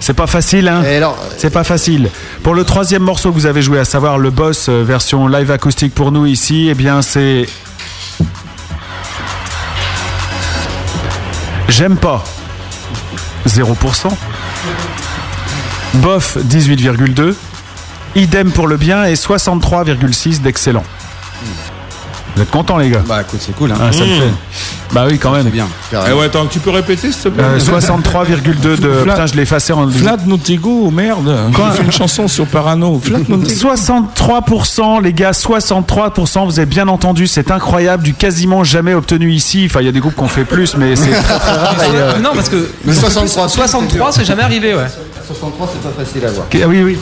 C'est 0.00 0.14
pas 0.14 0.26
facile, 0.26 0.68
hein 0.68 0.82
C'est 1.38 1.50
pas 1.50 1.64
facile. 1.64 2.08
Pour 2.42 2.54
le 2.54 2.64
troisième 2.64 3.02
morceau 3.02 3.30
que 3.30 3.34
vous 3.34 3.46
avez 3.46 3.62
joué, 3.62 3.78
à 3.78 3.84
savoir 3.84 4.18
le 4.18 4.30
boss 4.30 4.68
euh, 4.68 4.82
version 4.84 5.26
live 5.28 5.50
acoustique 5.50 5.94
pour 5.94 6.12
nous 6.12 6.26
ici, 6.26 6.68
eh 6.70 6.74
bien 6.74 7.02
c'est. 7.02 7.46
J'aime 11.68 11.96
pas. 11.96 12.24
0%. 13.46 14.08
Bof, 15.94 16.36
18,2. 16.38 17.34
Idem 18.18 18.50
pour 18.50 18.66
le 18.66 18.76
bien 18.76 19.04
et 19.04 19.14
63,6 19.14 20.40
d'excellent. 20.42 20.84
Vous 22.36 22.42
êtes 22.42 22.50
contents, 22.52 22.76
les 22.76 22.88
gars? 22.90 23.02
Bah 23.04 23.22
écoute, 23.22 23.40
c'est 23.42 23.54
cool, 23.56 23.72
hein. 23.72 23.76
Ah, 23.80 23.90
ça 23.92 24.04
me 24.04 24.04
Mmh. 24.04 24.20
fait. 24.20 24.30
Bah 24.92 25.06
oui, 25.10 25.18
quand 25.18 25.32
même. 25.32 25.42
C'est 25.44 25.50
bien. 25.50 25.66
Eh 25.92 26.12
ouais, 26.12 26.26
attends, 26.26 26.46
tu 26.46 26.60
peux 26.60 26.70
répéter 26.70 27.10
s'il 27.10 27.22
te 27.22 27.28
plaît? 27.30 27.42
Euh, 27.42 27.58
63,2 27.58 28.76
de. 28.76 28.92
Flat- 29.02 29.12
Putain, 29.12 29.26
je 29.26 29.34
l'ai 29.34 29.42
effacé 29.42 29.72
en. 29.72 29.88
Flat 29.90 30.18
Notego, 30.24 30.90
merde. 30.92 31.34
Quoi 31.52 31.72
fait 31.72 31.82
une 31.82 31.90
chanson 31.90 32.28
sur 32.28 32.46
Parano. 32.46 33.00
Flat 33.02 33.18
Notego. 33.28 33.48
63%, 33.48 35.00
les 35.02 35.12
gars, 35.12 35.32
63%, 35.32 36.44
vous 36.46 36.60
avez 36.60 36.66
bien 36.66 36.86
entendu, 36.86 37.26
c'est 37.26 37.50
incroyable, 37.50 38.04
du 38.04 38.14
quasiment 38.14 38.62
jamais 38.62 38.94
obtenu 38.94 39.32
ici. 39.32 39.64
Enfin, 39.68 39.80
il 39.80 39.86
y 39.86 39.88
a 39.88 39.92
des 39.92 40.00
groupes 40.00 40.14
qui 40.14 40.22
ont 40.22 40.28
fait 40.28 40.44
plus, 40.44 40.76
mais 40.76 40.94
c'est 40.94 41.10
très 41.10 41.38
très 41.40 41.52
rare. 41.52 41.74
et, 41.82 41.96
euh, 41.96 42.18
Non, 42.20 42.30
parce 42.34 42.48
que. 42.48 42.70
Mais 42.84 42.94
63, 42.94 43.48
63, 43.48 44.12
c'est 44.12 44.24
jamais 44.24 44.42
arrivé, 44.42 44.74
ouais. 44.76 44.86
63, 45.26 45.70
c'est 45.72 45.82
pas 45.90 46.04
facile 46.04 46.24
à 46.24 46.30
voir. 46.30 46.46
Ah 46.54 46.66
oui, 46.68 46.82
oui. 46.84 46.98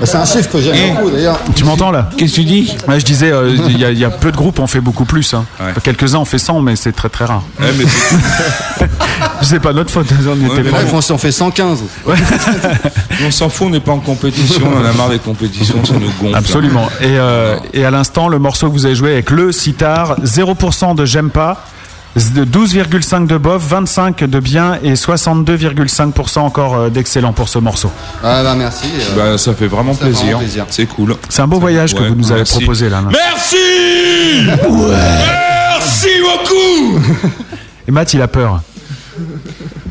Bah, 0.00 0.06
c'est 0.06 0.16
un 0.16 0.24
chiffre 0.24 0.48
que 0.50 0.60
j'aime 0.60 0.74
Eh. 0.76 0.90
beaucoup, 0.92 1.10
d'ailleurs. 1.10 1.38
Tu 1.56 1.64
m'entends 1.64 1.90
là 1.90 2.08
Qu'est-ce 2.16 2.30
que 2.32 2.36
tu 2.36 2.44
dis 2.44 2.76
Ouais, 2.86 3.00
je 3.00 3.04
disais, 3.04 3.32
euh, 3.32 3.56
il 3.68 3.78
y, 3.78 3.84
a- 3.84 3.90
il 3.90 3.98
y 3.98 4.04
a 4.04 4.10
peu 4.10 4.30
de 4.30 4.36
groupes, 4.36 4.58
on 4.60 4.66
fait 4.68 4.80
beaucoup 4.80 5.04
plus. 5.04 5.34
Hein. 5.34 5.44
Ouais. 5.60 5.72
Quelques-uns, 5.82 6.18
on 6.18 6.24
fait 6.24 6.38
100, 6.38 6.60
mais 6.60 6.76
c'est 6.76 6.92
très 6.92 7.08
très 7.08 7.24
rare. 7.24 7.42
Ouais, 7.60 7.66
mais 7.76 7.84
c'est- 7.86 8.86
C'est 9.42 9.60
pas 9.60 9.72
notre 9.72 9.90
faute, 9.90 10.06
on 10.12 10.52
était 10.58 10.68
pas- 10.68 10.78
on 10.92 11.00
s'en 11.00 11.16
fait 11.18 11.30
115. 11.32 11.80
on 13.26 13.30
s'en 13.30 13.48
fout, 13.48 13.68
on 13.68 13.70
n'est 13.70 13.80
pas 13.80 13.92
en 13.92 13.98
compétition. 14.00 14.62
On 14.72 14.80
en 14.80 14.84
a 14.84 14.92
marre 14.92 15.10
des 15.10 15.18
compétitions, 15.18 15.84
ça 15.84 15.94
nous 15.94 16.10
gonfle. 16.20 16.36
Absolument. 16.36 16.88
Et, 17.00 17.04
euh, 17.06 17.56
et 17.72 17.84
à 17.84 17.90
l'instant, 17.90 18.28
le 18.28 18.38
morceau 18.38 18.68
que 18.68 18.72
vous 18.72 18.86
avez 18.86 18.94
joué 18.94 19.12
avec 19.12 19.30
le 19.30 19.52
sitar, 19.52 20.16
0% 20.24 20.94
de 20.94 21.04
j'aime 21.04 21.30
pas, 21.30 21.64
12,5 22.16 23.26
de 23.26 23.36
bof, 23.36 23.62
25 23.68 24.24
de 24.24 24.40
bien 24.40 24.78
et 24.82 24.94
62,5% 24.94 26.38
encore 26.40 26.74
euh, 26.74 26.88
d'excellent 26.88 27.32
pour 27.32 27.48
ce 27.48 27.58
morceau. 27.58 27.90
Ah 28.24 28.42
bah 28.42 28.54
merci. 28.56 28.86
euh, 29.16 29.32
Bah, 29.32 29.38
ça 29.38 29.54
fait 29.54 29.66
vraiment 29.68 29.92
Ça 29.94 30.00
plaisir. 30.06 30.24
vraiment 30.24 30.38
plaisir. 30.40 30.66
C'est 30.70 30.86
cool. 30.86 31.16
C'est 31.28 31.42
un 31.42 31.46
beau 31.46 31.60
voyage 31.60 31.94
que 31.94 32.02
vous 32.02 32.14
nous 32.14 32.32
avez 32.32 32.44
proposé 32.44 32.88
là. 32.88 33.02
Merci 33.08 33.56
Merci 34.48 36.08
beaucoup 36.22 37.00
Et 37.86 37.90
Matt, 37.92 38.12
il 38.14 38.22
a 38.22 38.28
peur. 38.28 38.60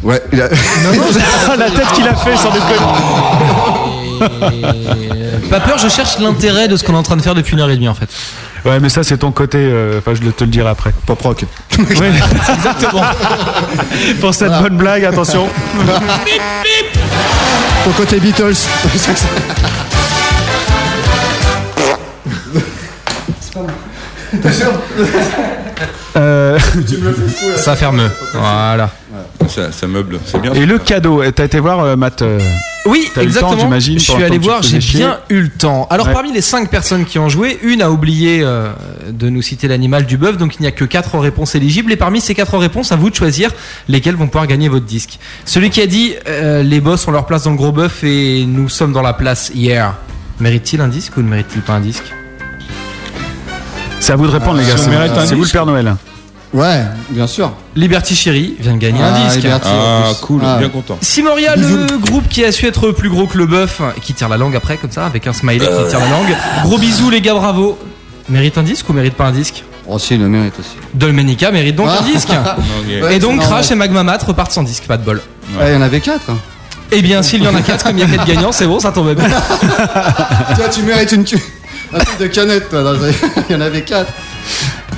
Ouais, 0.03 0.21
il 0.33 0.41
a- 0.41 0.49
La 1.57 1.69
tête 1.71 1.91
qu'il 1.93 2.07
a 2.07 2.15
fait 2.15 2.35
sans 2.37 2.51
déconner. 2.51 2.75
Pas 5.49 5.59
peur, 5.59 5.77
je 5.77 5.87
cherche 5.89 6.19
l'intérêt 6.19 6.67
de 6.67 6.75
ce 6.77 6.83
qu'on 6.83 6.93
est 6.93 6.97
en 6.97 7.03
train 7.03 7.15
de 7.17 7.21
faire 7.21 7.35
depuis 7.35 7.53
une 7.53 7.59
heure 7.61 7.69
et 7.69 7.75
demie 7.75 7.87
en 7.89 7.93
fait. 7.93 8.09
Ouais, 8.65 8.79
mais 8.79 8.89
ça, 8.89 9.03
c'est 9.03 9.17
ton 9.19 9.31
côté. 9.31 9.57
euh, 9.59 9.99
Enfin, 9.99 10.13
je 10.13 10.29
te 10.29 10.43
le 10.43 10.49
dirai 10.49 10.69
après. 10.69 10.93
Pop 11.05 11.21
rock. 11.21 11.45
Oui, 11.79 11.85
exactement. 12.57 13.03
Pour 14.19 14.33
cette 14.33 14.51
bonne 14.61 14.77
blague, 14.77 15.05
attention. 15.05 15.47
Ton 17.85 17.91
côté 17.91 18.19
Beatles. 18.19 18.55
Euh, 26.15 26.57
Ça 27.57 27.75
ferme. 27.75 28.09
Voilà. 28.33 28.89
ça, 29.47 29.71
ça 29.71 29.87
meuble, 29.87 30.19
c'est 30.25 30.39
bien. 30.41 30.53
Et 30.53 30.65
le 30.65 30.79
cadeau, 30.79 31.21
t'as 31.31 31.45
été 31.45 31.59
voir 31.59 31.79
euh, 31.81 31.95
Matt 31.95 32.21
euh, 32.21 32.39
Oui, 32.87 33.07
T'as 33.13 33.23
eu 33.23 33.25
le 33.27 33.31
temps, 33.33 33.37
exactement. 33.39 33.59
j'imagine, 33.61 33.99
je 33.99 34.03
suis 34.03 34.13
le 34.13 34.19
temps 34.19 34.25
allé 34.25 34.37
que 34.37 34.41
tu 34.43 34.47
voir, 34.49 34.63
j'ai 34.63 34.81
faisais 34.81 34.97
bien 34.99 35.17
eu 35.29 35.41
le 35.41 35.49
temps. 35.49 35.87
Alors 35.89 36.07
Ouais. 36.07 36.13
parmi 36.13 36.31
les 36.33 36.41
5 36.41 36.69
personnes 36.69 37.05
qui 37.05 37.19
ont 37.19 37.29
joué, 37.29 37.59
une 37.61 37.81
a 37.81 37.91
oublié 37.91 38.41
euh, 38.43 38.71
de 39.09 39.29
nous 39.29 39.41
citer 39.41 39.67
l'animal 39.67 40.05
du 40.05 40.17
bœuf, 40.17 40.37
donc 40.37 40.55
il 40.57 40.61
n'y 40.61 40.67
a 40.67 40.71
que 40.71 40.85
4 40.85 41.17
réponses 41.19 41.55
éligibles. 41.55 41.91
Et 41.91 41.95
parmi 41.97 42.21
ces 42.21 42.33
4 42.35 42.57
réponses, 42.57 42.91
à 42.91 42.95
vous 42.95 43.09
de 43.09 43.15
choisir 43.15 43.51
lesquelles 43.87 44.15
vont 44.15 44.27
pouvoir 44.27 44.47
gagner 44.47 44.69
votre 44.69 44.85
disque. 44.85 45.19
Celui 45.45 45.69
qui 45.69 45.81
a 45.81 45.87
dit 45.87 46.13
euh, 46.27 46.63
les 46.63 46.79
boss 46.81 47.07
ont 47.07 47.11
leur 47.11 47.25
place 47.25 47.43
dans 47.43 47.51
le 47.51 47.57
gros 47.57 47.71
bœuf 47.71 48.03
et 48.03 48.45
nous 48.45 48.69
sommes 48.69 48.93
dans 48.93 49.01
la 49.01 49.13
place 49.13 49.51
hier, 49.53 49.93
mérite-t-il 50.39 50.81
un 50.81 50.87
disque 50.87 51.17
ou 51.17 51.21
ne 51.21 51.29
mérite-t-il 51.29 51.61
pas 51.61 51.73
un 51.73 51.79
disque? 51.81 52.03
C'est 53.99 54.13
à 54.13 54.15
vous 54.15 54.27
de 54.27 54.31
répondre, 54.31 54.57
les 54.59 54.65
gars. 54.65 54.73
on 54.75 54.77
C'est 54.77 54.89
mérite 54.89 55.11
un 55.11 55.21
c'est 55.25 55.33
vous 55.35 55.41
le 55.41 55.45
disque 55.45 55.53
Père 55.53 55.65
Noël. 55.65 55.95
Ouais, 56.57 56.81
bien 57.09 57.27
sûr. 57.27 57.51
Liberty 57.75 58.15
Chérie 58.15 58.55
vient 58.59 58.73
de 58.73 58.77
gagner 58.79 58.99
Ah, 59.01 59.13
un 59.15 59.25
disque. 59.27 59.43
Liberty, 59.43 59.67
en 59.67 59.71
Ah, 59.79 60.03
plus. 60.07 60.25
cool, 60.25 60.41
Ah. 60.43 60.57
bien 60.57 60.69
content. 60.69 60.97
Simoria, 61.01 61.55
le 61.55 61.97
groupe 61.99 62.27
qui 62.27 62.43
a 62.43 62.51
su 62.51 62.65
être 62.65 62.91
plus 62.91 63.09
gros 63.09 63.27
que 63.27 63.37
le 63.37 63.45
bœuf, 63.45 63.79
qui 64.01 64.13
tire 64.13 64.27
la 64.29 64.37
langue 64.37 64.55
après, 64.55 64.77
comme 64.77 64.91
ça, 64.91 65.05
avec 65.05 65.27
un 65.27 65.33
smiley 65.33 65.59
qui 65.59 65.89
tire 65.89 65.99
la 65.99 66.09
langue. 66.09 66.35
Gros 66.63 66.77
bisous, 66.79 67.09
les 67.11 67.21
gars, 67.21 67.35
bravo. 67.35 67.77
Mérite 68.29 68.57
un 68.57 68.63
disque 68.63 68.89
ou 68.89 68.93
mérite 68.93 69.13
pas 69.13 69.25
un 69.27 69.31
disque? 69.31 69.63
Oh, 69.87 69.99
si, 69.99 70.15
il 70.15 70.19
le 70.21 70.27
mérite 70.27 70.55
aussi. 70.59 70.75
Dolmenica 70.93 71.51
mérite 71.51 71.75
donc 71.75 71.87
Ah. 71.91 71.99
un 72.01 72.05
disque. 72.11 72.29
Ok. 72.33 73.11
et 73.11 73.19
donc 73.19 73.41
c'est 73.41 73.47
Crash 73.47 73.71
et 73.71 73.75
Magma 73.75 74.03
Mat 74.03 74.21
repartent 74.23 74.51
sans 74.51 74.63
disque, 74.63 74.83
pas 74.85 74.97
de 74.97 75.03
bol. 75.05 75.21
Ouais, 75.59 75.69
il 75.69 75.73
y 75.73 75.77
en 75.77 75.81
avait 75.81 76.01
4. 76.01 76.21
Eh 76.91 77.01
bien, 77.01 77.21
s'il 77.21 77.43
y 77.43 77.47
en 77.47 77.55
a 77.55 77.61
4, 77.61 77.85
comme 77.85 77.97
il 77.97 78.01
y 78.01 78.03
a 78.03 78.17
4 78.17 78.25
gagnants, 78.25 78.51
c'est 78.51 78.65
bon, 78.65 78.79
ça 78.79 78.91
tombe 78.91 79.13
bien. 79.13 79.29
Toi, 80.55 80.69
tu 80.73 80.81
mérites 80.81 81.11
une 81.11 81.23
cu- 81.23 81.39
un 81.93 81.99
truc 81.99 82.17
de 82.19 82.27
canette, 82.27 82.69
toi. 82.69 82.81
dans- 82.83 82.93
Il 83.49 83.53
y 83.53 83.55
en 83.55 83.61
avait 83.61 83.81
4. 83.83 84.11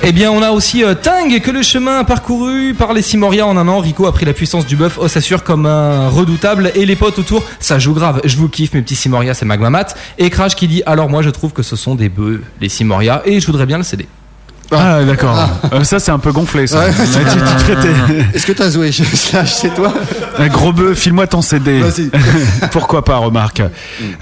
Eh 0.02 0.12
bien, 0.12 0.30
on 0.32 0.42
a 0.42 0.50
aussi 0.50 0.82
euh, 0.82 0.94
Ting, 0.94 1.40
que 1.40 1.50
le 1.50 1.62
chemin 1.62 2.04
parcouru 2.04 2.72
par 2.74 2.94
les 2.94 3.02
Simoria 3.02 3.46
en 3.46 3.56
un 3.58 3.68
an. 3.68 3.80
Rico 3.80 4.06
a 4.06 4.12
pris 4.12 4.24
la 4.24 4.32
puissance 4.32 4.64
du 4.66 4.74
bœuf, 4.74 4.98
oh, 5.00 5.08
s'assure 5.08 5.44
comme 5.44 5.66
un 5.66 6.08
redoutable. 6.08 6.72
Et 6.74 6.86
les 6.86 6.96
potes 6.96 7.18
autour, 7.18 7.44
ça 7.60 7.78
joue 7.78 7.92
grave. 7.92 8.20
Je 8.24 8.36
vous 8.38 8.48
kiffe, 8.48 8.72
mes 8.72 8.80
petits 8.80 8.94
Simoria, 8.96 9.34
c'est 9.34 9.44
Magma 9.44 9.68
Mat. 9.68 9.94
Et 10.16 10.30
Crash 10.30 10.54
qui 10.56 10.68
dit, 10.68 10.82
alors 10.86 11.10
moi, 11.10 11.20
je 11.20 11.28
trouve 11.28 11.52
que 11.52 11.62
ce 11.62 11.76
sont 11.76 11.94
des 11.96 12.08
bœufs, 12.08 12.42
les 12.62 12.70
Simoria, 12.70 13.20
et 13.26 13.40
je 13.40 13.46
voudrais 13.46 13.66
bien 13.66 13.76
le 13.76 13.82
céder. 13.84 14.08
Ah, 14.72 15.02
d'accord. 15.04 15.36
Euh, 15.72 15.82
ça, 15.84 15.98
c'est 15.98 16.12
un 16.12 16.18
peu 16.20 16.32
gonflé, 16.32 16.66
ça. 16.66 16.78
Ouais, 16.80 16.92
fais 16.92 17.74
tes- 17.74 17.88
Est-ce 18.36 18.46
que 18.46 18.52
t'as 18.52 18.70
joué 18.70 18.92
chez 18.92 19.04
Slash, 19.04 19.52
c'est 19.52 19.74
toi 19.74 19.92
Un 20.38 20.46
gros 20.46 20.72
bœuf, 20.72 20.96
file-moi 20.96 21.26
ton 21.26 21.42
CD. 21.42 21.80
Vas-y. 21.80 22.08
Pourquoi 22.70 23.04
pas, 23.04 23.16
remarque. 23.16 23.62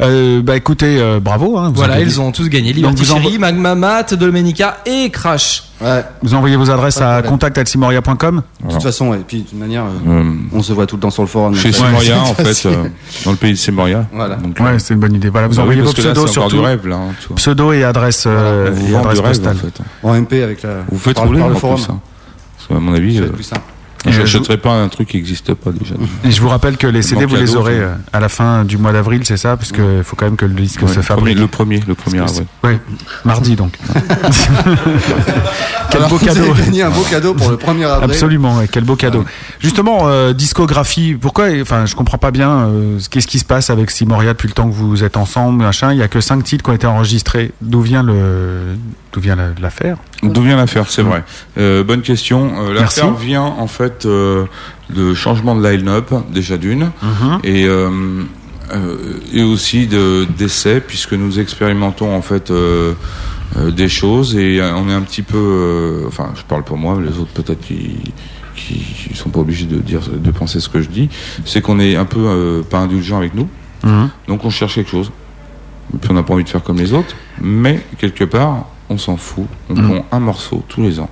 Euh, 0.01 0.41
bah 0.43 0.57
écoutez, 0.57 0.99
euh, 0.99 1.21
bravo. 1.21 1.59
hein, 1.59 1.69
vous 1.69 1.75
Voilà, 1.75 2.01
ils 2.01 2.19
ont 2.21 2.33
tous 2.33 2.49
gagné. 2.49 2.73
Donc, 2.73 2.99
Liberty 2.99 3.05
Cherry, 3.05 3.39
Magma 3.39 3.75
Mat, 3.75 4.15
Dolmenica 4.15 4.79
et 4.87 5.11
Crash. 5.11 5.65
Ouais. 5.81 6.05
Vous 6.23 6.35
envoyez 6.35 6.57
vos 6.57 6.71
adresses 6.71 7.01
à 7.01 7.23
contact.simoria.com 7.23 8.43
De 8.65 8.73
toute 8.73 8.83
façon, 8.83 9.11
ouais. 9.11 9.19
Et 9.19 9.25
puis, 9.27 9.43
de 9.43 9.49
toute 9.49 9.59
manière, 9.59 9.85
euh, 9.85 10.09
Euh, 10.09 10.33
on 10.53 10.63
se 10.63 10.73
voit 10.73 10.87
tout 10.87 10.97
le 10.97 11.03
temps 11.03 11.11
sur 11.11 11.23
le 11.23 11.29
forum. 11.29 11.55
Chez 11.55 11.71
Simoria, 11.73 12.21
en 12.21 12.35
fait, 12.35 12.67
euh, 12.67 12.85
dans 13.25 13.31
le 13.31 13.37
pays 13.37 13.53
de 13.53 13.57
Simoria. 13.59 14.05
Voilà. 14.13 14.37
Donc, 14.37 14.59
Ouais, 14.59 14.79
c'est 14.79 14.95
une 14.95 15.01
bonne 15.01 15.15
idée. 15.15 15.29
Voilà, 15.29 15.47
vous 15.47 15.55
bah 15.55 15.63
oui, 15.63 15.75
envoyez 15.75 15.83
vos 15.83 15.93
pseudos 15.93 16.27
surtout. 16.33 16.57
du 16.57 16.61
rêve, 16.63 16.87
là. 16.89 16.97
hein, 16.97 17.15
tu 17.21 17.29
vois. 17.29 17.37
Pseudo 17.37 17.73
et 17.73 17.85
adresse, 17.85 18.25
euh, 18.27 18.75
et 18.91 18.97
adresse 18.97 19.19
rêve, 19.21 19.29
postale. 19.29 19.57
en 19.57 19.61
fait. 19.61 19.81
En 20.03 20.15
MP 20.21 20.43
avec 20.43 20.63
la. 20.63 20.71
Vous 20.91 20.99
faites 20.99 21.19
rouler 21.19 21.39
par 21.41 21.49
le 21.49 21.55
forum. 21.55 21.77
plus, 21.77 21.89
hein. 21.93 22.01
Parce 22.57 22.69
que, 22.69 22.75
à 22.75 22.81
mon 22.81 22.95
avis, 22.95 23.17
C'est 23.19 23.33
plus 23.33 23.43
simple. 23.45 23.63
Je 24.11 24.21
n'achèterai 24.21 24.57
pas 24.59 24.73
un 24.73 24.89
truc 24.89 25.09
qui 25.09 25.17
n'existe 25.17 25.55
pas 25.55 25.71
déjà. 25.71 25.95
Et 26.25 26.31
je 26.31 26.41
vous 26.41 26.49
rappelle 26.49 26.77
que 26.77 26.87
les 26.87 27.03
CD, 27.03 27.25
vous 27.25 27.37
les 27.37 27.57
aurez 27.57 27.79
euh, 27.79 27.95
à 28.13 28.21
la 28.21 28.29
fin 28.29 28.65
du 28.65 28.79
mois 28.79 28.93
d'avril, 28.93 29.23
c'est 29.25 29.37
ça 29.37 29.57
Parce 29.57 29.73
qu'il 29.73 30.03
faut 30.05 30.17
quand 30.17 30.25
même 30.27 30.37
que 30.37 30.47
le 30.47 30.55
disque 30.55 30.83
Ouais, 30.83 30.89
se 30.89 30.97
le 30.97 31.03
fabrique. 31.03 31.37
premier- 31.37 31.41
le 31.41 31.47
premier- 31.49 31.83
le 31.87 31.95
premier 31.95 32.19
avril. 32.21 32.45
c'est- 32.63 32.69
Oui, 32.69 32.79
mardi 33.25 33.57
donc. 33.57 33.73
Quel 35.91 35.99
Alors, 36.03 36.11
beau 36.11 36.17
vous 36.19 36.25
cadeau. 36.27 36.51
avez 36.53 36.63
gagné 36.65 36.83
un 36.83 36.91
beau 36.91 37.03
cadeau 37.03 37.33
pour 37.35 37.51
le 37.51 37.57
1er 37.59 37.85
avril. 37.85 38.05
Absolument, 38.11 38.59
ouais, 38.59 38.69
quel 38.71 38.85
beau 38.85 38.95
cadeau. 38.97 39.25
Justement, 39.59 40.01
euh, 40.05 40.33
discographie, 40.35 41.15
pourquoi 41.19 41.47
Enfin, 41.63 41.87
je 41.87 41.95
comprends 41.95 42.19
pas 42.19 42.31
bien 42.31 42.51
euh, 42.51 42.99
qu'est-ce 43.11 43.27
qui 43.27 43.39
se 43.39 43.45
passe 43.45 43.71
avec 43.71 43.91
Simoria 43.91 44.33
depuis 44.35 44.49
le 44.49 44.55
temps 44.55 44.69
que 44.69 44.75
vous 44.75 45.03
êtes 45.03 45.17
ensemble, 45.17 45.63
machin. 45.63 45.93
Il 45.93 45.99
y 45.99 46.03
a 46.03 46.09
que 46.09 46.21
cinq 46.21 46.45
titres 46.45 46.63
qui 46.65 46.71
ont 46.71 46.75
été 46.75 46.87
enregistrés. 46.87 47.53
D'où 47.63 47.81
vient 47.81 48.03
le, 48.03 48.77
d'où 49.13 49.21
vient 49.21 49.37
la- 49.37 49.49
l'affaire? 49.61 49.97
D'où 50.23 50.43
vient 50.43 50.57
l'affaire, 50.57 50.91
c'est 50.91 51.03
vrai. 51.03 51.25
Euh, 51.57 51.83
bonne 51.85 52.03
question. 52.03 52.53
Euh, 52.69 52.75
l'affaire 52.75 53.15
vient 53.15 53.43
en 53.43 53.67
fait 53.67 53.98
euh, 54.07 54.45
de 54.91 55.15
changement 55.15 55.55
de 55.57 55.67
line-up 55.69 56.13
déjà 56.33 56.57
d'une 56.57 56.91
Mhm. 57.03 57.39
et 57.45 57.65
euh, 57.67 57.91
euh, 58.73 58.97
et 59.33 59.43
aussi 59.43 59.87
de 59.87 60.27
d'essais 60.37 60.81
puisque 60.81 61.15
nous 61.15 61.39
expérimentons 61.41 62.15
en 62.15 62.23
fait 62.23 62.51
euh, 62.51 62.95
euh, 63.57 63.71
des 63.71 63.89
choses 63.89 64.37
et 64.37 64.61
euh, 64.61 64.75
on 64.77 64.89
est 64.91 64.93
un 64.93 65.01
petit 65.01 65.23
peu, 65.23 65.39
euh, 65.39 66.05
enfin, 66.07 66.31
je 66.37 66.43
parle 66.43 66.65
pour 66.65 66.77
moi, 66.77 66.97
mais 66.99 67.09
les 67.09 67.19
autres 67.19 67.33
peut-être 67.33 67.61
qui 67.61 67.97
qui 68.55 69.15
sont 69.15 69.31
pas 69.31 69.39
obligés 69.41 69.67
de 69.67 69.77
dire 69.79 70.01
de 70.13 70.31
penser 70.33 70.59
ce 70.61 70.69
que 70.69 70.83
je 70.83 70.89
dis, 70.89 71.09
c'est 71.45 71.61
qu'on 71.63 71.79
est 71.79 71.95
un 71.97 72.05
peu 72.05 72.21
euh, 72.27 72.63
pas 72.63 72.79
indulgent 72.81 73.17
avec 73.17 73.35
nous. 73.35 73.49
Mhm. 73.85 74.11
Donc 74.27 74.45
on 74.45 74.51
cherche 74.51 74.75
quelque 74.75 74.91
chose. 74.91 75.11
Et 75.95 75.97
puis 75.99 76.11
on 76.11 76.15
n'a 76.15 76.23
pas 76.23 76.35
envie 76.35 76.45
de 76.45 76.49
faire 76.51 76.63
comme 76.63 76.77
les 76.79 76.93
autres, 76.93 77.15
mais 77.41 77.81
quelque 77.99 78.25
part, 78.25 78.67
on 78.91 78.99
s'en 78.99 79.17
fout. 79.17 79.47
On 79.71 79.75
Mhm. 79.75 79.85
prend 79.89 80.07
un 80.13 80.21
morceau 80.21 80.63
tous 80.69 80.83
les 80.83 80.99
ans. 81.01 81.09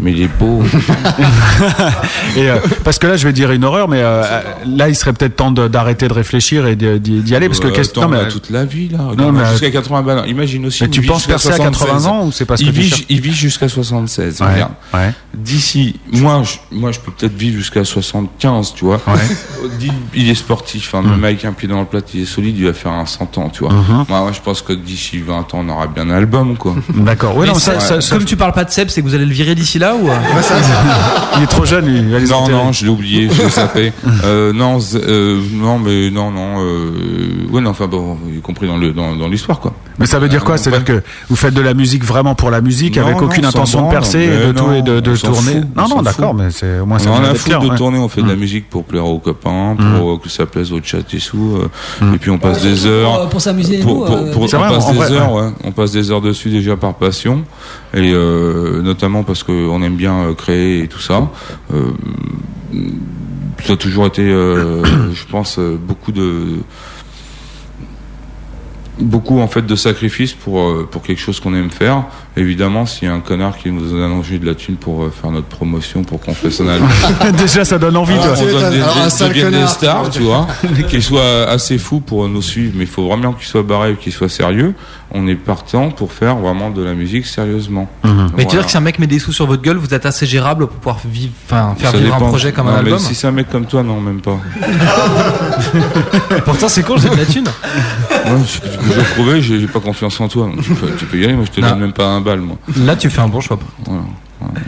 Mais 0.00 0.12
il 0.12 0.22
est 0.22 0.30
beau. 0.38 0.62
Et, 2.36 2.48
euh, 2.50 2.58
parce 2.84 2.98
que 2.98 3.06
là, 3.06 3.16
je 3.16 3.26
vais 3.26 3.32
dire 3.32 3.50
une 3.50 3.64
horreur, 3.64 3.88
mais 3.88 4.00
euh, 4.00 4.22
euh, 4.22 4.40
là, 4.66 4.88
il 4.88 4.94
serait 4.94 5.12
peut-être 5.12 5.36
temps 5.36 5.50
d'arrêter 5.50 6.06
de 6.08 6.12
réfléchir 6.12 6.66
et 6.66 6.76
d'y 6.76 7.34
aller, 7.34 7.48
parce 7.48 7.60
que 7.60 7.66
Euh, 7.68 7.70
qu'est-ce- 7.70 7.90
attends, 7.90 8.02
non, 8.02 8.08
mais 8.08 8.28
toute 8.28 8.50
la 8.50 8.64
vie 8.64 8.88
là. 8.88 8.98
Non, 8.98 9.08
Regarde, 9.10 9.34
mais, 9.34 9.50
jusqu'à 9.50 9.70
80 9.70 10.02
balles. 10.02 10.28
Imagine 10.28 10.66
aussi. 10.66 10.84
Mais 10.84 10.88
tu 10.90 11.02
penses 11.02 11.26
percer 11.26 11.50
à 11.52 11.58
80 11.58 12.06
ans 12.06 12.26
ou 12.26 12.32
c'est 12.32 12.44
parce 12.44 12.60
que 12.60 12.66
il 12.66 12.72
tu 12.72 12.80
vit, 12.80 12.88
cherches 12.88 13.04
il 13.08 13.20
vit 13.20 13.32
jusqu'à 13.32 13.68
76. 13.68 14.40
Ouais, 14.40 14.52
regarde. 14.54 14.72
ouais. 14.94 15.12
D'ici, 15.34 15.98
moi, 16.12 16.42
je, 16.44 16.56
moi, 16.76 16.92
je 16.92 17.00
peux 17.00 17.10
peut-être 17.12 17.36
vivre 17.36 17.56
jusqu'à 17.58 17.84
75, 17.84 18.74
tu 18.74 18.84
vois. 18.84 19.00
Dis- 19.78 19.90
Il 20.14 20.30
est 20.30 20.34
sportif, 20.34 20.94
hein, 20.94 21.02
même 21.02 21.24
avec 21.24 21.44
un 21.44 21.52
pied 21.52 21.68
dans 21.68 21.80
le 21.80 21.86
plat, 21.86 22.00
il 22.14 22.22
est 22.22 22.24
solide, 22.24 22.56
il 22.58 22.66
va 22.66 22.72
faire 22.72 22.92
un 22.92 23.06
100 23.06 23.36
ans, 23.38 23.48
tu 23.50 23.64
vois. 23.64 23.72
Mhm. 23.72 24.04
Moi, 24.08 24.20
moi, 24.20 24.30
je 24.32 24.40
pense 24.40 24.62
que 24.62 24.72
d'ici 24.72 25.18
20 25.18 25.40
ans, 25.54 25.64
on 25.64 25.68
aura 25.68 25.86
bien 25.86 26.08
un 26.08 26.14
album, 26.14 26.56
quoi. 26.56 26.74
D'accord. 26.94 27.36
Ouais, 27.36 27.46
Mais 27.46 27.52
non, 27.52 27.58
ça, 27.58 27.74
ça- 27.80 27.80
ça- 27.80 28.00
ça- 28.00 28.14
comme 28.16 28.24
tu 28.24 28.36
parles 28.36 28.52
pas 28.52 28.64
de 28.64 28.70
Seb, 28.70 28.88
c'est 28.88 29.02
que 29.02 29.06
vous 29.06 29.14
allez 29.14 29.26
le 29.26 29.32
virer 29.32 29.54
d'ici 29.54 29.78
là 29.78 29.87
ou 29.94 30.08
euh 30.08 30.14
il 31.36 31.42
est 31.42 31.46
trop 31.46 31.64
jeune, 31.64 31.86
lui. 31.86 31.98
Il 31.98 32.08
va 32.08 32.18
les 32.18 32.26
Non, 32.26 32.36
enterrer. 32.38 32.56
non, 32.64 32.72
je 32.72 32.84
l'ai 32.84 32.90
oublié, 32.90 33.28
je 33.30 33.42
l'ai 33.42 33.50
sapé. 33.50 33.92
Euh, 34.24 34.52
non, 34.52 34.78
z- 34.78 34.96
euh, 35.02 35.40
non, 35.52 35.78
mais 35.78 36.10
non, 36.10 36.30
non. 36.30 36.56
Euh, 36.60 37.46
ouais, 37.50 37.60
non, 37.60 37.70
enfin 37.70 37.86
bon, 37.86 38.18
y 38.38 38.40
compris 38.40 38.66
dans 38.66 38.76
le 38.76 38.92
dans, 38.92 39.14
dans 39.16 39.28
l'histoire, 39.28 39.60
quoi. 39.60 39.72
Mais 39.98 40.06
ça 40.06 40.18
veut 40.18 40.28
dire 40.28 40.44
quoi? 40.44 40.54
Euh, 40.54 40.58
C'est-à-dire 40.58 40.84
que 40.84 41.02
vous 41.28 41.36
faites 41.36 41.54
de 41.54 41.60
la 41.60 41.74
musique 41.74 42.04
vraiment 42.04 42.34
pour 42.34 42.50
la 42.50 42.60
musique, 42.60 42.96
Non, 42.96 43.04
avec 43.04 43.16
non, 43.20 43.24
aucune 43.26 43.44
on 43.46 43.50
s'en 43.50 43.58
intention 43.58 43.86
de 43.86 43.90
percer, 43.90 44.28
mais 44.28 44.46
de 44.46 44.52
tout 44.52 44.64
non, 44.66 44.74
et 44.74 44.82
de, 44.82 45.00
de 45.00 45.10
on 45.12 45.14
tourner? 45.16 45.52
fout, 45.52 45.64
on 45.76 45.80
non, 45.82 45.88
non, 45.88 46.02
d'accord, 46.02 46.34
mais 46.34 46.50
c'est 46.50 46.78
au 46.80 46.86
moins 46.86 46.98
on 46.98 47.00
ça 47.00 47.10
mérite 47.20 47.36
a 47.40 47.44
clair, 47.44 47.60
de 47.60 47.68
ouais. 47.68 47.76
tourner, 47.76 47.98
on 47.98 48.08
fait 48.08 48.22
de 48.22 48.28
la 48.28 48.36
Mm. 48.36 48.38
musique 48.40 48.70
pour 48.70 48.84
plaire 48.84 49.06
aux 49.06 49.18
copains, 49.18 49.74
Mm. 49.74 49.98
pour 49.98 50.12
euh, 50.12 50.18
que 50.18 50.28
ça 50.28 50.46
plaise 50.46 50.72
au 50.72 50.80
chat 50.82 50.98
et 51.12 51.18
sous, 51.18 51.56
euh, 51.56 52.14
et 52.14 52.18
puis 52.18 52.30
on 52.30 52.38
passe 52.38 52.62
des 52.62 52.86
heures. 52.86 53.20
pour- 53.22 53.28
pour 53.30 53.40
s'amuser, 53.40 53.78
Pour, 53.80 53.94
nous, 53.94 54.04
pour- 54.06 54.30
pour- 54.30 54.42
on 54.42 54.46
vrai, 54.46 54.68
passe 54.68 54.86
des 54.90 54.96
vrai, 54.96 55.12
heures, 55.12 55.32
ouais. 55.32 55.48
On 55.64 55.72
passe 55.72 55.92
des 55.92 56.10
heures 56.10 56.20
dessus 56.20 56.48
déjà 56.50 56.76
par 56.76 56.94
passion, 56.94 57.42
et 57.94 58.12
euh, 58.14 58.80
notamment 58.82 59.24
parce 59.24 59.42
qu'on 59.42 59.82
aime 59.82 59.96
bien 59.96 60.32
créer 60.36 60.82
et 60.84 60.88
tout 60.88 61.00
ça. 61.00 61.28
Euh, 61.74 61.90
ça 63.64 63.72
a 63.72 63.76
toujours 63.76 64.06
été, 64.06 64.22
euh, 64.22 64.82
je 65.12 65.24
pense, 65.30 65.58
beaucoup 65.58 66.12
de 66.12 66.58
beaucoup 69.00 69.38
en 69.40 69.48
fait 69.48 69.62
de 69.62 69.76
sacrifices 69.76 70.32
pour 70.32 70.60
euh, 70.60 70.88
pour 70.90 71.02
quelque 71.02 71.20
chose 71.20 71.40
qu'on 71.40 71.54
aime 71.54 71.70
faire. 71.70 72.04
Évidemment, 72.38 72.86
s'il 72.86 73.08
y 73.08 73.10
a 73.10 73.14
un 73.14 73.20
connard 73.20 73.58
qui 73.58 73.70
nous 73.70 74.00
a 74.00 74.04
allongé 74.06 74.38
de 74.38 74.46
la 74.46 74.54
thune 74.54 74.76
pour 74.76 75.02
euh, 75.02 75.10
faire 75.10 75.30
notre 75.32 75.48
promotion, 75.48 76.04
pour 76.04 76.20
qu'on 76.20 76.34
fasse 76.34 76.60
un 76.60 76.68
album, 76.68 76.88
Déjà, 77.36 77.64
ça 77.64 77.78
donne 77.78 77.96
envie, 77.96 78.14
Alors, 78.14 78.26
toi. 78.34 78.34
on 78.38 78.44
donne 78.60 78.70
des, 78.70 78.80
Alors, 78.80 78.96
un 78.96 79.50
des- 79.50 79.66
stars, 79.66 80.10
tu 80.10 80.20
vois. 80.22 80.46
qu'ils 80.88 81.02
soient 81.02 81.48
assez 81.48 81.78
fous 81.78 82.00
pour 82.00 82.28
nous 82.28 82.40
suivre, 82.42 82.72
mais 82.76 82.84
il 82.84 82.90
faut 82.90 83.06
vraiment 83.08 83.32
qu'ils 83.32 83.46
soient 83.48 83.62
barrés, 83.64 83.96
qu'ils 84.00 84.12
soient 84.12 84.28
sérieux. 84.28 84.74
On 85.10 85.26
est 85.26 85.36
partant 85.36 85.90
pour 85.90 86.12
faire 86.12 86.36
vraiment 86.36 86.68
de 86.70 86.82
la 86.84 86.92
musique 86.94 87.24
sérieusement. 87.26 87.88
Mais 88.04 88.44
tu 88.44 88.56
veux 88.56 88.58
dire 88.58 88.64
que 88.66 88.70
si 88.70 88.76
un 88.76 88.80
mec 88.80 88.98
met 88.98 89.06
des 89.06 89.18
sous 89.18 89.32
sur 89.32 89.46
votre 89.46 89.62
gueule, 89.62 89.78
vous 89.78 89.94
êtes 89.94 90.04
assez 90.06 90.26
gérable 90.26 90.66
pour 90.66 90.76
pouvoir 90.76 90.98
vivre, 91.10 91.32
enfin, 91.46 91.74
faire 91.78 91.92
Ça 91.92 91.96
vivre 91.96 92.14
un 92.14 92.18
dépend. 92.18 92.28
projet 92.28 92.52
comme 92.52 92.66
Non, 92.66 92.72
un 92.72 92.82
mais 92.82 92.90
album 92.90 92.98
Si 92.98 93.14
c'est 93.14 93.26
un 93.26 93.30
mec 93.32 93.48
comme 93.50 93.64
toi, 93.64 93.82
non, 93.82 94.00
même 94.00 94.20
pas. 94.20 94.38
Pourtant, 96.44 96.68
c'est 96.68 96.82
con, 96.82 96.96
j'ai 96.98 97.08
de 97.08 97.16
la 97.16 97.24
thune. 97.24 97.46
Ouais, 97.46 98.32
je, 98.46 98.68
je 98.70 98.92
peux 98.92 99.02
prouver, 99.14 99.40
j'ai 99.42 99.60
j'ai 99.60 99.66
pas 99.66 99.80
confiance 99.80 100.20
en 100.20 100.28
toi. 100.28 100.46
donc 100.46 100.62
Tu 100.62 100.74
peux, 100.74 100.90
tu 100.98 101.06
peux 101.06 101.18
y 101.18 101.24
aller, 101.24 101.32
moi 101.34 101.44
je 101.46 101.52
te 101.52 101.60
Non. 101.60 101.70
donne 101.70 101.80
même 101.80 101.92
pas 101.92 102.04
un 102.06 102.20
moi. 102.36 102.56
Là, 102.76 102.96
tu 102.96 103.10
fais 103.10 103.20
un 103.20 103.28
bon 103.28 103.40
choix. 103.40 103.58
Voilà. 103.84 104.02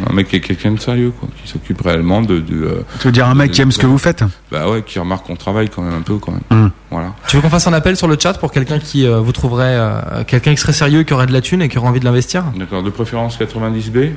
Un 0.08 0.12
mec 0.12 0.28
qui 0.28 0.36
est 0.36 0.40
quelqu'un 0.40 0.72
de 0.72 0.80
sérieux, 0.80 1.12
quoi, 1.18 1.28
qui 1.40 1.48
s'occupe 1.48 1.80
réellement 1.80 2.22
de. 2.22 2.40
de 2.40 2.64
euh, 2.64 2.84
Tu 2.98 3.06
veux 3.06 3.12
dire 3.12 3.28
un 3.28 3.34
mec 3.34 3.52
qui 3.52 3.60
aime 3.60 3.70
ce 3.70 3.78
que 3.78 3.86
vous 3.86 3.98
faites 3.98 4.24
Bah 4.50 4.68
ouais, 4.68 4.82
qui 4.82 4.98
remarque 4.98 5.26
qu'on 5.26 5.36
travaille 5.36 5.68
quand 5.68 5.82
même 5.82 5.94
un 5.94 6.02
peu, 6.02 6.16
quand 6.16 6.32
même. 6.32 6.64
Mm. 6.64 6.70
Voilà. 6.90 7.14
Tu 7.28 7.36
veux 7.36 7.42
qu'on 7.42 7.50
fasse 7.50 7.68
un 7.68 7.72
appel 7.72 7.96
sur 7.96 8.08
le 8.08 8.16
chat 8.18 8.34
pour 8.34 8.50
quelqu'un 8.50 8.80
qui 8.80 9.06
euh, 9.06 9.20
vous 9.20 9.32
trouverait, 9.32 9.76
euh, 9.76 10.24
quelqu'un 10.26 10.52
qui 10.54 10.60
serait 10.60 10.72
sérieux, 10.72 11.04
qui 11.04 11.12
aurait 11.12 11.26
de 11.26 11.32
la 11.32 11.40
thune 11.40 11.62
et 11.62 11.68
qui 11.68 11.78
aurait 11.78 11.88
envie 11.88 12.00
de 12.00 12.04
l'investir? 12.04 12.44
D'accord, 12.56 12.82
de 12.82 12.90
préférence 12.90 13.38
90B 13.38 14.12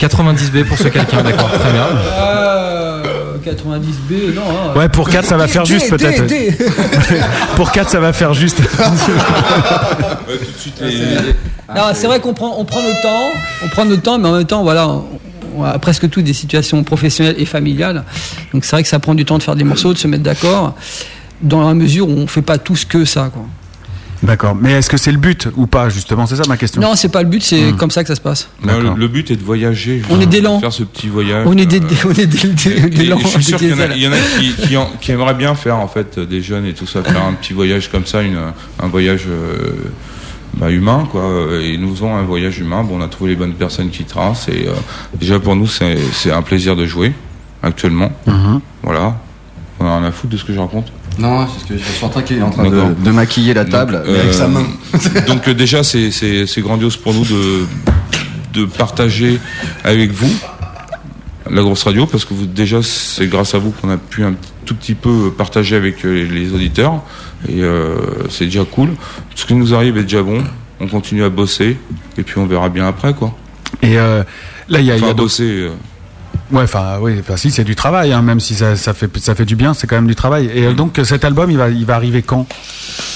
90B 0.00 0.64
pour 0.64 0.76
ce 0.76 0.88
quelqu'un, 0.88 1.22
d'accord, 1.22 1.50
très 1.52 1.72
bien. 1.72 1.86
Euh, 3.46 3.52
90B, 3.52 4.34
non. 4.34 4.42
hein. 4.42 4.78
Ouais, 4.78 4.88
pour 4.88 5.08
4, 5.08 5.24
ça 5.28 5.36
va 5.36 5.46
faire 5.48 5.64
juste 5.64 5.90
peut-être. 5.90 6.24
Pour 7.56 7.70
4, 7.72 7.90
ça 7.90 8.00
va 8.00 8.12
faire 8.12 8.34
juste. 8.34 8.58
tout 8.58 8.64
de 10.30 10.58
suite, 10.58 10.82
Non, 11.74 11.82
c'est 11.94 12.06
vrai 12.06 12.20
qu'on 12.20 12.34
prend, 12.34 12.54
on 12.58 12.64
prend 12.64 12.82
notre 12.82 13.00
temps, 13.02 13.30
on 13.64 13.68
prend 13.68 13.84
notre 13.84 14.02
temps, 14.02 14.18
mais 14.18 14.28
en 14.28 14.32
même 14.36 14.46
temps, 14.46 14.62
voilà, 14.62 14.88
on, 14.88 15.04
on 15.56 15.64
a 15.64 15.78
presque 15.78 16.08
toutes 16.10 16.24
des 16.24 16.32
situations 16.34 16.82
professionnelles 16.84 17.36
et 17.38 17.46
familiales. 17.46 18.04
Donc 18.52 18.64
c'est 18.64 18.72
vrai 18.76 18.82
que 18.82 18.88
ça 18.88 18.98
prend 18.98 19.14
du 19.14 19.24
temps 19.24 19.38
de 19.38 19.42
faire 19.42 19.56
des 19.56 19.64
morceaux, 19.64 19.92
de 19.92 19.98
se 19.98 20.06
mettre 20.08 20.22
d'accord, 20.22 20.74
dans 21.42 21.66
la 21.66 21.74
mesure 21.74 22.08
où 22.08 22.12
on 22.12 22.26
fait 22.26 22.42
pas 22.42 22.58
tous 22.58 22.84
que 22.84 23.04
ça. 23.04 23.30
Quoi. 23.32 23.42
D'accord. 24.22 24.54
Mais 24.54 24.72
est-ce 24.72 24.88
que 24.90 24.96
c'est 24.96 25.12
le 25.12 25.18
but 25.18 25.48
ou 25.56 25.66
pas, 25.66 25.88
justement? 25.88 26.26
C'est 26.26 26.36
ça 26.36 26.42
ma 26.48 26.56
question. 26.56 26.80
Non, 26.80 26.94
c'est 26.94 27.08
pas 27.10 27.22
le 27.22 27.28
but, 27.28 27.42
c'est 27.42 27.72
Hmm. 27.72 27.76
comme 27.76 27.90
ça 27.90 28.02
que 28.02 28.08
ça 28.08 28.14
se 28.14 28.20
passe. 28.20 28.48
Non, 28.64 28.78
le, 28.80 28.90
le 28.96 29.08
but 29.08 29.30
est 29.30 29.36
de 29.36 29.42
voyager. 29.44 30.02
On 30.10 30.20
est 30.20 30.26
des 30.26 30.40
lents. 30.40 30.58
Faire 30.60 30.72
ce 30.72 30.84
petit 30.84 31.08
voyage. 31.08 31.46
On 31.46 31.56
est 31.56 31.66
des, 31.66 31.80
euh, 31.80 31.84
on 32.06 32.10
est 32.12 33.04
lents, 33.04 33.18
je 33.18 33.28
suis 33.28 33.44
sûr 33.44 33.58
qu'il 33.58 33.68
y 33.68 33.72
en 33.74 33.78
a, 33.80 33.88
diesels. 33.88 33.96
il 33.96 34.02
y 34.02 34.08
en 34.08 34.12
a 34.12 34.16
qui, 34.38 34.52
qui, 34.54 34.76
en- 34.76 34.90
qui 35.00 35.12
aimeraient 35.12 35.34
bien 35.34 35.54
faire 35.54 35.76
en 35.76 35.88
fait 35.88 36.18
euh, 36.18 36.26
des 36.26 36.40
jeunes 36.42 36.66
et 36.66 36.74
tout 36.74 36.86
ça, 36.86 37.02
faire 37.02 37.24
un 37.24 37.34
petit 37.34 37.52
voyage 37.52 37.90
comme 37.90 38.06
ça, 38.06 38.22
une, 38.22 38.38
un 38.82 38.86
voyage 38.88 39.24
euh, 39.28 39.72
bah, 40.54 40.70
humain 40.70 41.06
quoi. 41.10 41.20
euh, 41.22 41.60
Et 41.62 41.76
nous 41.76 41.90
faisons 41.94 42.14
un 42.16 42.22
voyage 42.22 42.58
humain. 42.58 42.82
Bon, 42.84 42.98
on 42.98 43.02
a 43.02 43.08
trouvé 43.08 43.30
les 43.30 43.36
bonnes 43.36 43.54
personnes 43.54 43.90
qui 43.90 44.04
tracent 44.04 44.48
et 44.48 44.66
euh, 44.68 44.72
déjà 45.14 45.38
pour 45.38 45.54
nous 45.56 45.66
c'est 45.66 45.98
c'est 46.12 46.30
un 46.32 46.42
plaisir 46.42 46.74
de 46.76 46.86
jouer 46.86 47.12
actuellement. 47.62 48.10
Mhm. 48.26 48.60
Voilà. 48.82 49.18
On 49.78 49.84
a 49.86 49.98
rien 49.98 50.06
à 50.08 50.12
foutre 50.12 50.32
de 50.32 50.38
ce 50.38 50.44
que 50.44 50.54
je 50.54 50.58
raconte. 50.58 50.90
Non, 51.18 51.46
c'est 51.48 51.60
ce 51.60 51.68
que 51.68 51.78
je 51.78 51.82
suis 51.82 52.04
en 52.04 52.08
train 52.08 52.22
qu'il 52.22 52.38
est 52.38 52.42
en 52.42 52.50
train 52.50 52.68
de, 52.68 52.94
de 53.02 53.10
maquiller 53.10 53.54
la 53.54 53.64
table 53.64 53.94
Donc, 53.94 54.02
mais 54.06 54.18
avec 54.20 54.30
euh, 54.30 54.32
sa 54.32 54.48
main. 54.48 54.64
donc 55.26 55.48
euh, 55.48 55.54
déjà 55.54 55.82
c'est 55.82 56.10
c'est 56.10 56.46
c'est 56.46 56.60
grandiose 56.60 56.96
pour 56.96 57.14
nous 57.14 57.24
de 57.24 57.66
de 58.52 58.64
partager 58.66 59.38
avec 59.84 60.10
vous 60.12 60.30
la 61.50 61.62
grosse 61.62 61.84
radio 61.84 62.06
parce 62.06 62.24
que 62.24 62.34
vous 62.34 62.46
déjà 62.46 62.82
c'est 62.82 63.28
grâce 63.28 63.54
à 63.54 63.58
vous 63.58 63.70
qu'on 63.70 63.88
a 63.90 63.96
pu 63.98 64.24
un 64.24 64.34
tout 64.64 64.74
petit 64.74 64.94
peu 64.94 65.30
partager 65.36 65.76
avec 65.76 66.04
euh, 66.04 66.12
les, 66.12 66.24
les 66.46 66.52
auditeurs 66.52 67.02
et 67.48 67.62
euh, 67.62 67.94
c'est 68.28 68.46
déjà 68.46 68.64
cool. 68.64 68.90
Ce 69.34 69.46
qui 69.46 69.54
nous 69.54 69.74
arrive 69.74 69.96
est 69.96 70.02
déjà 70.02 70.22
bon. 70.22 70.42
On 70.80 70.88
continue 70.88 71.22
à 71.24 71.28
bosser 71.30 71.76
et 72.18 72.22
puis 72.22 72.38
on 72.38 72.46
verra 72.46 72.68
bien 72.68 72.86
après 72.86 73.14
quoi. 73.14 73.34
Et 73.82 73.98
euh, 73.98 74.22
là, 74.68 74.80
il 74.80 74.86
y 74.86 74.90
a, 74.90 74.96
il 74.96 75.02
y 75.04 75.08
a 75.08 75.14
bosser. 75.14 75.44
euh, 75.44 75.70
Ouais, 76.52 76.62
enfin, 76.62 76.98
oui, 77.00 77.16
enfin, 77.20 77.36
si, 77.36 77.50
c'est 77.50 77.64
du 77.64 77.74
travail, 77.74 78.12
hein, 78.12 78.22
même 78.22 78.38
si 78.40 78.54
ça, 78.54 78.76
ça, 78.76 78.94
fait, 78.94 79.10
ça 79.18 79.34
fait 79.34 79.44
du 79.44 79.56
bien, 79.56 79.74
c'est 79.74 79.86
quand 79.86 79.96
même 79.96 80.06
du 80.06 80.14
travail. 80.14 80.48
Et 80.54 80.66
euh, 80.66 80.72
donc, 80.74 81.00
cet 81.02 81.24
album, 81.24 81.50
il 81.50 81.58
va, 81.58 81.68
il 81.68 81.84
va 81.84 81.96
arriver 81.96 82.22
quand? 82.22 82.46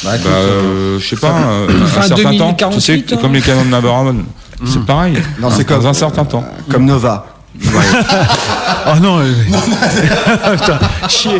Bah, 0.04 0.10
euh, 0.26 0.98
je 0.98 1.06
sais 1.08 1.16
pas, 1.16 1.34
euh, 1.36 1.68
Fin 1.86 2.00
un 2.00 2.02
certain 2.02 2.16
temps. 2.24 2.30
Tu 2.30 2.38
2048, 2.38 2.80
sais, 3.08 3.14
hein. 3.14 3.18
comme 3.20 3.32
les 3.34 3.40
canons 3.40 3.64
de 3.64 3.70
Navarone, 3.70 4.24
c'est 4.66 4.84
pareil. 4.84 5.14
Non, 5.40 5.48
c'est 5.50 5.68
dans 5.68 5.76
comme- 5.76 5.86
un 5.86 5.92
certain 5.94 6.24
temps. 6.24 6.44
Comme 6.70 6.84
Nova. 6.86 7.26
Oh 7.62 8.90
non 9.02 9.18
euh, 9.20 9.32
Putain, 10.56 10.78
chier 11.08 11.38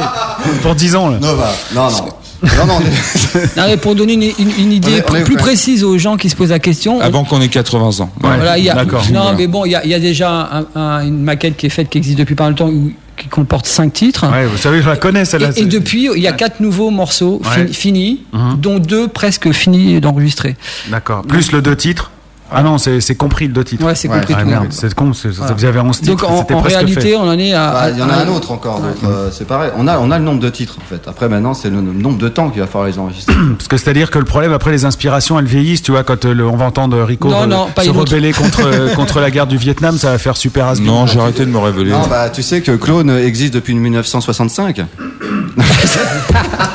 Pour 0.63 0.75
10 0.75 0.97
ans, 0.97 1.09
là. 1.11 1.19
Nova. 1.19 1.51
Non, 1.75 1.91
non. 1.91 2.09
Non, 2.43 2.67
non, 2.67 2.79
on 2.79 2.81
est- 2.81 3.57
Non, 3.57 3.65
mais 3.67 3.77
pour 3.77 3.95
donner 3.95 4.15
une, 4.15 4.23
une- 4.23 4.59
une 4.59 4.73
idée 4.73 4.89
On 4.93 4.97
est- 4.97 5.11
on 5.11 5.15
est- 5.17 5.25
plus 5.25 5.37
précise 5.37 5.85
aux 5.85 5.99
gens 5.99 6.17
qui 6.17 6.31
se 6.31 6.37
posent 6.37 6.51
la 6.51 6.59
question, 6.59 7.01
Avant 7.01 7.25
qu'on 7.25 7.41
ait 7.41 7.49
80 7.49 8.01
ans. 8.01 8.11
Voilà, 8.21 8.57
il 8.59 8.65
y 8.65 8.71
a, 8.71 8.75
d'accord. 8.75 9.05
Non, 9.13 9.21
Voilà. 9.23 9.37
mais 9.37 9.47
bon, 9.47 9.65
il 9.65 9.73
y 9.73 9.75
a, 9.75 9.85
il 9.85 9.91
y 9.91 9.95
a 9.95 10.01
déjà 10.01 10.49
un- 10.75 10.81
un- 10.81 11.05
une 11.07 11.23
maquette 11.23 11.57
qui 11.57 11.67
est 11.67 11.71
faite, 11.71 11.89
qui 11.91 11.99
existe 11.99 12.19
depuis 12.19 12.35
pas 12.35 12.49
longtemps, 12.49 12.69
où- 12.69 12.93
qui 13.17 13.29
comporte 13.29 13.67
cinq 13.67 13.93
titres. 13.93 14.27
Ouais, 14.33 14.47
vous 14.47 14.57
savez, 14.57 14.81
je 14.81 14.89
la 14.89 14.97
connais, 14.97 15.27
celle-là. 15.27 15.51
Et, 15.57 15.61
et 15.61 15.65
depuis, 15.67 16.09
il 16.17 16.23
y 16.23 16.27
a 16.27 16.33
quatre 16.33 16.61
nouveaux 16.61 16.89
morceaux 16.91 17.43
Ouais. 17.45 17.67
fin- 17.67 17.73
finis, 17.73 18.23
Mhm. 18.33 18.57
dont 18.59 18.79
deux 18.79 19.09
presque 19.09 19.53
finis 19.53 20.01
d'enregistrer. 20.01 20.57
D'accord. 20.91 21.23
Plus 21.23 21.53
le 21.53 21.61
deux 21.61 21.77
titres 21.77 22.11
Ah 22.53 22.63
non, 22.63 22.79
c'est 22.79 23.01
c'est 23.01 23.15
compris 23.15 23.47
le 23.47 23.53
deux 23.53 23.65
titres. 23.65 23.85
Ouais, 23.85 23.95
c'est 23.95 24.09
compris 24.09 24.35
Ah, 24.37 24.43
tout. 24.43 24.49
merde, 24.49 24.67
c'est 24.71 24.93
con, 24.95 25.13
Voilà. 25.13 25.55
vous 25.55 25.65
avez 25.65 25.81
11 25.81 26.01
titres, 26.01 26.11
Donc 26.11 26.23
en, 26.53 26.61
réalité, 26.61 27.01
fait. 27.01 27.15
on 27.17 27.23
en 27.23 27.39
est 27.39 27.53
à. 27.55 27.71
Bah, 27.73 27.91
Il 27.91 27.99
y 27.99 28.03
en 28.03 28.11
a 28.11 28.15
un 28.15 28.29
autre 28.29 28.51
encore, 28.53 28.81
euh, 29.05 29.29
c'est 29.33 29.47
pareil. 29.47 29.71
On 29.77 29.87
a, 29.87 29.99
on 29.99 30.11
a 30.11 30.19
le 30.19 30.25
nombre 30.25 30.41
de 30.41 30.49
titres 30.51 30.77
en 30.81 30.85
fait. 30.89 31.03
Après 31.09 31.29
maintenant, 31.29 31.55
c'est 31.55 31.71
le 31.71 31.81
nombre 31.81 32.19
de 32.19 32.29
temps 32.29 32.51
qu'il 32.51 32.61
va 32.61 32.67
falloir 32.67 32.87
les 32.89 32.99
enregistrer. 32.99 33.35
Parce 33.59 33.69
que 33.69 33.77
c'est-à-dire 33.77 34.11
que 34.11 34.19
le 34.19 34.25
problème 34.25 34.53
après 34.53 34.71
les 34.73 34.85
inspirations 34.85 35.39
elles 35.39 35.45
vieillissent, 35.47 35.83
tu 35.83 35.93
vois, 35.93 36.03
quand 36.03 36.25
euh, 36.25 36.35
le- 36.35 36.47
on 36.47 36.57
va 36.57 36.65
entendre 36.67 37.01
Rico 37.03 37.29
Non, 37.29 37.47
non, 37.47 37.69
pas 37.75 37.83
se 37.85 37.91
rebeller 37.91 38.33
contre 38.33 38.63
euh, 38.65 38.95
contre 38.95 39.21
la 39.21 39.31
guerre 39.31 39.47
du 39.47 39.57
Vietnam, 39.57 39.97
ça 39.99 40.11
va 40.11 40.19
faire 40.19 40.37
super 40.37 40.67
has 40.67 40.81
Non, 40.81 41.07
j'ai 41.07 41.21
arrêté 41.21 41.45
de 41.45 41.51
me 41.51 41.59
révéler. 41.59 41.91
Non, 41.93 42.07
bah, 42.09 42.31
tu 42.31 42.43
sais 42.43 42.61
que 42.63 42.73
Clone 42.73 43.11
existe 43.11 43.55
depuis 43.55 43.75
1965. 43.75 44.81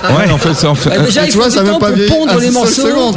Ouais, 0.06 0.32
en 0.32 0.38
fait, 0.38 0.54
c'est 0.54 0.68
en 0.68 0.76
fait. 0.76 0.90
Bah, 0.92 1.00
déjà, 1.00 1.24
il 1.24 1.28
Tu 1.28 1.32
faut 1.34 1.40
vois, 1.40 1.50
du 1.50 1.56
ça 1.56 1.64
temps 1.64 1.72
même 1.72 1.80
pas 1.80 1.92
pour 1.92 2.06
pondre 2.20 2.34
un 2.34 2.40
les 2.40 2.52
morceaux. 2.52 2.84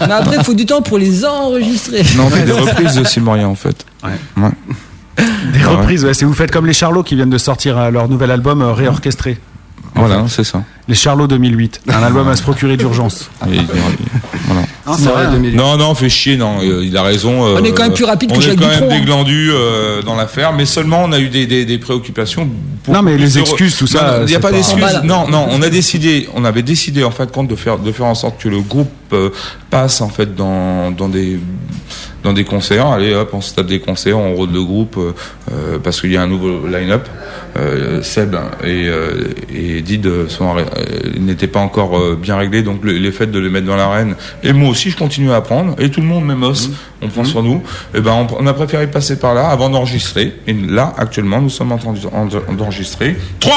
Mais 0.00 0.12
après, 0.12 0.36
il 0.38 0.44
faut 0.44 0.54
du 0.54 0.66
temps 0.66 0.82
pour 0.82 0.98
les 0.98 1.24
enregistrer. 1.24 1.85
Non, 2.16 2.24
on 2.26 2.30
fait 2.30 2.44
des 2.44 2.52
reprises 2.60 2.94
de 2.94 3.04
Simoria 3.04 3.48
en 3.48 3.54
fait. 3.54 3.84
Ouais. 4.04 4.10
Des 5.16 5.22
Ah 5.64 5.70
ouais. 5.70 5.76
reprises, 5.76 6.04
ouais, 6.04 6.14
c'est 6.14 6.24
vous 6.26 6.34
faites 6.34 6.50
comme 6.50 6.66
les 6.66 6.72
Charlots 6.74 7.02
qui 7.02 7.14
viennent 7.16 7.30
de 7.30 7.38
sortir 7.38 7.78
euh, 7.78 7.90
leur 7.90 8.08
nouvel 8.08 8.30
album 8.30 8.60
euh, 8.62 8.72
réorchestré. 8.72 9.38
Voilà, 9.94 10.24
c'est 10.28 10.44
ça. 10.44 10.62
Les 10.88 10.94
Charlots 10.94 11.26
2008, 11.26 11.80
un 11.88 12.02
album 12.02 12.28
à 12.28 12.36
se 12.36 12.42
procurer 12.42 12.76
d'urgence. 12.76 13.30
Voilà. 13.40 13.62
Non, 14.86 14.92
c'est 14.98 15.08
vrai. 15.08 15.26
Non, 15.54 15.78
non, 15.78 15.94
fait 15.94 16.10
chier, 16.10 16.36
non, 16.36 16.58
euh, 16.62 16.84
il 16.84 16.94
a 16.98 17.02
raison. 17.02 17.46
euh, 17.46 17.56
On 17.58 17.64
est 17.64 17.72
quand 17.72 17.84
même 17.84 17.94
plus 17.94 18.04
rapide 18.04 18.30
que 18.30 18.36
On 18.36 18.40
est 18.42 18.54
quand 18.56 18.66
même 18.68 18.70
Dutronc, 18.80 18.90
hein. 18.90 18.98
déglandu 18.98 19.48
euh, 19.50 20.02
dans 20.02 20.14
l'affaire, 20.14 20.52
mais 20.52 20.66
seulement 20.66 21.02
on 21.04 21.12
a 21.12 21.18
eu 21.18 21.28
des, 21.30 21.46
des, 21.46 21.64
des 21.64 21.78
préoccupations. 21.78 22.46
Non, 22.88 23.00
mais 23.00 23.16
les 23.16 23.30
de- 23.30 23.38
excuses, 23.40 23.74
tout 23.76 23.86
ça, 23.86 24.18
Il 24.20 24.26
n'y 24.26 24.34
a 24.34 24.38
pas 24.38 24.48
pas- 24.50 24.54
d'excuses. 24.54 24.78
S'emballe. 24.84 25.00
Non, 25.06 25.28
non, 25.28 25.48
on 25.50 25.62
a 25.62 25.70
décidé, 25.70 26.28
on 26.34 26.44
avait 26.44 26.62
décidé 26.62 27.02
en 27.02 27.10
fait 27.10 27.32
compte 27.32 27.48
de 27.48 27.56
faire 27.56 27.78
de 27.78 27.90
faire 27.90 28.06
en 28.06 28.14
sorte 28.14 28.38
que 28.38 28.50
le 28.50 28.60
groupe 28.60 28.90
euh, 29.14 29.30
passe 29.70 30.02
en 30.02 30.10
fait 30.10 30.34
dans 30.36 30.90
dans 30.90 31.08
des 31.08 31.40
dans 32.26 32.32
des 32.32 32.42
concerts. 32.44 32.88
Allez, 32.88 33.14
hop, 33.14 33.30
on 33.34 33.40
se 33.40 33.54
tape 33.54 33.66
des 33.68 33.78
concerts, 33.78 34.18
on 34.18 34.34
rôde 34.34 34.52
le 34.52 34.62
groupe 34.64 34.96
euh, 34.98 35.12
euh, 35.52 35.78
parce 35.78 36.00
qu'il 36.00 36.10
y 36.10 36.16
a 36.16 36.22
un 36.22 36.26
nouveau 36.26 36.66
line-up. 36.66 37.06
Euh, 37.56 38.02
Seb 38.02 38.36
et, 38.64 38.90
et 39.54 39.80
Did 39.80 40.06
n'étaient 41.18 41.46
pas 41.46 41.60
encore 41.60 42.16
bien 42.16 42.36
réglés, 42.36 42.62
donc 42.62 42.80
le, 42.82 42.92
les 42.92 43.12
faits 43.12 43.30
de 43.30 43.38
les 43.38 43.48
mettre 43.48 43.66
dans 43.66 43.76
l'arène. 43.76 44.16
Et 44.42 44.52
moi 44.52 44.68
aussi, 44.70 44.90
je 44.90 44.96
continue 44.96 45.30
à 45.30 45.36
apprendre. 45.36 45.76
Et 45.78 45.88
tout 45.88 46.00
le 46.00 46.06
monde, 46.06 46.26
même 46.26 46.42
os, 46.42 46.68
on 47.00 47.08
prend 47.08 47.24
sur 47.24 47.42
nous. 47.44 47.62
Et 47.94 48.00
ben, 48.00 48.12
on, 48.12 48.26
on 48.40 48.46
a 48.48 48.52
préféré 48.52 48.88
passer 48.88 49.18
par 49.18 49.32
là 49.34 49.48
avant 49.48 49.70
d'enregistrer. 49.70 50.34
Et 50.48 50.52
là, 50.52 50.92
actuellement, 50.98 51.40
nous 51.40 51.48
sommes 51.48 51.70
en 51.72 51.78
train 51.78 51.92
d'en- 51.94 52.52
d'enregistrer. 52.54 53.16
3, 53.40 53.54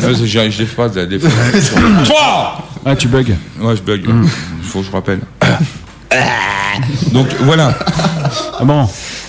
4 0.00 0.24
J'y 0.24 0.38
arrive, 0.38 0.52
je 0.52 0.60
les 0.60 0.66
phrases, 0.66 0.94
des 0.94 1.18
fois. 1.18 1.30
3 2.04 2.68
Ah, 2.86 2.96
tu 2.96 3.08
bugs. 3.08 3.24
Ouais, 3.60 3.76
je 3.76 3.82
bug. 3.82 4.06
Il 4.06 4.66
faut 4.68 4.80
que 4.80 4.86
je 4.86 4.90
rappelle. 4.90 5.20
Donc 7.12 7.26
voilà. 7.40 7.74
Ah 8.58 8.64
bon. 8.64 8.86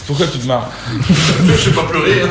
Pourquoi 0.08 0.26
tu 0.28 0.40
te 0.40 0.48
marres 0.48 0.70
Je 1.45 1.53
sais 1.53 1.72
pas 1.72 1.84
pleurer. 1.84 2.22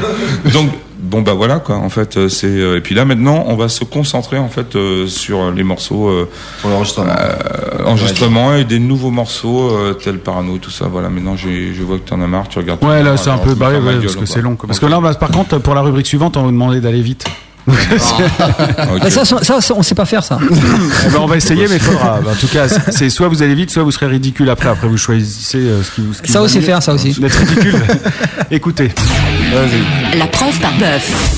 Donc 0.52 0.70
bon 0.98 1.22
bah 1.22 1.32
voilà 1.34 1.60
quoi. 1.60 1.76
En 1.76 1.88
fait 1.88 2.16
euh, 2.16 2.28
c'est 2.28 2.46
euh, 2.46 2.76
et 2.76 2.80
puis 2.80 2.94
là 2.94 3.04
maintenant 3.04 3.44
on 3.46 3.56
va 3.56 3.68
se 3.68 3.84
concentrer 3.84 4.38
en 4.38 4.48
fait 4.48 4.76
euh, 4.76 5.06
sur 5.06 5.50
les 5.50 5.62
morceaux 5.62 6.08
euh, 6.08 6.28
pour 6.60 6.70
l'enregistrement. 6.70 7.12
enregistrement 7.86 8.54
et 8.54 8.64
des 8.64 8.78
nouveaux 8.78 9.10
morceaux 9.10 9.70
euh, 9.70 9.94
tels 9.94 10.18
Parano 10.18 10.58
tout 10.58 10.70
ça. 10.70 10.86
Voilà 10.90 11.08
maintenant 11.08 11.36
j'ai- 11.36 11.72
je 11.72 11.82
vois 11.82 11.98
que 11.98 12.08
t'en 12.08 12.20
as 12.20 12.26
marre. 12.26 12.48
Tu 12.48 12.58
regardes. 12.58 12.82
Ouais, 12.84 13.02
là 13.02 13.16
c'est 13.16 13.30
un 13.30 13.38
peu 13.38 13.54
ma 13.54 13.70
ouais, 13.70 13.80
parce 14.00 14.12
que 14.14 14.18
quoi. 14.18 14.26
c'est 14.26 14.42
long. 14.42 14.56
quoi. 14.56 14.66
Parce 14.66 14.80
que 14.80 14.86
là, 14.86 15.00
bah, 15.00 15.14
par 15.14 15.30
contre, 15.30 15.58
pour 15.58 15.74
la 15.74 15.80
rubrique 15.82 16.06
suivante, 16.06 16.36
on 16.36 16.40
va 16.40 16.46
vous 16.46 16.52
demander 16.52 16.80
d'aller 16.80 17.02
vite. 17.02 17.24
Mais 19.02 19.10
ça, 19.10 19.24
ça, 19.24 19.60
ça, 19.60 19.74
on 19.76 19.82
sait 19.82 19.94
pas 19.94 20.04
faire 20.04 20.24
ça. 20.24 20.38
Eh 20.42 21.10
ben, 21.10 21.18
on 21.20 21.26
va 21.26 21.36
essayer, 21.36 21.66
mais 21.68 21.74
il 21.76 21.80
faudra. 21.80 22.20
En 22.30 22.34
tout 22.34 22.46
cas, 22.48 22.68
c'est 22.68 23.10
soit 23.10 23.28
vous 23.28 23.42
allez 23.42 23.54
vite, 23.54 23.70
soit 23.70 23.82
vous 23.82 23.90
serez 23.90 24.06
ridicule 24.06 24.48
après. 24.50 24.68
Après, 24.68 24.86
vous 24.88 24.96
choisissez 24.96 25.58
euh, 25.58 25.82
ce 25.82 25.90
qui 25.90 26.00
vous. 26.00 26.14
ce 26.14 26.22
qui 26.22 26.30
Ça, 26.32 26.40
vous 26.40 26.46
mieux. 26.54 26.60
faire, 26.60 26.82
ça 26.82 26.92
aussi. 26.94 27.12
D'être 27.20 27.38
ridicule. 27.38 27.74
Écoutez. 28.50 28.90
La 30.16 30.26
preuve 30.26 30.58
par 30.60 30.72
bœuf. 30.78 31.36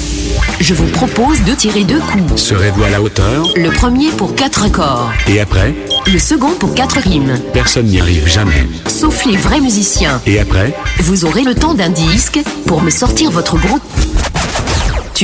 Je 0.60 0.74
vous 0.74 0.86
propose 0.86 1.42
de 1.44 1.54
tirer 1.54 1.82
deux 1.84 1.98
coups. 1.98 2.40
Serez-vous 2.40 2.84
à 2.84 2.90
la 2.90 3.02
hauteur? 3.02 3.46
Le 3.56 3.70
premier 3.70 4.10
pour 4.10 4.34
quatre 4.34 4.64
accords, 4.64 5.10
Et 5.26 5.40
après? 5.40 5.74
Le 6.12 6.18
second 6.18 6.50
pour 6.59 6.74
quatre 6.74 6.98
rimes. 7.00 7.34
Personne 7.52 7.86
n'y 7.86 8.00
arrive 8.00 8.26
jamais. 8.28 8.66
Sauf 8.86 9.24
les 9.24 9.36
vrais 9.36 9.60
musiciens. 9.60 10.20
Et 10.26 10.38
après? 10.38 10.74
Vous 11.00 11.24
aurez 11.24 11.42
le 11.42 11.54
temps 11.54 11.74
d'un 11.74 11.88
disque 11.90 12.38
pour 12.66 12.80
me 12.82 12.90
sortir 12.90 13.30
votre 13.30 13.56
gros 13.59 13.78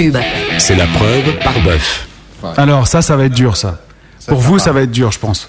tube. 0.03 0.17
C'est 0.59 0.77
la 0.77 0.87
preuve 0.87 1.39
par 1.43 1.59
bœuf. 1.65 2.07
Alors, 2.57 2.87
ça, 2.87 3.03
ça 3.03 3.17
va 3.17 3.25
être 3.25 3.35
dur, 3.35 3.57
ça. 3.57 3.79
Pour 4.27 4.39
vous, 4.39 4.59
ça 4.59 4.73
va 4.73 4.83
être 4.83 4.91
dur, 4.91 5.11
je 5.13 5.19
pense. 5.19 5.49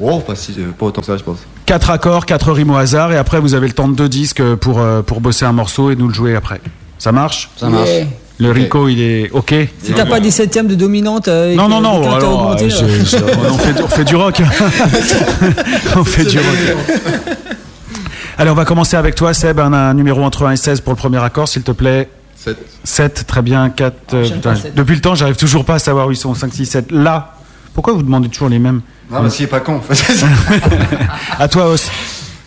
Oh, 0.00 0.18
pas, 0.20 0.34
si, 0.34 0.52
euh, 0.58 0.70
pas 0.76 0.86
autant 0.86 1.00
que 1.02 1.06
ça, 1.06 1.16
je 1.16 1.22
pense. 1.22 1.38
Quatre 1.66 1.90
accords, 1.90 2.26
quatre 2.26 2.50
rimes 2.52 2.70
au 2.70 2.76
hasard, 2.76 3.12
et 3.12 3.16
après, 3.16 3.38
vous 3.38 3.54
avez 3.54 3.68
le 3.68 3.72
temps 3.72 3.86
de 3.88 3.94
deux 3.94 4.08
disques 4.08 4.42
pour, 4.56 4.80
euh, 4.80 5.02
pour 5.02 5.20
bosser 5.20 5.44
un 5.44 5.52
morceau 5.52 5.90
et 5.90 5.96
nous 5.96 6.08
le 6.08 6.14
jouer 6.14 6.34
après. 6.34 6.60
Ça 6.98 7.12
marche? 7.12 7.50
Ça 7.56 7.68
marche. 7.68 7.88
Yeah. 7.88 8.06
Le 8.38 8.50
Rico, 8.50 8.88
il 8.88 9.00
est 9.00 9.30
OK? 9.30 9.54
Si 9.82 9.92
t'as 9.92 10.06
pas 10.06 10.18
des 10.18 10.32
septièmes 10.32 10.66
de 10.66 10.74
dominante. 10.74 11.28
euh, 11.28 11.54
Non, 11.54 11.66
que 11.66 11.70
non, 11.70 11.80
non, 11.80 12.12
alors, 12.16 12.40
augmentées, 12.40 12.64
euh, 12.64 12.68
là. 12.68 12.74
je- 13.04 13.16
je- 13.16 13.24
on, 13.24 13.58
fait, 13.58 13.82
on 13.82 13.88
fait 13.88 14.04
du 14.04 14.16
rock. 14.16 14.42
on 15.96 16.04
fait 16.04 16.24
du 16.24 16.38
rock. 16.38 16.46
Allez, 18.38 18.50
on 18.50 18.54
va 18.54 18.64
commencer 18.64 18.96
avec 18.96 19.14
toi, 19.14 19.32
Seb. 19.32 19.60
Un, 19.60 19.72
un 19.72 19.94
numéro 19.94 20.24
entre 20.24 20.44
1 20.46 20.50
et 20.52 20.56
16 20.56 20.80
pour 20.80 20.92
le 20.92 20.96
premier 20.96 21.22
accord, 21.22 21.46
s'il 21.46 21.62
te 21.62 21.70
plaît. 21.70 22.08
7. 22.44 22.56
7, 22.84 23.24
très 23.26 23.42
bien. 23.42 23.70
4. 23.70 24.22
J'aime 24.24 24.40
pas 24.40 24.54
sept. 24.56 24.74
depuis 24.74 24.94
le 24.94 25.00
temps, 25.00 25.14
j'arrive 25.14 25.36
toujours 25.36 25.64
pas 25.64 25.74
à 25.74 25.78
savoir 25.78 26.06
où 26.08 26.10
ils 26.10 26.16
sont. 26.16 26.34
5, 26.34 26.52
6, 26.52 26.66
7. 26.66 26.92
Là. 26.92 27.34
Pourquoi 27.74 27.92
vous 27.94 28.02
demandez 28.02 28.28
toujours 28.28 28.48
les 28.48 28.58
mêmes 28.60 28.82
Non, 29.10 29.28
qu'il 29.28 29.44
est 29.44 29.48
pas 29.48 29.60
con. 29.60 29.80
À 31.38 31.48
toi, 31.48 31.68
Os. 31.70 31.90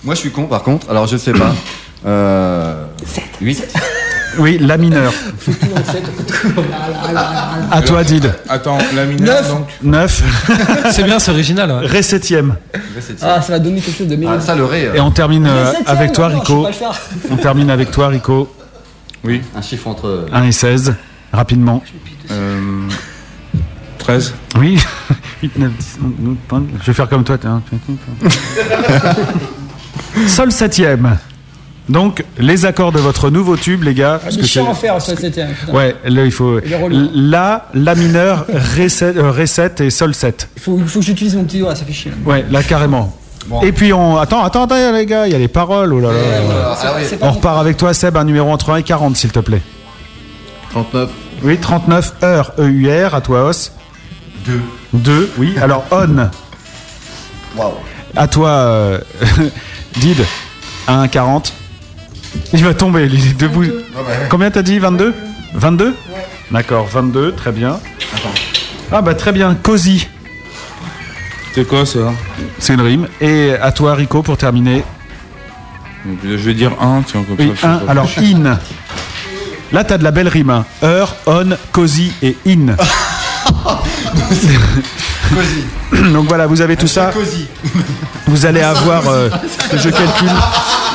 Moi, 0.03 0.15
je 0.15 0.19
suis 0.21 0.31
con, 0.31 0.43
par 0.43 0.63
contre. 0.63 0.89
Alors, 0.89 1.05
je 1.07 1.17
sais 1.17 1.33
pas. 1.33 1.53
Euh... 2.05 2.85
8. 3.41 3.67
Oui, 4.39 4.59
la 4.61 4.77
mineure. 4.77 5.13
À 7.71 7.81
toi, 7.81 8.03
Did. 8.03 8.31
Attends, 8.47 8.77
la 8.95 9.05
mineure 9.05 9.41
Neuf. 9.41 9.49
donc. 9.49 9.67
9. 9.81 10.23
C'est 10.91 11.03
bien, 11.03 11.17
c'est 11.17 11.31
original. 11.31 11.71
ouais. 11.71 11.87
Ré 11.87 12.01
7ème. 12.01 12.51
Ah, 13.21 13.41
ça 13.41 13.53
va 13.53 13.59
donner 13.59 13.81
quelque 13.81 13.97
chose 13.97 14.07
de 14.07 14.15
meilleur. 14.15 14.35
Ah, 14.37 14.41
ça, 14.41 14.53
le 14.55 14.65
ré. 14.65 14.85
euh, 14.87 14.93
Et 14.95 14.99
on 14.99 15.09
termine 15.11 15.47
euh, 15.47 15.71
septième, 15.71 15.95
avec 15.97 16.11
toi, 16.11 16.27
Rico. 16.27 16.67
On 17.31 17.37
termine 17.37 17.69
avec 17.71 17.89
toi, 17.91 18.09
Rico. 18.09 18.53
Oui. 19.23 19.41
Un 19.55 19.61
chiffre 19.61 19.87
entre. 19.87 20.25
1 20.31 20.43
et 20.43 20.51
16. 20.51 20.95
Rapidement. 21.33 21.83
Euh, 22.31 22.87
13. 23.99 24.33
Oui. 24.59 24.79
8, 25.43 25.57
9, 25.57 25.71
10, 25.77 25.97
11, 26.03 26.35
12, 26.49 26.61
Je 26.81 26.85
vais 26.87 26.93
faire 26.93 27.09
comme 27.09 27.23
toi. 27.23 27.37
un- 27.45 27.61
Sol 30.27 30.51
septième. 30.51 31.17
Donc, 31.89 32.23
les 32.37 32.65
accords 32.65 32.91
de 32.91 32.99
votre 32.99 33.29
nouveau 33.29 33.55
tube, 33.55 33.83
les 33.83 33.93
gars. 33.93 34.19
parce 34.21 34.35
C'est 34.35 34.41
que 34.41 34.47
chiant 34.47 34.65
c'est- 34.65 34.71
à 34.71 34.73
faire 34.93 35.01
sur 35.01 35.15
le 35.15 35.21
septième. 35.21 35.53
putain. 35.53 35.71
Ouais, 35.73 35.95
là, 36.05 36.25
il 36.25 36.31
faut. 36.31 36.59
Il 36.59 36.73
est 36.73 36.75
relou. 36.83 37.09
La, 37.13 37.67
La 37.73 37.95
mineur, 37.95 38.45
Ré 38.49 38.89
7, 38.89 39.15
euh, 39.15 39.31
Ré 39.31 39.47
7 39.47 39.79
et 39.81 39.89
Sol 39.89 40.13
7. 40.13 40.49
Il 40.57 40.61
faut, 40.61 40.77
il 40.79 40.87
faut 40.87 40.99
que 40.99 41.05
j'utilise 41.05 41.35
mon 41.35 41.45
petit 41.45 41.59
doigt, 41.59 41.75
ça 41.75 41.85
fait 41.85 41.93
chier. 41.93 42.11
Ouais, 42.25 42.45
là, 42.51 42.61
carrément. 42.63 43.17
Et 43.63 43.71
puis, 43.71 43.93
on. 43.93 44.17
Attends, 44.17 44.43
attends, 44.43 44.63
attends, 44.63 44.91
les 44.91 45.05
gars, 45.05 45.27
il 45.27 45.31
y 45.31 45.35
a 45.35 45.39
les 45.39 45.47
paroles. 45.47 45.93
Oh 45.93 45.99
là 45.99 46.09
là. 46.11 46.75
Ah, 46.81 46.93
oui. 46.97 47.17
On 47.21 47.31
repart 47.31 47.59
avec 47.59 47.77
toi, 47.77 47.93
Seb, 47.93 48.17
un 48.17 48.23
numéro 48.23 48.51
entre 48.51 48.71
1 48.71 48.77
et 48.77 48.83
40, 48.83 49.15
s'il 49.15 49.31
te 49.31 49.39
plaît. 49.39 49.61
39. 50.71 51.09
Oui, 51.43 51.57
39 51.57 52.13
heures 52.23 52.51
EUR, 52.57 53.15
à 53.15 53.21
toi, 53.21 53.45
Os. 53.45 53.71
2. 54.45 54.61
2, 54.93 55.31
oui. 55.37 55.55
Alors, 55.61 55.85
on. 55.91 56.29
Waouh. 57.57 57.73
À 58.15 58.27
toi, 58.27 58.49
euh, 58.49 58.99
Did. 59.97 60.25
1 60.87 61.07
40. 61.07 61.53
Il 62.53 62.63
va 62.63 62.73
tomber, 62.73 63.05
il 63.05 63.15
est 63.15 63.37
debout. 63.37 63.65
Combien 64.29 64.51
t'as 64.51 64.61
dit 64.61 64.79
22 64.79 65.13
22 65.53 65.95
D'accord, 66.51 66.85
22, 66.85 67.33
très 67.33 67.51
bien. 67.51 67.79
Ah 68.91 69.01
bah 69.01 69.15
très 69.15 69.31
bien, 69.31 69.55
Cozy. 69.55 70.07
C'est 71.57 71.65
quoi 71.67 71.87
ça 71.87 72.13
C'est 72.59 72.75
une 72.75 72.81
rime. 72.81 73.07
Et 73.19 73.53
à 73.59 73.71
toi, 73.71 73.95
Rico, 73.95 74.21
pour 74.21 74.37
terminer. 74.37 74.83
Je 76.23 76.35
vais 76.35 76.53
dire 76.53 76.73
1, 76.79 77.01
tiens, 77.01 77.23
comme 77.27 77.35
Oui, 77.39 77.47
ça. 77.47 77.53
je 77.55 77.59
sais 77.61 77.65
1. 77.67 77.77
pas. 77.79 77.91
Alors, 77.91 78.07
in. 78.19 78.59
Là, 79.71 79.83
t'as 79.83 79.97
de 79.97 80.03
la 80.03 80.11
belle 80.11 80.27
rime. 80.27 80.51
hein. 80.51 80.65
Heure, 80.83 81.15
on, 81.25 81.57
cozy 81.71 82.11
et 82.21 82.37
in. 82.45 82.75
Cosy. 85.29 86.11
Donc 86.13 86.27
voilà, 86.27 86.47
vous 86.47 86.61
avez 86.61 86.75
tout 86.75 86.87
ça. 86.87 87.11
Cosy. 87.13 87.47
Vous 88.27 88.45
allez 88.45 88.61
avoir, 88.61 89.07
euh, 89.07 89.29
je 89.73 89.89
calcule, 89.89 90.29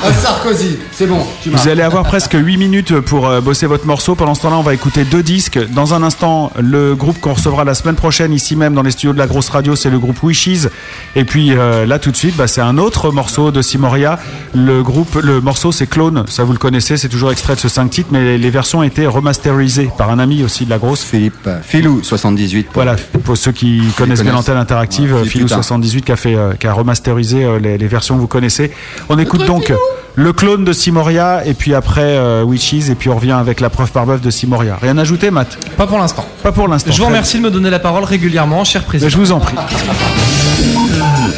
Un 0.04 0.12
Sarkozy. 0.12 0.76
C'est 0.90 1.06
bon. 1.06 1.24
Tu 1.42 1.50
vous 1.50 1.68
allez 1.68 1.82
avoir 1.82 2.02
presque 2.02 2.34
8 2.34 2.56
minutes 2.56 3.00
pour 3.00 3.26
euh, 3.26 3.40
bosser 3.40 3.66
votre 3.66 3.86
morceau. 3.86 4.14
Pendant 4.14 4.34
ce 4.34 4.42
temps-là, 4.42 4.56
on 4.56 4.62
va 4.62 4.74
écouter 4.74 5.04
deux 5.04 5.22
disques. 5.22 5.58
Dans 5.70 5.94
un 5.94 6.02
instant, 6.02 6.52
le 6.60 6.94
groupe 6.94 7.20
qu'on 7.20 7.34
recevra 7.34 7.64
la 7.64 7.74
semaine 7.74 7.94
prochaine 7.94 8.32
ici 8.32 8.56
même 8.56 8.74
dans 8.74 8.82
les 8.82 8.90
studios 8.90 9.12
de 9.12 9.18
la 9.18 9.26
grosse 9.26 9.48
radio, 9.48 9.76
c'est 9.76 9.90
le 9.90 9.98
groupe 9.98 10.22
Wishes. 10.22 10.68
Et 11.16 11.24
puis 11.24 11.52
euh, 11.52 11.86
là, 11.86 11.98
tout 11.98 12.10
de 12.10 12.16
suite, 12.16 12.36
bah, 12.36 12.48
c'est 12.48 12.60
un 12.60 12.76
autre 12.78 13.10
morceau 13.12 13.50
de 13.50 13.62
Simoria. 13.62 14.18
Le 14.54 14.82
groupe, 14.82 15.14
le 15.22 15.40
morceau, 15.40 15.72
c'est 15.72 15.86
Clone. 15.86 16.24
Ça, 16.28 16.44
vous 16.44 16.52
le 16.52 16.58
connaissez, 16.58 16.96
c'est 16.96 17.08
toujours 17.08 17.32
extrait 17.32 17.54
de 17.54 17.60
ce 17.60 17.68
5 17.68 17.88
titres, 17.88 18.08
mais 18.12 18.36
les 18.36 18.50
versions 18.50 18.80
ont 18.80 18.84
été 18.84 19.06
remasterisées 19.06 19.90
par 19.96 20.10
un 20.10 20.18
ami 20.18 20.42
aussi 20.42 20.64
de 20.64 20.70
la 20.70 20.78
grosse. 20.78 21.02
Philippe. 21.02 21.48
Philou, 21.62 22.02
78. 22.02 22.68
Voilà, 22.74 22.96
pour 23.24 23.36
ceux 23.36 23.52
qui 23.52 23.82
connaissent 23.96 24.21
connaissent. 24.30 24.46
l'antenne 24.48 24.56
interactive, 24.56 25.12
Ouais, 25.12 25.20
euh, 25.20 25.24
c'est 25.24 25.30
Philou 25.30 25.44
plus 25.46 25.50
tard. 25.50 25.58
78 25.64 26.02
qui 26.04 26.12
a 26.12 26.16
fait, 26.16 26.34
euh, 26.34 26.52
qui 26.58 26.66
a 26.66 26.72
remasterisé 26.72 27.44
euh, 27.44 27.58
les, 27.58 27.78
les 27.78 27.86
versions 27.86 28.14
que 28.16 28.20
vous 28.20 28.26
connaissez. 28.26 28.70
On 29.08 29.18
écoute 29.18 29.44
donc 29.46 29.72
le 30.14 30.32
clone 30.32 30.64
de 30.64 30.72
Simoria 30.72 31.44
et 31.46 31.54
puis 31.54 31.74
après 31.74 32.02
euh, 32.16 32.42
Witches 32.42 32.88
et 32.90 32.94
puis 32.94 33.08
on 33.08 33.16
revient 33.16 33.32
avec 33.32 33.60
la 33.60 33.70
preuve 33.70 33.90
par 33.92 34.04
bœuf 34.06 34.20
de 34.20 34.30
Simoria. 34.30 34.76
Rien 34.80 34.98
à 34.98 35.02
ajouter, 35.02 35.30
Matt? 35.30 35.56
Pas 35.76 35.86
pour 35.86 35.98
l'instant. 35.98 36.26
Pas 36.42 36.52
pour 36.52 36.68
l'instant. 36.68 36.92
Je 36.92 36.98
vous 37.00 37.06
remercie 37.06 37.38
de 37.38 37.42
me 37.42 37.50
donner 37.50 37.70
la 37.70 37.78
parole 37.78 38.04
régulièrement, 38.04 38.64
cher 38.64 38.84
président. 38.84 39.08
je 39.10 39.16
vous 39.16 39.32
en 39.32 39.40
prie. 39.40 39.54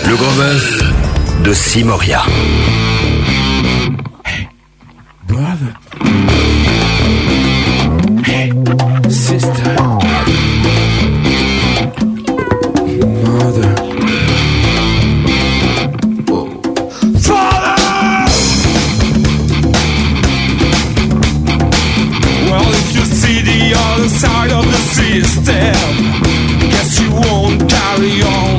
Le 0.08 0.16
gros 0.16 0.32
bœuf 0.36 0.92
de 1.44 1.52
Simoria. 1.52 2.22
Brother. 5.28 5.74
Hey, 8.26 8.52
sister. 9.08 9.76
Guess 26.70 26.98
you 26.98 27.08
won't 27.12 27.70
carry 27.70 28.18
on. 28.22 28.58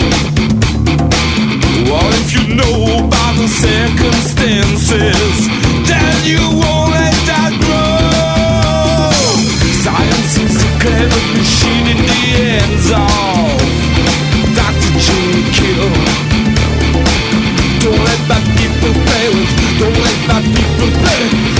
Well, 1.84 2.12
if 2.22 2.32
you 2.32 2.56
know 2.56 3.04
about 3.04 3.36
the 3.36 3.50
circumstances, 3.50 5.36
then 5.84 6.16
you 6.24 6.40
won't 6.40 6.92
let 6.96 7.18
that 7.28 7.52
grow. 7.60 9.12
Science 9.84 10.38
is 10.40 10.56
a 10.64 10.72
clever 10.80 11.24
machine 11.36 11.88
in 11.92 12.00
the 12.08 12.20
of 12.88 13.60
Dr. 14.56 14.92
Don't 17.84 18.00
let 18.00 18.22
bad 18.30 18.46
people 18.56 18.94
play 19.04 19.28
with. 19.36 19.52
Don't 19.78 20.00
let 20.08 20.18
bad 20.28 20.44
people 20.56 20.90
play. 21.04 21.55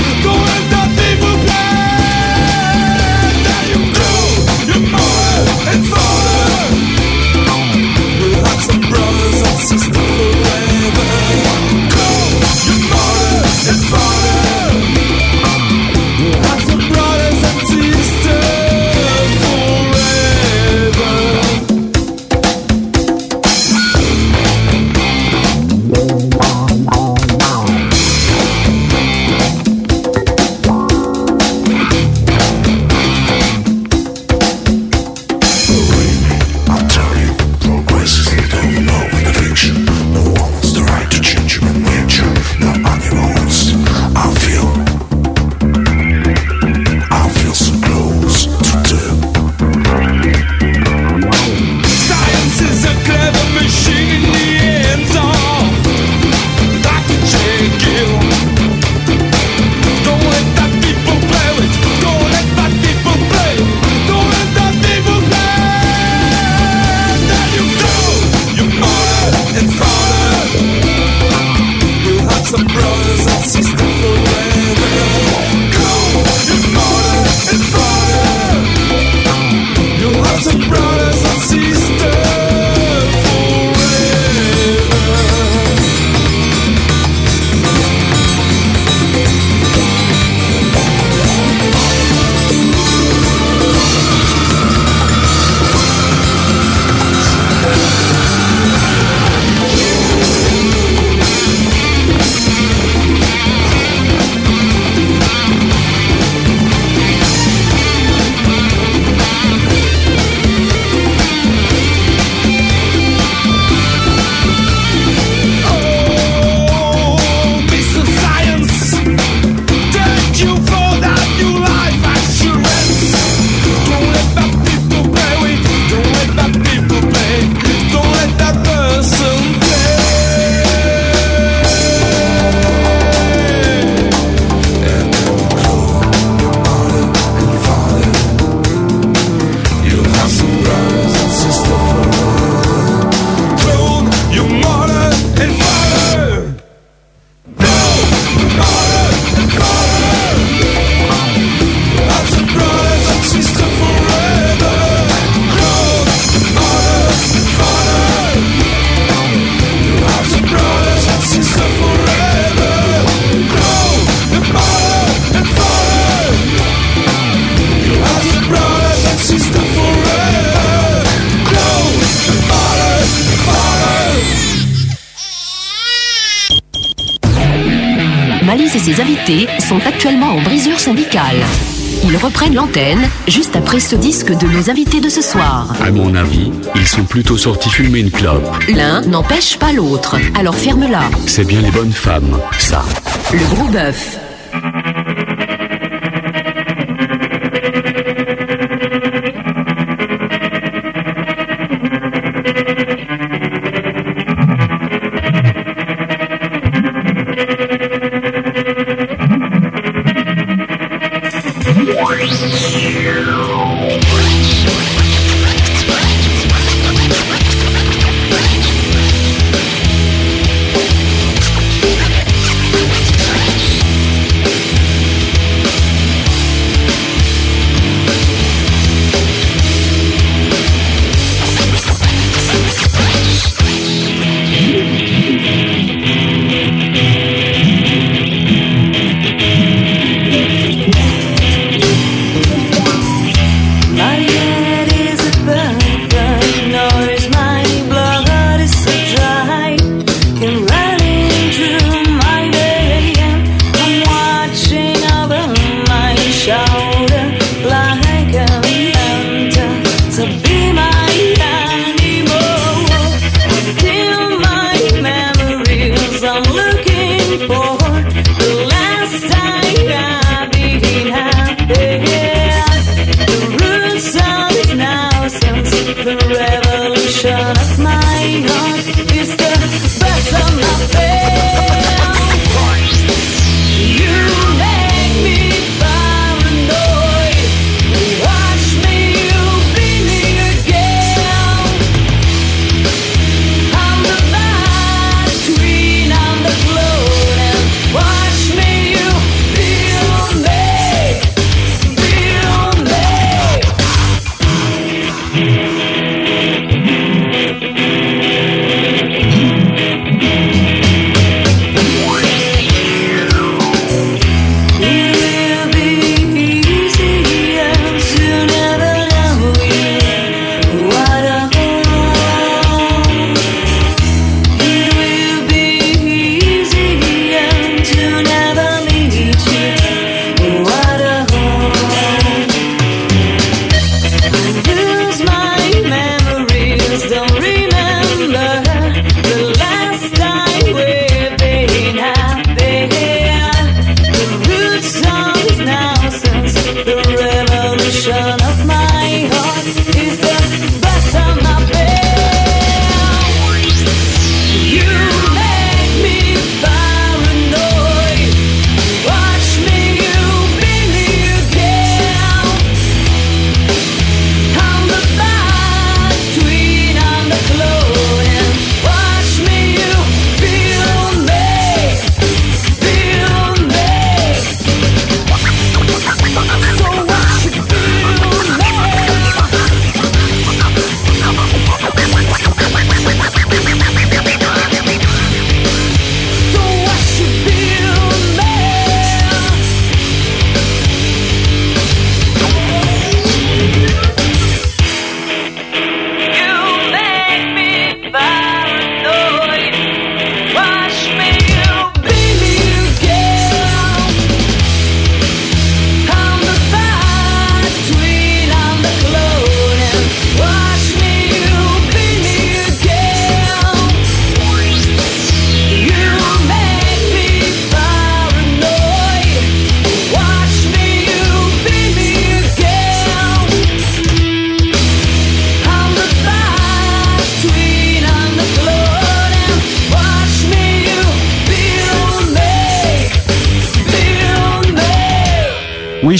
L'antenne 182.76 183.08
juste 183.28 183.56
après 183.56 183.80
ce 183.80 183.96
disque 183.96 184.32
de 184.32 184.46
nos 184.46 184.70
invités 184.70 185.00
de 185.00 185.08
ce 185.08 185.22
soir. 185.22 185.74
À 185.80 185.90
mon 185.90 186.14
avis, 186.14 186.50
ils 186.74 186.86
sont 186.86 187.04
plutôt 187.04 187.36
sortis 187.36 187.70
fumer 187.70 188.00
une 188.00 188.10
clope. 188.10 188.48
L'un 188.68 189.00
n'empêche 189.02 189.58
pas 189.58 189.72
l'autre, 189.72 190.16
alors 190.38 190.54
ferme-la. 190.54 191.02
C'est 191.26 191.46
bien 191.46 191.60
les 191.60 191.70
bonnes 191.70 191.92
femmes, 191.92 192.38
ça. 192.58 192.84
Le 193.32 193.54
gros 193.54 193.68
bœuf. 193.68 194.18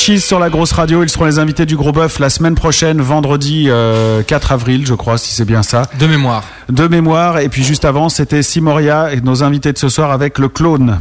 Sur 0.06 0.38
la 0.38 0.50
grosse 0.50 0.70
radio, 0.70 1.02
ils 1.02 1.08
seront 1.08 1.24
les 1.24 1.40
invités 1.40 1.66
du 1.66 1.76
Gros 1.76 1.90
Bœuf 1.90 2.20
la 2.20 2.30
semaine 2.30 2.54
prochaine, 2.54 3.00
vendredi 3.00 3.66
euh, 3.68 4.22
4 4.22 4.52
avril, 4.52 4.86
je 4.86 4.94
crois, 4.94 5.18
si 5.18 5.32
c'est 5.32 5.44
bien 5.44 5.64
ça. 5.64 5.82
De 5.98 6.06
mémoire. 6.06 6.44
De 6.68 6.86
mémoire, 6.86 7.40
et 7.40 7.48
puis 7.48 7.64
juste 7.64 7.84
avant, 7.84 8.08
c'était 8.08 8.44
Simoria 8.44 9.12
et 9.12 9.20
nos 9.20 9.42
invités 9.42 9.72
de 9.72 9.78
ce 9.78 9.88
soir 9.88 10.12
avec 10.12 10.38
le 10.38 10.48
clone. 10.48 11.00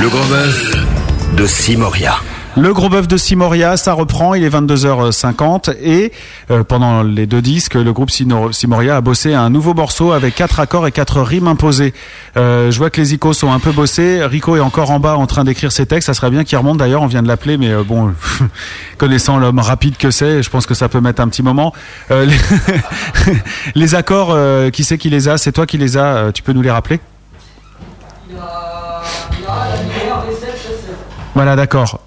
Le 0.00 0.08
gros 0.08 0.24
bœuf 0.24 0.74
de 1.36 1.46
Simoria. 1.46 2.16
Le 2.56 2.74
gros 2.74 2.90
bœuf 2.90 3.08
de 3.08 3.16
Simoria, 3.16 3.78
ça 3.78 3.94
reprend, 3.94 4.34
il 4.34 4.44
est 4.44 4.50
22h50 4.50 5.74
et 5.80 6.12
euh, 6.50 6.64
pendant 6.64 7.02
les 7.02 7.26
deux 7.26 7.40
disques, 7.40 7.74
le 7.74 7.92
groupe 7.94 8.10
Simoria 8.10 8.96
a 8.96 9.00
bossé 9.00 9.32
un 9.32 9.48
nouveau 9.48 9.72
morceau 9.72 10.12
avec 10.12 10.34
quatre 10.34 10.60
accords 10.60 10.86
et 10.86 10.92
quatre 10.92 11.22
rimes 11.22 11.48
imposées. 11.48 11.94
Euh, 12.36 12.70
je 12.70 12.78
vois 12.78 12.88
que 12.88 13.00
les 13.00 13.12
icônes 13.12 13.34
sont 13.34 13.52
un 13.52 13.58
peu 13.58 13.72
bossés, 13.72 14.24
Rico 14.24 14.56
est 14.56 14.60
encore 14.60 14.90
en 14.90 14.98
bas 14.98 15.16
en 15.16 15.26
train 15.26 15.44
d'écrire 15.44 15.70
ses 15.70 15.84
textes, 15.84 16.06
ça 16.06 16.14
serait 16.14 16.30
bien 16.30 16.44
qu'il 16.44 16.56
remonte. 16.56 16.78
D'ailleurs, 16.78 17.02
on 17.02 17.06
vient 17.06 17.22
de 17.22 17.28
l'appeler 17.28 17.58
mais 17.58 17.70
euh, 17.70 17.82
bon, 17.84 18.14
connaissant 18.98 19.38
l'homme 19.38 19.58
rapide 19.58 19.96
que 19.98 20.10
c'est, 20.10 20.42
je 20.42 20.48
pense 20.48 20.66
que 20.66 20.74
ça 20.74 20.88
peut 20.88 21.00
mettre 21.00 21.20
un 21.20 21.28
petit 21.28 21.42
moment. 21.42 21.74
Euh, 22.10 22.24
les, 22.24 22.36
les 23.74 23.94
accords, 23.94 24.36
qui 24.72 24.84
c'est 24.84 24.96
qui 24.96 25.10
les 25.10 25.28
a? 25.28 25.36
C'est 25.36 25.52
toi 25.52 25.66
qui 25.66 25.76
les 25.76 25.96
as, 25.98 26.32
tu 26.32 26.42
peux 26.42 26.52
nous 26.52 26.62
les 26.62 26.70
rappeler? 26.70 27.00
Voilà, 31.34 31.56
d'accord. 31.56 32.00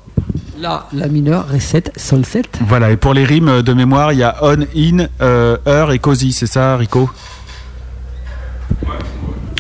La, 0.60 0.88
la 0.94 1.08
mineure, 1.08 1.48
Ré 1.48 1.60
7, 1.60 1.94
Sol 1.98 2.26
7. 2.26 2.60
Voilà, 2.68 2.90
et 2.92 2.98
pour 2.98 3.14
les 3.14 3.26
rimes 3.26 3.62
de 3.62 3.74
mémoire, 3.74 4.14
il 4.14 4.20
y 4.20 4.24
a 4.24 4.38
on, 4.42 4.62
in, 4.76 5.08
heure 5.22 5.92
et 5.92 6.00
cosy, 6.00 6.32
c'est 6.32 6.48
ça, 6.48 6.78
Rico? 6.78 7.10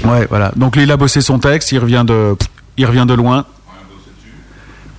Ouais, 0.05 0.27
voilà. 0.29 0.51
Donc 0.55 0.75
il 0.75 0.91
a 0.91 0.97
bossé 0.97 1.21
son 1.21 1.39
texte, 1.39 1.71
il 1.71 1.79
revient 1.79 2.03
de, 2.05 2.35
il 2.77 2.85
revient 2.85 3.05
de 3.07 3.13
loin. 3.13 3.45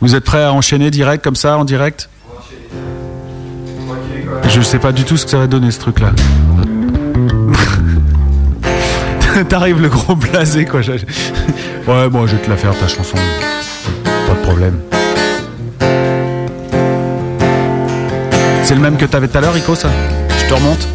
Vous 0.00 0.14
êtes 0.14 0.24
prêts 0.24 0.44
à 0.44 0.52
enchaîner 0.52 0.90
direct, 0.90 1.24
comme 1.24 1.36
ça, 1.36 1.56
en 1.56 1.64
direct? 1.64 2.10
Je 4.48 4.60
sais 4.60 4.78
pas 4.78 4.92
du 4.92 5.04
tout 5.04 5.16
ce 5.16 5.24
que 5.24 5.30
ça 5.30 5.38
va 5.38 5.46
donner, 5.46 5.70
ce 5.70 5.80
truc-là. 5.80 6.12
T'arrives 9.48 9.80
le 9.80 9.88
gros 9.88 10.14
blasé, 10.14 10.64
quoi. 10.64 10.80
Ouais, 10.80 12.08
bon, 12.08 12.26
je 12.26 12.36
vais 12.36 12.42
te 12.42 12.50
la 12.50 12.56
faire, 12.56 12.76
ta 12.78 12.88
chanson. 12.88 13.16
Pas 14.04 14.34
de 14.34 14.42
problème. 14.42 14.80
C'est 18.62 18.74
le 18.74 18.80
même 18.80 18.96
que 18.96 19.04
t'avais 19.04 19.28
tout 19.28 19.38
à 19.38 19.40
l'heure, 19.40 19.54
Rico, 19.54 19.74
ça? 19.74 19.88
Je 20.40 20.48
te 20.48 20.54
remonte? 20.54 20.88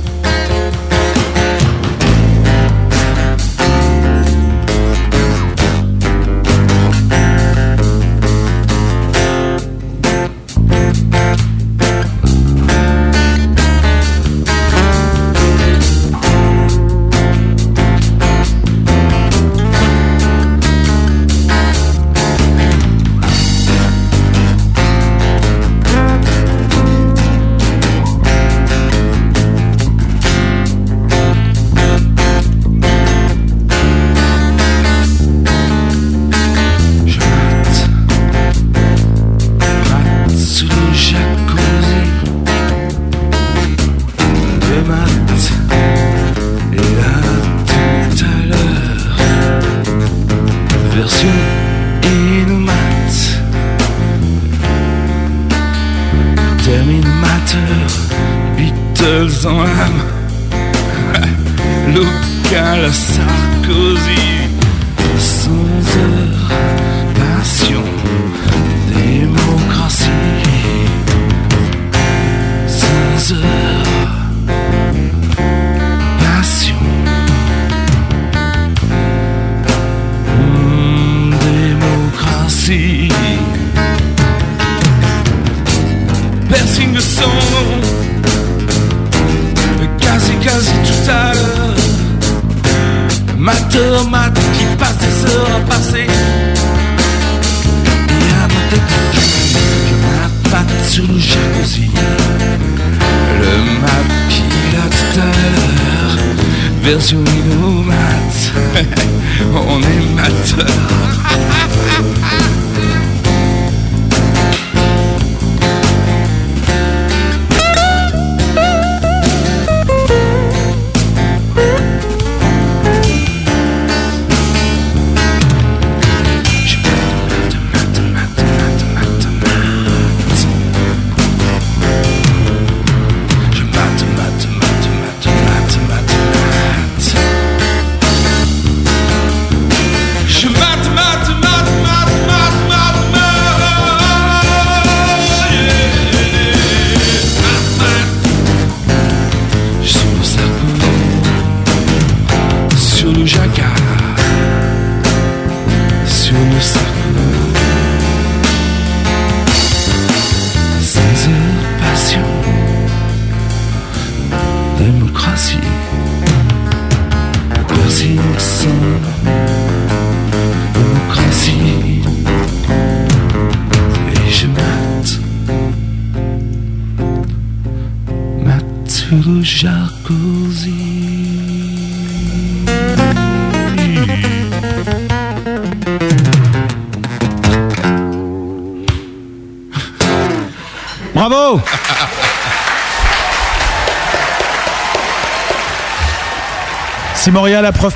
Version 106.91 107.30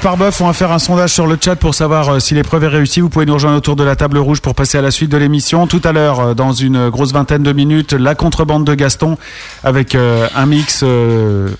Simoria, 0.06 0.18
la 0.18 0.18
preuve 0.18 0.18
par 0.18 0.18
bœuf, 0.18 0.42
on 0.42 0.48
va 0.48 0.54
faire 0.54 0.72
un 0.72 0.78
sondage 0.78 1.10
sur 1.10 1.26
le 1.26 1.36
chat 1.44 1.56
pour 1.56 1.74
savoir 1.74 2.10
euh, 2.10 2.20
si 2.20 2.36
l'épreuve 2.36 2.64
est 2.66 2.68
réussie. 2.68 3.02
Vous 3.02 3.10
pouvez 3.10 3.26
nous 3.26 3.34
rejoindre 3.34 3.58
autour 3.58 3.76
de 3.76 3.84
la 3.84 3.96
table 3.96 4.20
rouge 4.20 4.40
pour 4.40 4.54
passer 4.54 4.78
à 4.78 4.82
la 4.82 4.92
suite 4.92 5.10
de 5.10 5.18
l'émission. 5.18 5.66
Tout 5.66 5.82
à 5.84 5.94
l'heure, 5.94 6.20
euh, 6.20 6.34
dans 6.36 6.52
une 6.52 6.90
grosse 6.90 7.12
vingtaine 7.12 7.42
de 7.42 7.52
minutes, 7.52 7.94
la 7.94 8.14
contrebande 8.14 8.66
de 8.66 8.76
Gaston 8.76 9.18
avec 9.64 9.96
euh, 9.96 10.28
un 10.36 10.46
mix 10.46 10.84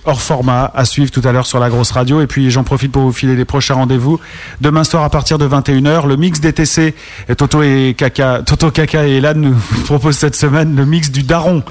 hors 0.06 0.22
format 0.22 0.72
à 0.76 0.86
suivre 0.86 1.10
tout 1.10 1.22
à 1.24 1.32
l'heure 1.32 1.48
sur 1.48 1.60
la 1.60 1.70
grosse 1.70 1.90
radio. 1.90 2.22
Et 2.22 2.28
puis 2.28 2.52
j'en 2.52 2.64
profite 2.64 2.92
pour 2.92 3.02
vous 3.02 3.12
filer 3.12 3.36
les 3.36 3.46
prochains 3.46 3.74
rendez-vous. 3.74 4.20
Demain 4.62 4.84
soir 4.84 5.04
à 5.04 5.10
partir 5.10 5.40
de 5.40 5.48
21h, 5.48 6.08
le 6.08 6.16
mix 6.16 6.40
DTC, 6.40 6.94
Toto 7.38 7.64
et 7.64 7.96
Kaka, 7.98 8.44
Toto 8.46 8.70
Kaka 8.70 9.08
et 9.08 9.16
Elan 9.18 9.34
nous 9.36 9.56
proposent 9.86 10.18
cette 10.18 10.36
semaine 10.36 10.76
le 10.76 10.86
mix 10.86 11.10
du 11.10 11.24
Daron. 11.24 11.64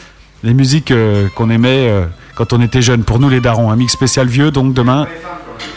Les 0.43 0.55
musiques 0.55 0.93
qu'on 1.37 1.51
aimait 1.51 1.89
quand 2.35 2.53
on 2.53 2.61
était 2.61 2.83
jeune. 2.83 3.05
Pour 3.05 3.19
nous 3.19 3.29
les 3.29 3.41
darons, 3.41 3.71
un 3.71 3.77
mix 3.77 3.93
spécial 3.93 4.27
vieux. 4.27 4.51
Donc 4.51 4.75
demain, 4.75 5.07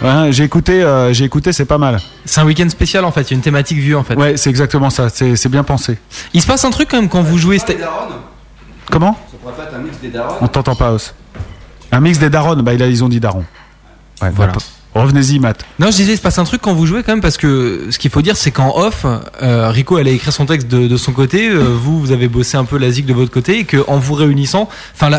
Ouais, 0.01 0.31
j'ai 0.31 0.43
écouté, 0.43 0.83
euh, 0.83 1.13
j'ai 1.13 1.25
écouté, 1.25 1.51
c'est 1.53 1.65
pas 1.65 1.77
mal. 1.77 1.99
C'est 2.25 2.39
un 2.41 2.45
week-end 2.45 2.69
spécial 2.69 3.03
en 3.05 3.11
fait, 3.11 3.21
il 3.21 3.31
y 3.31 3.33
a 3.33 3.37
une 3.37 3.41
thématique 3.41 3.77
vue 3.79 3.95
en 3.95 4.03
fait. 4.03 4.15
Ouais, 4.15 4.37
c'est 4.37 4.49
exactement 4.49 4.89
ça. 4.89 5.09
C'est 5.09 5.35
c'est 5.35 5.49
bien 5.49 5.63
pensé. 5.63 5.97
Il 6.33 6.41
se 6.41 6.47
passe 6.47 6.63
un 6.65 6.69
truc 6.69 6.89
quand 6.89 6.97
même 6.99 7.09
quand 7.09 7.21
vous 7.21 7.37
jouez. 7.37 7.59
Comment? 8.91 9.13
Ça 9.31 9.37
pourrait 9.41 9.53
pas 9.53 9.63
être 9.63 9.75
un 9.75 9.79
mix 9.79 9.97
des 9.99 10.09
darons 10.09 10.35
On 10.41 10.47
t'entend 10.47 10.75
pas, 10.75 10.91
Os. 10.91 11.13
Un 11.91 11.99
mix 11.99 12.19
des 12.19 12.29
darons. 12.29 12.55
Bah 12.57 12.73
ils 12.73 13.03
ont 13.03 13.09
dit 13.09 13.19
daron. 13.19 13.43
Ouais, 14.21 14.29
Voilà. 14.33 14.53
bah, 14.53 14.59
Revenez-y, 15.01 15.39
Matt. 15.39 15.65
Non, 15.79 15.87
je 15.87 15.97
disais, 15.97 16.13
il 16.13 16.17
se 16.17 16.21
passe 16.21 16.39
un 16.39 16.43
truc 16.43 16.61
quand 16.61 16.73
vous 16.73 16.85
jouez 16.85 17.03
quand 17.03 17.11
même 17.11 17.21
parce 17.21 17.37
que 17.37 17.87
ce 17.89 17.97
qu'il 17.97 18.11
faut 18.11 18.21
dire, 18.21 18.35
c'est 18.35 18.51
qu'en 18.51 18.77
off, 18.77 19.05
euh, 19.41 19.69
Rico, 19.69 19.97
elle 19.97 20.07
a 20.07 20.11
écrit 20.11 20.31
son 20.31 20.45
texte 20.45 20.67
de, 20.67 20.97
son 20.97 21.13
côté, 21.13 21.49
euh, 21.49 21.59
vous, 21.59 21.99
vous 21.99 22.11
avez 22.11 22.27
bossé 22.27 22.57
un 22.57 22.65
peu 22.65 22.77
la 22.77 22.89
zig 22.91 23.05
de 23.05 23.13
votre 23.13 23.31
côté 23.31 23.59
et 23.59 23.65
que 23.65 23.83
en 23.87 23.99
vous 23.99 24.13
réunissant, 24.13 24.69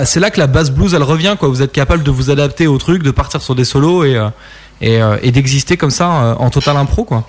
c'est 0.04 0.20
là 0.20 0.30
que 0.30 0.38
la 0.38 0.46
bass 0.46 0.70
blues, 0.70 0.94
elle 0.94 1.02
revient 1.02 1.36
quoi. 1.38 1.48
Vous 1.48 1.62
êtes 1.62 1.72
capable 1.72 2.02
de 2.02 2.10
vous 2.10 2.30
adapter 2.30 2.66
au 2.66 2.78
truc, 2.78 3.02
de 3.02 3.10
partir 3.10 3.40
sur 3.42 3.54
des 3.54 3.64
solos 3.64 4.04
et 4.04 4.16
euh, 4.16 4.28
et, 4.80 5.00
et 5.22 5.32
d'exister 5.32 5.76
comme 5.76 5.90
ça 5.90 6.36
en 6.38 6.50
total 6.50 6.76
impro 6.76 7.02
quoi. 7.02 7.26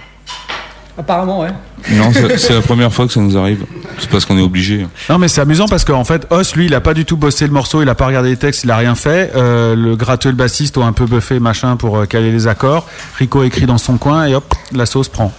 Apparemment, 0.99 1.39
ouais. 1.39 1.49
Non, 1.91 2.11
c'est 2.37 2.53
la 2.53 2.59
première 2.59 2.91
fois 2.91 3.07
que 3.07 3.13
ça 3.13 3.21
nous 3.21 3.37
arrive. 3.37 3.65
C'est 3.99 4.09
parce 4.09 4.25
qu'on 4.25 4.37
est 4.37 4.41
obligé. 4.41 4.85
Non, 5.09 5.17
mais 5.17 5.29
c'est 5.29 5.39
amusant 5.39 5.69
parce 5.69 5.85
qu'en 5.85 6.03
fait, 6.03 6.27
Os, 6.29 6.55
lui, 6.57 6.65
il 6.65 6.75
a 6.75 6.81
pas 6.81 6.93
du 6.93 7.05
tout 7.05 7.15
bossé 7.15 7.47
le 7.47 7.53
morceau, 7.53 7.81
il 7.81 7.87
a 7.87 7.95
pas 7.95 8.05
regardé 8.05 8.31
les 8.31 8.37
textes, 8.37 8.65
il 8.65 8.71
a 8.71 8.75
rien 8.75 8.95
fait. 8.95 9.31
Euh, 9.33 9.75
le 9.75 9.95
gratteux, 9.95 10.29
le 10.29 10.35
bassiste 10.35 10.77
ont 10.77 10.85
un 10.85 10.91
peu 10.91 11.05
buffé, 11.05 11.39
machin, 11.39 11.77
pour 11.77 11.97
euh, 11.97 12.05
caler 12.05 12.33
les 12.33 12.47
accords. 12.47 12.85
Rico 13.17 13.43
écrit 13.43 13.65
dans 13.65 13.77
son 13.77 13.97
coin 13.97 14.25
et 14.25 14.35
hop, 14.35 14.53
la 14.73 14.85
sauce 14.85 15.07
prend. 15.07 15.31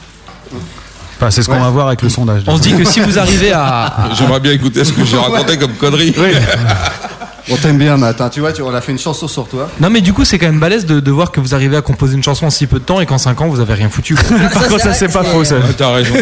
Enfin, 1.19 1.31
c'est 1.31 1.43
ce 1.43 1.51
qu'on 1.51 1.61
va 1.61 1.69
voir 1.69 1.89
avec 1.89 2.01
le 2.01 2.09
sondage. 2.09 2.43
On 2.47 2.57
se 2.57 2.63
dit 2.63 2.73
que 2.73 2.85
si 2.85 3.01
vous 3.01 3.19
arrivez 3.19 3.53
à, 3.53 4.09
J'aimerais 4.15 4.41
bien 4.41 4.53
écouter 4.53 4.83
ce 4.83 4.95
que 4.95 5.05
j'ai 5.05 5.19
raconté 5.19 5.59
comme 5.59 5.75
connerie. 5.75 6.15
On 7.51 7.57
t'aime 7.57 7.79
bien, 7.79 7.97
Matt. 7.97 8.21
hein. 8.21 8.29
Tu 8.29 8.41
vois, 8.41 8.53
tu, 8.53 8.63
on 8.63 8.75
a 8.75 8.81
fait 8.81 8.93
une 8.93 8.99
chanson 8.99 9.27
sur 9.29 9.47
toi. 9.49 9.69
Non 9.81 9.89
mais 9.91 10.01
du 10.01 10.13
coup 10.13 10.25
c'est 10.25 10.39
quand 10.39 10.47
même 10.47 10.59
balèze 10.61 10.85
de, 10.87 11.01
de 11.01 11.11
voir 11.11 11.31
que 11.31 11.41
vous 11.41 11.55
arrivez 11.55 11.77
à 11.77 11.83
composer 11.83 12.15
une 12.17 12.23
chanson 12.23 12.47
en 12.47 12.51
si 12.51 12.67
peu 12.67 12.79
de 12.79 12.85
temps 12.85 13.01
et 13.01 13.07
qu'en 13.07 13.19
5 13.19 13.41
ans 13.41 13.49
vous 13.49 13.61
avez 13.61 13.75
rien 13.75 13.89
foutu. 13.89 14.15
quoi. 14.15 14.37
Par 14.53 14.67
contre, 14.69 14.81
ça, 14.81 14.93
c'est 14.93 15.09
pas 15.13 15.25
faux, 15.25 15.45
ça. 15.45 15.57
T'as 15.77 15.93
raison. 15.93 16.15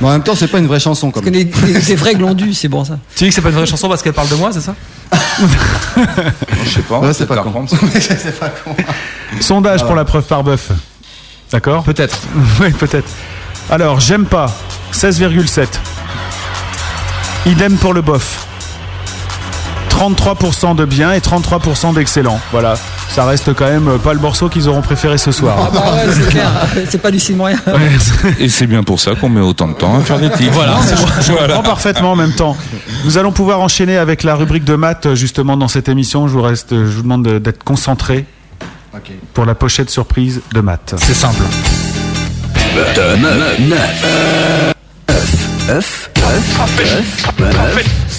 Mais 0.00 0.06
en 0.08 0.12
même 0.12 0.22
temps, 0.22 0.34
c'est 0.34 0.48
pas 0.48 0.58
une 0.58 0.66
vraie 0.66 0.80
chanson, 0.80 1.10
comme. 1.10 1.24
Les 1.24 1.44
vrais 1.96 2.14
glandus, 2.14 2.54
c'est 2.54 2.68
bon 2.68 2.84
ça. 2.84 2.98
Tu 3.16 3.24
dis 3.24 3.30
que 3.30 3.34
c'est 3.34 3.40
pas 3.42 3.48
une 3.50 3.56
vraie 3.56 3.66
chanson 3.66 3.88
parce 3.88 4.02
qu'elle 4.02 4.12
parle 4.12 4.28
de 4.28 4.34
moi, 4.36 4.50
c'est 4.52 4.60
ça? 4.60 4.74
Je 6.64 6.70
sais 6.70 6.80
pas. 6.82 6.98
Ouais, 7.00 7.12
c'est 7.12 7.26
pas 7.26 7.36
con. 7.38 7.64
c'est 8.00 8.38
pas 8.38 8.48
con. 8.48 8.74
Sondage 9.40 9.84
pour 9.84 9.94
la 9.94 10.04
preuve 10.04 10.24
par 10.24 10.42
bœuf. 10.44 10.70
D'accord? 11.50 11.82
Peut-être. 11.84 12.18
Oui, 12.60 12.70
peut-être. 12.70 13.08
Alors, 13.70 14.00
j'aime 14.00 14.24
pas. 14.26 14.46
16,7. 14.92 15.66
Idem 17.46 17.76
pour 17.76 17.92
le 17.94 18.02
bof. 18.02 18.46
33% 20.10 20.74
de 20.76 20.84
bien 20.84 21.12
et 21.12 21.18
33% 21.20 21.94
d'excellent. 21.94 22.38
Voilà. 22.50 22.74
Ça 23.08 23.24
reste 23.24 23.52
quand 23.54 23.66
même 23.66 23.98
pas 24.02 24.12
le 24.14 24.20
morceau 24.20 24.48
qu'ils 24.48 24.68
auront 24.68 24.80
préféré 24.82 25.18
ce 25.18 25.30
Ah 25.30 25.32
soir. 25.32 25.70
bah 25.72 25.80
ouais, 25.94 26.12
c'est 26.12 26.28
clair. 26.28 26.50
C'est 26.88 27.00
pas 27.02 27.10
du 27.10 27.18
Simoria. 27.20 27.56
Et 28.40 28.48
c'est 28.48 28.66
bien 28.66 28.82
pour 28.82 29.00
ça 29.00 29.14
qu'on 29.14 29.28
met 29.28 29.40
autant 29.40 29.68
de 29.68 29.74
temps 29.74 29.96
à 29.96 30.00
faire 30.00 30.18
des 30.18 30.30
titres. 30.30 30.52
Voilà. 30.52 30.76
Je 31.20 31.32
comprends 31.32 31.62
parfaitement 31.62 32.12
en 32.12 32.16
même 32.16 32.32
temps. 32.32 32.56
Nous 33.04 33.18
allons 33.18 33.32
pouvoir 33.32 33.60
enchaîner 33.60 33.96
avec 33.96 34.22
la 34.22 34.34
rubrique 34.34 34.64
de 34.64 34.74
maths 34.74 35.14
justement 35.14 35.56
dans 35.56 35.68
cette 35.68 35.88
émission. 35.88 36.26
Je 36.28 36.32
vous, 36.32 36.42
reste, 36.42 36.70
je 36.70 36.76
vous 36.96 37.02
demande 37.02 37.24
de- 37.24 37.38
d'être 37.38 37.62
concentré 37.64 38.24
pour 39.34 39.44
la 39.46 39.54
pochette 39.54 39.90
surprise 39.90 40.40
de 40.52 40.60
maths. 40.60 40.94
C'est 40.98 41.14
simple. 41.14 41.42
Œuf, 45.68 46.10
œuf, 46.18 46.60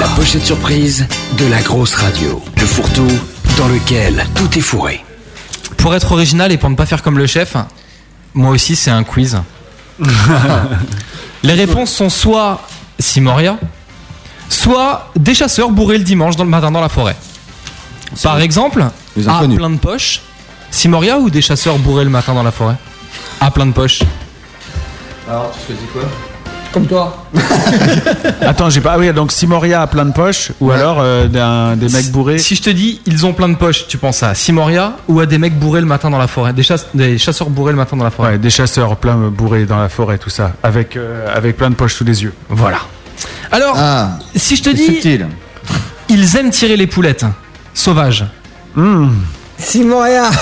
La 0.00 0.06
pochette 0.08 0.44
surprise 0.44 1.06
de 1.38 1.46
la 1.46 1.60
grosse 1.62 1.94
radio. 1.94 2.42
Le 2.58 2.66
fourre-tout 2.66 3.10
dans 3.58 3.68
lequel 3.68 4.24
tout 4.34 4.58
est 4.58 4.62
fourré. 4.62 5.04
Pour 5.76 5.94
être 5.94 6.12
original 6.12 6.52
et 6.52 6.56
pour 6.56 6.70
ne 6.70 6.74
pas 6.74 6.86
faire 6.86 7.02
comme 7.02 7.18
le 7.18 7.26
chef, 7.26 7.56
moi 8.34 8.50
aussi 8.50 8.76
c'est 8.76 8.90
un 8.90 9.04
quiz. 9.04 9.40
Les 11.42 11.54
réponses 11.54 11.92
sont 11.92 12.08
soit 12.10 12.66
Simoria, 12.98 13.58
soit 14.48 15.10
des 15.16 15.34
chasseurs 15.34 15.70
bourrés 15.70 15.98
le 15.98 16.04
dimanche 16.04 16.36
dans 16.36 16.44
le 16.44 16.50
matin 16.50 16.70
dans 16.70 16.80
la 16.80 16.88
forêt. 16.88 17.16
Par 18.22 18.40
exemple, 18.40 18.84
à 19.26 19.46
plein 19.46 19.70
de 19.70 19.76
poches, 19.76 20.22
Simoria 20.70 21.18
ou 21.18 21.30
des 21.30 21.42
chasseurs 21.42 21.78
bourrés 21.78 22.04
le 22.04 22.10
matin 22.10 22.34
dans 22.34 22.42
la 22.42 22.50
forêt? 22.52 22.76
À 23.46 23.50
plein 23.52 23.66
de 23.66 23.72
poches. 23.72 24.00
Alors, 25.28 25.52
tu 25.52 25.66
choisis 25.72 25.88
quoi? 25.92 26.02
Comme 26.72 26.86
toi. 26.88 27.26
Attends, 28.40 28.70
j'ai 28.70 28.80
pas. 28.80 28.94
Ah 28.94 28.98
oui, 28.98 29.12
donc 29.12 29.30
Simoria 29.30 29.82
a 29.82 29.86
plein 29.86 30.04
de 30.04 30.10
poches 30.12 30.50
ou 30.60 30.72
alors 30.72 30.96
euh, 31.00 31.28
d'un- 31.28 31.76
des 31.76 31.88
mecs 31.88 32.10
bourrés. 32.10 32.38
Si 32.38 32.56
je 32.56 32.62
te 32.62 32.70
dis 32.70 33.00
ils 33.06 33.24
ont 33.24 33.32
plein 33.32 33.48
de 33.48 33.54
poches, 33.54 33.86
tu 33.86 33.98
penses 33.98 34.24
à 34.24 34.34
Simoria 34.34 34.94
ou 35.06 35.20
à 35.20 35.26
des 35.26 35.38
mecs 35.38 35.56
bourrés 35.58 35.80
le 35.80 35.86
matin 35.86 36.10
dans 36.10 36.18
la 36.18 36.26
forêt? 36.26 36.52
Des, 36.52 36.64
chasse- 36.64 36.88
des 36.92 37.18
chasseurs 37.18 37.48
bourrés 37.48 37.70
le 37.70 37.78
matin 37.78 37.96
dans 37.96 38.02
la 38.04 38.10
forêt 38.10 38.32
Ouais, 38.32 38.38
des 38.38 38.50
chasseurs 38.50 38.96
plein 38.96 39.16
euh, 39.16 39.30
bourrés 39.30 39.64
dans 39.64 39.78
la 39.78 39.88
forêt, 39.88 40.18
tout 40.18 40.28
ça, 40.30 40.50
avec 40.64 40.96
euh, 40.96 41.32
avec 41.32 41.56
plein 41.56 41.70
de 41.70 41.76
poches 41.76 41.94
sous 41.94 42.04
les 42.04 42.24
yeux. 42.24 42.34
Voilà. 42.48 42.78
Alors, 43.52 43.74
Ah, 43.78 44.18
si 44.34 44.56
je 44.56 44.64
te 44.64 44.70
c'est 44.70 44.74
dis 44.74 44.84
subtil. 44.86 45.28
ils 46.08 46.36
aiment 46.36 46.50
tirer 46.50 46.76
les 46.76 46.88
poulettes 46.88 47.24
sauvages, 47.74 48.24
Simoria. 49.56 50.30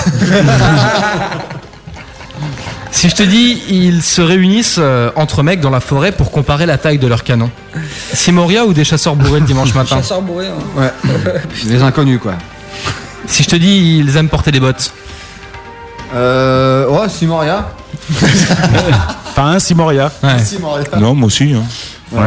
Si 2.91 3.09
je 3.09 3.15
te 3.15 3.23
dis, 3.23 3.61
ils 3.69 4.01
se 4.01 4.21
réunissent 4.21 4.77
euh, 4.79 5.11
entre 5.15 5.43
mecs 5.43 5.59
dans 5.59 5.69
la 5.69 5.79
forêt 5.81 6.11
pour 6.11 6.31
comparer 6.31 6.65
la 6.65 6.77
taille 6.77 6.97
de 6.97 7.07
leur 7.07 7.23
canon. 7.23 7.49
Simoria 8.13 8.65
ou 8.65 8.73
des 8.73 8.83
chasseurs 8.85 9.15
bourrés 9.15 9.41
le 9.41 9.45
dimanche 9.45 9.73
matin 9.73 9.97
Chasseur 9.97 10.21
bourré. 10.21 10.47
hein. 10.47 10.53
Ouais. 10.79 10.93
Les 11.65 11.81
inconnus, 11.83 12.19
quoi. 12.21 12.33
Si 13.27 13.43
je 13.43 13.49
te 13.49 13.55
dis, 13.57 13.97
ils 13.99 14.15
aiment 14.17 14.29
porter 14.29 14.51
des 14.51 14.59
bottes. 14.59 14.91
Euh. 16.15 16.87
Ouais, 16.87 17.09
Simoria. 17.09 17.69
Enfin, 19.29 19.47
un 19.47 19.59
Simoria. 19.59 20.11
Ouais. 20.23 20.39
Simoria. 20.39 20.85
Non, 20.97 21.13
moi 21.15 21.27
aussi. 21.27 21.53
Hein. 21.53 21.63
Ouais. 22.11 22.21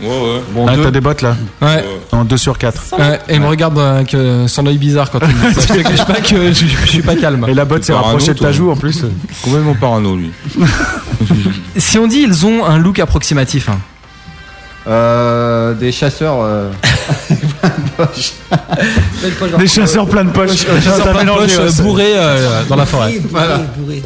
Ouais, 0.00 0.06
ouais. 0.08 0.42
Bon, 0.52 0.66
ah, 0.68 0.74
t'as 0.82 0.90
des 0.90 1.00
bottes 1.00 1.22
là 1.22 1.36
Ouais. 1.60 1.84
En 2.12 2.24
2 2.24 2.36
sur 2.36 2.56
4. 2.58 2.94
Ouais, 2.98 3.18
et 3.28 3.34
il 3.34 3.40
me 3.40 3.46
regarde 3.46 3.78
avec 3.78 4.14
euh, 4.14 4.46
son 4.46 4.66
œil 4.66 4.78
bizarre 4.78 5.10
quand 5.10 5.18
il 5.22 5.28
me 5.34 5.48
dit 5.48 5.60
ça. 5.60 5.74
Je 5.74 5.82
te 5.82 5.88
cache 5.88 6.06
pas 6.06 6.20
que 6.20 6.52
je, 6.52 6.66
je 6.66 6.86
suis 6.86 7.02
pas 7.02 7.16
calme. 7.16 7.44
Et 7.48 7.54
la 7.54 7.64
botte 7.64 7.84
s'est 7.84 7.92
rapprochée 7.92 8.34
de 8.34 8.38
ta 8.38 8.52
joue 8.52 8.70
en 8.70 8.76
plus. 8.76 9.04
Complètement 9.42 9.74
parano, 9.74 10.16
lui? 10.16 10.30
Si 11.76 11.98
on 11.98 12.06
dit 12.08 12.24
ils 12.26 12.46
ont 12.46 12.64
un 12.64 12.78
look 12.78 12.98
approximatif, 12.98 13.68
hein, 13.68 13.78
Euh. 14.86 15.74
Des 15.74 15.92
chasseurs. 15.92 16.36
euh, 16.40 16.70
Des 19.58 19.66
chasseurs 19.66 20.06
plein 20.06 20.24
de 20.24 20.30
poches. 20.30 20.66
chasseurs 20.82 21.04
T'as 21.04 21.12
plein 21.12 21.24
de 21.24 21.30
poches, 21.38 21.58
euh, 21.58 21.70
bourrés 21.82 22.12
euh, 22.16 22.62
dans 22.68 22.76
la 22.76 22.86
forêt. 22.86 23.18
bourré, 23.18 23.44
bourré, 23.46 23.62
bourré. 23.76 24.02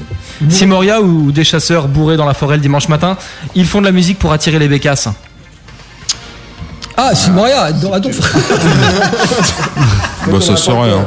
Simoria 0.51 1.01
ou 1.01 1.31
des 1.33 1.45
chasseurs 1.45 1.87
bourrés 1.89 2.17
dans 2.17 2.27
la 2.27 2.35
forêt 2.35 2.57
le 2.57 2.63
dimanche 2.63 2.89
matin, 2.89 3.17
ils 3.55 3.67
font 3.67 3.81
de 3.81 3.87
la 3.87 3.93
musique 3.93 4.19
pour 4.19 4.33
attirer 4.33 4.59
les 4.59 4.69
bécasses. 4.69 5.09
Ah, 6.97 7.15
Simoria. 7.15 7.73
dans- 7.73 7.93
Attends, 7.93 8.11
Bah, 10.27 10.41
ça 10.41 10.57
serait. 10.57 10.91
Hein. 10.91 11.05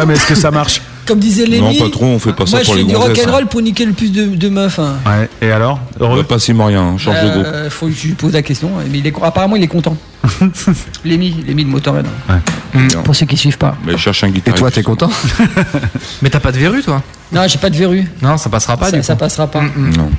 Ah, 0.00 0.06
mais 0.06 0.14
est-ce 0.14 0.26
que 0.26 0.34
ça 0.34 0.50
marche? 0.50 0.80
Comme 1.10 1.18
disait 1.18 1.44
Non, 1.44 1.68
Lémi. 1.68 1.78
pas 1.80 1.90
trop, 1.90 2.06
on 2.06 2.18
fait 2.20 2.32
pas 2.32 2.46
ça 2.46 2.52
Moi, 2.52 2.60
je 2.60 2.64
pour 2.66 2.74
fais 2.74 2.80
les 2.82 2.86
du 2.86 2.94
gonzesses. 2.94 3.08
hein. 3.18 3.22
rock'n'roll 3.22 3.46
pour 3.48 3.60
niquer 3.62 3.84
le 3.84 3.92
plus 3.92 4.12
de, 4.12 4.26
de 4.26 4.48
meufs. 4.48 4.78
hein. 4.78 4.94
Ouais. 5.04 5.28
Et 5.42 5.50
alors 5.50 5.80
Heureux 5.98 6.22
pas 6.22 6.38
si 6.38 6.52
moyen, 6.52 6.82
hein. 6.82 6.98
change 6.98 7.20
de 7.24 7.30
groupe. 7.30 7.46
Euh, 7.46 7.68
faut 7.70 7.86
que 7.86 7.92
je 7.92 8.06
lui 8.08 8.14
pose 8.14 8.32
la 8.32 8.42
question. 8.42 8.70
Mais 8.90 8.98
il 9.00 9.06
est, 9.06 9.12
apparemment, 9.22 9.56
il 9.56 9.62
est 9.64 9.68
content. 9.68 9.96
Lémi, 11.04 11.42
Lémi 11.46 11.64
de 11.64 11.70
Motorhead. 11.70 12.06
Bien. 12.74 13.02
Pour 13.02 13.16
ceux 13.16 13.26
qui 13.26 13.36
suivent 13.36 13.58
pas. 13.58 13.76
Mais 13.84 13.96
cherche 13.98 14.22
un 14.22 14.28
Et 14.28 14.30
guitariste. 14.30 14.58
toi, 14.60 14.70
t'es 14.70 14.82
content 14.84 15.10
Mais 16.22 16.30
t'as 16.30 16.38
pas 16.40 16.52
de 16.52 16.58
verrue 16.58 16.82
toi? 16.82 17.02
Non, 17.32 17.42
j'ai 17.48 17.58
pas 17.58 17.70
de 17.70 17.76
verrue. 17.76 18.06
Non, 18.22 18.36
ça 18.36 18.48
passera 18.48 18.76
pas 18.76 18.86
ça, 18.86 18.92
du 18.92 18.98
coup. 18.98 19.06
ça 19.06 19.16
passera 19.16 19.46
pas. 19.48 19.62
Non. 19.76 20.10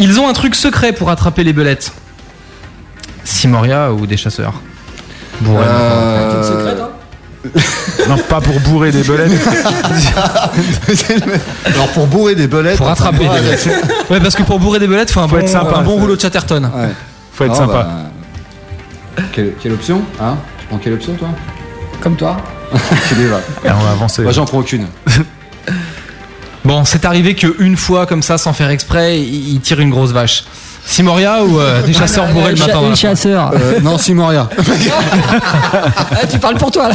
Ils 0.00 0.18
ont 0.18 0.28
un 0.28 0.32
truc 0.32 0.54
secret 0.56 0.92
pour 0.92 1.10
attraper 1.10 1.44
les 1.44 1.52
belettes. 1.52 1.92
Simoria 3.24 3.92
ou 3.92 4.06
des 4.06 4.16
chasseurs? 4.16 4.54
Euh, 5.46 6.80
hein 6.80 6.90
Non, 8.08 8.16
pas 8.28 8.40
pour 8.40 8.58
bourrer 8.60 8.90
des 8.92 9.02
belettes. 9.02 9.32
Alors, 11.64 11.88
pour 11.88 12.06
bourrer 12.06 12.34
des 12.34 12.46
belettes. 12.46 12.76
Pour 12.78 12.88
attraper 12.88 13.18
des 13.18 13.28
Ouais, 13.28 13.40
belettes. 13.40 13.68
Ouais, 14.10 14.20
parce 14.20 14.34
que 14.34 14.42
pour 14.42 14.58
bourrer 14.58 14.78
des 14.78 14.86
belettes, 14.86 15.10
faut 15.10 15.20
un 15.20 15.28
Faut 15.28 15.36
bon, 15.36 15.40
être 15.42 15.48
sympa. 15.48 15.78
un 15.78 15.82
bon 15.82 15.96
rouleau 15.96 16.16
de 16.16 16.20
Chatterton. 16.20 16.70
Ouais. 16.74 16.88
Faut 17.32 17.44
être 17.44 17.56
sympa. 17.56 17.88
bah, 19.16 19.22
Quelle, 19.32 19.52
quelle 19.60 19.72
option 19.72 20.02
Hein? 20.20 20.36
Tu 20.60 20.66
prends 20.66 20.78
quelle 20.78 20.94
option, 20.94 21.14
toi? 21.14 21.28
Comme 22.00 22.16
toi. 22.16 22.36
Et 22.72 23.70
on 23.70 23.78
va 23.84 23.90
avancer. 23.90 24.22
Moi, 24.22 24.32
j'en 24.32 24.44
prends 24.44 24.58
aucune. 24.58 24.86
Bon, 26.64 26.84
c'est 26.84 27.04
arrivé 27.04 27.34
qu'une 27.34 27.76
fois, 27.76 28.06
comme 28.06 28.22
ça, 28.22 28.38
sans 28.38 28.52
faire 28.52 28.70
exprès, 28.70 29.20
il 29.20 29.60
tire 29.60 29.80
une 29.80 29.90
grosse 29.90 30.12
vache. 30.12 30.44
Simoria 30.84 31.42
ou 31.44 31.58
euh, 31.60 31.82
des 31.86 31.92
chasseurs 31.92 32.26
Ah, 32.28 32.32
bourrés 32.32 32.52
le 32.52 32.58
matin 32.58 32.72
dans 32.74 32.80
forêt 32.82 32.96
chasseurs. 32.96 33.52
Euh, 33.54 33.80
non, 33.80 33.98
Simoria. 33.98 34.48
Ah, 36.12 36.26
tu 36.30 36.38
parles 36.38 36.56
pour 36.56 36.70
toi 36.70 36.88
là. 36.88 36.94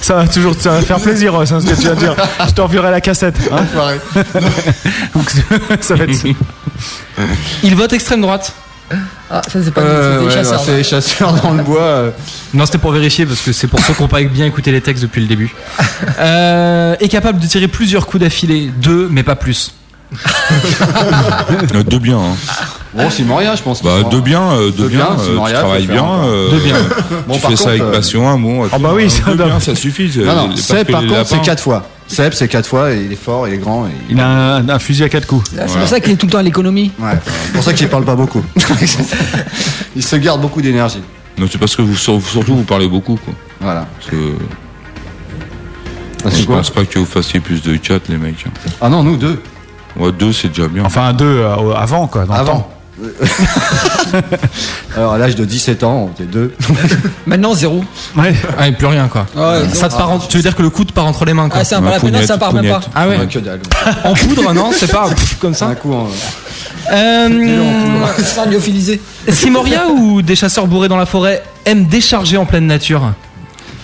Ça 0.00 0.14
va 0.16 0.26
toujours 0.28 0.54
ça 0.58 0.70
va 0.72 0.80
faire 0.82 0.98
plaisir, 1.00 1.32
Ross, 1.32 1.50
hein, 1.52 1.60
ce 1.60 1.66
que 1.66 1.80
tu 1.80 1.88
vas 1.88 1.94
dire. 1.94 2.14
Je 2.46 2.52
t'enverrai 2.52 2.90
la 2.90 3.00
cassette. 3.00 3.36
hein. 3.52 3.64
Donc, 5.14 5.30
ça 5.80 5.94
va 5.94 6.04
être. 6.04 6.24
Il 7.62 7.74
vote 7.74 7.92
extrême 7.92 8.20
droite. 8.20 8.52
Ah, 9.30 9.40
ça 9.50 9.60
c'est 9.64 9.70
pas 9.72 9.80
Euh, 9.80 10.20
des 10.20 10.26
ouais, 10.26 10.32
chasseurs. 10.32 10.58
bah, 10.58 10.62
c'est 10.66 10.76
les 10.76 10.84
chasseurs 10.84 11.32
dans 11.32 11.52
le 11.52 11.62
bois. 11.62 11.80
euh. 11.80 12.10
Non, 12.52 12.66
c'était 12.66 12.76
pour 12.78 12.92
vérifier 12.92 13.24
parce 13.24 13.40
que 13.40 13.52
c'est 13.52 13.66
pour 13.66 13.80
ceux 13.80 13.94
qui 13.94 14.02
n'ont 14.02 14.08
pas 14.08 14.22
bien 14.22 14.44
écouté 14.44 14.70
les 14.72 14.82
textes 14.82 15.02
depuis 15.02 15.22
le 15.22 15.26
début. 15.26 15.54
Euh, 16.18 16.94
est 17.00 17.08
capable 17.08 17.40
de 17.40 17.46
tirer 17.46 17.66
plusieurs 17.68 18.06
coups 18.06 18.22
d'affilée, 18.22 18.70
deux, 18.76 19.08
mais 19.10 19.22
pas 19.22 19.36
plus. 19.36 19.72
Euh, 21.74 21.82
Deux 21.82 21.98
bien. 21.98 22.18
Hein. 22.18 22.36
Bon, 22.94 23.10
Simoria, 23.10 23.56
je 23.56 23.62
pense. 23.62 23.82
Bah, 23.82 24.02
sont- 24.02 24.08
deux 24.08 24.20
bien, 24.20 24.40
euh, 24.52 24.70
deux 24.70 24.84
Deux 24.84 24.88
bien, 24.88 24.98
bien, 25.16 25.18
euh, 25.18 25.46
tu 25.46 25.52
travailles 25.52 25.86
bien. 25.86 26.04
euh, 26.04 26.50
Deux 26.50 26.58
bien. 26.60 26.76
Bon, 27.26 27.34
tu 27.34 27.40
par 27.40 27.50
fais 27.50 27.56
ça 27.56 27.68
avec 27.70 27.82
euh, 27.82 27.90
passion, 27.92 28.28
amour. 28.30 28.68
Ah 28.72 28.78
bah 28.78 28.92
oui, 28.94 29.10
ça 29.10 29.24
deux 29.26 29.34
doit- 29.36 29.46
bien, 29.46 29.58
ça 29.60 29.74
suffit. 29.74 30.10
Non, 30.18 30.48
non, 30.48 30.56
Seb, 30.56 30.90
par 30.90 31.00
contre, 31.00 31.26
c'est 31.26 31.40
quatre 31.40 31.62
fois. 31.62 31.88
Seb, 32.06 32.32
c'est 32.34 32.46
quatre 32.48 32.68
fois, 32.68 32.92
et 32.92 33.02
il 33.04 33.12
est 33.12 33.16
fort, 33.16 33.48
il 33.48 33.54
est 33.54 33.58
grand. 33.58 33.86
Et... 33.86 33.90
Il 34.10 34.20
a 34.20 34.28
un, 34.56 34.68
un 34.68 34.78
fusil 34.78 35.02
à 35.04 35.08
quatre 35.08 35.26
coups. 35.26 35.50
C'est 35.50 35.78
pour 35.78 35.88
ça 35.88 35.98
qu'il 36.00 36.12
est 36.12 36.16
tout 36.16 36.26
le 36.26 36.32
temps 36.32 36.38
à 36.38 36.42
l'économie. 36.42 36.92
Ouais, 37.00 37.18
c'est 37.46 37.52
pour 37.52 37.62
ça 37.64 37.72
qu'il 37.72 37.88
parle 37.88 38.04
pas 38.04 38.14
beaucoup. 38.14 38.44
il 39.96 40.02
se 40.02 40.16
garde 40.16 40.40
beaucoup 40.40 40.62
d'énergie. 40.62 41.02
Non, 41.36 41.46
c'est 41.50 41.58
parce 41.58 41.74
que 41.74 41.82
vous, 41.82 41.96
sur- 41.96 42.20
surtout, 42.22 42.54
vous 42.54 42.62
parlez 42.62 42.86
beaucoup, 42.88 43.16
quoi. 43.24 43.34
Voilà. 43.60 43.86
Parce 43.98 44.10
que. 44.10 44.34
Ah, 46.26 46.28
c'est 46.30 46.40
je 46.42 46.46
quoi 46.46 46.56
pense 46.58 46.70
pas 46.70 46.84
que 46.84 46.98
vous 46.98 47.04
fassiez 47.06 47.40
plus 47.40 47.60
de 47.62 47.76
chat, 47.82 47.98
les 48.08 48.16
mecs. 48.18 48.44
hein. 48.46 48.50
Ah 48.80 48.88
non, 48.88 49.02
nous 49.02 49.16
deux. 49.16 49.42
Ouais, 49.96 50.12
deux, 50.12 50.32
c'est 50.32 50.48
déjà 50.48 50.68
bien. 50.68 50.84
Enfin, 50.84 51.12
deux 51.12 51.24
euh, 51.24 51.74
avant, 51.76 52.06
quoi. 52.06 52.24
Dans 52.24 52.34
le 52.34 52.40
Avant. 52.40 52.52
temps. 52.58 52.70
Alors 54.96 55.14
à 55.14 55.18
l'âge 55.18 55.34
de 55.34 55.44
17 55.44 55.82
ans, 55.82 56.08
on 56.08 56.12
était 56.12 56.30
deux. 56.30 56.54
Maintenant 57.26 57.52
zéro. 57.54 57.84
Ouais. 58.16 58.32
Ah, 58.56 58.68
et 58.68 58.72
plus 58.72 58.86
rien 58.86 59.08
quoi. 59.08 59.26
Ouais, 59.34 59.68
ça 59.72 59.88
te 59.88 59.96
part 59.96 60.10
en- 60.12 60.18
tu 60.20 60.36
veux 60.36 60.42
dire 60.44 60.54
que 60.54 60.62
le 60.62 60.70
coup 60.70 60.84
te 60.84 60.92
part 60.92 61.06
entre 61.06 61.24
les 61.24 61.34
mains 61.34 61.48
quoi. 61.48 61.58
Ah, 61.60 61.64
c'est 61.64 61.74
un 61.74 61.80
Ma 61.80 61.90
par 61.98 62.04
la 62.04 62.10
peine, 62.12 62.24
ça 62.26 62.38
part 62.38 62.52
même 62.52 62.68
pas. 62.68 62.80
Ah 62.94 63.08
ouais. 63.08 63.18
Ouais, 63.18 63.26
que 63.26 63.40
dalle. 63.40 63.58
En 64.04 64.14
poudre, 64.14 64.52
non 64.54 64.70
C'est 64.72 64.90
pas 64.90 65.08
pff, 65.08 65.38
comme 65.40 65.54
ça. 65.54 65.66
Un 65.66 65.74
coup 65.74 65.92
en. 65.92 66.06
Euh, 66.92 68.04
Sans 68.22 68.44
lyophilisé. 68.46 69.00
Simoria 69.28 69.88
ou 69.88 70.22
des 70.22 70.36
chasseurs 70.36 70.68
bourrés 70.68 70.88
dans 70.88 70.96
la 70.98 71.06
forêt 71.06 71.42
aiment 71.64 71.86
décharger 71.86 72.36
en 72.36 72.44
pleine 72.46 72.66
nature 72.68 73.02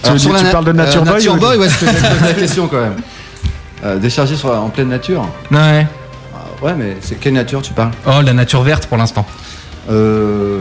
Tu, 0.04 0.10
veux 0.12 0.18
dire- 0.18 0.36
tu 0.36 0.44
na- 0.44 0.50
parles 0.50 0.64
de 0.66 0.72
Nature 0.72 1.02
euh, 1.02 1.04
Boy 1.06 1.14
Nature 1.14 1.34
ou- 1.34 1.38
Boy, 1.38 1.56
ouais, 1.56 1.68
c'est 1.68 1.84
que 1.86 1.90
je 1.90 1.96
pose 1.96 2.22
la 2.28 2.34
question 2.34 2.68
quand 2.68 2.80
même. 2.80 2.96
Euh, 3.84 3.98
décharger 3.98 4.36
sur, 4.36 4.50
en 4.50 4.68
pleine 4.68 4.88
nature 4.90 5.26
Ouais. 5.50 5.86
Ah, 6.60 6.64
Ouais, 6.66 6.74
mais 6.76 6.96
c'est 7.00 7.18
quelle 7.18 7.32
nature 7.34 7.62
tu 7.62 7.72
parles 7.72 7.92
Oh, 8.06 8.20
la 8.24 8.32
nature 8.32 8.62
verte 8.62 8.86
pour 8.86 8.96
l'instant. 8.98 9.26
Euh. 9.90 10.60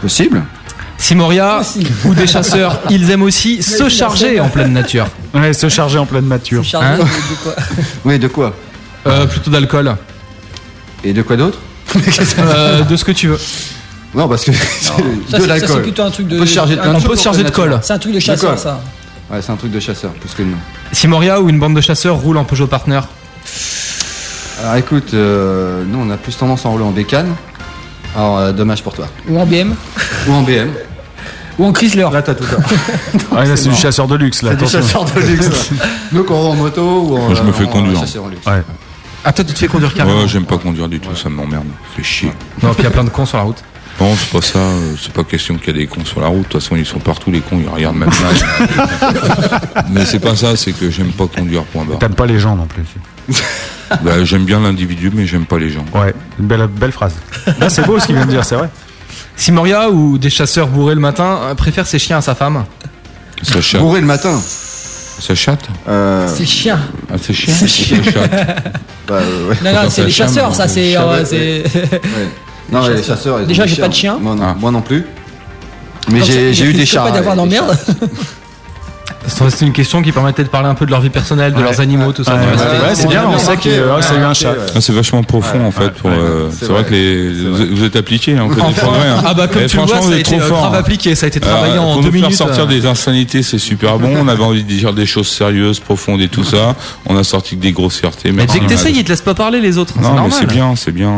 Possible 0.00 0.42
Simoria 0.96 1.60
ou 2.04 2.14
des 2.14 2.26
chasseurs, 2.26 2.78
ils 2.90 3.10
aiment 3.10 3.22
aussi 3.22 3.62
se 3.62 3.88
charger 3.88 4.38
en 4.40 4.48
pleine 4.48 4.72
nature. 4.72 5.06
Ouais, 5.34 5.52
se 5.52 5.68
charger 5.68 5.98
en 5.98 6.06
pleine 6.06 6.28
nature. 6.28 6.62
Chargé 6.64 6.86
Hein 6.88 6.96
de- 6.98 7.42
quoi 7.42 7.54
Oui, 8.04 8.18
de 8.18 8.28
quoi 8.28 8.54
Euh, 9.06 9.26
plutôt 9.26 9.50
d'alcool. 9.50 9.94
Et 11.04 11.12
de 11.14 11.22
quoi 11.22 11.36
d'autre 11.36 11.58
Euh, 12.38 12.82
de 12.82 12.96
ce 12.96 13.04
que 13.04 13.12
tu 13.12 13.28
veux. 13.28 13.38
Non, 14.14 14.28
parce 14.28 14.44
que 14.44 14.50
de 14.50 14.56
ça, 14.56 14.94
c'est 15.30 15.46
l'alcool. 15.46 15.82
plutôt 15.82 16.02
un 16.02 16.10
truc 16.10 16.28
de. 16.28 16.36
On 16.36 16.40
peut 16.40 16.46
se 16.46 16.54
charger 16.54 16.76
de 16.76 16.80
un 16.80 16.94
On 16.94 17.00
peut 17.00 17.16
se 17.16 17.22
charger 17.22 17.44
colle. 17.44 17.78
C'est 17.82 17.92
un 17.92 17.98
truc 17.98 18.12
de 18.14 18.20
chasseur, 18.20 18.58
ça. 18.58 18.80
Ouais, 19.30 19.40
c'est 19.40 19.52
un 19.52 19.56
truc 19.56 19.70
de 19.72 19.80
chasseur, 19.80 20.10
plus 20.12 20.34
que 20.34 20.42
nous. 20.42 20.56
Simoria 20.92 21.40
ou 21.40 21.48
une 21.48 21.58
bande 21.58 21.74
de 21.74 21.80
chasseurs 21.80 22.16
roule 22.16 22.36
en 22.36 22.44
Peugeot 22.44 22.66
Partner. 22.66 23.00
Alors 24.62 24.74
écoute, 24.76 25.14
euh, 25.14 25.84
nous 25.86 25.98
on 25.98 26.10
a 26.10 26.16
plus 26.16 26.36
tendance 26.36 26.66
à 26.66 26.68
rouler 26.68 26.84
en 26.84 26.90
bécane. 26.90 27.34
Alors 28.14 28.38
euh, 28.38 28.52
dommage 28.52 28.82
pour 28.82 28.94
toi. 28.94 29.06
Ou 29.28 29.38
en 29.38 29.46
BM. 29.46 29.74
Ou 30.28 30.32
en 30.32 30.42
BM. 30.42 30.68
Ou 31.58 31.64
en 31.66 31.72
Chrysler. 31.72 32.06
Là 32.12 32.22
t'as 32.22 32.34
tout 32.34 32.44
ça. 32.44 32.56
Ouais, 33.36 33.46
là, 33.46 33.56
c'est 33.56 33.68
du 33.68 33.74
chasseur 33.76 34.06
de 34.08 34.16
luxe, 34.16 34.42
là. 34.42 34.50
C'est 34.52 34.64
du 34.64 34.70
chasseur 34.70 35.04
de 35.04 35.20
luxe. 35.20 35.70
là. 35.70 35.76
Nous 36.12 36.24
qu'on 36.24 36.34
roule 36.36 36.50
en 36.50 36.54
moto 36.56 36.82
ou 36.82 37.16
en. 37.16 37.26
Moi, 37.26 37.34
je 37.34 37.42
me 37.42 37.52
fais 37.52 37.64
en- 37.64 37.68
en 37.68 37.70
conduire. 37.70 38.00
chasseur 38.00 38.24
en 38.24 38.28
luxe. 38.28 38.44
Ouais. 38.46 38.62
Ah, 39.24 39.32
toi, 39.32 39.44
tu 39.44 39.52
te 39.52 39.58
fais 39.58 39.68
conduire 39.68 39.92
carrément. 39.94 40.20
Ouais, 40.22 40.28
j'aime 40.28 40.46
pas 40.46 40.58
conduire 40.58 40.88
du 40.88 40.98
tout, 40.98 41.14
ça 41.14 41.28
m'emmerde. 41.28 41.66
Fait 41.96 42.02
chier. 42.02 42.32
Non, 42.62 42.70
puis 42.70 42.80
il 42.80 42.84
y 42.84 42.86
a 42.86 42.90
plein 42.90 43.04
de 43.04 43.10
cons 43.10 43.26
sur 43.26 43.36
la 43.38 43.44
route. 43.44 43.62
Non, 44.00 44.14
c'est 44.16 44.30
pas 44.30 44.40
ça. 44.40 44.58
euh, 44.58 44.94
C'est 45.00 45.12
pas 45.12 45.24
question 45.24 45.56
qu'il 45.56 45.66
y 45.68 45.70
a 45.76 45.80
des 45.80 45.86
cons 45.86 46.04
sur 46.06 46.20
la 46.20 46.28
route. 46.28 46.38
De 46.38 46.44
toute 46.48 46.60
façon, 46.62 46.74
ils 46.76 46.86
sont 46.86 46.98
partout, 47.00 47.30
les 47.30 47.40
cons, 47.40 47.60
ils 47.62 47.68
regardent 47.68 47.96
même 47.96 48.08
mal. 48.22 48.80
Mais 49.90 50.04
c'est 50.06 50.20
pas 50.20 50.34
ça, 50.34 50.56
c'est 50.56 50.72
que 50.72 50.90
j'aime 50.90 51.12
pas 51.12 51.26
conduire, 51.26 51.64
point 51.64 51.84
barre. 51.84 51.98
T'aimes 51.98 52.14
pas 52.14 52.26
les 52.26 52.38
gens 52.38 52.56
non 52.56 52.66
plus. 52.66 52.82
Bah, 54.02 54.24
j'aime 54.24 54.44
bien 54.44 54.60
l'individu, 54.60 55.10
mais 55.12 55.26
j'aime 55.26 55.46
pas 55.46 55.58
les 55.58 55.68
gens. 55.70 55.84
Ouais, 55.94 56.14
une 56.38 56.46
belle, 56.46 56.68
belle 56.68 56.92
phrase. 56.92 57.14
Là, 57.58 57.68
c'est 57.68 57.84
beau 57.84 57.98
ce 57.98 58.06
qu'il 58.06 58.14
vient 58.14 58.24
de 58.24 58.30
dire, 58.30 58.44
c'est 58.44 58.54
vrai. 58.54 58.68
Simoria 59.36 59.90
ou 59.90 60.16
des 60.16 60.30
chasseurs 60.30 60.68
bourrés 60.68 60.94
le 60.94 61.00
matin 61.00 61.38
euh, 61.42 61.54
préfère 61.56 61.86
ses 61.88 61.98
chiens 61.98 62.18
à 62.18 62.20
sa 62.20 62.36
femme. 62.36 62.64
Ça 63.42 63.60
chatte. 63.60 63.80
Bourré 63.80 64.00
le 64.00 64.06
matin. 64.06 64.38
Ça 64.40 65.34
chatte 65.34 65.66
Euh, 65.88 66.28
C'est 66.32 66.46
chien. 66.46 66.78
Ah, 67.12 67.16
c'est 67.20 67.32
chiant. 67.32 67.52
C'est 67.58 67.66
chatte. 67.66 68.04
bah, 69.08 69.14
euh, 69.14 69.48
ouais. 69.48 69.56
Non, 69.64 69.72
non, 69.82 69.90
c'est 69.90 70.04
les 70.04 70.10
chasseurs, 70.12 70.54
ça, 70.54 70.68
c'est. 70.68 70.96
euh, 70.96 71.10
ouais. 71.18 71.24
c'est- 71.24 71.64
Ouais. 71.74 72.00
Non, 72.70 72.82
mais 72.86 72.94
les 72.94 73.02
chasseurs. 73.02 73.40
ils 73.40 73.44
ont 73.44 73.46
Déjà, 73.48 73.64
des 73.64 73.68
j'ai 73.70 73.74
chiens. 73.74 73.84
pas 73.84 73.88
de 73.88 73.94
chien. 73.94 74.18
Moi 74.20 74.34
non, 74.36 74.42
Ah. 74.46 74.56
moi 74.56 74.70
non 74.70 74.82
plus. 74.82 75.04
Mais 76.12 76.20
Donc, 76.20 76.28
j'ai 76.30 76.64
eu 76.64 76.72
des 76.72 76.86
chats. 76.86 77.02
pas 77.02 77.10
d'avoir 77.10 77.34
des 77.34 77.40
d'emmerde. 77.40 77.76
C'est 79.30 79.64
une 79.66 79.72
question 79.72 80.02
qui 80.02 80.12
permettait 80.12 80.44
de 80.44 80.48
parler 80.48 80.68
un 80.68 80.74
peu 80.74 80.84
de 80.86 80.90
leur 80.90 81.00
vie 81.00 81.10
personnelle, 81.10 81.52
de 81.52 81.58
Ouais. 81.58 81.64
leurs 81.64 81.80
animaux, 81.80 82.12
tout 82.12 82.24
ça. 82.24 82.34
Ouais, 82.34 82.40
c'est 82.94 83.08
bien, 83.08 83.24
on 83.28 83.38
sait 83.38 83.56
qu'il 83.56 83.72
a 83.72 83.76
eu 83.76 84.22
un 84.24 84.34
chat. 84.34 84.54
Ah, 84.74 84.80
c'est 84.80 84.92
vachement 84.92 85.22
profond 85.22 85.64
en 85.64 85.70
fait. 85.70 85.92
euh, 86.04 86.48
c'est 86.58 86.66
vrai, 86.66 86.84
que 86.84 86.90
les, 86.92 87.32
vous, 87.32 87.54
vrai. 87.56 87.66
vous 87.66 87.84
êtes 87.84 87.96
appliqué, 87.96 88.36
hein, 88.36 88.48
hein. 88.60 89.22
ah 89.24 89.34
bah 89.34 89.46
comme 89.48 89.64
tu 89.66 89.76
le 89.76 89.82
vois, 89.82 89.88
franchement, 89.88 90.02
ça 90.02 90.06
vous 90.08 90.12
a 90.12 90.16
êtes 90.18 90.28
été 90.28 90.38
trop 90.38 90.54
euh, 90.54 90.58
grave 90.58 90.74
appliqué, 90.74 91.14
ça 91.14 91.26
a 91.26 91.28
été 91.28 91.40
travaillé 91.40 91.78
en 91.78 91.94
pour 91.94 92.02
deux 92.02 92.08
nous 92.08 92.12
faire 92.12 92.22
minutes. 92.22 92.36
sortir 92.36 92.64
euh. 92.64 92.66
des 92.66 92.86
insanités, 92.86 93.42
c'est 93.42 93.58
super 93.58 93.98
bon. 93.98 94.12
On 94.18 94.28
avait 94.28 94.42
envie 94.42 94.62
de 94.64 94.68
dire 94.68 94.92
des 94.92 95.06
choses 95.06 95.28
sérieuses, 95.28 95.80
profondes 95.80 96.20
et 96.20 96.28
tout 96.28 96.44
ça. 96.44 96.74
On 97.06 97.16
a 97.16 97.24
sorti 97.24 97.56
que 97.56 97.62
des 97.62 97.72
grossièretés. 97.72 98.32
Mais 98.32 98.46
dès 98.46 98.58
que 98.60 98.66
t'essayes, 98.66 98.96
ils 98.96 99.04
te 99.04 99.08
laissent 99.10 99.20
pas 99.22 99.34
parler 99.34 99.60
les 99.60 99.78
autres. 99.78 99.94
Non, 100.00 100.24
mais 100.24 100.30
c'est 100.30 100.46
bien, 100.46 100.74
c'est 100.76 100.92
bien. 100.92 101.10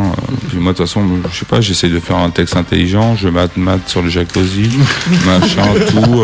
Moi, 0.53 0.71
de 0.73 0.77
toute 0.77 0.85
façon, 0.87 1.01
je 1.31 1.39
sais 1.39 1.45
pas, 1.45 1.61
j'essaie 1.61 1.89
de 1.89 1.99
faire 1.99 2.17
un 2.17 2.29
texte 2.29 2.55
intelligent. 2.55 3.15
Je 3.15 3.27
mate 3.29 3.57
mat 3.57 3.79
sur 3.87 4.01
le 4.01 4.09
jacuzzi, 4.09 4.69
machin, 5.25 5.63
tout. 5.89 6.21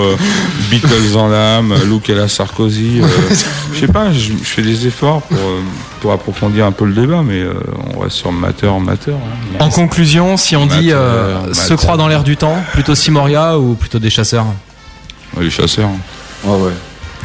Beatles 0.69 1.15
en 1.17 1.27
l'âme, 1.29 1.73
Luke 1.85 2.09
et 2.09 2.15
la 2.15 2.27
Sarkozy. 2.27 3.01
euh, 3.01 3.07
je 3.73 3.79
sais 3.79 3.87
pas, 3.87 4.11
je, 4.11 4.33
fais 4.43 4.61
des 4.61 4.87
efforts 4.87 5.21
pour, 5.23 5.37
euh, 5.37 5.61
pour 6.01 6.11
approfondir 6.11 6.65
un 6.65 6.71
peu 6.71 6.85
le 6.85 6.93
débat, 6.93 7.21
mais 7.23 7.39
euh, 7.41 7.53
on 7.95 7.99
reste 7.99 8.17
sur 8.17 8.31
mater, 8.31 8.69
mater. 8.79 9.11
hein. 9.11 9.57
En 9.59 9.69
conclusion, 9.69 10.37
si 10.37 10.55
on 10.55 10.65
dit 10.65 10.91
euh, 10.91 11.35
Amateur, 11.37 11.55
se 11.55 11.59
amateur. 11.61 11.77
croit 11.77 11.97
dans 11.97 12.07
l'air 12.07 12.23
du 12.23 12.37
temps, 12.37 12.57
plutôt 12.73 12.95
Simoria 12.95 13.57
ou 13.59 13.75
plutôt 13.75 13.99
des 13.99 14.09
chasseurs 14.09 14.45
Ouais, 15.37 15.43
les 15.43 15.49
chasseurs. 15.51 15.89
Ouais, 16.43 16.51
ouais. 16.55 16.71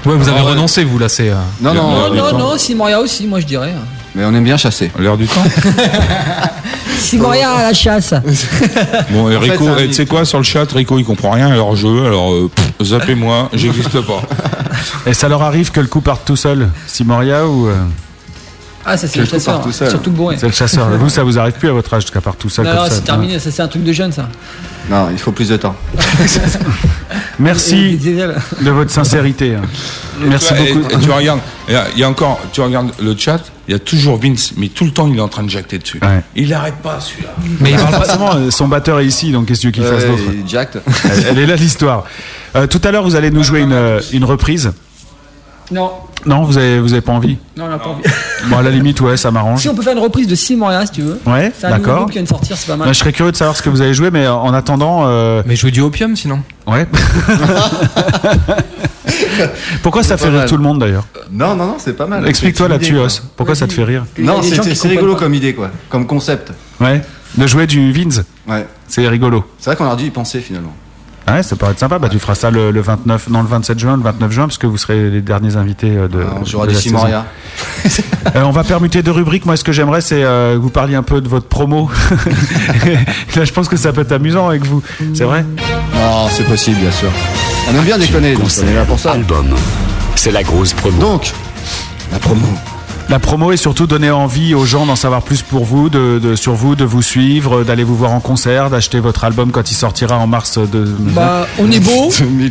Ouais, 0.07 0.17
vous 0.17 0.29
avez 0.29 0.41
Ah 0.41 0.45
ouais. 0.45 0.51
renoncé, 0.51 0.85
vous 0.85 0.99
là, 0.99 1.09
c'est. 1.09 1.31
euh, 1.31 1.35
Non, 1.61 1.73
non, 1.73 1.91
Non, 1.91 2.13
euh, 2.15 2.33
non, 2.33 2.39
non, 2.39 2.59
Simoria 2.59 3.01
aussi, 3.01 3.27
moi 3.27 3.41
je 3.41 3.47
dirais. 3.47 3.73
Mais 4.15 4.25
on 4.25 4.35
aime 4.35 4.45
bien 4.45 4.57
chasser. 4.57 4.91
L'air 4.99 5.17
du 5.17 5.27
temps. 5.27 5.43
Simoria 6.99 7.51
à 7.53 7.63
la 7.63 7.75
chasse. 7.75 8.15
Bon, 9.11 9.29
et 9.31 9.37
Rico, 9.37 9.69
tu 9.79 9.93
sais 9.93 10.07
quoi, 10.07 10.25
sur 10.25 10.39
le 10.39 10.45
chat, 10.45 10.71
Rico, 10.73 10.99
il 10.99 11.05
comprend 11.05 11.31
rien 11.33 11.49
à 11.49 11.55
leur 11.55 11.77
jeu, 11.77 12.07
alors 12.07 12.33
euh, 12.33 12.51
pff, 12.55 12.87
zappez-moi, 12.87 13.51
j'existe 13.53 14.01
pas. 14.01 14.23
Et 15.07 15.15
ça 15.15 15.29
leur 15.29 15.43
arrive 15.43 15.71
que 15.71 15.81
le 15.81 15.87
coup 15.87 16.01
parte 16.01 16.23
tout 16.25 16.37
seul, 16.37 16.69
Simoria 16.87 17.47
ou. 17.47 17.69
euh, 17.69 17.75
Ah, 18.87 18.97
ça 18.97 19.07
c'est 19.07 19.19
le 19.21 19.27
chasseur. 19.27 19.57
part 19.57 19.65
tout 19.65 19.73
seul. 19.73 19.91
Surtout 19.91 20.11
bourré. 20.11 20.37
c'est 20.39 20.47
le 20.47 20.53
chasseur. 20.53 20.89
vous, 20.99 21.09
ça 21.09 21.23
vous 21.23 21.39
arrive 21.39 21.55
plus 21.55 21.69
à 21.69 21.73
votre 21.73 21.93
âge 21.95 22.07
qu'à 22.11 22.21
part 22.21 22.37
tout 22.37 22.49
seul 22.49 22.65
Non, 22.65 22.71
comme 22.73 22.81
non, 22.81 22.87
ça. 22.89 22.95
c'est 22.97 23.03
terminé, 23.05 23.39
ça 23.39 23.51
c'est 23.51 23.63
un 23.63 23.69
truc 23.69 23.85
de 23.85 23.93
jeune 23.93 24.13
ça. 24.13 24.29
Non, 24.91 25.09
il 25.13 25.19
faut 25.19 25.33
plus 25.33 25.49
de 25.49 25.57
temps. 25.57 25.75
Merci 27.39 27.99
de 28.61 28.71
votre 28.71 28.91
sincérité. 28.91 29.55
hein. 29.57 29.63
Merci 30.21 30.55
beaucoup. 30.55 30.89
Et 30.91 30.99
tu 30.99 31.11
regardes, 31.11 31.41
il 31.69 31.75
y 31.75 31.77
a- 31.77 31.87
il 31.95 31.99
y, 32.01 32.05
a 32.05 32.09
encore, 32.09 32.41
tu 32.53 32.61
regardes 32.61 32.93
le 33.03 33.15
chat, 33.17 33.41
il 33.69 33.73
y 33.73 33.75
a 33.75 33.79
toujours 33.79 34.19
Vince, 34.19 34.53
mais 34.57 34.69
tout 34.69 34.85
le 34.85 34.91
temps 34.91 35.09
il 35.09 35.17
est 35.17 35.21
en 35.23 35.29
train 35.29 35.43
de 35.43 35.51
jacter 35.51 35.79
dessus. 35.79 35.99
Ouais. 36.03 36.23
Il 36.37 36.49
n'arrête 36.49 36.77
pas 36.77 37.01
celui-là. 37.01 37.35
Mais 37.61 37.71
il 37.73 37.77
parle 37.77 37.91
pas. 37.93 37.99
Forcément, 38.05 38.35
euh, 38.35 38.51
son 38.51 38.69
batteur 38.69 39.01
est 39.01 39.07
ici, 39.07 39.33
donc 39.33 39.47
qu'est-ce 39.47 39.67
que 39.67 39.73
tu 39.73 39.81
veux 39.81 39.89
qu'il 39.91 39.95
fasse 39.99 40.05
Euh, 40.05 40.09
d'autre 40.17 40.23
il 40.35 40.41
est 40.45 40.49
jacked. 40.49 40.83
elle, 41.05 41.25
elle 41.31 41.39
est 41.39 41.47
là 41.47 41.57
l'histoire. 41.57 42.05
Euh, 42.57 42.67
tout 42.67 42.81
à 42.85 42.91
l'heure, 42.91 43.03
vous 43.05 43.17
allez 43.17 43.31
nous 43.31 43.43
jouer 43.43 43.61
une, 43.61 44.01
une 44.13 44.25
reprise. 44.25 44.73
Non, 45.71 45.91
Non, 46.27 46.43
vous 46.45 46.57
avez, 46.57 46.81
vous 46.81 46.93
avez 46.93 47.03
pas 47.03 47.13
envie 47.13 47.37
non, 47.57 47.67
on 47.67 47.69
n'a 47.69 47.79
pas 47.79 47.91
envie. 47.91 48.03
Bon, 48.49 48.59
à 48.59 48.63
la 48.63 48.71
limite, 48.71 49.01
ouais, 49.01 49.17
ça 49.17 49.31
m'arrange. 49.31 49.61
Si 49.61 49.69
on 49.71 49.75
peut 49.75 49.83
faire 49.83 49.95
une 49.95 50.03
reprise 50.03 50.27
de 50.27 50.35
Simoria 50.35 50.85
si 50.85 50.93
tu 50.93 51.03
veux. 51.03 51.19
Ouais, 51.27 51.51
d'accord. 51.63 52.07
qui 52.07 52.13
vient 52.13 52.23
de 52.23 52.29
sortir, 52.29 52.57
c'est 52.59 52.67
pas 52.67 52.77
mal. 52.77 52.89
Je 52.89 52.93
serais 52.93 53.13
curieux 53.13 53.33
de 53.33 53.37
savoir 53.37 53.57
ce 53.57 53.63
que 53.63 53.71
vous 53.71 53.81
allez 53.81 53.95
jouer, 53.95 54.11
mais 54.11 54.27
en 54.29 54.53
attendant, 54.53 55.05
euh, 55.07 55.43
Mais 55.47 55.57
jouer 55.57 55.71
du 55.71 55.81
opium 55.81 56.15
sinon. 56.17 56.41
ouais. 56.67 56.87
Pourquoi 59.83 60.03
ça 60.03 60.17
fait 60.17 60.31
pas 60.31 60.41
rire 60.41 60.47
tout 60.47 60.57
le 60.57 60.63
monde 60.63 60.79
d'ailleurs? 60.81 61.05
Non, 61.31 61.55
non, 61.55 61.67
non, 61.67 61.77
c'est 61.79 61.97
pas 61.97 62.07
mal. 62.07 62.27
Explique-toi 62.27 62.69
là-dessus. 62.69 62.99
Os. 62.99 63.23
Pourquoi 63.37 63.55
ça 63.55 63.67
te 63.67 63.73
fait 63.73 63.85
rire? 63.85 64.05
Non, 64.19 64.41
c'est 64.43 64.89
rigolo 64.89 65.15
pas. 65.15 65.21
comme 65.21 65.35
idée, 65.35 65.55
quoi. 65.55 65.71
Comme 65.89 66.07
concept. 66.07 66.53
Ouais. 66.81 67.03
De 67.37 67.47
jouer 67.47 67.67
du 67.67 67.93
Vins, 67.93 68.23
Ouais. 68.47 68.67
c'est 68.87 69.09
rigolo. 69.09 69.45
C'est 69.59 69.71
vrai 69.71 69.77
qu'on 69.77 69.91
a 69.91 69.97
dû 69.97 70.05
y 70.05 70.11
penser 70.11 70.41
finalement. 70.41 70.73
Ouais, 71.27 71.43
ça 71.43 71.57
pourrait 71.57 71.73
être 71.73 71.79
sympa. 71.79 71.99
Bah, 71.99 72.09
tu 72.11 72.19
feras 72.19 72.35
ça 72.35 72.51
le, 72.51 72.71
le 72.71 72.81
29, 72.81 73.29
non, 73.31 73.43
le 73.43 73.49
27 73.49 73.79
juin, 73.79 73.97
le 73.97 74.03
29 74.03 74.31
juin, 74.31 74.45
parce 74.45 74.59
que 74.59 74.67
vous 74.67 74.77
serez 74.77 75.11
les 75.11 75.23
derniers 75.23 75.57
invités 75.57 75.97
euh, 75.97 76.09
de. 76.09 76.23
on 76.41 76.45
jouera 76.45 76.67
de 76.67 76.71
des 76.71 76.77
la 76.77 76.83
saison. 76.83 76.97
Simoria. 76.99 77.25
Euh, 78.35 78.43
on 78.43 78.51
va 78.51 78.65
permuter 78.65 79.03
deux 79.03 79.11
rubriques. 79.13 79.45
Moi, 79.45 79.57
ce 79.59 79.63
que 79.63 79.71
j'aimerais, 79.71 80.01
c'est 80.01 80.25
euh, 80.25 80.55
que 80.55 80.59
vous 80.59 80.71
parliez 80.71 80.95
un 80.95 81.03
peu 81.03 81.21
de 81.21 81.29
votre 81.29 81.47
promo. 81.47 81.91
Là, 83.37 83.45
je 83.45 83.53
pense 83.53 83.69
que 83.69 83.77
ça 83.77 83.93
peut 83.93 84.01
être 84.01 84.13
amusant 84.13 84.49
avec 84.49 84.65
vous. 84.65 84.83
C'est 85.13 85.25
vrai? 85.25 85.45
Non, 85.95 86.27
c'est 86.31 86.45
possible, 86.45 86.81
bien 86.81 86.91
sûr. 86.91 87.11
On 87.71 87.77
aime 87.79 87.85
bien 87.85 87.99
déconner, 87.99 88.35
donc 88.35 88.49
on 88.63 88.67
est 88.67 88.75
là 88.75 88.85
pour 88.87 88.99
ça. 88.99 89.13
Album. 89.13 89.55
C'est 90.17 90.31
la 90.33 90.43
grosse 90.43 90.73
promo. 90.73 90.99
Donc, 90.99 91.33
la 92.11 92.19
promo. 92.19 92.47
La 93.11 93.19
promo 93.19 93.53
est 93.53 93.57
surtout 93.59 93.87
donner 93.87 94.11
envie 94.11 94.55
aux 94.55 94.65
gens 94.65 94.87
d'en 94.87 94.97
savoir 94.97 95.23
plus 95.23 95.43
pour 95.43 95.65
vous, 95.65 95.89
de, 95.91 96.19
de- 96.19 96.35
sur 96.37 96.55
vous, 96.55 96.75
de 96.75 96.85
vous 96.85 97.03
suivre, 97.03 97.63
d'aller 97.63 97.85
vous 97.85 97.95
voir 97.97 98.13
en 98.13 98.21
concert, 98.21 98.71
d'acheter 98.71 98.99
votre 98.99 99.25
album 99.25 99.51
quand 99.53 99.71
il 99.71 99.75
sortira 99.75 100.17
en 100.19 100.27
mars 100.27 100.59
de. 100.59 100.85
Bah, 101.15 101.47
on 101.59 101.71
est 101.71 101.81
beau, 101.81 102.11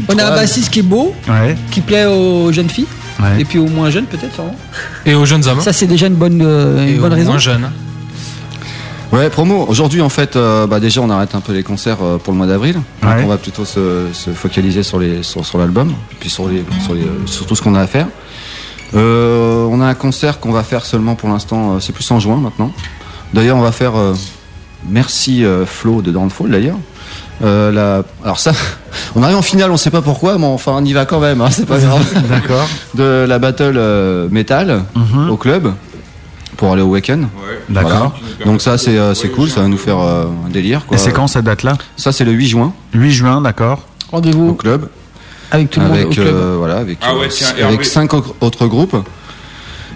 on 0.09 0.17
a 0.19 0.25
un 0.25 0.35
bassiste 0.35 0.69
qui 0.69 0.79
est 0.79 0.83
beau, 0.83 1.13
Ouais. 1.27 1.55
qui 1.71 1.81
plaît 1.81 2.05
aux 2.05 2.51
jeunes 2.51 2.69
filles, 2.69 2.85
Ouais. 3.19 3.41
et 3.41 3.45
puis 3.45 3.57
aux 3.57 3.67
moins 3.67 3.89
jeunes 3.89 4.05
peut-être. 4.05 4.33
sûrement. 4.35 4.55
Et 5.07 5.15
aux 5.15 5.25
jeunes 5.25 5.45
hommes. 5.47 5.59
Ça 5.61 5.73
c'est 5.73 5.87
déjà 5.87 6.05
une 6.07 6.15
bonne, 6.15 6.39
euh, 6.43 6.83
une 6.87 6.95
Et 6.95 6.97
bonne 6.99 7.11
aux 7.13 7.15
raison. 7.15 7.31
moins 7.31 7.39
jeunes. 7.39 7.69
Ouais, 9.11 9.29
promo. 9.29 9.65
Aujourd'hui, 9.67 10.01
en 10.01 10.09
fait, 10.09 10.35
euh, 10.35 10.65
bah, 10.65 10.79
déjà, 10.79 10.99
on 11.01 11.09
arrête 11.11 11.35
un 11.35 11.39
peu 11.39 11.53
les 11.53 11.61
concerts 11.61 11.97
euh, 12.01 12.17
pour 12.17 12.33
le 12.33 12.37
mois 12.37 12.47
d'avril. 12.47 12.73
Donc, 13.03 13.11
on 13.23 13.27
va 13.27 13.37
plutôt 13.37 13.63
se, 13.65 14.07
se 14.11 14.31
focaliser 14.31 14.81
sur 14.81 14.97
les 14.97 15.21
sur, 15.23 15.45
sur 15.45 15.57
l'album, 15.59 15.93
puis 16.19 16.29
sur 16.31 16.47
les 16.47 16.63
sur, 16.83 16.93
les, 16.93 17.05
sur 17.25 17.45
tout 17.45 17.55
ce 17.55 17.61
qu'on 17.61 17.75
a 17.75 17.81
à 17.81 17.87
faire. 17.87 18.07
Euh, 18.95 19.65
on 19.71 19.81
a 19.81 19.85
un 19.87 19.93
concert 19.95 20.39
qu'on 20.39 20.51
va 20.51 20.63
faire 20.63 20.85
seulement 20.85 21.15
pour 21.15 21.29
l'instant. 21.29 21.75
euh, 21.75 21.79
c'est 21.79 21.93
plus 21.93 22.09
en 22.11 22.19
juin 22.19 22.37
maintenant. 22.37 22.71
D'ailleurs, 23.33 23.57
on 23.57 23.61
va 23.61 23.71
faire 23.71 23.95
euh, 23.97 24.13
Merci 24.89 25.45
euh, 25.45 25.65
Flo 25.65 26.01
de 26.01 26.11
Downfall 26.11 26.51
d'ailleurs. 26.51 26.75
Euh, 27.43 27.71
la... 27.71 28.03
Alors 28.23 28.37
ça, 28.39 28.51
on 29.15 29.23
arrive 29.23 29.37
en 29.37 29.41
finale, 29.41 29.71
on 29.71 29.77
sait 29.77 29.89
pas 29.91 30.01
pourquoi, 30.01 30.37
mais 30.37 30.45
enfin 30.45 30.73
on 30.75 30.85
y 30.85 30.93
va 30.93 31.05
quand 31.05 31.19
même, 31.19 31.41
hein, 31.41 31.49
c'est 31.49 31.65
pas 31.65 31.79
grave. 31.79 32.05
D'accord. 32.29 32.67
De 32.93 33.25
la 33.27 33.39
battle 33.39 33.75
euh, 33.77 34.27
metal 34.29 34.83
Mhm. 34.95 35.29
au 35.29 35.37
club 35.37 35.73
pour 36.57 36.71
aller 36.73 36.81
au 36.81 36.87
week-end. 36.89 37.21
D'accord. 37.69 38.13
Voilà. 38.37 38.45
Donc 38.51 38.61
ça 38.61 38.77
c'est 38.77 38.97
euh, 38.97 39.13
c'est 39.15 39.29
cool, 39.29 39.49
ça 39.49 39.61
va 39.61 39.67
nous 39.67 39.77
faire 39.77 39.99
euh, 39.99 40.25
un 40.45 40.49
délire. 40.49 40.85
Quoi. 40.85 40.95
Et 40.97 40.99
c'est 40.99 41.11
quand 41.11 41.27
cette 41.27 41.45
date-là? 41.45 41.77
Ça 41.97 42.11
c'est 42.11 42.25
le 42.25 42.31
8 42.33 42.47
juin 42.47 42.73
8 42.93 43.11
juin, 43.11 43.41
d'accord. 43.41 43.81
Rendez-vous 44.11 44.49
au 44.49 44.53
club. 44.53 44.89
Avec 45.53 45.69
tout 45.69 45.79
le 45.79 45.85
monde 45.85 45.95
au 45.95 45.99
Avec 46.01 46.09
club. 46.11 46.27
euh, 46.27 46.55
voilà 46.57 46.75
avec 46.77 46.97
Ah 47.01 47.15
ouais, 47.15 47.25
euh, 47.27 47.29
tiens, 47.29 47.47
avec 47.49 47.61
Hervé. 47.61 47.83
cinq 47.85 48.13
au- 48.13 48.35
autres 48.41 48.67
groupes. 48.67 48.97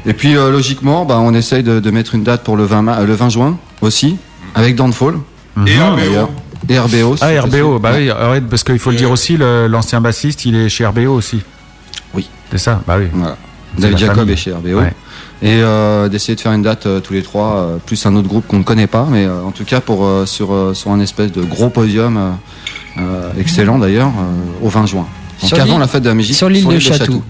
Et 0.06 0.14
puis 0.14 0.38
euh, 0.38 0.50
logiquement, 0.52 1.04
bah, 1.04 1.18
on 1.20 1.34
essaye 1.34 1.64
de, 1.64 1.80
de 1.82 1.92
mettre 1.92 2.16
une 2.16 2.24
date 2.24 2.44
pour 2.44 2.56
le 2.56 2.64
20 2.64 2.82
ma- 2.84 3.00
euh, 3.00 3.06
le 3.06 3.14
20 3.14 3.30
juin 3.30 3.58
aussi 3.82 4.18
avec 4.56 4.76
Downfall. 4.76 5.16
Et 5.58 5.60
Mhm. 5.60 5.96
D'ailleurs. 5.98 6.30
Et 6.70 6.78
RBO. 6.80 7.16
Ah, 7.22 7.28
RBO, 7.42 7.80
bah 7.80 7.92
oui, 7.96 8.10
ouais, 8.12 8.42
parce 8.42 8.64
qu'il 8.64 8.80
faut 8.80 8.92
le 8.92 8.98
dire 8.98 9.12
aussi, 9.12 9.38
l'ancien 9.38 10.02
bassiste, 10.02 10.46
il 10.46 10.56
est 10.56 10.70
chez 10.70 10.86
RBO 10.86 11.14
aussi. 11.14 11.42
Oui. 12.14 12.28
C'est 12.52 12.58
ça, 12.58 12.82
bah 12.86 12.96
oui. 13.00 13.06
Voilà. 13.14 13.38
David 13.78 13.98
Jacob 13.98 14.16
famille. 14.18 14.34
est 14.34 14.38
chez 14.38 14.52
RBO. 14.54 14.80
Ouais. 14.80 14.94
Et 15.44 15.62
euh, 15.62 16.10
d'essayer 16.10 16.36
de 16.36 16.42
faire 16.42 16.52
une 16.54 16.64
date 16.64 16.86
euh, 16.88 17.00
tous 17.00 17.14
les 17.14 17.22
trois, 17.22 17.56
euh, 17.58 17.78
plus 17.86 18.04
un 18.06 18.16
autre 18.16 18.28
groupe 18.28 18.48
qu'on 18.48 18.58
ne 18.60 18.64
connaît 18.64 18.88
pas, 18.88 19.06
mais 19.10 19.26
euh, 19.26 19.44
en 19.44 19.52
tout 19.52 19.66
cas 19.66 19.82
pour 19.82 20.04
euh, 20.06 20.26
sur, 20.26 20.52
euh, 20.52 20.74
sur 20.74 20.92
un 20.92 21.00
espèce 21.00 21.32
de 21.32 21.42
gros 21.44 21.70
podium 21.70 22.18
euh, 22.18 22.32
euh, 23.00 23.32
excellent 23.40 23.78
d'ailleurs 23.78 24.08
euh, 24.08 24.66
au 24.66 24.70
20 24.70 24.88
juin. 24.88 25.06
Donc 25.42 25.50
Sur 25.50 25.58
avant 25.60 25.66
l'île- 25.74 25.80
la 25.80 25.88
fête 25.88 26.04
de 26.04 26.10
la 26.10 26.16
musique 26.16 26.36
sur 26.36 26.50
l'île 26.50 26.68
de 26.68 26.80
Chatou. 26.80 27.22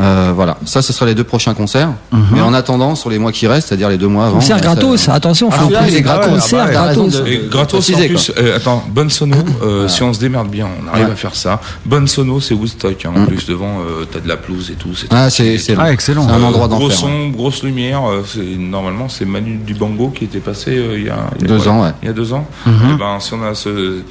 Euh, 0.00 0.30
voilà, 0.32 0.58
ça 0.64 0.80
ce 0.80 0.92
sera 0.92 1.06
les 1.06 1.14
deux 1.16 1.24
prochains 1.24 1.54
concerts. 1.54 1.88
Mhm. 2.12 2.26
Mais 2.32 2.40
en 2.40 2.54
attendant, 2.54 2.94
sur 2.94 3.10
les 3.10 3.18
mois 3.18 3.32
qui 3.32 3.48
restent, 3.48 3.66
c'est-à-dire 3.68 3.88
les 3.88 3.98
deux 3.98 4.06
mois 4.06 4.26
avant. 4.26 4.36
Concert 4.36 4.60
gratos, 4.60 5.00
ça- 5.00 5.12
attention, 5.14 5.48
Ah, 5.50 5.56
faut 5.58 5.70
là, 5.70 5.88
est 5.88 6.00
gratos. 6.02 6.30
concert 6.34 6.60
Ah 6.62 6.66
bah, 6.66 6.72
gratos. 6.72 7.20
de- 7.20 7.26
Et 7.26 7.40
gratos 7.50 7.90
en 7.90 7.96
plus, 7.96 8.32
euh, 8.38 8.56
attends, 8.56 8.84
bonne 8.88 9.10
sono, 9.10 9.34
euh, 9.60 9.88
si 9.88 10.04
on 10.04 10.12
se 10.14 10.20
démerde 10.20 10.50
bien, 10.50 10.68
on 10.68 10.86
arrive 10.88 11.06
Ouais. 11.06 11.12
à 11.12 11.16
faire 11.16 11.34
ça. 11.34 11.60
Bonne 11.84 12.06
sono, 12.06 12.38
c'est 12.38 12.54
Woodstock, 12.54 13.04
hein, 13.06 13.10
en 13.16 13.26
plus, 13.26 13.44
devant, 13.46 13.80
euh, 13.80 14.04
t'as 14.08 14.20
de 14.20 14.28
la 14.28 14.36
pelouse 14.36 14.70
et 14.70 14.74
tout. 14.76 14.90
c'est 14.94 15.08
Ah, 15.10 15.30
c'est 15.30 15.58
c'est 15.58 15.74
Ah, 15.76 15.90
excellent. 15.92 16.28
C'est 16.28 16.32
un 16.34 16.42
endroit 16.44 16.68
Gros 16.68 16.78
d'enfer. 16.88 16.88
ouais. 16.90 16.94
son, 16.94 17.28
grosse 17.30 17.64
lumière. 17.64 18.08
euh, 18.08 18.22
c'est 18.24 18.38
normalement 18.56 19.08
c'est 19.08 19.24
Manu 19.24 19.56
Dubango 19.66 20.10
qui 20.10 20.26
était 20.26 20.38
passé 20.38 20.76
euh, 20.76 20.96
il 20.96 21.06
y 21.06 21.10
a 21.10 21.16
il 21.40 21.42
y 21.42 21.44
a 21.44 21.48
Deux 21.58 21.66
ans, 21.66 21.82
ouais. 21.82 21.90
Il 22.02 22.06
y 22.06 22.10
a 22.10 22.14
deux 22.14 22.32
ans. 22.32 22.46
Et 22.68 22.70
ben 22.96 23.18
si 23.18 23.34
on 23.34 23.42
a 23.42 23.52
ce 23.56 24.02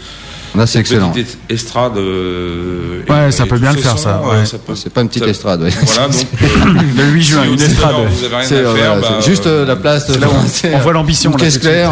Là, 0.57 0.65
c'est 0.67 0.79
excellent. 0.79 1.11
petite 1.11 1.37
est- 1.49 1.53
estrade. 1.53 1.97
euh, 1.97 3.01
Ouais, 3.09 3.29
et- 3.29 3.31
ça 3.31 3.45
et 3.45 3.47
peut 3.47 3.57
bien 3.59 3.71
le 3.73 3.77
faire, 3.79 3.97
ça, 4.45 4.57
peut- 4.57 4.75
C'est 4.75 4.91
pas 4.91 5.01
une 5.01 5.07
petite 5.07 5.23
ça- 5.23 5.29
estrade, 5.29 5.61
ouais. 5.61 5.69
Voilà 5.69 6.07
donc. 6.07 6.25
Le 6.97 7.03
8 7.05 7.23
juin, 7.23 7.43
si 7.43 7.49
une 7.53 7.61
estrade. 7.61 7.95
Vous 8.09 8.23
avez 8.25 8.35
rien 8.35 8.45
C'est 8.45 8.55
à 8.55 8.57
euh, 8.59 8.75
faire. 8.75 8.95
voilà, 8.95 9.01
bah, 9.09 9.17
c'est 9.21 9.29
juste 9.29 9.47
euh, 9.47 9.65
la 9.65 9.75
place. 9.75 10.09
là 10.09 10.27
où 10.27 10.31
on- 10.31 10.75
on 10.75 10.79
voit 10.79 10.93
l'ambition, 10.93 11.31
Une 11.33 11.37
caisse 11.37 11.57
claire. 11.59 11.91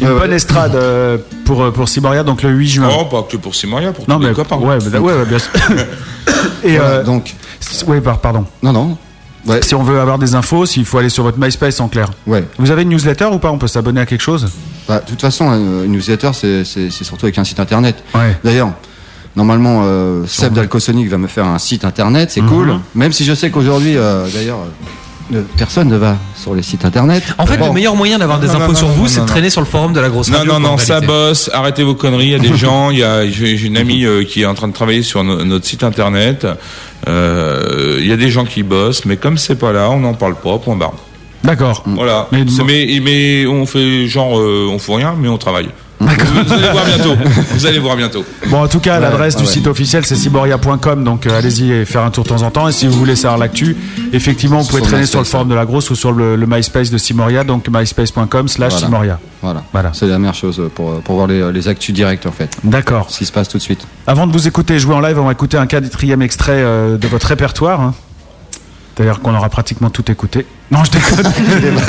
Une 0.00 0.08
bonne 0.16 0.32
estrade 0.32 0.74
euh, 0.76 1.18
pour, 1.44 1.72
pour 1.72 1.88
Simoria, 1.88 2.22
donc 2.22 2.42
le 2.42 2.50
8 2.50 2.68
juin. 2.68 2.88
Oh, 3.00 3.04
pas 3.06 3.22
que 3.28 3.36
pour 3.36 3.54
Simoria, 3.54 3.92
pour 3.92 4.04
non, 4.08 4.16
tous 4.16 4.22
mais 4.22 4.28
les 4.28 4.34
copains. 4.34 4.56
ouais, 4.56 4.78
bah, 4.90 4.98
ouais, 5.00 5.12
ouais, 5.12 5.24
bien 5.24 5.38
sûr. 5.38 5.50
Et 6.64 6.76
Voilà, 6.76 6.84
euh, 6.94 7.04
donc, 7.04 7.34
par- 8.04 8.18
pardon. 8.18 8.44
non, 8.62 8.72
non. 8.72 8.96
Ouais, 9.48 9.62
Si 9.62 9.74
on 9.74 9.82
veut 9.82 9.98
avoir 10.00 10.18
des 10.18 10.34
infos, 10.34 10.66
s'il 10.66 10.84
faut 10.84 10.98
aller 10.98 11.08
sur 11.08 11.24
votre 11.24 11.38
MySpace 11.38 11.80
en 11.80 11.88
clair. 11.88 12.10
ouais. 12.26 12.44
Vous 12.58 12.70
avez 12.70 12.82
une 12.82 12.90
newsletter 12.90 13.26
ou 13.32 13.38
pas? 13.38 13.50
On 13.50 13.58
peut 13.58 13.66
s'abonner 13.68 14.00
à 14.00 14.06
quelque 14.06 14.20
chose? 14.22 14.48
Bah, 14.86 15.00
de 15.00 15.08
toute 15.10 15.20
façon, 15.20 15.48
euh, 15.50 15.84
une 15.84 15.92
newsletter, 15.92 16.30
c'est 16.32 16.64
surtout 16.90 17.26
avec 17.26 17.38
un 17.38 17.44
site 17.44 17.60
internet. 17.60 17.96
Ouais. 18.14 18.36
D'ailleurs, 18.44 18.70
normalement, 19.36 19.82
euh, 19.84 20.26
Seb 20.26 20.52
d'Alcosonic 20.54 21.08
va 21.08 21.18
me 21.18 21.26
faire 21.26 21.46
un 21.46 21.58
site 21.58 21.84
internet, 21.84 22.30
c'est 22.30 22.40
Mhm. 22.42 22.48
cool. 22.48 22.74
Même 22.94 23.12
si 23.12 23.24
je 23.24 23.34
sais 23.34 23.50
qu'aujourd'hui, 23.50 23.96
euh, 23.96 24.26
d'ailleurs, 24.32 24.58
personne 25.56 25.88
ne 25.88 25.96
va 25.96 26.16
sur 26.34 26.54
les 26.54 26.62
sites 26.62 26.84
internet. 26.84 27.22
En 27.38 27.46
fait, 27.46 27.56
Bon. 27.58 27.66
le 27.68 27.72
meilleur 27.72 27.94
moyen 27.96 28.18
d'avoir 28.18 28.38
des 28.40 28.46
Non, 28.48 28.54
infos 28.54 28.72
non, 28.72 28.74
sur 28.78 28.88
non, 28.88 28.94
vous, 28.94 29.02
non, 29.02 29.08
c'est 29.08 29.16
de 29.16 29.20
non, 29.20 29.26
traîner 29.26 29.50
sur 29.50 29.60
le 29.60 29.66
forum 29.66 29.92
de 29.92 30.00
la 30.00 30.08
grosse 30.08 30.30
Non, 30.30 30.38
radio. 30.38 30.52
non, 30.52 30.56
en 30.58 30.70
non, 30.72 30.78
ça 30.78 31.00
bosse. 31.00 31.50
Arrêtez 31.52 31.82
vos 31.84 31.94
conneries. 31.94 32.26
Il 32.26 32.32
y 32.32 32.34
a 32.34 32.38
des 32.38 32.56
gens. 32.56 32.90
Il 32.90 32.98
y 32.98 33.02
a, 33.04 33.28
j'ai 33.28 33.52
une 33.60 33.76
amie 33.76 34.04
euh, 34.04 34.24
qui 34.24 34.42
est 34.42 34.46
en 34.46 34.54
train 34.54 34.68
de 34.68 34.72
travailler 34.72 35.02
sur 35.02 35.22
no- 35.24 35.44
notre 35.44 35.66
site 35.66 35.82
internet. 35.84 36.46
Euh, 37.08 37.96
Il 38.00 38.06
y 38.06 38.12
a 38.12 38.16
des 38.16 38.30
gens 38.30 38.44
qui 38.44 38.62
bossent, 38.62 39.04
mais 39.04 39.16
comme 39.16 39.38
c'est 39.38 39.56
pas 39.56 39.72
là, 39.72 39.90
on 39.90 40.00
n'en 40.00 40.14
parle 40.14 40.34
pas. 40.36 40.58
Point 40.58 40.76
barre. 40.76 40.94
D'accord. 41.44 41.84
Voilà. 41.86 42.26
Mais- 42.32 42.44
C'est- 42.48 42.64
Mais, 42.64 43.00
mais, 43.02 43.46
on 43.46 43.64
fait 43.66 44.06
genre, 44.06 44.38
euh, 44.38 44.68
on 44.70 44.78
fout 44.78 44.96
rien, 44.96 45.14
mais 45.20 45.28
on 45.28 45.38
travaille. 45.38 45.68
Vous, 46.00 46.06
vous 46.46 46.52
allez 46.52 46.70
voir 46.70 46.84
bientôt. 46.86 47.16
Vous 47.54 47.66
allez 47.66 47.78
voir 47.78 47.96
bientôt. 47.96 48.24
Bon, 48.48 48.62
en 48.62 48.68
tout 48.68 48.78
cas, 48.80 49.00
l'adresse 49.00 49.34
ouais, 49.34 49.40
du 49.40 49.46
ouais. 49.46 49.52
site 49.52 49.66
officiel, 49.66 50.04
c'est 50.06 50.14
ciboria.com. 50.14 51.02
Donc, 51.02 51.26
euh, 51.26 51.36
allez-y 51.36 51.72
et 51.72 51.84
faire 51.84 52.02
un 52.02 52.10
tour 52.10 52.24
de 52.24 52.28
temps 52.28 52.42
en 52.42 52.50
temps. 52.50 52.68
Et 52.68 52.72
si 52.72 52.86
vous 52.86 52.92
voulez 52.96 53.16
savoir 53.16 53.38
l'actu, 53.38 53.76
effectivement, 54.12 54.60
vous 54.60 54.68
pouvez 54.68 54.80
Sur 54.82 54.88
traîner 54.88 55.02
MySpace, 55.02 55.10
sur 55.10 55.18
le 55.20 55.24
forum 55.24 55.48
de 55.48 55.54
la 55.54 55.64
grosse 55.66 55.90
ou 55.90 55.96
sur 55.96 56.12
le, 56.12 56.36
le 56.36 56.46
MySpace 56.46 56.90
de 56.90 56.98
Simoria. 56.98 57.42
Donc, 57.44 57.68
myspace.com 57.68 58.48
slash 58.48 58.72
Voilà. 58.72 58.86
Simoria. 58.86 59.18
Voilà. 59.42 59.62
Voilà. 59.72 59.90
C'est 59.92 60.06
la 60.06 60.18
meilleure 60.18 60.34
chose 60.34 60.62
pour, 60.74 61.00
pour 61.00 61.14
voir 61.16 61.26
les, 61.26 61.50
les 61.52 61.68
actus 61.68 61.94
directs, 61.94 62.26
en 62.26 62.32
fait. 62.32 62.56
D'accord. 62.62 63.06
Ce 63.10 63.18
qui 63.18 63.26
se 63.26 63.32
passe 63.32 63.48
tout 63.48 63.58
de 63.58 63.62
suite. 63.62 63.86
Avant 64.06 64.26
de 64.26 64.32
vous 64.32 64.46
écouter 64.46 64.78
jouer 64.78 64.94
en 64.94 65.00
live, 65.00 65.18
on 65.18 65.24
va 65.24 65.32
écouter 65.32 65.56
un 65.56 65.66
quatrième 65.66 66.22
extrait 66.22 66.52
euh, 66.62 66.96
de 66.96 67.08
votre 67.08 67.26
répertoire. 67.26 67.80
hein. 67.80 67.94
D'ailleurs, 68.98 69.20
qu'on 69.20 69.34
aura 69.34 69.48
pratiquement 69.48 69.90
tout 69.90 70.10
écouté. 70.10 70.44
Non, 70.70 70.80
je 70.84 70.90
déconne. 70.90 71.32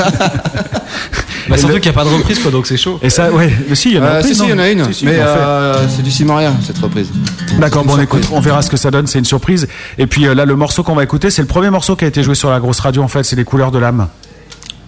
Bah, 1.48 1.58
surtout 1.58 1.76
qu'il 1.80 1.84
n'y 1.92 1.98
a 1.98 2.04
pas 2.04 2.04
de 2.04 2.10
reprise, 2.14 2.38
quoi, 2.40 2.52
donc 2.52 2.68
c'est 2.68 2.78
chaud. 2.78 3.00
Et 3.02 3.10
ça, 3.10 3.32
ouais, 3.32 3.52
mais 3.68 3.74
si, 3.74 3.90
il 3.90 3.96
y 3.96 4.00
en 4.00 4.04
a 4.04 4.06
Euh, 4.06 4.22
une 4.22 4.24
si, 4.24 4.34
reprise, 4.34 4.38
si, 4.38 4.44
il 4.44 4.50
y 4.50 4.54
en 4.54 4.60
a 4.60 4.70
une. 4.70 4.94
Si, 4.94 5.06
mais 5.06 5.16
euh, 5.18 5.88
c'est 5.88 6.04
du 6.04 6.12
Simoria, 6.12 6.54
cette 6.64 6.78
reprise. 6.78 7.10
D'accord, 7.58 7.84
bon, 7.86 7.96
on 7.98 8.02
écoute, 8.02 8.28
on 8.32 8.40
verra 8.40 8.62
ce 8.62 8.70
que 8.70 8.78
ça 8.78 8.92
donne, 8.92 9.08
c'est 9.08 9.18
une 9.18 9.26
surprise. 9.26 9.68
Et 9.98 10.06
puis 10.06 10.28
euh, 10.28 10.36
là, 10.36 10.46
le 10.46 10.56
morceau 10.56 10.84
qu'on 10.84 10.94
va 10.94 11.04
écouter, 11.04 11.32
c'est 11.32 11.42
le 11.42 11.48
premier 11.48 11.72
morceau 11.72 11.96
qui 11.96 12.06
a 12.06 12.08
été 12.08 12.22
joué 12.22 12.36
sur 12.36 12.52
la 12.52 12.60
grosse 12.60 12.80
radio, 12.82 13.02
en 13.02 13.08
fait, 13.08 13.24
c'est 13.24 13.36
Les 13.36 13.46
couleurs 13.46 13.72
de 13.72 13.80
l'âme. 13.80 14.10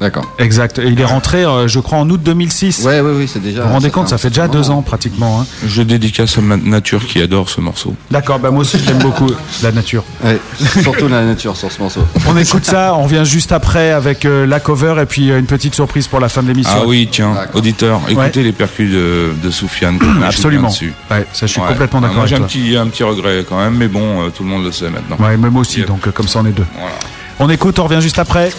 D'accord. 0.02 0.26
Exact. 0.40 0.80
Et 0.80 0.88
il 0.88 1.00
est 1.00 1.06
rentré, 1.06 1.46
euh, 1.46 1.68
je 1.68 1.80
crois, 1.80 2.00
en 2.00 2.10
août 2.10 2.20
2006. 2.24 2.80
Ouais, 2.84 3.00
ouais, 3.02 3.12
oui, 3.16 3.30
c'est 3.32 3.40
déjà. 3.42 3.62
Vous 3.62 3.68
vous 3.68 3.74
rendez 3.76 3.92
compte, 3.92 4.10
ça 4.10 4.18
fait 4.18 4.30
déjà 4.30 4.48
deux 4.48 4.70
ans 4.72 4.82
pratiquement. 4.82 5.42
hein. 5.42 5.46
Je 5.66 5.84
dédicace 5.84 6.38
à 6.38 6.42
ma 6.42 6.58
nature 6.58 7.06
qui 7.06 7.22
adore 7.22 7.50
ce 7.50 7.62
morceau. 7.62 7.94
D'accord, 8.10 8.40
bah 8.40 8.50
moi 8.52 8.62
aussi 8.62 8.80
j'aime 8.86 8.98
beaucoup 8.98 9.30
la 9.62 9.72
nature. 9.72 10.04
Ouais, 10.24 10.40
surtout 10.82 11.08
la 11.08 11.24
nature 11.24 11.56
sur 11.56 11.72
ce 11.72 11.80
morceau. 11.80 12.02
On 12.28 12.36
écoute 12.36 12.66
ça, 12.66 12.96
on 12.96 13.04
revient 13.04 13.22
juste 13.24 13.52
après 13.52 13.92
avec 13.92 14.26
euh, 14.26 14.48
la 14.48 14.60
cover 14.60 14.96
et 15.02 15.06
puis 15.06 15.30
euh, 15.32 15.38
une 15.40 15.46
petite 15.46 15.76
surprise 15.76 16.08
pour 16.08 16.20
la 16.20 16.30
fin 16.30 16.42
de 16.42 16.48
l'émission. 16.48 16.74
Ah 16.82 16.86
oui, 16.88 17.08
tiens, 17.12 17.36
auditeur, 17.54 18.02
écoutez 18.10 18.40
Ouais. 18.40 18.46
les 18.46 18.52
percus 18.54 18.92
de, 18.92 19.30
de 19.44 19.52
Soufiane. 19.52 20.00
Absolument. 20.26 20.70
dessus. 20.70 20.94
Ouais, 21.12 21.28
ça 21.32 21.46
je 21.46 21.52
suis 21.52 21.62
Ouais. 21.62 21.68
complètement 21.68 22.02
d'accord 22.02 22.16
Moi 22.16 22.24
avec 22.26 22.36
j'ai 22.38 22.44
un 22.44 22.48
petit, 22.48 22.76
un 22.76 22.88
petit 22.88 23.04
regret 23.04 23.46
quand 23.48 23.60
même, 23.60 23.76
mais 23.78 23.88
bon, 23.88 24.24
euh, 24.26 24.30
tout 24.36 24.44
le 24.44 24.50
monde 24.50 24.64
le 24.64 24.72
sait 24.72 24.90
maintenant. 24.90 25.18
Ouais, 25.24 25.38
même 25.38 25.56
aussi, 25.58 25.80
Yep. 25.82 25.88
donc 25.90 26.08
euh, 26.08 26.12
comme 26.12 26.28
ça 26.28 26.40
on 26.42 26.46
est 26.48 26.52
deux. 26.52 26.66
Voilà. 26.74 26.96
On 27.40 27.50
écoute, 27.50 27.78
on 27.80 27.84
revient 27.84 28.02
juste 28.02 28.18
après. 28.20 28.52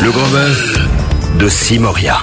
Le 0.00 0.10
grand 0.10 0.28
bœuf 0.28 0.78
de 1.38 1.48
Simoria. 1.48 2.18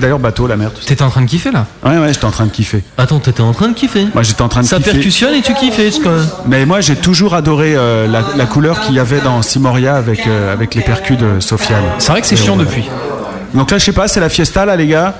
D'ailleurs, 0.00 0.18
bateau, 0.18 0.46
la 0.46 0.56
mer. 0.56 0.70
T'étais 0.86 1.02
en 1.04 1.10
train 1.10 1.20
de 1.22 1.26
kiffer 1.26 1.50
là 1.52 1.66
Ouais, 1.84 1.96
ouais, 1.98 2.12
j'étais 2.12 2.24
en 2.24 2.30
train 2.30 2.46
de 2.46 2.50
kiffer. 2.50 2.82
Attends, 2.98 3.18
t'étais 3.20 3.42
en 3.42 3.52
train 3.52 3.68
de 3.68 3.74
kiffer 3.74 4.06
Moi, 4.14 4.22
j'étais 4.22 4.42
en 4.42 4.48
train 4.48 4.62
de 4.62 4.66
Ça 4.66 4.78
kiffer. 4.78 4.92
percussionne 4.92 5.34
et 5.34 5.42
tu 5.42 5.54
kiffais, 5.54 5.90
je 5.92 6.00
crois. 6.00 6.12
Mais 6.46 6.64
moi, 6.66 6.80
j'ai 6.80 6.96
toujours 6.96 7.34
adoré 7.34 7.74
euh, 7.76 8.06
la, 8.08 8.22
la 8.36 8.46
couleur 8.46 8.80
qu'il 8.80 8.94
y 8.94 8.98
avait 8.98 9.20
dans 9.20 9.42
Simoria 9.42 9.94
avec, 9.96 10.26
euh, 10.26 10.52
avec 10.52 10.74
les 10.74 10.82
percus 10.82 11.16
de 11.18 11.38
Sofiane. 11.40 11.82
C'est 11.98 12.10
vrai 12.12 12.20
que 12.20 12.26
c'est 12.26 12.36
chiant 12.36 12.54
on- 12.54 12.56
depuis. 12.56 12.84
Donc 13.54 13.70
là, 13.70 13.78
je 13.78 13.84
sais 13.84 13.92
pas, 13.92 14.08
c'est 14.08 14.20
la 14.20 14.28
fiesta 14.28 14.64
là, 14.64 14.76
les 14.76 14.86
gars. 14.86 15.14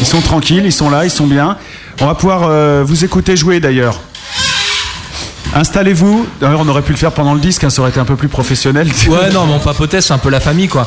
Ils 0.00 0.06
sont 0.06 0.20
tranquilles, 0.20 0.64
ils 0.64 0.72
sont 0.72 0.88
là, 0.90 1.04
ils 1.04 1.10
sont 1.10 1.26
bien. 1.26 1.56
On 2.00 2.06
va 2.06 2.14
pouvoir 2.14 2.42
euh, 2.44 2.82
vous 2.86 3.04
écouter 3.04 3.36
jouer 3.36 3.60
d'ailleurs. 3.60 3.98
Installez-vous. 5.54 6.26
D'ailleurs, 6.40 6.60
on 6.60 6.68
aurait 6.68 6.82
pu 6.82 6.92
le 6.92 6.98
faire 6.98 7.10
pendant 7.12 7.34
le 7.34 7.40
disque, 7.40 7.64
hein, 7.64 7.70
ça 7.70 7.80
aurait 7.82 7.90
été 7.90 7.98
un 7.98 8.04
peu 8.04 8.14
plus 8.16 8.28
professionnel. 8.28 8.86
Ouais, 9.08 9.30
non, 9.32 9.46
mais 9.46 9.54
on 9.54 9.58
papotait, 9.58 10.00
c'est 10.00 10.12
un 10.12 10.18
peu 10.18 10.30
la 10.30 10.38
famille, 10.38 10.68
quoi. 10.68 10.86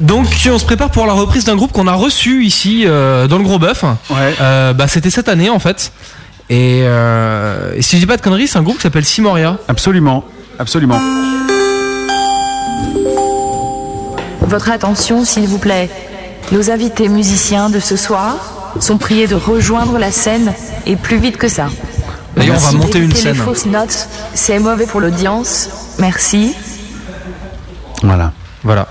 Donc, 0.00 0.26
on 0.48 0.58
se 0.58 0.64
prépare 0.64 0.90
pour 0.90 1.06
la 1.06 1.12
reprise 1.12 1.44
d'un 1.44 1.56
groupe 1.56 1.72
qu'on 1.72 1.88
a 1.88 1.94
reçu 1.94 2.44
ici 2.44 2.84
euh, 2.86 3.26
dans 3.26 3.38
le 3.38 3.44
Gros 3.44 3.58
Bœuf. 3.58 3.84
Euh, 4.12 4.72
bah, 4.72 4.86
c'était 4.86 5.10
cette 5.10 5.28
année 5.28 5.50
en 5.50 5.58
fait. 5.58 5.92
Et, 6.50 6.82
euh, 6.84 7.74
et 7.74 7.82
si 7.82 7.96
je 7.96 8.00
dis 8.00 8.06
pas 8.06 8.16
de 8.16 8.22
conneries, 8.22 8.46
c'est 8.46 8.58
un 8.58 8.62
groupe 8.62 8.76
qui 8.76 8.82
s'appelle 8.82 9.04
Simoria. 9.04 9.58
Absolument, 9.66 10.24
absolument. 10.58 11.00
Votre 14.42 14.70
attention, 14.70 15.24
s'il 15.24 15.46
vous 15.46 15.58
plaît. 15.58 15.90
Nos 16.52 16.70
invités 16.70 17.08
musiciens 17.08 17.68
de 17.68 17.80
ce 17.80 17.96
soir 17.96 18.72
sont 18.80 18.96
priés 18.96 19.26
de 19.26 19.34
rejoindre 19.34 19.98
la 19.98 20.10
scène 20.10 20.54
et 20.86 20.96
plus 20.96 21.18
vite 21.18 21.36
que 21.36 21.48
ça. 21.48 21.66
D'ailleurs, 22.36 22.56
on 22.56 22.72
va 22.72 22.78
monter 22.78 23.00
une 23.00 23.14
scène. 23.14 23.34
Les 23.34 23.40
fausses 23.40 23.66
notes, 23.66 24.08
c'est 24.32 24.58
mauvais 24.58 24.86
pour 24.86 25.00
l'audience. 25.00 25.68
Merci. 25.98 26.54
Voilà. 28.02 28.32
Voilà. 28.62 28.88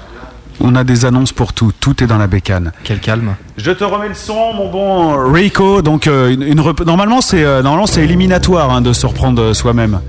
On 0.59 0.75
a 0.75 0.83
des 0.83 1.05
annonces 1.05 1.31
pour 1.33 1.53
tout. 1.53 1.71
Tout 1.79 2.03
est 2.03 2.07
dans 2.07 2.17
la 2.17 2.25
bécane. 2.27 2.71
Quel 2.83 2.99
calme. 2.99 3.35
Je 3.57 3.71
te 3.71 3.83
remets 3.83 4.09
le 4.09 4.15
son, 4.15 4.53
mon 4.53 4.71
bon 4.71 5.31
Rico. 5.31 5.81
Donc, 5.83 6.07
euh, 6.07 6.29
une, 6.33 6.41
une 6.41 6.59
rep- 6.59 6.83
normalement, 6.85 7.21
c'est 7.21 7.43
euh, 7.43 7.61
normalement 7.61 7.85
c'est 7.85 8.03
éliminatoire 8.03 8.71
hein, 8.71 8.81
de 8.81 8.91
se 8.93 9.05
reprendre 9.05 9.41
euh, 9.41 9.53
soi-même. 9.53 9.99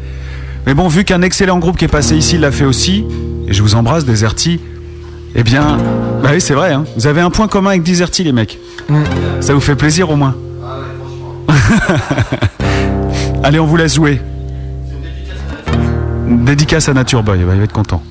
Mais 0.66 0.74
bon, 0.74 0.88
vu 0.88 1.04
qu'un 1.04 1.22
excellent 1.22 1.58
groupe 1.58 1.76
qui 1.76 1.84
est 1.84 1.88
passé 1.88 2.16
ici 2.16 2.38
l'a 2.38 2.50
fait 2.50 2.64
aussi, 2.64 3.04
et 3.46 3.52
je 3.52 3.62
vous 3.62 3.74
embrasse, 3.74 4.04
Deserti. 4.06 4.60
Eh 5.34 5.42
bien, 5.42 5.76
bah 6.22 6.30
oui, 6.32 6.40
c'est 6.40 6.54
vrai. 6.54 6.72
hein. 6.72 6.84
Vous 6.96 7.06
avez 7.06 7.20
un 7.20 7.30
point 7.30 7.48
commun 7.48 7.70
avec 7.70 7.82
Deserti, 7.82 8.24
les 8.24 8.32
mecs. 8.32 8.58
Ça 9.40 9.52
vous 9.54 9.60
fait 9.60 9.76
plaisir 9.76 10.08
au 10.10 10.16
moins. 10.16 10.34
Allez, 13.42 13.58
on 13.60 13.66
vous 13.66 13.76
laisse 13.76 13.94
jouer. 13.94 14.20
Dédicace 16.26 16.88
à 16.88 16.94
Nature 16.94 17.22
Boy, 17.22 17.38
il 17.40 17.44
va 17.44 17.54
être 17.56 17.72
content. 17.72 18.02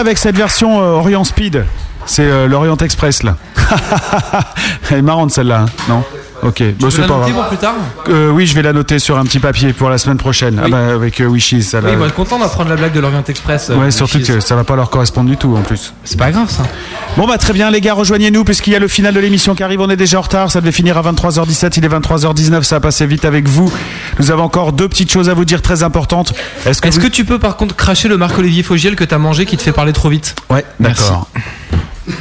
Avec 0.00 0.18
cette 0.18 0.36
version 0.36 0.80
euh, 0.80 0.92
Orient 0.98 1.24
Speed. 1.24 1.64
C'est 2.06 2.24
euh, 2.24 2.48
l'Orient 2.48 2.76
Express 2.78 3.22
là. 3.22 3.36
Elle 4.90 4.98
est 4.98 5.02
marrante 5.02 5.30
celle-là, 5.30 5.60
hein, 5.60 5.66
non? 5.88 6.02
Ok, 6.42 6.62
bon, 6.78 6.88
c'est 6.88 7.02
la 7.02 7.06
pas 7.06 7.18
noter 7.18 7.32
grave. 7.32 7.40
pour 7.42 7.48
plus 7.48 7.58
tard? 7.58 7.74
Euh, 8.08 8.30
oui, 8.30 8.46
je 8.46 8.54
vais 8.54 8.62
la 8.62 8.72
noter 8.72 8.98
sur 8.98 9.18
un 9.18 9.24
petit 9.24 9.40
papier 9.40 9.74
pour 9.74 9.90
la 9.90 9.98
semaine 9.98 10.16
prochaine. 10.16 10.58
Ah 10.58 10.62
Oui. 10.64 10.70
bah, 10.70 10.94
avec 10.94 11.20
euh, 11.20 11.26
Wishes, 11.26 11.60
ça 11.60 11.80
Oui, 11.80 11.90
ils 11.92 11.98
vont 11.98 12.06
être 12.06 12.14
contents 12.14 12.38
d'apprendre 12.38 12.70
la 12.70 12.76
blague 12.76 12.94
de 12.94 13.00
l'Orient 13.00 13.22
Express. 13.28 13.68
euh, 13.68 13.76
Ouais, 13.76 13.90
surtout 13.90 14.16
Wishes. 14.16 14.26
que 14.26 14.40
ça 14.40 14.56
va 14.56 14.64
pas 14.64 14.74
leur 14.74 14.88
correspondre 14.88 15.28
du 15.28 15.36
tout 15.36 15.54
en 15.54 15.60
plus. 15.60 15.92
C'est 16.02 16.18
pas 16.18 16.30
grave 16.30 16.48
ça. 16.48 16.62
Bon 17.18 17.26
bah 17.26 17.36
très 17.36 17.52
bien 17.52 17.70
les 17.70 17.82
gars, 17.82 17.92
rejoignez-nous 17.92 18.44
puisqu'il 18.44 18.72
y 18.72 18.76
a 18.76 18.78
le 18.78 18.88
final 18.88 19.12
de 19.12 19.20
l'émission 19.20 19.54
qui 19.54 19.62
arrive, 19.62 19.82
on 19.82 19.90
est 19.90 19.96
déjà 19.98 20.18
en 20.18 20.22
retard, 20.22 20.50
ça 20.50 20.62
devait 20.62 20.72
finir 20.72 20.96
à 20.96 21.02
23h17, 21.12 21.74
il 21.76 21.84
est 21.84 21.88
23h19, 21.88 22.62
ça 22.62 22.76
a 22.76 22.80
passé 22.80 23.04
vite 23.04 23.26
avec 23.26 23.46
vous. 23.46 23.70
Nous 24.20 24.30
avons 24.30 24.42
encore 24.44 24.72
deux 24.72 24.86
petites 24.88 25.10
choses 25.10 25.28
à 25.30 25.34
vous 25.34 25.44
dire 25.46 25.62
très 25.62 25.82
importantes. 25.82 26.34
Est-ce 26.66 26.82
que, 26.82 26.88
Est-ce 26.88 27.00
vous- 27.00 27.06
que 27.06 27.10
tu 27.12 27.24
peux 27.24 27.38
par 27.38 27.56
contre 27.56 27.74
cracher 27.74 28.06
le 28.06 28.18
Marc-Olivier 28.18 28.62
Fogiel 28.62 28.94
que 28.94 29.04
t'as 29.04 29.16
mangé 29.18 29.46
qui 29.46 29.56
te 29.56 29.62
fait 29.62 29.72
parler 29.72 29.92
trop 29.94 30.10
vite 30.10 30.36
Ouais, 30.50 30.64
d'accord. 30.78 31.26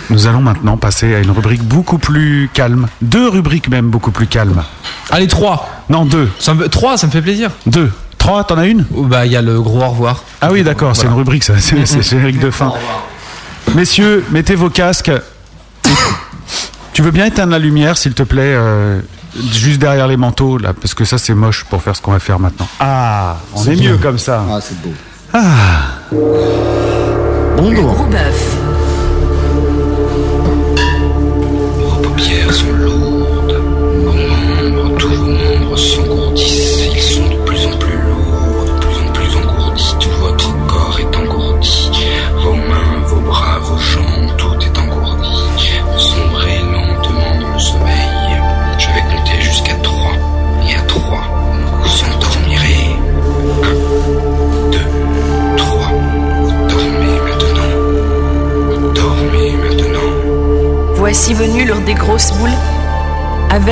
Nous 0.09 0.27
allons 0.27 0.39
maintenant 0.41 0.77
passer 0.77 1.13
à 1.15 1.19
une 1.19 1.31
rubrique 1.31 1.63
beaucoup 1.63 1.97
plus 1.97 2.49
calme. 2.53 2.87
Deux 3.01 3.27
rubriques 3.27 3.67
même 3.69 3.89
beaucoup 3.89 4.11
plus 4.11 4.27
calmes. 4.27 4.63
Allez, 5.09 5.27
trois. 5.27 5.69
Non, 5.89 6.05
deux. 6.05 6.29
Ça 6.39 6.53
me... 6.53 6.69
Trois, 6.69 6.97
ça 6.97 7.07
me 7.07 7.11
fait 7.11 7.21
plaisir. 7.21 7.51
Deux. 7.65 7.91
Trois, 8.17 8.43
t'en 8.45 8.57
as 8.57 8.67
une 8.67 8.85
Bah, 8.91 9.25
il 9.25 9.31
y 9.31 9.35
a 9.35 9.41
le 9.41 9.59
gros 9.61 9.81
au 9.83 9.89
revoir. 9.89 10.23
Ah 10.41 10.51
oui, 10.51 10.63
d'accord, 10.63 10.95
c'est 10.95 11.07
une 11.07 11.13
rubrique, 11.13 11.43
ça. 11.43 11.53
C'est 11.59 11.85
c'est 11.85 12.01
générique 12.01 12.39
de 12.39 12.49
fin. 12.51 12.71
Messieurs, 13.75 14.23
mettez 14.31 14.55
vos 14.55 14.69
casques. 14.69 15.11
Tu 16.93 17.01
veux 17.01 17.11
bien 17.11 17.25
éteindre 17.25 17.51
la 17.51 17.59
lumière, 17.59 17.97
s'il 17.97 18.13
te 18.13 18.23
plaît, 18.23 18.53
euh, 18.55 18.99
juste 19.51 19.79
derrière 19.79 20.07
les 20.07 20.17
manteaux, 20.17 20.57
là, 20.57 20.73
parce 20.73 20.93
que 20.93 21.05
ça 21.05 21.17
c'est 21.17 21.33
moche 21.33 21.65
pour 21.65 21.81
faire 21.81 21.95
ce 21.95 22.01
qu'on 22.01 22.11
va 22.11 22.19
faire 22.19 22.39
maintenant. 22.39 22.67
Ah, 22.79 23.37
on 23.55 23.63
est 23.65 23.75
mieux 23.75 23.97
comme 23.97 24.17
ça. 24.17 24.43
Ah, 24.49 24.59
c'est 24.61 24.79
beau. 24.81 24.93
Ah. 25.33 25.39
Bon 26.11 27.69
Le 27.69 27.81
gros 27.81 28.05
bœuf. 28.05 28.58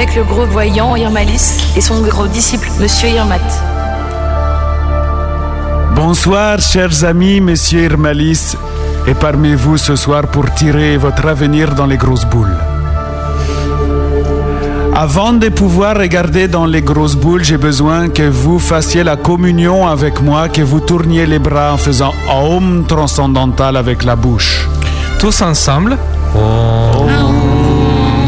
Avec 0.08 0.16
le 0.16 0.24
gros 0.24 0.46
voyant 0.46 0.96
Irmalis 0.96 1.58
et 1.76 1.82
son 1.82 2.02
gros 2.02 2.28
disciple, 2.28 2.70
Monsieur 2.80 3.10
Irmat. 3.10 3.40
Bonsoir, 5.96 6.60
chers 6.60 7.04
amis, 7.04 7.42
messieurs 7.42 7.84
Irmalis, 7.84 8.56
et 9.08 9.14
parmi 9.14 9.56
vous 9.56 9.78
ce 9.78 9.96
soir 9.96 10.28
pour 10.28 10.54
tirer 10.54 10.98
votre 10.98 11.26
avenir 11.26 11.74
dans 11.76 11.86
les 11.86 11.98
grosses 11.98 12.26
boules. 12.26 12.58
Avant 14.96 15.34
de 15.34 15.50
pouvoir 15.50 15.98
regarder 15.98 16.48
dans 16.48 16.66
les 16.66 16.82
grosses 16.82 17.16
boules, 17.16 17.44
j'ai 17.44 17.58
besoin 17.58 18.10
que 18.10 18.28
vous 18.28 18.60
fassiez 18.60 19.04
la 19.04 19.16
communion 19.16 19.88
avec 19.88 20.22
moi, 20.22 20.50
que 20.50 20.62
vous 20.62 20.80
tourniez 20.80 21.26
les 21.26 21.40
bras 21.40 21.74
en 21.74 21.78
faisant 21.78 22.14
Aum 22.34 22.86
transcendantal 22.88 23.78
avec 23.78 24.04
la 24.04 24.16
bouche. 24.16 24.68
Tous 25.20 25.42
ensemble. 25.42 25.98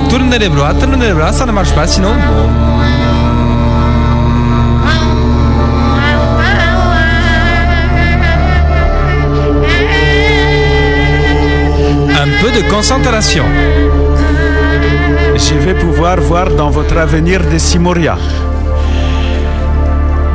Tournez 0.09 0.39
les 0.39 0.49
bras, 0.49 0.73
tournez 0.73 1.07
les 1.07 1.13
bras, 1.13 1.31
ça 1.31 1.45
ne 1.45 1.51
marche 1.51 1.73
pas 1.73 1.85
sinon. 1.85 2.13
Un 12.21 12.27
peu 12.41 12.51
de 12.51 12.67
concentration. 12.69 13.45
Je 15.35 15.53
vais 15.55 15.75
pouvoir 15.75 16.19
voir 16.19 16.49
dans 16.55 16.69
votre 16.69 16.97
avenir 16.97 17.41
de 17.45 17.57
Simoria. 17.57 18.17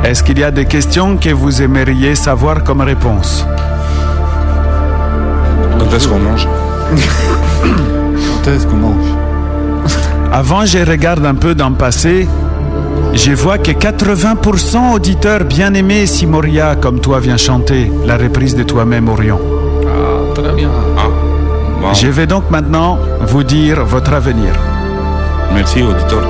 Est-ce 0.05 0.23
qu'il 0.23 0.39
y 0.39 0.43
a 0.43 0.51
des 0.51 0.65
questions 0.65 1.17
que 1.17 1.29
vous 1.29 1.61
aimeriez 1.61 2.15
savoir 2.15 2.63
comme 2.63 2.81
réponse? 2.81 3.45
Quand 5.79 5.93
est-ce 5.93 6.07
qu'on 6.07 6.19
mange? 6.19 6.47
Quand 7.61 8.51
est-ce 8.51 8.65
qu'on 8.67 8.77
mange? 8.77 9.24
Avant, 10.35 10.65
je 10.65 10.79
regarde 10.79 11.25
un 11.25 11.33
peu 11.33 11.55
dans 11.55 11.69
le 11.69 11.75
passé. 11.75 12.27
Je 13.13 13.31
vois 13.31 13.57
que 13.57 13.71
80% 13.71 14.91
auditeurs 14.93 15.45
bien-aimés 15.45 16.05
Simoria, 16.07 16.75
comme 16.75 16.99
toi, 16.99 17.21
vient 17.21 17.37
chanter 17.37 17.89
la 18.05 18.17
reprise 18.17 18.53
de 18.53 18.63
toi-même, 18.63 19.07
Orion. 19.07 19.39
Ah, 19.85 20.33
très 20.33 20.51
bien. 20.51 20.69
Je 21.93 22.07
vais 22.07 22.27
donc 22.27 22.51
maintenant 22.51 22.99
vous 23.21 23.43
dire 23.45 23.85
votre 23.85 24.11
avenir. 24.11 24.51
Merci, 25.53 25.81
auditeur. 25.81 26.23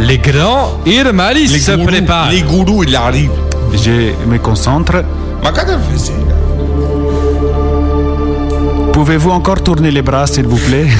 Les 0.00 0.18
grands 0.18 0.80
Irmalis 0.86 1.50
se 1.50 1.70
préparent. 1.70 2.32
Les 2.32 2.42
gourous, 2.42 2.82
ils 2.82 2.96
arrivent. 2.96 3.30
Je 3.74 4.10
me 4.28 4.38
concentre. 4.38 5.04
Ma 5.44 5.52
Pouvez-vous 8.96 9.28
encore 9.30 9.62
tourner 9.62 9.90
les 9.90 10.00
bras, 10.00 10.26
s'il 10.26 10.46
vous 10.46 10.56
plaît? 10.56 10.86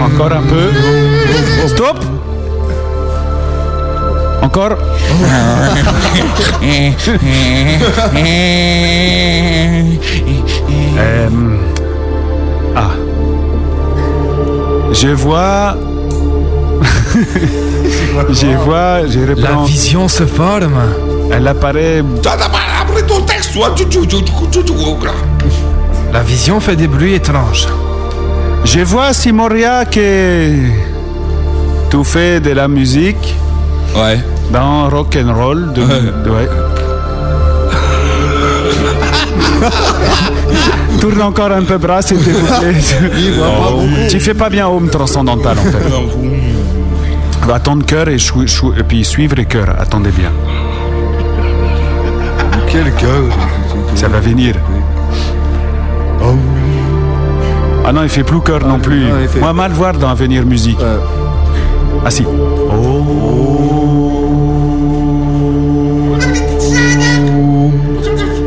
Encore 0.00 0.32
un 0.32 0.40
peu. 0.40 0.70
Stop 1.68 1.98
Encore 4.40 4.72
Euh, 11.00 11.28
Ah. 12.74 12.90
Je 14.94 15.08
vois. 15.08 15.76
je 18.30 18.46
vois, 18.64 19.06
je 19.08 19.20
La 19.20 19.34
reprends. 19.50 19.64
vision 19.64 20.08
se 20.08 20.24
forme. 20.26 20.72
Elle 21.32 21.46
apparaît. 21.46 22.02
Après 22.80 23.02
ton 23.02 23.20
texte, 23.22 23.52
toi, 23.54 23.72
tu, 23.76 23.86
tu, 23.86 24.00
tu, 24.06 24.22
tu, 24.24 24.32
tu, 24.50 24.50
tu, 24.50 24.64
tu, 24.64 24.72
La 26.12 26.22
vision 26.22 26.60
fait 26.60 26.76
des 26.76 26.88
bruits 26.88 27.14
étranges. 27.14 27.66
Je 28.64 28.80
vois, 28.80 29.12
Simoria, 29.12 29.84
que 29.84 30.50
tu 31.90 32.04
fais 32.04 32.40
de 32.40 32.50
la 32.50 32.68
musique. 32.68 33.34
Ouais. 33.94 34.18
Dans 34.52 34.88
rock 34.88 35.16
and 35.16 35.32
roll. 35.34 35.72
De, 35.72 35.82
ouais. 35.82 36.48
Tourne 41.00 41.22
encore 41.22 41.52
un 41.52 41.62
peu 41.62 41.78
bras, 41.78 42.02
s'il 42.02 42.18
te 42.18 42.24
plaît. 42.30 44.08
Tu 44.08 44.18
fais 44.20 44.34
pas 44.34 44.48
bien 44.50 44.66
home 44.68 44.88
transcendantal, 44.90 45.56
en 45.58 45.62
fait. 45.62 45.78
Va 47.48 47.54
attendre 47.54 47.86
cœur 47.86 48.08
et, 48.10 48.16
et 48.16 48.82
puis 48.86 49.02
suivre 49.04 49.34
les 49.34 49.46
cœurs. 49.46 49.74
Attendez 49.80 50.10
bien. 50.10 50.30
Quel 52.70 52.92
cœur 52.96 53.22
Ça 53.94 54.06
va 54.06 54.20
venir. 54.20 54.54
Ah 57.86 57.92
non, 57.94 58.02
il 58.02 58.10
fait 58.10 58.22
plus 58.22 58.42
cœur 58.42 58.66
non 58.66 58.78
plus. 58.78 59.00
non, 59.06 59.26
fait- 59.26 59.40
Moi, 59.40 59.54
mal 59.54 59.72
voir 59.72 59.94
dans 59.94 60.10
Avenir 60.10 60.44
Musique. 60.44 60.78
Ah 62.04 62.10
si. 62.10 62.26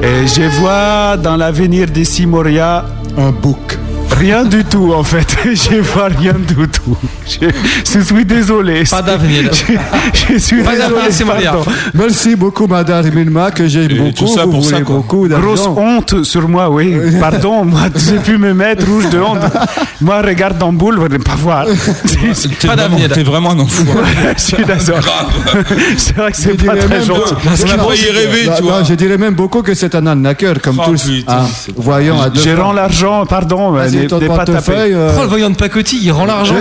Et 0.04 0.28
je 0.28 0.44
vois 0.60 1.18
dans 1.18 1.38
l'avenir 1.38 1.88
de 1.92 2.04
Simoria 2.04 2.86
un 3.18 3.32
bouc. 3.32 3.78
Rien 4.22 4.44
du 4.46 4.64
tout 4.64 4.94
en 4.94 5.04
fait. 5.04 5.36
Je 5.46 5.80
vois 5.82 6.08
rien 6.08 6.34
du 6.34 6.68
tout. 6.68 6.96
Je, 7.26 7.48
je 7.92 8.00
suis 8.04 8.26
désolé. 8.26 8.84
Pas 8.90 9.02
d'avenir. 9.02 9.50
Je, 10.14 10.34
je 10.34 10.38
suis 10.38 10.62
Pas 10.64 10.76
désolé. 10.76 11.44
Pardon. 11.44 11.64
Merci 11.94 12.36
beaucoup, 12.36 12.68
Madame 12.68 13.10
Milma, 13.14 13.52
que 13.52 13.68
j'aime 13.68 13.88
beaucoup. 13.98 14.12
tout 14.12 14.28
ça 14.28 14.46
Vous 14.46 14.52
pour 14.52 14.66
ça, 14.66 14.80
beaucoup. 14.82 15.28
Grosse 15.28 15.66
honte 15.68 16.24
sur 16.24 16.48
moi, 16.48 16.70
oui. 16.70 16.96
Pardon, 17.20 17.66
moi, 17.66 17.84
tu 17.90 18.20
pu 18.20 18.38
me 18.38 18.54
mettre 18.54 18.86
rouge 18.88 19.10
de 19.10 19.20
honte. 19.20 19.40
Moi, 20.02 20.22
regarde 20.22 20.58
dans 20.58 20.72
boule, 20.74 20.98
vous 21.00 21.08
ne 21.08 21.18
pas 21.18 21.36
voir. 21.36 21.66
T'es 21.66 22.68
Pas 22.68 22.76
d'avenir. 22.76 23.10
t'es 23.12 23.24
vraiment 23.24 23.52
un 23.52 23.60
enfoiré. 23.60 24.10
Je 24.38 24.42
suis 24.42 24.64
désolé. 24.66 25.00
C'est 25.98 26.16
vrai 26.16 26.32
que 26.32 26.38
c'est 26.38 26.60
Je 26.60 26.66
pas 26.66 26.74
dirais 26.74 26.88
très 26.88 26.98
même 27.00 27.06
gentil. 27.08 27.34
On 27.46 27.70
a 27.70 27.78
failli 27.84 28.10
rêver, 28.12 28.42
tu 28.56 28.62
non, 28.64 28.68
vois. 28.70 28.84
je 28.84 28.94
dirais 28.94 29.18
même 29.18 29.34
beaucoup 29.36 29.62
que 29.62 29.74
c'est 29.74 29.96
un 29.96 30.06
arnaqueur, 30.06 30.62
comme 30.62 30.80
Oh, 30.80 30.90
tous. 30.92 31.04
putain, 31.06 31.34
hein. 31.40 31.46
Voyons 31.76 32.18
rends 32.58 32.74
l'argent, 32.74 33.26
pardon, 33.26 33.72
mais 33.72 33.90
Tapé. 34.20 34.36
portefeuille. 34.36 34.94
euh, 34.94 35.14
Oh, 35.18 35.22
le 35.22 35.28
voyant 35.28 35.50
de 35.50 35.56
pacotille, 35.56 36.02
il 36.04 36.12
rend 36.12 36.26
l'argent. 36.26 36.56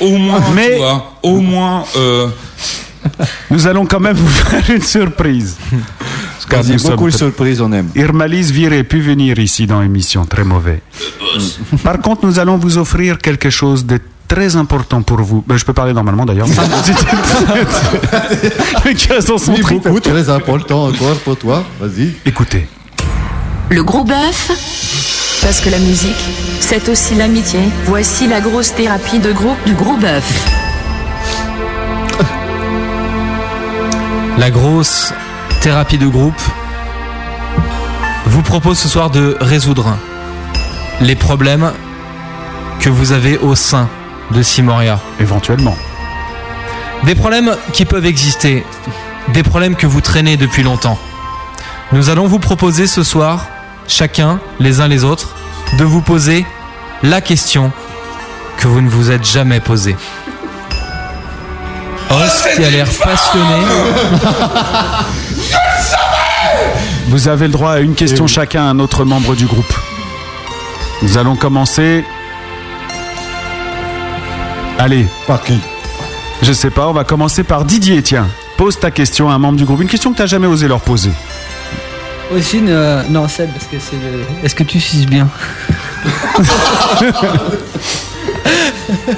Au 0.00 0.16
moins, 0.16 0.40
Mais- 0.54 0.70
tu 0.72 0.76
vois, 0.78 1.12
au 1.22 1.40
moins, 1.40 1.84
euh, 1.96 2.28
Nous 3.50 3.66
allons 3.66 3.86
quand 3.86 4.00
même 4.00 4.16
vous 4.16 4.28
faire 4.44 4.70
une 4.76 4.82
surprise. 4.82 5.56
Car 6.48 6.64
sommes- 6.64 6.76
beaucoup 6.92 7.10
de 7.10 7.16
surprises, 7.16 7.60
on 7.60 7.72
aime. 7.72 7.88
Irmalis 7.94 8.50
virait 8.52 8.84
pu 8.84 9.00
venir 9.00 9.38
ici 9.38 9.66
dans 9.66 9.80
l'émission, 9.80 10.24
très 10.24 10.44
mauvais. 10.44 10.82
Par 11.82 12.00
contre, 12.00 12.26
nous 12.26 12.38
allons 12.38 12.56
vous 12.56 12.78
offrir 12.78 13.18
quelque 13.18 13.50
chose 13.50 13.84
de 13.86 13.98
très 14.26 14.56
important 14.56 15.02
pour 15.02 15.20
vous. 15.22 15.42
Ben, 15.46 15.56
je 15.56 15.64
peux 15.64 15.72
parler 15.72 15.92
normalement 15.94 16.26
d'ailleurs. 16.26 16.46
Dans 16.48 16.52
Oui, 18.84 18.94
beaucoup, 19.82 20.00
très 20.00 20.28
important 20.30 20.86
encore 20.86 21.16
pour 21.24 21.36
toi. 21.36 21.64
Vas-y. 21.80 22.12
Écoutez, 22.24 22.68
Le 23.70 23.82
gros 23.82 24.04
bœuf. 24.04 25.07
Parce 25.42 25.60
que 25.60 25.70
la 25.70 25.78
musique, 25.78 26.16
c'est 26.60 26.88
aussi 26.88 27.14
l'amitié. 27.14 27.60
Voici 27.84 28.26
la 28.26 28.40
grosse 28.40 28.74
thérapie 28.74 29.18
de 29.18 29.32
groupe 29.32 29.56
Du 29.64 29.74
gros 29.74 29.96
bœuf. 29.96 30.46
La 34.36 34.50
grosse 34.50 35.12
thérapie 35.60 35.98
de 35.98 36.06
groupe 36.06 36.40
vous 38.26 38.42
propose 38.42 38.78
ce 38.78 38.88
soir 38.88 39.10
de 39.10 39.36
résoudre 39.40 39.96
les 41.00 41.16
problèmes 41.16 41.72
que 42.80 42.88
vous 42.90 43.12
avez 43.12 43.38
au 43.38 43.54
sein 43.54 43.88
de 44.30 44.42
Simoria. 44.42 45.00
éventuellement. 45.20 45.76
Des 47.04 47.14
problèmes 47.14 47.56
qui 47.72 47.84
peuvent 47.84 48.06
exister, 48.06 48.64
des 49.28 49.42
problèmes 49.42 49.76
que 49.76 49.86
vous 49.86 50.00
traînez 50.00 50.36
depuis 50.36 50.62
longtemps. 50.62 50.98
Nous 51.92 52.10
allons 52.10 52.26
vous 52.26 52.38
proposer 52.38 52.86
ce 52.86 53.02
soir 53.02 53.46
chacun, 53.88 54.38
les 54.60 54.80
uns 54.80 54.86
les 54.88 55.02
autres, 55.02 55.34
de 55.78 55.84
vous 55.84 56.02
poser 56.02 56.46
la 57.02 57.20
question 57.20 57.72
que 58.58 58.68
vous 58.68 58.80
ne 58.80 58.88
vous 58.88 59.10
êtes 59.10 59.24
jamais 59.24 59.60
posée. 59.60 59.96
Os 62.10 62.46
qui 62.54 62.64
a 62.64 62.70
l'air 62.70 62.86
passionné. 62.86 63.62
Vous 67.08 67.28
avez 67.28 67.46
le 67.46 67.52
droit 67.52 67.72
à 67.72 67.78
une 67.78 67.94
question 67.94 68.26
chacun 68.26 68.62
à 68.62 68.66
un 68.66 68.78
autre 68.78 69.04
membre 69.04 69.34
du 69.34 69.46
groupe. 69.46 69.72
Nous 71.02 71.16
allons 71.16 71.36
commencer. 71.36 72.04
Allez. 74.78 75.06
Par 75.26 75.42
qui? 75.42 75.58
Je 76.42 76.52
sais 76.52 76.70
pas, 76.70 76.86
on 76.86 76.92
va 76.92 77.04
commencer 77.04 77.42
par 77.44 77.64
Didier, 77.64 78.02
tiens. 78.02 78.28
Pose 78.56 78.78
ta 78.78 78.90
question 78.90 79.30
à 79.30 79.34
un 79.34 79.38
membre 79.38 79.56
du 79.56 79.64
groupe, 79.64 79.80
une 79.80 79.88
question 79.88 80.10
que 80.10 80.16
tu 80.16 80.22
n'as 80.22 80.26
jamais 80.26 80.46
osé 80.46 80.68
leur 80.68 80.80
poser. 80.80 81.10
Aussi, 82.34 82.60
euh, 82.68 83.02
non, 83.08 83.26
Seb, 83.28 83.50
parce 83.50 83.64
que 83.66 83.76
c'est 83.78 83.96
le. 83.96 84.44
Est-ce 84.44 84.54
que 84.54 84.62
tu 84.64 84.78
suces 84.80 85.06
bien 85.06 85.28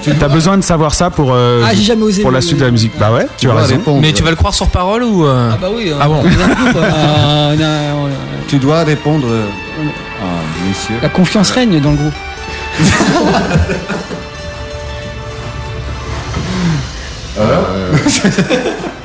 Tu 0.02 0.10
as 0.10 0.28
besoin 0.28 0.56
de 0.56 0.62
savoir 0.62 0.94
ça 0.94 1.10
pour, 1.10 1.32
euh, 1.32 1.62
Ah, 1.66 1.74
j'ai 1.74 1.82
jamais 1.82 2.02
osé 2.02 2.22
pour 2.22 2.30
la 2.30 2.38
le- 2.38 2.44
suite 2.46 2.58
de 2.58 2.64
la 2.64 2.70
musique. 2.70 2.92
Bah 2.98 3.10
ouais, 3.12 3.26
tu 3.36 3.50
as 3.50 3.54
raison. 3.54 3.98
Mais 4.00 4.12
tu 4.12 4.22
vas 4.22 4.30
le 4.30 4.36
croire 4.36 4.54
sur 4.54 4.68
parole 4.68 5.02
ou 5.02 5.26
euh 5.26 5.50
Ah 5.52 5.58
bah 5.60 5.68
oui. 5.74 5.92
Ah 6.00 6.06
bon 6.08 6.22
on 6.22 6.26
est 6.26 6.42
un 6.42 6.48
groupe, 6.54 6.76
euh, 6.76 7.56
on 7.56 7.60
a- 7.60 7.94
on 7.96 8.06
a- 8.06 8.46
Tu 8.48 8.58
dois 8.58 8.84
répondre. 8.84 9.26
euh, 9.28 9.46
Ah, 10.22 10.24
monsieur. 10.68 10.94
La 11.02 11.08
confiance 11.08 11.50
règne 11.50 11.80
dans 11.80 11.90
le 11.92 11.96
groupe. 11.96 12.14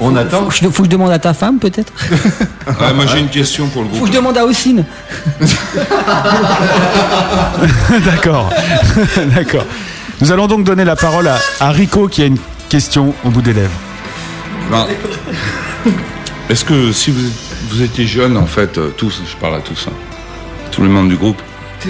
On 0.00 0.16
attend. 0.16 0.40
Faut 0.40 0.46
que, 0.48 0.54
je, 0.54 0.68
faut 0.68 0.82
que 0.82 0.88
je 0.88 0.90
demande 0.90 1.12
à 1.12 1.18
ta 1.18 1.32
femme 1.34 1.58
peut-être 1.58 1.92
Ouais, 2.66 2.92
moi 2.94 3.06
j'ai 3.06 3.20
une 3.20 3.28
question 3.28 3.68
pour 3.68 3.82
le 3.82 3.88
Faut 3.88 3.94
que 3.94 3.98
groupe. 4.00 4.12
je 4.12 4.16
demande 4.18 4.36
à 4.36 4.44
Ossine. 4.44 4.84
D'accord. 8.04 8.50
D'accord. 9.34 9.64
Nous 10.20 10.32
allons 10.32 10.46
donc 10.46 10.64
donner 10.64 10.84
la 10.84 10.96
parole 10.96 11.28
à, 11.28 11.38
à 11.60 11.70
Rico 11.70 12.08
qui 12.08 12.22
a 12.22 12.26
une 12.26 12.38
question 12.68 13.14
au 13.24 13.30
bout 13.30 13.42
des 13.42 13.52
lèvres. 13.52 13.78
Ben, 14.70 14.86
Est-ce 16.48 16.64
que 16.64 16.92
si 16.92 17.10
vous, 17.10 17.28
vous 17.70 17.82
étiez 17.82 18.06
jeunes, 18.06 18.36
en 18.36 18.46
fait, 18.46 18.78
euh, 18.78 18.90
tous, 18.96 19.20
je 19.28 19.36
parle 19.36 19.56
à 19.56 19.60
tous, 19.60 19.86
hein, 19.88 19.92
tous 20.70 20.82
les 20.82 20.88
membres 20.88 21.08
du 21.08 21.16
groupe, 21.16 21.40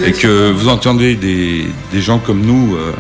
et 0.05 0.13
que 0.13 0.51
vous 0.51 0.69
entendez 0.69 1.15
des, 1.15 1.69
des 1.93 2.01
gens 2.01 2.19
comme 2.19 2.41
nous, 2.41 2.75
euh, 2.75 2.93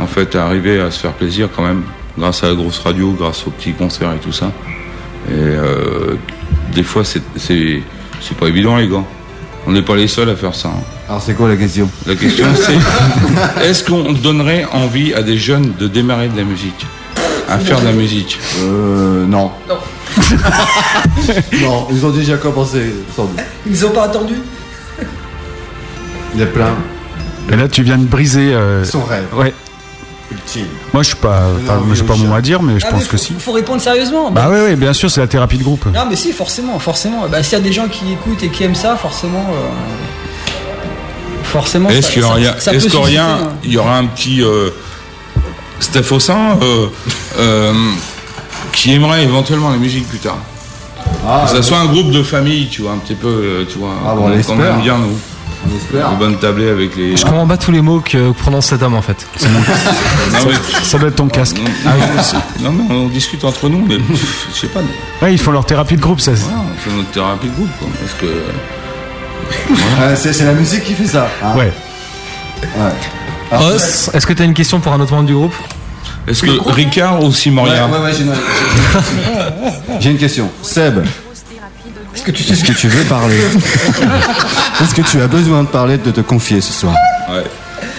en 0.00 0.06
fait, 0.06 0.34
arriver 0.36 0.80
à 0.80 0.90
se 0.90 1.00
faire 1.00 1.12
plaisir 1.12 1.48
quand 1.54 1.62
même, 1.62 1.82
grâce 2.18 2.42
à 2.44 2.48
la 2.48 2.54
grosse 2.54 2.78
radio, 2.78 3.12
grâce 3.12 3.46
aux 3.46 3.50
petits 3.50 3.72
concerts 3.72 4.12
et 4.12 4.18
tout 4.18 4.32
ça, 4.32 4.52
et 5.28 5.32
euh, 5.32 6.14
des 6.74 6.82
fois, 6.82 7.04
c'est 7.04 7.22
c'est 7.36 7.82
c'est 8.20 8.36
pas 8.36 8.46
évident, 8.48 8.76
les 8.76 8.88
gars. 8.88 9.04
On 9.66 9.72
n'est 9.72 9.82
pas 9.82 9.96
les 9.96 10.08
seuls 10.08 10.28
à 10.28 10.36
faire 10.36 10.54
ça. 10.54 10.68
hein. 10.68 10.82
Alors 11.08 11.22
c'est 11.22 11.32
quoi 11.34 11.48
la 11.48 11.56
question? 11.56 11.88
La 12.06 12.14
question 12.14 12.46
c'est 12.54 13.64
est-ce 13.66 13.82
qu'on 13.82 14.12
donnerait 14.12 14.66
envie 14.72 15.14
à 15.14 15.22
des 15.22 15.38
jeunes 15.38 15.72
de 15.78 15.88
démarrer 15.88 16.28
de 16.28 16.36
la 16.36 16.44
musique? 16.44 16.84
À 17.48 17.58
faire 17.58 17.80
de 17.80 17.86
la 17.86 17.92
musique? 17.92 18.38
Euh. 18.62 19.24
Non. 19.26 19.50
non, 21.62 21.86
ils 21.90 22.04
ont 22.04 22.10
déjà 22.10 22.36
commencé, 22.36 22.92
sans 23.14 23.24
doute. 23.24 23.40
Ils 23.66 23.84
ont 23.86 23.90
pas 23.90 24.04
attendu? 24.04 24.34
Il 26.34 26.40
y 26.40 26.42
a 26.42 26.46
plein. 26.46 26.74
Et 27.52 27.56
là, 27.56 27.68
tu 27.68 27.82
viens 27.82 27.98
de 27.98 28.04
briser. 28.04 28.54
euh, 28.54 28.84
Son 28.84 29.02
rêve. 29.04 29.24
Ouais. 29.34 29.52
Ultime. 30.30 30.66
Moi, 30.92 31.02
je 31.02 31.08
suis 31.08 31.16
pas. 31.16 31.42
Enfin, 31.62 31.82
j'ai 31.92 32.02
pas 32.02 32.16
mon 32.16 32.28
mot 32.28 32.34
à 32.34 32.40
dire, 32.40 32.62
mais 32.62 32.80
je 32.80 32.86
Ah, 32.86 32.90
pense 32.92 33.00
mais 33.02 33.06
que 33.06 33.16
faut, 33.18 33.24
si. 33.24 33.34
Faut 33.34 33.52
répondre 33.52 33.80
sérieusement. 33.80 34.30
Bah 34.30 34.48
oui, 34.50 34.58
oui, 34.66 34.74
bien 34.76 34.92
sûr, 34.94 35.10
c'est 35.10 35.20
la 35.20 35.26
thérapie 35.26 35.58
de 35.58 35.62
groupe. 35.62 35.84
Non 35.86 36.06
mais 36.08 36.16
si, 36.16 36.32
forcément, 36.32 36.78
forcément. 36.78 37.28
Bah, 37.28 37.42
s'il 37.42 37.52
y 37.58 37.60
a 37.60 37.64
des 37.64 37.72
gens 37.72 37.88
qui 37.88 38.12
écoutent 38.12 38.42
et 38.42 38.48
qui 38.48 38.64
aiment 38.64 38.74
ça, 38.74 38.96
forcément. 38.96 39.44
euh, 39.52 39.68
Forcément. 41.44 41.88
Est-ce 41.90 42.10
qu'il 42.10 42.22
y 42.22 42.24
aura 42.24 42.40
Est-ce 42.40 42.88
qu'il 42.88 43.12
y 43.12 43.18
hein. 43.18 43.52
Il 43.62 43.70
y 43.72 43.76
aura 43.76 43.96
un 43.98 44.06
petit 44.06 44.42
euh, 44.42 44.70
euh, 45.96 46.86
euh, 47.38 47.72
qui 48.72 48.92
aimerait 48.94 49.22
éventuellement 49.24 49.70
la 49.70 49.76
musique 49.76 50.08
plus 50.08 50.18
tard? 50.18 50.38
Ah, 51.26 51.44
que 51.46 51.56
ça 51.56 51.62
soit 51.62 51.78
un 51.78 51.86
groupe 51.86 52.10
de 52.10 52.22
famille, 52.22 52.68
tu 52.68 52.82
vois, 52.82 52.92
un 52.92 52.98
petit 52.98 53.14
peu, 53.14 53.64
tu 53.70 53.78
vois, 53.78 53.94
Ah, 54.06 54.14
bon, 54.14 54.22
on 54.22 54.52
on 54.52 54.62
aime 54.62 54.80
bien 54.82 54.98
nous. 54.98 55.16
On 55.66 55.76
espère. 55.76 56.10
Les 56.10 56.16
bonnes 56.16 56.36
tablées 56.38 56.68
avec 56.68 56.94
les. 56.96 57.16
Je 57.16 57.22
comprends 57.24 57.46
pas 57.46 57.56
tous 57.56 57.70
les 57.72 57.80
mots 57.80 58.00
que 58.00 58.32
prononce 58.32 58.66
cet 58.66 58.82
homme 58.82 58.94
en 58.94 59.02
fait. 59.02 59.26
Non, 59.42 59.48
mais- 60.46 60.84
Ça 60.84 60.98
doit 60.98 61.08
être 61.08 61.16
ton 61.16 61.28
casque. 61.28 61.56
Ah 61.86 61.90
oui, 61.96 62.02
c'est- 62.22 62.62
non, 62.62 62.72
mais 62.72 62.84
on 62.94 63.08
discute 63.08 63.42
entre 63.44 63.68
nous, 63.68 63.84
mais 63.86 63.96
je 64.52 64.58
sais 64.60 64.66
pas. 64.68 64.80
Ouais, 65.22 65.32
ils 65.32 65.38
font 65.38 65.52
leur 65.52 65.64
thérapie 65.64 65.96
de 65.96 66.00
groupe, 66.02 66.20
ça. 66.20 66.32
Voilà, 66.32 66.58
on 66.58 66.78
fait 66.78 66.94
notre 66.96 67.10
thérapie 67.10 67.48
de 67.48 67.54
groupe, 67.54 67.70
quoi, 67.78 67.88
parce 68.00 68.12
que. 68.20 68.26
C'est 70.16 70.32
c'est 70.32 70.44
la 70.44 70.52
musique 70.52 70.84
qui 70.84 70.94
fait 70.94 71.06
ça. 71.06 71.28
hein. 71.42 71.56
Ouais. 71.56 71.72
Ouais. 72.62 72.92
Alors, 73.50 73.74
Os, 73.74 74.10
est-ce 74.14 74.26
que 74.26 74.32
tu 74.32 74.42
as 74.42 74.44
une 74.46 74.54
question 74.54 74.80
pour 74.80 74.92
un 74.92 75.00
autre 75.00 75.12
membre 75.12 75.26
du 75.26 75.34
groupe? 75.34 75.54
Est-ce 76.26 76.42
que 76.42 76.70
Ricard 76.72 77.22
ou 77.22 77.26
Ouais, 77.26 77.32
Simoria 77.32 77.86
ouais, 77.86 77.98
ouais, 77.98 78.12
j'ai 78.16 78.22
une, 78.24 78.32
j'ai- 78.32 80.00
j'ai 80.00 80.10
une 80.10 80.16
question. 80.16 80.50
Seb, 80.62 81.04
Est-ce 82.14 82.22
que 82.22 82.30
tu 82.30 82.42
est-ce 82.52 82.64
que 82.64 82.72
tu 82.72 82.88
veux 82.88 83.04
parler 83.04 83.36
Est-ce 84.80 84.94
que 84.94 85.02
tu 85.02 85.20
as 85.20 85.26
besoin 85.26 85.62
de 85.62 85.68
parler, 85.68 85.98
de 85.98 86.10
te 86.10 86.20
confier 86.20 86.60
ce 86.60 86.72
soir 86.72 86.94
Ouais. 87.28 87.44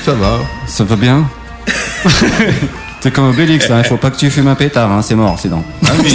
Ça 0.06 0.14
va. 0.14 0.40
Ça 0.68 0.84
va 0.84 0.96
bien 0.96 1.26
C'est 3.02 3.12
comme 3.12 3.30
Obélix, 3.30 3.70
hein, 3.70 3.84
faut 3.84 3.98
pas 3.98 4.10
que 4.10 4.18
tu 4.18 4.32
fumes 4.32 4.48
un 4.48 4.56
pétard, 4.56 4.92
hein, 4.92 5.02
c'est 5.04 5.14
mort, 5.14 5.38
sinon. 5.38 5.64
Ah, 5.86 5.90
mais 6.02 6.10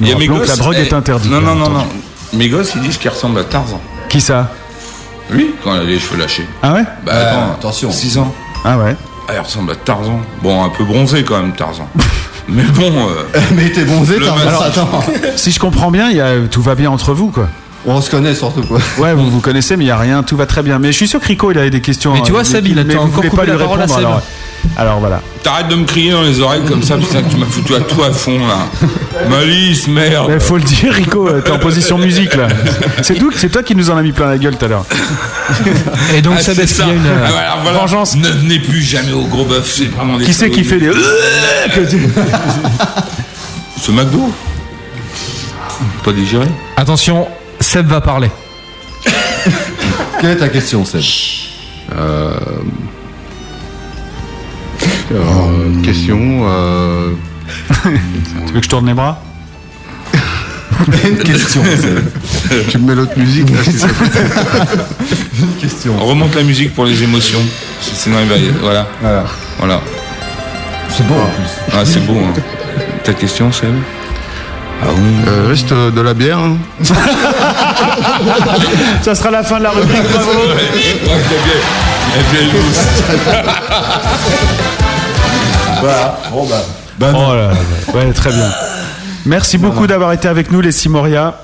il 0.00 0.08
y 0.08 0.12
a 0.12 0.16
mes 0.16 0.24
rappelons 0.26 0.34
que 0.36 0.40
gosses. 0.40 0.48
la 0.48 0.56
drogue 0.56 0.76
eh, 0.78 0.82
est 0.82 0.92
interdite, 0.94 1.30
Non, 1.30 1.40
non, 1.42 1.54
non, 1.54 1.68
non. 1.68 1.86
Mes 2.32 2.48
gosses, 2.48 2.72
ils 2.76 2.80
disent 2.80 2.96
qu'il 2.96 3.10
ressemble 3.10 3.40
à 3.40 3.44
Tarzan. 3.44 3.78
Qui 4.08 4.22
ça? 4.22 4.50
Lui, 5.30 5.54
quand 5.62 5.74
il 5.74 5.80
a 5.80 5.84
les 5.84 5.98
cheveux 5.98 6.18
lâchés. 6.18 6.46
Ah 6.62 6.72
ouais? 6.72 6.84
Bah 7.04 7.12
Ouais, 7.12 7.18
attends, 7.18 7.52
attention. 7.52 7.90
6 7.90 8.16
ans. 8.18 8.34
Ah 8.64 8.78
ouais. 8.78 8.96
Ah, 9.28 9.32
il 9.34 9.40
ressemble 9.40 9.72
à 9.72 9.76
Tarzan. 9.76 10.20
Bon, 10.42 10.64
un 10.64 10.70
peu 10.70 10.84
bronzé 10.84 11.24
quand 11.24 11.38
même, 11.38 11.52
Tarzan. 11.52 11.88
Mais 12.48 12.62
bon. 12.64 12.92
euh, 13.08 13.40
Mais 13.54 13.70
t'es 13.70 13.84
bronzé, 13.84 14.18
Le 14.18 14.26
t'as 14.26 14.32
massif. 14.34 14.48
alors 14.48 14.62
attends. 14.64 15.00
Si 15.36 15.50
je 15.50 15.58
comprends 15.60 15.90
bien, 15.90 16.10
il 16.10 16.16
y 16.16 16.20
a, 16.20 16.34
tout 16.50 16.62
va 16.62 16.74
bien 16.74 16.90
entre 16.90 17.12
vous, 17.14 17.30
quoi. 17.30 17.48
On 17.86 18.00
se 18.00 18.10
connaît 18.10 18.34
surtout 18.34 18.62
quoi. 18.62 18.78
Ouais, 18.98 19.12
vous 19.14 19.30
vous 19.30 19.40
connaissez, 19.40 19.76
mais 19.76 19.84
il 19.84 19.88
y 19.88 19.90
a 19.90 19.98
rien, 19.98 20.22
tout 20.22 20.36
va 20.36 20.46
très 20.46 20.62
bien. 20.62 20.78
Mais 20.78 20.88
je 20.92 20.96
suis 20.96 21.08
sûr 21.08 21.20
que 21.20 21.26
Rico, 21.26 21.50
il 21.50 21.58
avait 21.58 21.70
des 21.70 21.80
questions. 21.82 22.14
Mais 22.14 22.22
tu 22.22 22.30
vois, 22.32 22.40
euh, 22.40 22.44
Seb, 22.44 22.66
il 22.66 22.78
a 22.78 22.84
mais 22.84 22.94
encore 22.94 23.06
vous 23.06 23.12
voulez 23.12 23.28
coupé 23.28 23.42
pas 23.42 23.46
lui 23.46 23.52
la 23.58 23.64
parole 23.64 23.78
à 23.80 23.82
répondre, 23.82 23.98
alors, 23.98 24.22
alors 24.78 25.00
voilà. 25.00 25.20
T'arrêtes 25.42 25.68
de 25.68 25.74
me 25.74 25.84
crier 25.84 26.12
dans 26.12 26.22
les 26.22 26.40
oreilles 26.40 26.62
comme 26.66 26.82
ça, 26.82 26.96
putain, 26.96 27.22
tu 27.28 27.36
m'as 27.36 27.44
foutu 27.44 27.74
à 27.74 27.80
tout 27.80 28.02
à 28.02 28.10
fond 28.10 28.38
là. 28.46 28.66
Malice, 29.28 29.86
merde. 29.88 30.28
Mais 30.30 30.40
faut 30.40 30.56
le 30.56 30.62
dire, 30.62 30.94
Rico, 30.94 31.28
euh, 31.28 31.42
t'es 31.42 31.50
en 31.50 31.58
position 31.58 31.98
musique 31.98 32.34
là. 32.34 32.48
C'est 33.02 33.16
tout, 33.16 33.30
c'est 33.36 33.50
toi 33.50 33.62
qui 33.62 33.74
nous 33.76 33.90
en 33.90 33.96
a 33.98 34.02
mis 34.02 34.12
plein 34.12 34.28
la 34.28 34.38
gueule 34.38 34.56
tout 34.56 34.64
à 34.64 34.68
l'heure. 34.68 34.86
Et 36.16 36.22
donc 36.22 36.36
Ah, 36.38 36.42
Seb, 36.42 36.54
qu'il 36.54 36.64
y 36.64 36.68
ça. 36.68 36.86
a 36.86 36.92
une 36.92 37.02
Ah, 37.06 37.28
voilà, 37.30 37.56
voilà. 37.62 37.78
vengeance. 37.80 38.16
Ne 38.16 38.28
venez 38.28 38.60
plus 38.60 38.80
jamais 38.80 39.12
au 39.12 39.24
gros 39.26 39.44
bœuf, 39.44 39.70
c'est 39.70 39.90
vraiment 39.94 40.16
des 40.16 40.24
Qui 40.24 40.32
c'est 40.32 40.50
qui 40.50 40.64
fait 40.64 40.78
des. 40.78 40.90
Ce 43.80 43.90
McDo? 43.90 44.32
Pas 46.02 46.12
digéré? 46.12 46.46
Attention, 46.76 47.26
Seb 47.60 47.86
va 47.86 48.00
parler. 48.00 48.30
Quelle 50.20 50.30
est 50.30 50.36
ta 50.36 50.48
question, 50.48 50.84
Seb? 50.84 51.02
Euh, 51.94 52.30
euh, 55.12 55.82
question. 55.82 56.18
Euh, 56.44 57.10
Tu 58.46 58.52
veux 58.52 58.60
que 58.60 58.64
je 58.64 58.68
tourne 58.68 58.86
les 58.86 58.94
bras? 58.94 59.20
Une 61.04 61.18
question, 61.18 61.62
Seb. 61.64 62.04
tu 62.70 62.78
me 62.78 62.88
mets 62.88 62.94
l'autre 62.94 63.18
musique 63.18 63.50
là, 63.50 63.62
te 63.62 63.70
plaît. 63.70 64.20
Une 65.38 65.56
question. 65.60 65.94
On 66.00 66.06
remonte 66.06 66.34
la 66.34 66.42
musique 66.42 66.74
pour 66.74 66.86
les 66.86 67.02
émotions. 67.02 67.42
Sinon, 67.80 68.18
il 68.22 68.28
va 68.28 68.36
y... 68.36 68.48
Voilà. 68.60 68.86
Voilà. 69.00 69.24
Voilà. 69.58 69.80
C'est 70.90 71.06
bon 71.06 71.14
en 71.14 71.26
plus. 71.26 71.72
Ah, 71.72 71.84
c'est 71.84 72.06
beau. 72.06 72.16
Hein. 72.16 72.32
Ta 73.02 73.12
question, 73.14 73.50
Seb? 73.52 73.74
Ah. 73.74 74.03
Euh, 74.82 75.48
reste 75.48 75.72
euh, 75.72 75.90
de 75.90 76.00
la 76.00 76.14
bière. 76.14 76.38
hein. 76.38 76.56
Ça 79.02 79.14
sera 79.14 79.30
la 79.30 79.42
fin 79.42 79.58
de 79.58 79.62
la 79.62 79.70
rubrique, 79.70 80.02
bravo. 80.12 80.30
Voilà. 85.80 86.18
Bon 86.30 86.46
bah. 86.46 86.62
bah. 86.98 87.12
Oh 87.14 87.34
là 87.34 87.48
là, 87.48 87.52
ouais, 87.94 88.12
très 88.12 88.30
bien. 88.30 88.50
Merci 89.26 89.58
beaucoup 89.58 89.86
d'avoir 89.86 90.12
été 90.12 90.28
avec 90.28 90.50
nous, 90.50 90.60
les 90.60 90.72
Simoria. 90.72 91.34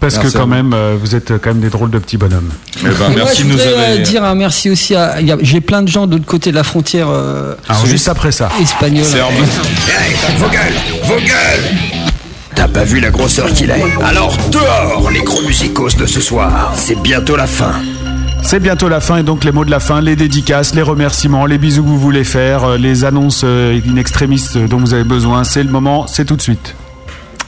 Parce 0.00 0.14
Merci 0.16 0.32
que 0.32 0.36
à 0.38 0.40
quand 0.40 0.46
vous. 0.46 0.54
même, 0.54 0.72
euh, 0.72 0.96
vous 0.98 1.14
êtes 1.14 1.36
quand 1.42 1.50
même 1.50 1.60
des 1.60 1.68
drôles 1.68 1.90
de 1.90 1.98
petits 1.98 2.16
bonhommes. 2.16 2.48
Eh 2.78 2.84
ben, 2.84 2.94
moi, 2.98 3.10
merci 3.16 3.42
je 3.42 3.42
de 3.42 3.48
nous 3.52 3.58
voudrais 3.58 3.98
euh, 3.98 4.02
dire 4.02 4.24
un 4.24 4.34
merci 4.34 4.70
aussi 4.70 4.94
à. 4.96 5.20
il 5.20 5.26
y 5.26 5.32
a- 5.32 5.36
J'ai 5.42 5.60
plein 5.60 5.82
de 5.82 5.88
gens 5.88 6.06
de 6.06 6.12
l'autre 6.16 6.24
côté 6.24 6.50
de 6.52 6.56
la 6.56 6.62
frontière 6.62 7.08
euh, 7.10 7.54
Alors 7.68 7.84
juste 7.84 8.08
après 8.08 8.32
ça. 8.32 8.48
espagnole. 8.62 9.04
Serbe. 9.04 9.30
Hey, 9.34 10.16
vos 10.38 10.48
gueules, 10.48 10.72
vos 11.04 11.16
gueules 11.16 11.99
T'as 12.60 12.68
pas 12.68 12.84
vu 12.84 13.00
la 13.00 13.08
grosseur 13.08 13.50
qu'il 13.54 13.70
est 13.70 13.82
Alors 14.04 14.36
dehors, 14.52 15.10
les 15.10 15.22
gros 15.22 15.40
musicos 15.40 15.96
de 15.96 16.04
ce 16.04 16.20
soir. 16.20 16.72
C'est 16.74 17.00
bientôt 17.00 17.34
la 17.34 17.46
fin. 17.46 17.72
C'est 18.42 18.60
bientôt 18.60 18.90
la 18.90 19.00
fin 19.00 19.16
et 19.16 19.22
donc 19.22 19.44
les 19.44 19.50
mots 19.50 19.64
de 19.64 19.70
la 19.70 19.80
fin, 19.80 20.02
les 20.02 20.14
dédicaces, 20.14 20.74
les 20.74 20.82
remerciements, 20.82 21.46
les 21.46 21.56
bisous 21.56 21.82
que 21.82 21.88
vous 21.88 21.98
voulez 21.98 22.22
faire, 22.22 22.64
euh, 22.64 22.76
les 22.76 23.06
annonces 23.06 23.44
euh, 23.44 23.80
in 23.90 23.96
extremis 23.96 24.44
euh, 24.56 24.68
dont 24.68 24.76
vous 24.76 24.92
avez 24.92 25.04
besoin. 25.04 25.42
C'est 25.42 25.62
le 25.62 25.70
moment, 25.70 26.06
c'est 26.06 26.26
tout 26.26 26.36
de 26.36 26.42
suite. 26.42 26.74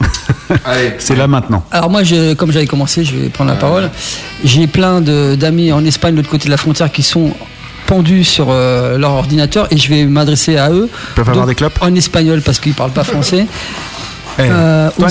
C'est 0.98 1.14
là 1.14 1.26
maintenant. 1.26 1.62
Alors 1.72 1.90
moi, 1.90 2.04
je, 2.04 2.32
comme 2.32 2.50
j'avais 2.50 2.66
commencé, 2.66 3.04
je 3.04 3.14
vais 3.14 3.28
prendre 3.28 3.50
la 3.50 3.56
parole. 3.58 3.90
J'ai 4.44 4.66
plein 4.66 5.02
de- 5.02 5.34
d'amis 5.34 5.72
en 5.72 5.84
Espagne, 5.84 6.12
de 6.14 6.20
l'autre 6.20 6.30
côté 6.30 6.46
de 6.46 6.50
la 6.50 6.56
frontière, 6.56 6.90
qui 6.90 7.02
sont 7.02 7.34
pendus 7.86 8.24
sur 8.24 8.46
euh, 8.48 8.96
leur 8.96 9.10
ordinateur 9.12 9.66
et 9.70 9.76
je 9.76 9.90
vais 9.90 10.06
m'adresser 10.06 10.56
à 10.56 10.70
eux. 10.70 10.88
peuvent 11.14 11.28
avoir 11.28 11.46
des 11.46 11.54
clopes 11.54 11.78
En 11.82 11.94
espagnol 11.94 12.40
parce 12.40 12.58
qu'ils 12.60 12.72
parlent 12.72 12.92
pas 12.92 13.04
français. 13.04 13.46
Eh, 14.38 14.48
Euh, 14.50 14.90
un, 14.96 15.02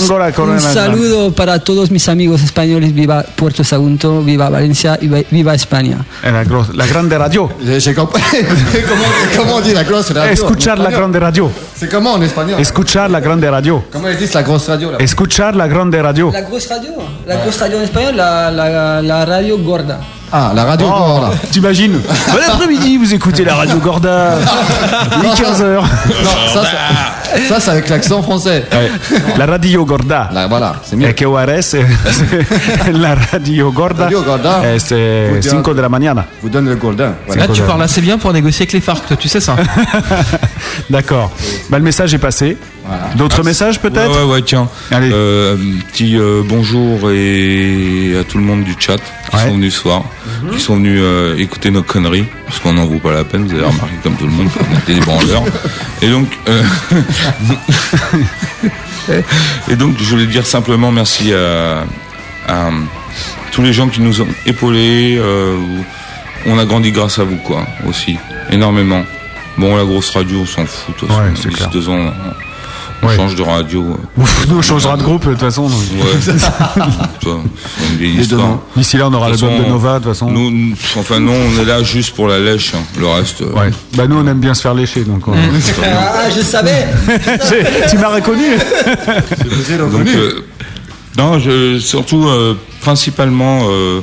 un 0.54 0.60
saludo 0.74 1.32
para 1.32 1.58
todos 1.60 1.90
mis 1.90 2.08
amigos 2.08 2.42
españoles. 2.42 2.92
Viva 2.92 3.24
Puerto 3.36 3.62
Sagunto, 3.64 4.22
viva 4.22 4.48
Valencia 4.48 4.98
y 5.00 5.08
vi- 5.08 5.26
viva 5.30 5.54
España. 5.54 5.98
La, 6.22 6.44
la 6.74 6.86
grande 6.86 7.16
radio. 7.18 7.44
On 7.44 7.58
dit 9.62 9.74
la 9.74 9.84
grosse 9.84 10.12
radio 10.12 10.32
Escuchar 10.32 10.78
la 10.78 10.90
grande 10.90 11.18
radio. 11.20 11.50
Comment 11.90 12.16
en 12.16 12.22
espagnol 12.22 12.60
Escuchar 12.60 13.10
la 13.10 13.20
grande 13.20 13.50
radio. 13.50 13.84
Disent 14.18 14.34
la 14.34 14.42
grosse 14.42 14.68
radio 14.68 14.98
Escuchar 14.98 15.54
la 15.56 15.66
grande 15.68 16.02
radio. 16.02 16.30
La 16.32 16.42
grosse 16.42 16.68
radio, 16.68 16.92
la 17.26 17.36
grosse 17.36 17.58
radio 17.60 17.78
en 17.78 17.84
espagnol, 17.84 18.16
la, 18.16 18.50
la, 18.50 19.02
la 19.02 19.24
radio 19.24 19.58
gorda. 19.58 20.00
Ah, 20.34 20.52
la 20.54 20.64
radio 20.64 20.86
Oh, 20.90 20.98
Gorda. 20.98 21.36
T'imagines 21.50 21.92
Bon 22.00 22.38
après-midi, 22.54 22.96
vous 22.96 23.12
écoutez 23.12 23.44
la 23.44 23.54
radio 23.54 23.76
Gorda. 23.76 24.36
Il 25.18 25.26
est 25.26 25.32
15h. 25.34 25.74
Non, 25.74 25.84
ça, 26.54 26.62
c'est- 27.34 27.48
ça 27.48 27.60
c'est 27.60 27.70
avec 27.70 27.88
l'accent 27.90 28.22
français. 28.22 28.64
La 29.36 29.44
radio 29.46 29.84
Gorda. 29.84 30.30
Là, 30.32 30.46
voilà, 30.46 30.76
c'est 30.84 30.96
mieux. 30.96 31.06
La 32.92 33.14
radio 33.30 33.70
Gorda. 33.72 34.04
Radio 34.04 34.22
Gorda. 34.22 34.62
C'est 34.78 35.28
Vous 35.32 35.38
dire- 35.38 35.50
5 35.50 35.74
de 35.74 35.80
la 35.82 35.88
mañana. 35.90 36.24
Vous 36.42 36.48
donne 36.48 36.68
le 36.68 36.76
Golden. 36.76 37.12
Là, 37.36 37.48
tu 37.48 37.60
parles 37.62 37.82
assez 37.82 38.00
bien 38.00 38.16
pour 38.16 38.32
négocier 38.32 38.62
avec 38.62 38.72
les 38.72 38.80
FARC, 38.80 39.06
toi, 39.06 39.16
tu 39.16 39.28
sais 39.28 39.40
ça. 39.40 39.54
D'accord. 40.90 41.30
Bah, 41.70 41.78
le 41.78 41.84
message 41.84 42.14
est 42.14 42.18
passé. 42.18 42.56
D'autres 43.16 43.42
messages 43.44 43.80
peut-être 43.80 44.10
Ouais, 44.10 44.24
ouais, 44.24 44.32
ouais, 44.34 44.42
tiens. 44.42 44.68
Euh, 44.92 45.54
un 45.54 45.80
petit 45.92 46.16
euh, 46.16 46.42
bonjour 46.44 47.10
et 47.10 48.16
à 48.20 48.24
tout 48.24 48.38
le 48.38 48.44
monde 48.44 48.64
du 48.64 48.74
chat 48.78 48.96
qui 49.30 49.38
sont 49.38 49.52
venus 49.54 49.74
ce 49.74 49.80
soir, 49.80 50.02
qui 50.52 50.60
sont 50.60 50.76
venus 50.76 50.98
euh, 51.02 51.36
écouter 51.38 51.70
nos 51.70 51.82
conneries, 51.82 52.26
parce 52.46 52.58
qu'on 52.58 52.72
n'en 52.72 52.86
vaut 52.86 52.98
pas 52.98 53.12
la 53.12 53.24
peine, 53.24 53.44
vous 53.46 53.54
avez 53.54 53.64
remarqué 53.64 53.94
comme 54.02 54.16
tout 54.16 54.26
le 54.26 54.32
monde 54.32 54.48
qu'on 54.50 54.76
était 54.78 54.94
des 54.94 55.00
branleurs. 55.00 55.44
Et 56.02 56.08
donc, 56.10 56.28
euh, 56.48 56.62
et 59.70 59.76
donc, 59.76 59.96
je 59.98 60.04
voulais 60.04 60.26
dire 60.26 60.46
simplement 60.46 60.90
merci 60.90 61.32
à, 61.32 61.84
à 62.48 62.70
tous 63.52 63.62
les 63.62 63.72
gens 63.72 63.88
qui 63.88 64.00
nous 64.00 64.20
ont 64.22 64.28
épaulés. 64.46 65.16
euh, 65.18 65.56
on 66.46 66.58
a 66.58 66.64
grandi 66.64 66.90
grâce 66.90 67.18
à 67.20 67.24
vous, 67.24 67.36
quoi, 67.36 67.64
aussi, 67.88 68.16
énormément. 68.50 69.04
Bon, 69.58 69.76
la 69.76 69.84
grosse 69.84 70.10
radio, 70.10 70.40
on 70.40 70.46
s'en 70.46 70.66
fout. 70.66 70.94
de 70.94 70.98
toute 71.00 71.08
façon. 71.08 71.48
Ouais, 71.48 71.70
deux 71.72 71.88
ans, 71.88 72.12
on, 73.02 73.06
Ouais. 73.08 73.16
change 73.16 73.34
de 73.34 73.42
radio. 73.42 73.84
Ouf, 74.16 74.46
Nous, 74.48 74.58
on 74.58 74.62
changera 74.62 74.96
de 74.96 75.02
groupe 75.02 75.24
de 75.26 75.30
toute 75.32 75.40
façon. 75.40 75.64
Ouais. 75.66 77.32
D'ici 78.76 78.96
là, 78.96 79.08
on 79.08 79.14
aura 79.14 79.28
l'album 79.30 79.58
de 79.58 79.64
Nova, 79.68 79.98
de 79.98 80.04
toute 80.04 80.12
façon. 80.12 80.30
Nous, 80.30 80.50
nous- 80.50 80.74
enfin, 80.96 81.20
nous, 81.20 81.32
on 81.32 81.60
est 81.60 81.64
là 81.64 81.82
juste 81.82 82.14
pour 82.14 82.28
la 82.28 82.38
lèche. 82.38 82.72
hein. 82.74 82.82
Le 82.98 83.06
reste. 83.06 83.42
euh, 83.42 83.52
Ouais. 83.52 83.70
Bah, 83.96 84.06
nous, 84.08 84.16
on 84.16 84.26
aime 84.26 84.40
bien 84.40 84.54
se 84.54 84.62
faire 84.62 84.74
lécher. 84.74 85.04
Donc, 85.04 85.26
on- 85.28 85.32
Ah, 85.34 86.30
je 86.34 86.40
savais 86.42 86.86
tu 87.90 87.98
m'as 87.98 88.08
reconnu 88.08 88.56
Donc, 89.90 90.06
euh, 90.08 90.44
non, 91.18 91.38
je, 91.38 91.78
surtout, 91.78 92.26
euh, 92.26 92.56
principalement 92.80 93.60
euh, 93.64 94.00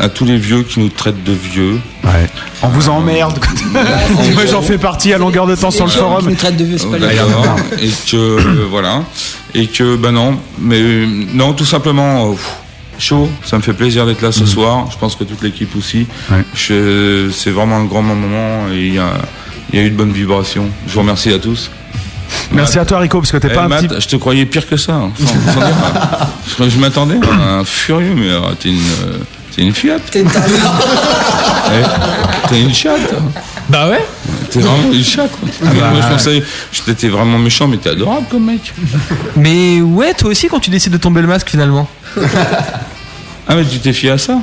à 0.00 0.08
tous 0.08 0.24
les 0.24 0.36
vieux 0.36 0.62
qui 0.62 0.80
nous 0.80 0.88
traitent 0.88 1.24
de 1.24 1.32
vieux. 1.32 1.80
Ouais. 2.04 2.28
On 2.62 2.68
vous 2.68 2.88
emmerde. 2.88 3.38
Moi, 4.34 4.46
j'en 4.50 4.62
fais 4.62 4.78
partie 4.78 5.12
à 5.12 5.18
longueur 5.18 5.46
de 5.46 5.54
temps 5.56 5.70
sur 5.70 5.84
le 5.86 5.90
forum. 5.90 6.22
Qui 6.24 6.30
me 6.30 6.36
traitent 6.36 6.56
de 6.56 6.64
vieux, 6.64 6.78
c'est 6.78 6.86
pas 6.90 6.98
les 6.98 7.06
et 7.06 7.90
que 8.10 8.16
euh, 8.16 8.66
voilà 8.70 9.02
et 9.54 9.66
que 9.66 9.96
ben 9.96 10.12
non 10.12 10.38
mais 10.58 10.78
euh, 10.80 11.06
non 11.32 11.52
tout 11.54 11.64
simplement 11.64 12.28
euh, 12.28 12.32
pff, 12.32 12.46
chaud 12.98 13.28
ça 13.44 13.56
me 13.56 13.62
fait 13.62 13.72
plaisir 13.72 14.04
d'être 14.04 14.20
là 14.20 14.30
ce 14.30 14.44
soir 14.44 14.86
je 14.92 14.98
pense 14.98 15.16
que 15.16 15.24
toute 15.24 15.42
l'équipe 15.42 15.74
aussi 15.76 16.06
c'est 16.54 17.50
vraiment 17.50 17.76
un 17.76 17.84
grand 17.84 18.02
moment 18.02 18.68
et 18.72 18.86
il 18.88 18.94
y 18.94 18.98
a, 18.98 19.12
il 19.72 19.78
y 19.78 19.82
a 19.82 19.86
eu 19.86 19.90
de 19.90 19.96
bonnes 19.96 20.12
vibrations 20.12 20.66
je 20.86 20.92
vous 20.94 21.00
remercie 21.00 21.32
à 21.32 21.38
tous 21.38 21.70
Merci 22.52 22.78
à 22.78 22.84
toi, 22.84 22.98
Rico, 22.98 23.18
parce 23.20 23.32
que 23.32 23.38
t'es 23.38 23.48
Eh, 23.50 23.54
pas 23.54 23.62
un 23.64 23.68
Matt, 23.68 23.88
petit. 23.88 24.00
je 24.02 24.08
te 24.08 24.16
croyais 24.16 24.44
pire 24.44 24.68
que 24.68 24.76
ça 24.76 24.92
hein, 24.96 25.10
sans- 25.18 25.26
sans 25.26 25.60
dire, 25.60 25.76
hein. 26.22 26.26
je, 26.58 26.68
je 26.68 26.78
m'attendais 26.78 27.16
à 27.26 27.54
un 27.60 27.64
furieux 27.64 28.14
mais 28.14 28.28
euh, 28.28 28.40
t'es 28.60 28.68
une 28.68 28.76
euh, 28.76 29.18
t'es 29.58 29.64
une 29.64 29.74
fiat 29.74 29.96
T'es 30.10 30.20
une 30.20 30.30
t'es 32.48 32.60
une 32.60 32.72
chatte 32.72 33.12
Bah 33.68 33.88
ouais 33.88 34.04
T'es 34.50 34.60
vraiment 34.60 34.92
une 34.92 35.04
chatte. 35.04 35.30
quoi. 35.32 35.48
bah. 35.62 35.90
Moi, 35.92 36.00
je 36.00 36.06
pensais, 36.08 36.42
t'étais 36.86 37.08
vraiment 37.08 37.36
méchant, 37.38 37.66
mais 37.68 37.76
t'es 37.76 37.90
adorable 37.90 38.24
comme 38.30 38.44
mec. 38.46 38.72
Mais 39.36 39.80
ouais, 39.82 40.14
toi 40.14 40.30
aussi, 40.30 40.48
quand 40.48 40.60
tu 40.60 40.70
décides 40.70 40.92
de 40.92 40.96
tomber 40.98 41.20
le 41.20 41.26
masque 41.26 41.50
finalement. 41.50 41.86
Ah, 43.48 43.54
mais 43.54 43.64
tu 43.64 43.78
t'es 43.80 43.92
fié 43.92 44.10
à 44.12 44.18
ça 44.18 44.38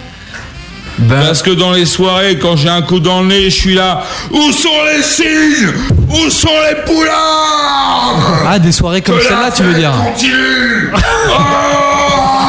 Ben. 1.00 1.22
Parce 1.26 1.42
que 1.42 1.50
dans 1.52 1.72
les 1.72 1.86
soirées, 1.86 2.38
quand 2.38 2.56
j'ai 2.58 2.70
un 2.70 2.82
coup 2.84 3.00
dans 3.00 3.22
le 3.22 3.28
nez, 3.28 3.46
je 3.50 3.56
suis 3.56 3.74
là. 3.76 4.04
Où 4.32 4.52
sont 4.52 4.70
les 4.96 5.02
signes 5.02 5.70
Où 6.10 6.30
sont 6.30 6.50
les 6.70 6.76
poulards? 6.84 8.44
Ah, 8.48 8.60
des 8.60 8.72
soirées 8.74 9.02
comme 9.02 9.20
celle-là, 9.22 9.50
tu 9.56 9.64
veux 9.64 9.74
dire 9.76 9.92
continue 10.14 10.92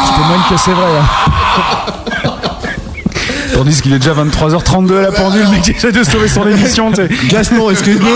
Je 0.06 0.12
témoigne 0.16 0.42
que 0.50 0.56
c'est 0.58 0.72
vrai. 0.72 0.98
hein. 1.00 1.06
Tandis 3.56 3.80
qu'il 3.80 3.94
est 3.94 3.98
déjà 3.98 4.12
23h32 4.12 4.98
à 4.98 5.02
la 5.02 5.12
pendule, 5.12 5.44
le 5.44 5.48
mec 5.48 5.66
essaie 5.66 5.90
de 5.90 6.04
sauver 6.04 6.28
son 6.28 6.46
émission. 6.46 6.90
tu 6.92 6.96
sais. 6.96 7.08
Gaston, 7.28 7.70
excuse-nous. 7.70 8.06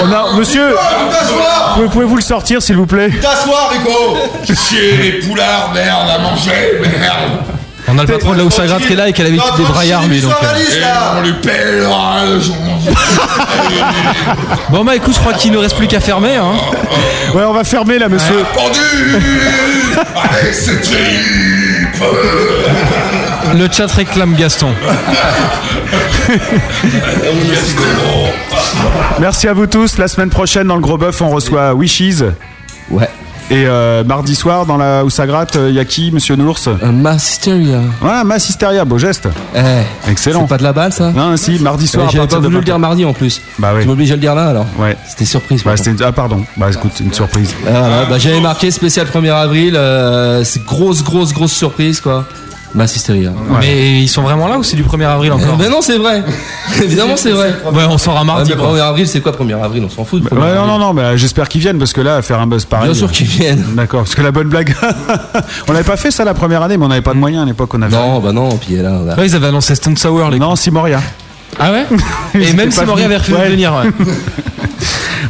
On 0.00 0.12
a, 0.12 0.32
monsieur, 0.36 0.74
pouvez- 1.74 1.88
pouvez-vous 1.88 2.16
le 2.16 2.22
sortir 2.22 2.60
s'il 2.60 2.76
vous 2.76 2.86
plaît? 2.86 3.10
T'asseoir, 3.20 3.70
Rico 3.70 4.16
Chier 4.54 4.96
les 4.96 5.12
poulards, 5.20 5.70
merde, 5.74 6.08
à 6.10 6.18
manger, 6.18 6.80
merde 6.80 7.38
On 7.92 7.98
a 7.98 8.02
le 8.02 8.08
patron 8.08 8.32
de 8.32 8.38
la 8.38 8.44
Haussagrat 8.46 8.80
qui 8.80 8.94
est 8.94 8.96
là 8.96 9.08
et 9.08 9.12
qui 9.12 9.20
a 9.20 9.24
l'habitude 9.24 9.54
des 9.58 9.64
braillards, 9.64 10.06
lui. 10.06 10.22
Donc, 10.22 10.32
euh. 10.32 10.56
Et 10.56 11.18
on 11.18 11.20
lui 11.20 11.34
pèlera 11.34 12.24
le 12.24 12.40
jour 12.40 12.56
Bon, 14.70 14.82
bah 14.82 14.96
écoute, 14.96 15.14
je 15.14 15.20
crois 15.20 15.34
qu'il 15.34 15.52
ne 15.52 15.58
reste 15.58 15.76
plus 15.76 15.88
qu'à 15.88 16.00
fermer. 16.00 16.36
Hein. 16.36 16.54
Ouais, 17.34 17.44
on 17.44 17.52
va 17.52 17.64
fermer 17.64 17.98
là, 17.98 18.08
monsieur. 18.08 18.44
Pendu 18.54 18.80
Avec 20.16 20.54
cette 20.54 20.80
type 20.80 20.96
Le 23.54 23.68
chat 23.70 23.92
réclame 23.92 24.36
Gaston. 24.36 24.72
Merci 29.20 29.48
à 29.48 29.52
vous 29.52 29.66
tous. 29.66 29.98
La 29.98 30.08
semaine 30.08 30.30
prochaine, 30.30 30.66
dans 30.66 30.76
le 30.76 30.80
Gros 30.80 30.96
Bœuf, 30.96 31.20
on 31.20 31.28
reçoit 31.28 31.74
Wishes. 31.74 32.24
Ouais. 32.90 33.10
Et 33.52 33.66
euh, 33.66 34.02
mardi 34.02 34.34
soir, 34.34 34.64
dans 34.64 34.78
la 34.78 35.04
Houssagrate, 35.04 35.58
il 35.68 35.74
y 35.74 35.78
a 35.78 35.84
qui, 35.84 36.10
monsieur 36.10 36.36
Nours 36.36 36.58
Mass 36.90 37.32
Hysteria. 37.32 37.80
Ouais, 38.00 38.24
Mass 38.24 38.48
Hysteria, 38.48 38.86
beau 38.86 38.96
geste. 38.96 39.28
Eh, 39.54 39.60
Excellent. 40.10 40.40
C'est 40.42 40.48
pas 40.48 40.56
de 40.56 40.62
la 40.62 40.72
balle 40.72 40.90
ça 40.92 41.10
Non, 41.12 41.36
si, 41.36 41.58
mardi 41.58 41.86
soir. 41.86 42.08
J'avais 42.10 42.26
pas 42.26 42.36
de 42.36 42.40
voulu 42.44 42.54
le 42.54 42.60
20. 42.60 42.64
dire 42.64 42.78
mardi 42.78 43.04
en 43.04 43.12
plus. 43.12 43.42
Bah 43.58 43.72
oui. 43.76 43.82
Tu 43.82 43.88
m'obliges 43.88 44.10
à 44.12 44.14
le 44.14 44.20
dire 44.22 44.34
là 44.34 44.46
alors 44.48 44.64
Ouais. 44.78 44.96
C'était 45.06 45.26
surprise. 45.26 45.62
Bah, 45.64 45.76
c'était 45.76 46.02
Ah, 46.02 46.12
pardon. 46.12 46.42
Bah, 46.56 46.68
écoute, 46.72 46.92
une 47.00 47.12
surprise. 47.12 47.52
contre. 47.52 47.70
Voilà, 47.78 48.04
bah, 48.06 48.18
J'avais 48.18 48.40
marqué 48.40 48.70
spécial 48.70 49.06
1er 49.06 49.30
avril. 49.34 49.76
euh, 49.76 50.44
c'est 50.44 50.64
grosse, 50.64 51.04
grosse, 51.04 51.34
grosse 51.34 51.52
surprise 51.52 52.00
quoi. 52.00 52.24
Mass 52.74 52.96
Hysteria. 52.96 53.30
Mais 53.60 54.00
ils 54.00 54.08
sont 54.08 54.22
vraiment 54.22 54.48
là 54.48 54.58
ou 54.58 54.62
c'est 54.62 54.76
du 54.76 54.82
1er 54.84 55.04
avril 55.06 55.32
encore 55.32 55.58
Mais 55.58 55.68
non, 55.68 55.80
c'est 55.82 55.98
vrai. 55.98 56.22
Évidemment, 56.82 57.16
c'est 57.16 57.32
vrai. 57.32 57.54
Ouais, 57.72 57.84
on 57.88 57.98
saura 57.98 58.24
mardi. 58.24 58.50
Ouais, 58.52 58.56
mais 58.56 58.62
quoi. 58.64 58.72
1er 58.78 58.80
avril, 58.82 59.06
c'est 59.08 59.20
quoi 59.20 59.32
1er 59.32 59.62
avril? 59.62 59.82
On 59.86 59.90
s'en 59.90 60.04
fout. 60.04 60.22
de 60.22 60.28
1er 60.28 60.34
Ouais, 60.38 60.42
avril. 60.48 60.60
non, 60.60 60.66
non, 60.66 60.78
non, 60.78 60.92
mais 60.94 61.18
j'espère 61.18 61.48
qu'ils 61.48 61.60
viennent 61.60 61.78
parce 61.78 61.92
que 61.92 62.00
là, 62.00 62.22
faire 62.22 62.40
un 62.40 62.46
buzz 62.46 62.64
pareil. 62.64 62.86
Bien 62.86 62.94
sûr 62.94 63.10
qu'ils 63.12 63.26
viennent. 63.26 63.62
D'accord, 63.76 64.02
parce 64.04 64.14
que 64.14 64.22
la 64.22 64.30
bonne 64.32 64.48
blague. 64.48 64.74
on 65.68 65.72
n'avait 65.72 65.84
pas 65.84 65.96
fait 65.98 66.10
ça 66.10 66.24
la 66.24 66.34
première 66.34 66.62
année, 66.62 66.76
mais 66.78 66.84
on 66.86 66.88
n'avait 66.88 67.02
pas 67.02 67.12
de 67.14 67.18
moyens 67.18 67.42
à 67.42 67.46
l'époque. 67.46 67.74
On 67.74 67.82
avait... 67.82 67.94
Non, 67.94 68.20
bah 68.20 68.32
non, 68.32 68.56
puis 68.56 68.76
là, 68.76 69.00
là. 69.04 69.14
Ouais, 69.16 69.26
ils 69.26 69.34
avaient 69.36 69.48
annoncé 69.48 69.74
Stone 69.74 69.96
Sour, 69.96 70.30
les 70.30 70.38
Non, 70.38 70.56
Simoria. 70.56 71.00
Ah 71.60 71.70
ouais 71.72 71.84
Et 72.34 72.38
même 72.54 72.60
étaient 72.60 72.70
si 72.70 72.80
pas 72.80 72.86
Moria 72.86 73.04
avait 73.04 73.18
refusé 73.18 73.36
Ouais. 73.36 73.46
de 73.48 73.52
venir. 73.52 73.72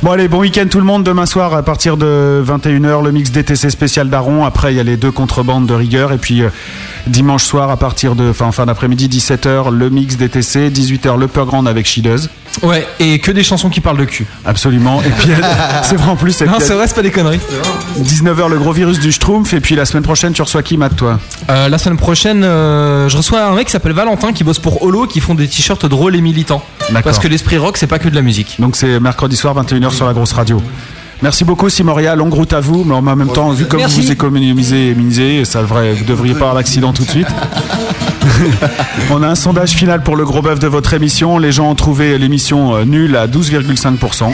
Bon, 0.01 0.13
allez, 0.13 0.27
bon 0.27 0.39
week-end 0.39 0.67
tout 0.71 0.79
le 0.79 0.85
monde. 0.85 1.05
Demain 1.05 1.27
soir, 1.27 1.55
à 1.55 1.63
partir 1.63 1.97
de 1.97 2.43
21h, 2.45 3.05
le 3.05 3.13
mix 3.13 3.31
DTC 3.31 3.69
spécial 3.71 4.09
d'Aron. 4.09 4.45
Après, 4.45 4.73
il 4.73 4.77
y 4.77 4.81
a 4.81 4.83
les 4.83 4.97
deux 4.97 5.13
contrebandes 5.13 5.67
de 5.67 5.75
rigueur. 5.75 6.13
Et 6.13 6.19
puis, 6.19 6.43
euh, 6.43 6.49
dimanche 7.07 7.45
soir, 7.45 7.71
à 7.71 7.77
partir 7.77 8.15
de. 8.15 8.33
En 8.41 8.53
fin 8.53 8.67
d'après-midi, 8.67 9.09
17h, 9.09 9.71
le 9.71 9.91
mix 9.91 10.17
DTC. 10.17 10.71
18h, 10.71 11.19
le 11.19 11.29
Peur 11.29 11.47
Grande 11.47 11.69
avec 11.69 11.87
Shideuse. 11.87 12.31
Ouais, 12.63 12.87
et 13.01 13.19
que 13.19 13.31
des 13.31 13.43
chansons 13.43 13.71
qui 13.71 13.81
parlent 13.81 13.99
de 13.99 14.05
cul. 14.05 14.27
Absolument. 14.45 15.03
Et 15.03 15.09
puis, 15.11 15.31
c'est 15.83 15.97
vrai 15.97 16.11
en 16.11 16.17
plus. 16.17 16.41
Non, 16.43 16.55
c'est 16.61 16.75
vrai, 16.75 16.87
c'est 16.87 16.95
pas 16.95 17.03
des 17.03 17.11
conneries. 17.11 17.41
19h, 18.01 18.49
le 18.49 18.59
gros 18.59 18.73
virus 18.73 18.99
du 18.99 19.11
Schtroumpf. 19.11 19.53
Et 19.55 19.61
puis, 19.61 19.75
la 19.75 19.85
semaine 19.85 20.03
prochaine, 20.03 20.33
tu 20.33 20.43
reçois 20.43 20.63
qui, 20.63 20.77
Matt, 20.77 20.95
toi? 20.97 21.19
Euh, 21.49 21.69
la 21.69 21.79
semaine 21.79 21.99
prochaine, 21.99 22.45
euh, 22.45 23.09
je 23.09 23.17
reçois 23.17 23.45
un 23.45 23.55
mec 23.55 23.67
qui 23.67 23.73
s'appelle 23.73 23.93
Valentin 23.93 24.33
qui 24.33 24.45
bosse 24.45 24.59
pour 24.59 24.83
Holo 24.83 25.07
qui 25.07 25.21
font 25.21 25.35
des 25.35 25.49
t-shirts 25.49 25.87
drôles 25.87 26.15
et 26.15 26.21
militants. 26.21 26.63
Parce 27.03 27.19
que 27.19 27.29
l'esprit 27.29 27.59
rock, 27.59 27.77
c'est 27.79 27.87
pas 27.87 27.99
que 27.99 28.09
de 28.09 28.15
la 28.15 28.23
musique. 28.23 28.57
Donc, 28.59 28.77
c'est 28.77 29.01
mercredi 29.01 29.37
soir, 29.37 29.55
21h 29.57 29.93
sur 29.93 30.07
la 30.07 30.13
grosse 30.13 30.33
radio. 30.33 30.63
Merci 31.23 31.45
beaucoup, 31.45 31.69
Simoria. 31.69 32.17
Longue 32.17 32.35
route 32.35 32.53
à 32.53 32.61
vous. 32.61 32.85
Mais 32.85 32.95
en 32.95 33.03
même 33.03 33.33
temps, 33.33 33.51
vu 33.51 33.67
comme 33.67 33.79
Merci. 33.79 34.01
vous 34.01 34.07
vous 34.07 34.13
économisez 34.13 34.91
et 34.91 34.95
misez, 34.95 35.45
ça 35.45 35.63
devrait, 35.63 35.93
vous 35.93 36.05
devriez 36.05 36.35
pas 36.35 36.41
avoir 36.41 36.55
l'accident 36.55 36.93
tout 36.93 37.05
de 37.05 37.11
suite. 37.11 37.29
On 39.11 39.23
a 39.23 39.29
un 39.29 39.35
sondage 39.35 39.71
final 39.71 40.03
pour 40.03 40.17
le 40.17 40.25
gros 40.25 40.43
bœuf 40.43 40.59
de 40.59 40.67
votre 40.67 40.95
émission. 40.95 41.39
Les 41.39 41.53
gens 41.53 41.71
ont 41.71 41.75
trouvé 41.75 42.19
l'émission 42.19 42.75
euh, 42.75 42.85
nulle 42.85 43.17
à 43.17 43.27
12,5%. 43.27 44.33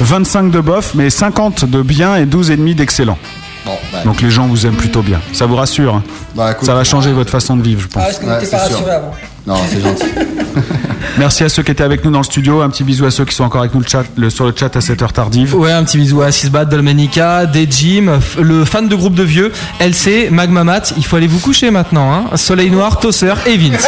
25 0.00 0.50
de 0.50 0.60
bof, 0.60 0.92
mais 0.94 1.10
50 1.10 1.64
de 1.64 1.82
bien 1.82 2.16
et 2.16 2.26
12,5 2.26 2.74
d'excellent. 2.74 3.18
Bon, 3.64 3.72
bah, 3.92 3.98
Donc 4.04 4.20
les 4.22 4.30
gens 4.30 4.46
vous 4.46 4.66
aiment 4.66 4.74
plutôt 4.76 5.02
bien. 5.02 5.20
Ça 5.32 5.46
vous 5.46 5.56
rassure 5.56 5.94
hein? 5.96 6.02
Bah, 6.34 6.52
écoute, 6.52 6.66
Ça 6.66 6.74
va 6.74 6.84
changer 6.84 7.12
votre 7.12 7.30
façon 7.30 7.56
de 7.56 7.62
vivre, 7.62 7.82
je 7.82 7.88
pense. 7.88 8.02
Ah, 8.04 8.10
est-ce 8.10 8.20
que 8.20 8.24
vous 8.24 8.32
n'étiez 8.32 8.48
pas 8.48 8.58
rassuré 8.58 8.90
avant? 8.90 9.14
Non, 9.46 9.56
c'est 9.68 9.80
gentil. 9.80 10.04
Merci 11.18 11.44
à 11.44 11.48
ceux 11.48 11.62
qui 11.62 11.70
étaient 11.72 11.84
avec 11.84 12.04
nous 12.04 12.10
dans 12.10 12.18
le 12.20 12.24
studio. 12.24 12.62
Un 12.62 12.70
petit 12.70 12.84
bisou 12.84 13.04
à 13.06 13.10
ceux 13.10 13.24
qui 13.24 13.34
sont 13.34 13.44
encore 13.44 13.60
avec 13.60 13.74
nous 13.74 13.80
le 13.80 13.86
chat, 13.86 14.04
le- 14.16 14.30
sur 14.30 14.44
le 14.46 14.52
chat 14.56 14.74
à 14.76 14.80
cette 14.80 15.02
heure 15.02 15.12
tardive. 15.12 15.54
Ouais, 15.54 15.72
un 15.72 15.84
petit 15.84 15.98
bisou 15.98 16.22
à 16.22 16.30
Sisbat, 16.32 16.68
Dolmenica, 16.68 17.46
Dejim, 17.46 18.18
le 18.40 18.64
fan 18.64 18.88
de 18.88 18.94
groupe 18.96 19.14
de 19.14 19.22
vieux, 19.22 19.52
LC, 19.80 20.28
Magmamat. 20.30 20.92
Il 20.96 21.04
faut 21.04 21.16
aller 21.16 21.26
vous 21.26 21.38
coucher 21.40 21.70
maintenant, 21.70 22.12
hein. 22.12 22.36
Soleil 22.36 22.70
Noir, 22.70 22.98
Tosser 22.98 23.32
et 23.46 23.56
Vince. 23.56 23.86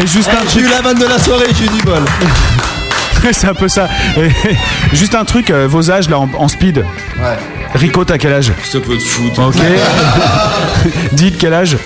Et 0.00 0.06
juste 0.06 0.28
un 0.30 0.48
J'ai 0.52 0.60
eu 0.60 0.68
la 0.68 0.80
vanne 0.80 0.98
de 0.98 1.06
la 1.06 1.18
soirée, 1.18 1.46
j'ai 1.58 1.68
du 1.68 1.82
bol. 1.84 2.02
c'est 3.32 3.46
un 3.48 3.54
peu 3.54 3.68
ça. 3.68 3.88
Et 4.16 4.28
juste 4.92 5.14
un 5.14 5.24
truc, 5.24 5.50
euh, 5.50 5.66
vos 5.68 5.90
âges 5.90 6.08
là 6.10 6.18
en, 6.18 6.28
en 6.36 6.48
speed. 6.48 6.78
Ouais. 6.78 7.38
Rico, 7.74 8.04
t'as 8.04 8.18
quel 8.18 8.32
âge 8.32 8.52
Ça 8.64 8.78
peut 8.80 8.96
te 8.96 9.02
foutre. 9.02 9.40
Ok. 9.48 9.56
Dites 11.12 11.38
quel 11.38 11.52
âge 11.54 11.76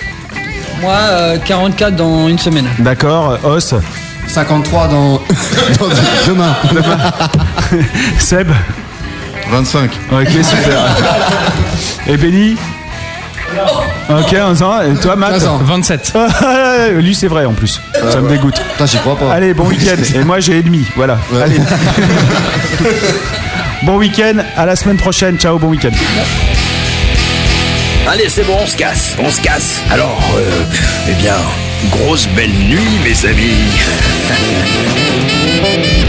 Moi, 0.81 0.93
euh, 0.93 1.37
44 1.43 1.95
dans 1.95 2.27
une 2.27 2.37
semaine. 2.39 2.67
D'accord. 2.79 3.39
Os 3.43 3.73
53 4.27 4.87
dans, 4.87 5.13
dans 5.79 5.89
demain. 6.27 6.55
Seb 8.19 8.51
25. 9.49 9.89
Ok, 10.11 10.27
super. 10.43 10.79
Et 12.07 12.17
Benny 12.17 12.55
Ok, 14.09 14.35
11 14.39 14.61
ans. 14.63 14.81
Et 14.83 14.93
toi, 14.95 15.15
Matt 15.15 15.31
15 15.31 15.47
ans. 15.47 15.57
27. 15.57 16.13
Lui, 16.97 17.15
c'est 17.15 17.27
vrai 17.27 17.45
en 17.45 17.53
plus. 17.53 17.81
Ça 18.11 18.21
me 18.21 18.29
dégoûte. 18.29 18.61
Putain, 18.73 18.85
j'y 18.85 18.97
crois 18.97 19.17
pas. 19.17 19.33
Allez, 19.33 19.55
bon 19.55 19.65
week-end. 19.65 20.01
Et 20.13 20.23
moi, 20.23 20.39
j'ai 20.39 20.59
et 20.59 20.61
demi. 20.61 20.85
Voilà. 20.95 21.17
Allez. 21.41 21.59
Bon 23.83 23.97
week-end. 23.97 24.37
À 24.55 24.65
la 24.65 24.75
semaine 24.75 24.97
prochaine. 24.97 25.37
Ciao, 25.37 25.57
bon 25.59 25.67
week-end. 25.69 25.91
Allez, 28.07 28.29
c'est 28.29 28.43
bon, 28.43 28.57
on 28.59 28.65
se 28.65 28.75
casse, 28.75 29.15
on 29.19 29.29
se 29.29 29.39
casse. 29.39 29.81
Alors, 29.91 30.19
euh, 30.37 30.63
eh 31.09 31.13
bien, 31.13 31.35
grosse 31.91 32.27
belle 32.29 32.49
nuit, 32.49 32.99
mes 33.03 33.25
amis. 33.25 33.67